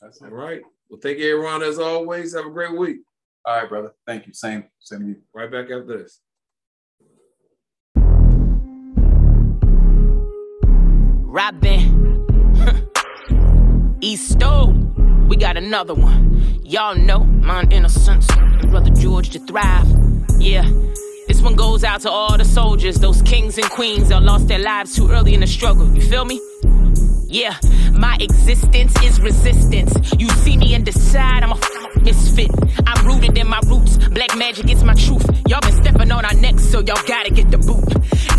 that's 0.00 0.20
All 0.20 0.28
it. 0.28 0.32
right. 0.32 0.62
Well, 0.88 1.00
thank 1.02 1.18
you, 1.18 1.44
Aaron, 1.44 1.62
as 1.62 1.78
always. 1.78 2.34
Have 2.34 2.46
a 2.46 2.50
great 2.50 2.76
week. 2.76 2.98
All 3.44 3.56
right, 3.56 3.68
brother. 3.68 3.92
Thank 4.06 4.26
you. 4.26 4.32
Same, 4.32 4.64
same 4.78 5.00
to 5.00 5.06
you. 5.06 5.16
Right 5.34 5.50
back 5.50 5.64
after 5.64 5.98
this. 5.98 6.20
Robin. 11.34 12.24
East 14.00 14.30
Stove. 14.30 14.76
We 15.28 15.36
got 15.36 15.56
another 15.56 15.94
one. 15.94 16.60
Y'all 16.64 16.94
know 16.94 17.20
mine 17.24 17.72
innocence. 17.72 18.28
And 18.30 18.70
brother 18.70 18.90
George 18.90 19.30
to 19.30 19.40
thrive. 19.40 19.86
Yeah. 20.38 20.70
This 21.26 21.40
one 21.40 21.56
goes 21.56 21.84
out 21.84 22.02
to 22.02 22.10
all 22.10 22.36
the 22.36 22.44
soldiers, 22.44 22.96
those 22.96 23.22
kings 23.22 23.56
and 23.58 23.68
queens 23.70 24.10
that 24.10 24.22
lost 24.22 24.46
their 24.46 24.58
lives 24.58 24.94
too 24.94 25.10
early 25.10 25.34
in 25.34 25.40
the 25.40 25.46
struggle. 25.46 25.92
You 25.92 26.02
feel 26.02 26.24
me? 26.24 26.40
Yeah, 27.34 27.56
my 27.92 28.16
existence 28.20 28.94
is 29.02 29.20
resistance. 29.20 29.92
You 30.16 30.28
see 30.28 30.56
me 30.56 30.72
and 30.76 30.84
decide 30.84 31.42
I'm 31.42 31.50
a 31.50 31.56
misfit. 32.02 32.50
I'm 32.86 33.06
rooted 33.06 33.36
in 33.36 33.48
my 33.48 33.60
roots. 33.66 33.96
Black 34.08 34.36
magic 34.36 34.70
is 34.70 34.82
my 34.84 34.94
truth. 34.94 35.26
Y'all 35.48 35.60
been 35.60 35.72
stepping 35.72 36.10
on 36.10 36.24
our 36.24 36.34
necks, 36.34 36.64
so 36.64 36.80
y'all 36.80 37.02
gotta 37.06 37.30
get 37.30 37.50
the 37.50 37.58
boot. 37.58 37.84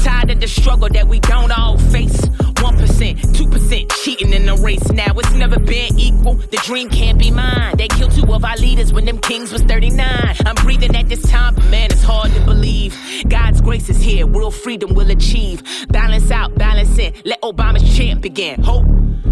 Tired 0.03 0.31
of 0.31 0.39
the 0.39 0.47
struggle 0.47 0.89
that 0.89 1.07
we 1.07 1.19
don't 1.19 1.51
all 1.57 1.77
face. 1.77 2.21
1%, 2.65 3.15
2% 3.15 3.91
cheating 4.03 4.33
in 4.33 4.45
the 4.45 4.55
race. 4.55 4.91
Now 4.91 5.13
it's 5.17 5.33
never 5.33 5.59
been 5.59 5.99
equal. 5.99 6.33
The 6.33 6.57
dream 6.63 6.89
can't 6.89 7.19
be 7.19 7.29
mine. 7.29 7.75
They 7.77 7.87
killed 7.87 8.11
two 8.11 8.33
of 8.33 8.43
our 8.43 8.55
leaders 8.57 8.91
when 8.91 9.05
them 9.05 9.19
kings 9.19 9.51
was 9.51 9.61
39. 9.63 10.35
I'm 10.45 10.55
breathing 10.55 10.95
at 10.95 11.07
this 11.07 11.21
time, 11.29 11.55
but 11.55 11.65
man, 11.65 11.91
it's 11.91 12.03
hard 12.03 12.31
to 12.33 12.41
believe. 12.41 12.97
God's 13.27 13.61
grace 13.61 13.89
is 13.89 14.01
here. 14.01 14.25
World 14.25 14.55
freedom 14.55 14.95
will 14.95 15.11
achieve. 15.11 15.63
Balance 15.89 16.31
out, 16.31 16.55
balance 16.55 16.97
in. 16.97 17.13
Let 17.23 17.41
Obama's 17.41 17.95
chant 17.95 18.21
begin. 18.21 18.63
Hope. 18.63 18.85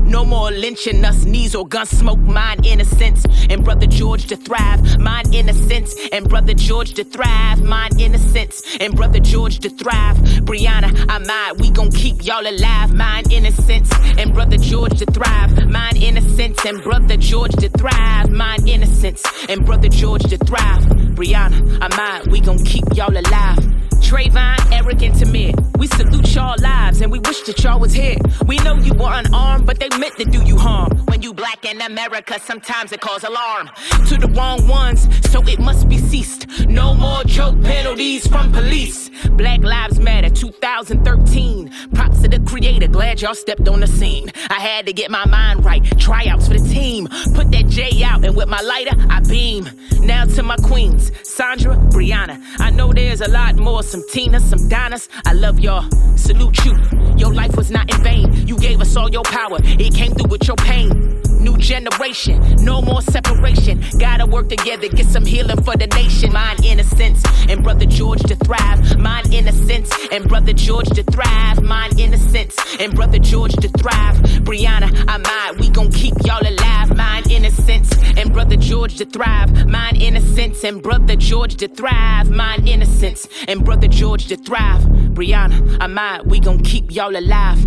No 0.05 0.25
more 0.25 0.51
lynching 0.51 1.03
us, 1.05 1.25
knees 1.25 1.55
or 1.55 1.67
gun 1.67 1.85
smoke, 1.85 2.19
mine 2.19 2.63
innocence. 2.63 3.25
And 3.49 3.63
brother 3.63 3.87
George 3.87 4.27
to 4.27 4.35
thrive, 4.35 4.99
mine 4.99 5.33
innocence. 5.33 5.95
And 6.11 6.27
brother 6.29 6.53
George 6.53 6.93
to 6.95 7.03
thrive, 7.03 7.63
mine 7.63 7.99
innocence. 7.99 8.61
And 8.79 8.95
brother 8.95 9.19
George 9.19 9.59
to 9.59 9.69
thrive. 9.69 10.17
Brianna, 10.45 11.05
I'm 11.09 11.25
mine, 11.25 11.57
we 11.57 11.71
gon' 11.71 11.91
keep 11.91 12.23
y'all 12.25 12.45
alive, 12.45 12.93
mine 12.93 13.23
innocence. 13.31 13.89
And 14.17 14.33
brother 14.33 14.57
George 14.57 14.99
to 14.99 15.05
thrive, 15.05 15.67
mine 15.69 15.97
innocence. 15.97 16.65
And 16.65 16.83
brother 16.83 17.17
George 17.17 17.53
to 17.53 17.69
thrive, 17.69 18.29
mine 18.29 18.67
innocence. 18.67 19.23
And 19.49 19.65
brother 19.65 19.89
George 19.89 20.23
to 20.23 20.37
thrive. 20.37 20.83
Brianna, 21.15 21.79
I'm 21.81 21.95
mine, 21.95 22.29
we 22.29 22.41
gon' 22.41 22.63
keep 22.63 22.85
y'all 22.95 23.15
alive. 23.15 23.57
Trayvon, 24.03 24.71
Eric, 24.71 25.01
and 25.01 25.15
Tamir. 25.15 25.55
We 25.77 25.87
salute 25.87 26.35
y'all 26.35 26.55
lives 26.59 27.01
and 27.01 27.11
we 27.11 27.19
wish 27.19 27.41
that 27.43 27.63
y'all 27.63 27.79
was 27.79 27.93
here. 27.93 28.17
We 28.45 28.57
know 28.57 28.75
you 28.75 28.93
were 28.93 29.11
unarmed, 29.11 29.65
but 29.65 29.79
they 29.79 29.89
meant 29.99 30.17
to 30.17 30.25
do 30.25 30.43
you 30.43 30.57
harm. 30.57 30.91
When 31.07 31.21
you 31.21 31.33
black 31.33 31.65
in 31.65 31.81
America, 31.81 32.39
sometimes 32.39 32.91
it 32.91 33.01
cause 33.01 33.23
alarm 33.23 33.69
to 34.07 34.17
the 34.17 34.27
wrong 34.35 34.67
ones, 34.67 35.07
so 35.29 35.41
it 35.47 35.59
must 35.59 35.87
be 35.87 35.97
ceased. 35.97 36.47
No 36.67 36.93
more 36.93 37.23
choke 37.23 37.61
penalties 37.63 38.27
from 38.27 38.51
police. 38.51 39.09
Black 39.31 39.61
Lives 39.61 39.99
Matter 39.99 40.29
2013. 40.29 41.71
Props 41.93 42.21
to 42.21 42.27
the 42.27 42.39
creator, 42.41 42.87
glad 42.87 43.21
y'all 43.21 43.35
stepped 43.35 43.67
on 43.67 43.79
the 43.79 43.87
scene. 43.87 44.31
I 44.49 44.59
had 44.59 44.85
to 44.85 44.93
get 44.93 45.11
my 45.11 45.25
mind 45.25 45.65
right, 45.65 45.83
tryouts 45.99 46.47
for 46.47 46.55
the 46.55 46.69
team. 46.69 47.07
Put 47.33 47.51
that 47.51 47.67
J 47.67 48.03
out, 48.03 48.23
and 48.23 48.35
with 48.35 48.47
my 48.47 48.61
lighter, 48.61 48.95
I 49.09 49.19
beam. 49.21 49.69
Now 50.01 50.25
to 50.25 50.43
my 50.43 50.57
queens, 50.57 51.11
Sandra, 51.23 51.75
Breonna. 51.75 52.41
I 52.59 52.69
know 52.69 52.91
there's 52.91 53.21
a 53.21 53.29
lot 53.29 53.55
more, 53.55 53.83
some 53.83 54.03
Tina, 54.09 54.39
some 54.39 54.67
Donnas. 54.69 55.07
I 55.25 55.33
love 55.33 55.59
y'all, 55.59 55.89
salute 56.15 56.65
you. 56.65 56.77
Your 57.17 57.33
life 57.33 57.55
was 57.55 57.71
not 57.71 57.93
in 57.93 58.03
vain. 58.03 58.47
You 58.47 58.57
gave 58.57 58.81
us 58.81 58.95
all 58.95 59.09
your 59.09 59.23
power, 59.23 59.59
came 59.89 60.13
through 60.13 60.29
with 60.29 60.47
your 60.47 60.57
pain. 60.57 61.21
New 61.39 61.57
generation, 61.57 62.39
no 62.63 62.81
more 62.81 63.01
separation. 63.01 63.83
Gotta 63.99 64.25
work 64.25 64.47
together, 64.47 64.87
get 64.87 65.07
some 65.07 65.25
healing 65.25 65.61
for 65.63 65.75
the 65.75 65.87
nation. 65.87 66.31
Mine 66.31 66.63
innocence 66.63 67.21
and 67.49 67.61
brother 67.63 67.85
George 67.85 68.21
to 68.23 68.35
thrive. 68.37 68.97
Mine 68.97 69.31
innocence 69.33 69.91
and 70.11 70.27
brother 70.27 70.53
George 70.53 70.87
to 70.89 71.03
thrive. 71.03 71.61
Mine 71.61 71.99
innocence 71.99 72.55
and 72.79 72.95
brother 72.95 73.19
George 73.19 73.53
to 73.57 73.67
thrive. 73.67 74.15
Brianna, 74.45 74.89
I'm 75.07 75.21
mine. 75.21 75.59
We 75.59 75.69
gon' 75.69 75.91
keep 75.91 76.13
y'all 76.25 76.47
alive. 76.47 76.95
Mine 76.95 77.29
innocence 77.29 77.91
and 78.17 78.31
brother 78.31 78.55
George 78.55 78.97
to 78.99 79.05
thrive. 79.05 79.67
Mine 79.67 79.97
innocence 80.01 80.63
and 80.63 80.81
brother 80.81 81.17
George 81.17 81.55
to 81.57 81.67
thrive. 81.67 82.29
Mine 82.29 82.65
innocence 82.67 83.27
and 83.49 83.65
brother 83.65 83.89
George 83.89 84.27
to 84.27 84.37
thrive. 84.37 84.81
Brianna, 85.13 85.77
I'm 85.81 85.93
mine. 85.93 86.21
We 86.25 86.39
gon' 86.39 86.59
keep 86.59 86.89
y'all 86.89 87.15
alive. 87.17 87.65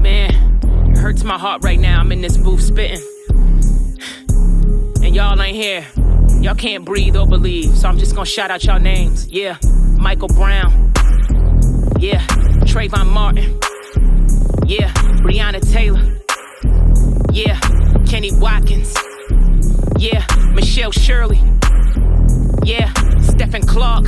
Man. 0.00 0.53
Hurts 0.96 1.24
my 1.24 1.38
heart 1.38 1.62
right 1.64 1.78
now. 1.78 2.00
I'm 2.00 2.10
in 2.12 2.20
this 2.22 2.36
booth 2.36 2.62
spitting. 2.62 3.02
And 5.02 5.14
y'all 5.14 5.40
ain't 5.40 5.56
here. 5.56 5.86
Y'all 6.40 6.54
can't 6.54 6.84
breathe 6.84 7.16
or 7.16 7.26
believe. 7.26 7.76
So 7.76 7.88
I'm 7.88 7.98
just 7.98 8.14
gonna 8.14 8.26
shout 8.26 8.50
out 8.50 8.64
y'all 8.64 8.80
names. 8.80 9.26
Yeah. 9.28 9.58
Michael 9.98 10.28
Brown. 10.28 10.92
Yeah. 11.98 12.24
Trayvon 12.64 13.06
Martin. 13.06 13.58
Yeah. 14.66 14.92
Breonna 15.22 15.60
Taylor. 15.72 16.20
Yeah. 17.32 17.58
Kenny 18.06 18.30
Watkins. 18.32 18.94
Yeah. 19.98 20.24
Michelle 20.52 20.92
Shirley. 20.92 21.38
Yeah. 22.64 22.92
Stephon 23.24 23.66
Clark. 23.66 24.06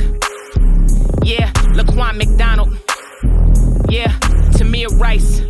Yeah. 1.23 1.51
Laquan 1.73 2.17
McDonald. 2.17 2.77
Yeah. 3.89 4.11
Tamir 4.53 4.87
Rice. 4.99 5.41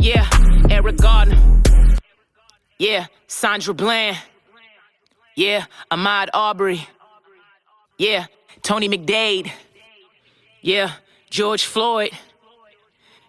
Yeah, 0.00 0.26
Eric 0.70 0.96
Garner. 0.96 1.36
Yeah, 2.78 3.06
Sandra 3.26 3.74
Bland. 3.74 4.16
Yeah, 5.36 5.66
Ahmaud 5.90 6.28
Arbery. 6.32 6.88
Yeah, 7.98 8.26
Tony 8.62 8.88
McDade. 8.88 9.50
Yeah, 10.62 10.92
George 11.28 11.64
Floyd. 11.64 12.12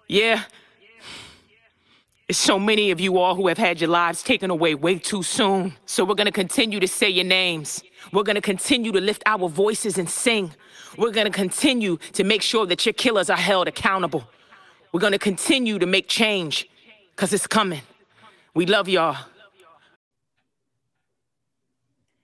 Yeah. 0.07 0.43
There's 2.27 2.37
so 2.37 2.57
many 2.57 2.91
of 2.91 3.01
you 3.01 3.17
all 3.17 3.35
who 3.35 3.49
have 3.49 3.57
had 3.57 3.81
your 3.81 3.89
lives 3.89 4.23
taken 4.23 4.49
away 4.49 4.73
way 4.73 4.97
too 4.97 5.23
soon. 5.23 5.73
So 5.85 6.05
we're 6.05 6.15
gonna 6.15 6.31
continue 6.31 6.79
to 6.79 6.87
say 6.87 7.09
your 7.09 7.25
names. 7.25 7.83
We're 8.13 8.23
gonna 8.23 8.39
continue 8.39 8.93
to 8.93 9.01
lift 9.01 9.23
our 9.25 9.49
voices 9.49 9.97
and 9.97 10.09
sing. 10.09 10.53
We're 10.97 11.11
gonna 11.11 11.31
continue 11.31 11.97
to 12.13 12.23
make 12.23 12.41
sure 12.41 12.65
that 12.67 12.85
your 12.85 12.93
killers 12.93 13.29
are 13.29 13.35
held 13.35 13.67
accountable. 13.67 14.23
We're 14.91 14.99
going 14.99 15.13
to 15.13 15.19
continue 15.19 15.79
to 15.79 15.85
make 15.85 16.09
change 16.09 16.69
because 17.15 17.31
it's 17.31 17.47
coming. 17.47 17.81
We 18.53 18.65
love 18.65 18.89
y'all. 18.89 19.15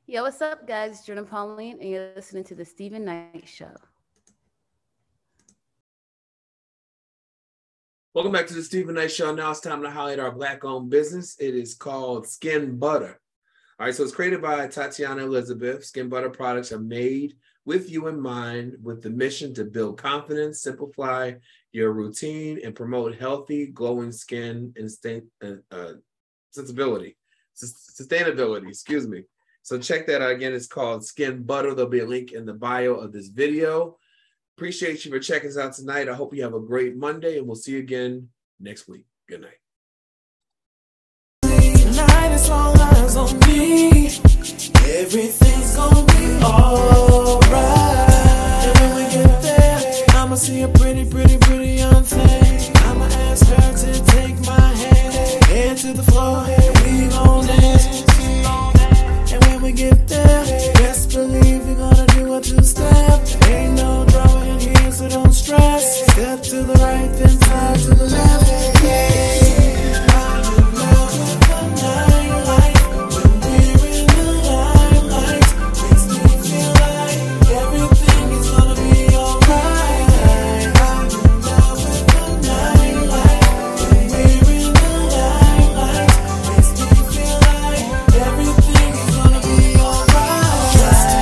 Yo, 0.06 0.24
what's 0.24 0.42
up, 0.42 0.68
guys? 0.68 0.92
It's 0.92 1.06
Jordan 1.06 1.26
Pauline, 1.26 1.78
and 1.80 1.90
you're 1.90 2.12
listening 2.14 2.44
to 2.46 2.56
The 2.56 2.66
Steven 2.66 3.06
Knight 3.06 3.46
Show. 3.46 3.72
Welcome 8.14 8.34
back 8.34 8.48
to 8.48 8.54
the 8.54 8.64
Steven 8.64 8.96
Knight 8.96 9.12
Show. 9.12 9.34
Now 9.34 9.52
it's 9.52 9.62
time 9.62 9.82
to 9.84 9.90
highlight 9.90 10.20
our 10.20 10.32
black 10.32 10.66
owned 10.66 10.90
business. 10.90 11.38
It 11.40 11.56
is 11.56 11.74
called 11.74 12.28
Skin 12.28 12.78
Butter. 12.78 13.20
All 13.80 13.86
right, 13.86 13.96
so 13.96 14.04
it's 14.04 14.16
created 14.16 14.42
by 14.42 14.68
Tatiana 14.68 15.24
Elizabeth. 15.24 15.86
Skin 15.86 16.10
Butter 16.10 16.32
products 16.32 16.74
are 16.74 16.80
made 16.80 17.36
with 17.64 17.92
you 17.92 18.08
in 18.08 18.20
mind 18.20 18.78
with 18.82 19.04
the 19.04 19.10
mission 19.10 19.54
to 19.54 19.66
build 19.66 19.98
confidence, 19.98 20.62
simplify 20.62 21.34
your 21.72 21.92
routine, 21.92 22.60
and 22.64 22.76
promote 22.76 23.16
healthy, 23.16 23.68
glowing 23.68 24.12
skin 24.12 24.74
and 24.78 25.24
uh, 25.44 25.76
uh, 25.76 25.94
sensibility, 26.52 27.18
sustainability, 27.56 28.70
excuse 28.70 29.08
me. 29.08 29.24
So 29.64 29.78
check 29.78 30.08
that 30.08 30.22
out 30.22 30.32
again. 30.32 30.54
It's 30.54 30.68
called 30.68 31.06
Skin 31.06 31.44
Butter. 31.44 31.74
There'll 31.74 31.92
be 31.92 32.00
a 32.00 32.06
link 32.06 32.32
in 32.32 32.46
the 32.46 32.54
bio 32.54 32.94
of 32.94 33.12
this 33.12 33.28
video. 33.28 33.98
Appreciate 34.58 35.04
you 35.04 35.12
for 35.12 35.20
checking 35.20 35.50
us 35.50 35.58
out 35.58 35.74
tonight. 35.74 36.08
I 36.08 36.14
hope 36.14 36.34
you 36.34 36.44
have 36.44 36.54
a 36.54 36.60
great 36.60 36.96
Monday, 36.96 37.38
and 37.38 37.46
we'll 37.46 37.56
see 37.56 37.74
you 37.74 37.80
again 37.80 38.30
next 38.60 38.88
week. 38.88 39.06
Good 39.28 39.42
night. 39.42 39.60
Tonight 41.44 42.28
me, 43.48 44.08
everything's 44.86 45.76
gonna 45.76 46.06
be 46.06 46.44
alright. 46.44 48.08
I'ma 50.28 50.36
see 50.36 50.62
a 50.62 50.68
pretty, 50.68 51.10
pretty, 51.10 51.38
pretty 51.38 51.76
young 51.76 52.04
thing. 52.04 52.76
I'ma 52.84 53.06
ask 53.06 53.48
her 53.48 53.74
to 53.78 54.06
take 54.08 54.38
my 54.46 54.74
hand, 54.74 55.44
head 55.46 55.78
to 55.78 55.94
the 55.94 56.04
floor, 56.04 56.44
we 56.84 57.08
gon' 57.08 57.48
dance. 57.48 58.04
And 59.32 59.42
when 59.46 59.62
we 59.62 59.72
get 59.72 60.06
there, 60.10 60.44
best 60.74 61.14
believe 61.14 61.66
we 61.66 61.76
gonna 61.76 62.06
do 62.08 62.34
a 62.34 62.42
two 62.42 62.62
step. 62.62 63.26
Ain't 63.46 63.76
no 63.76 64.06
drawing 64.10 64.60
here, 64.60 64.92
so 64.92 65.08
don't 65.08 65.32
stress. 65.32 66.06
Step 66.12 66.44
to 66.44 66.62
the 66.62 66.74
right, 66.74 67.10
then 67.14 67.37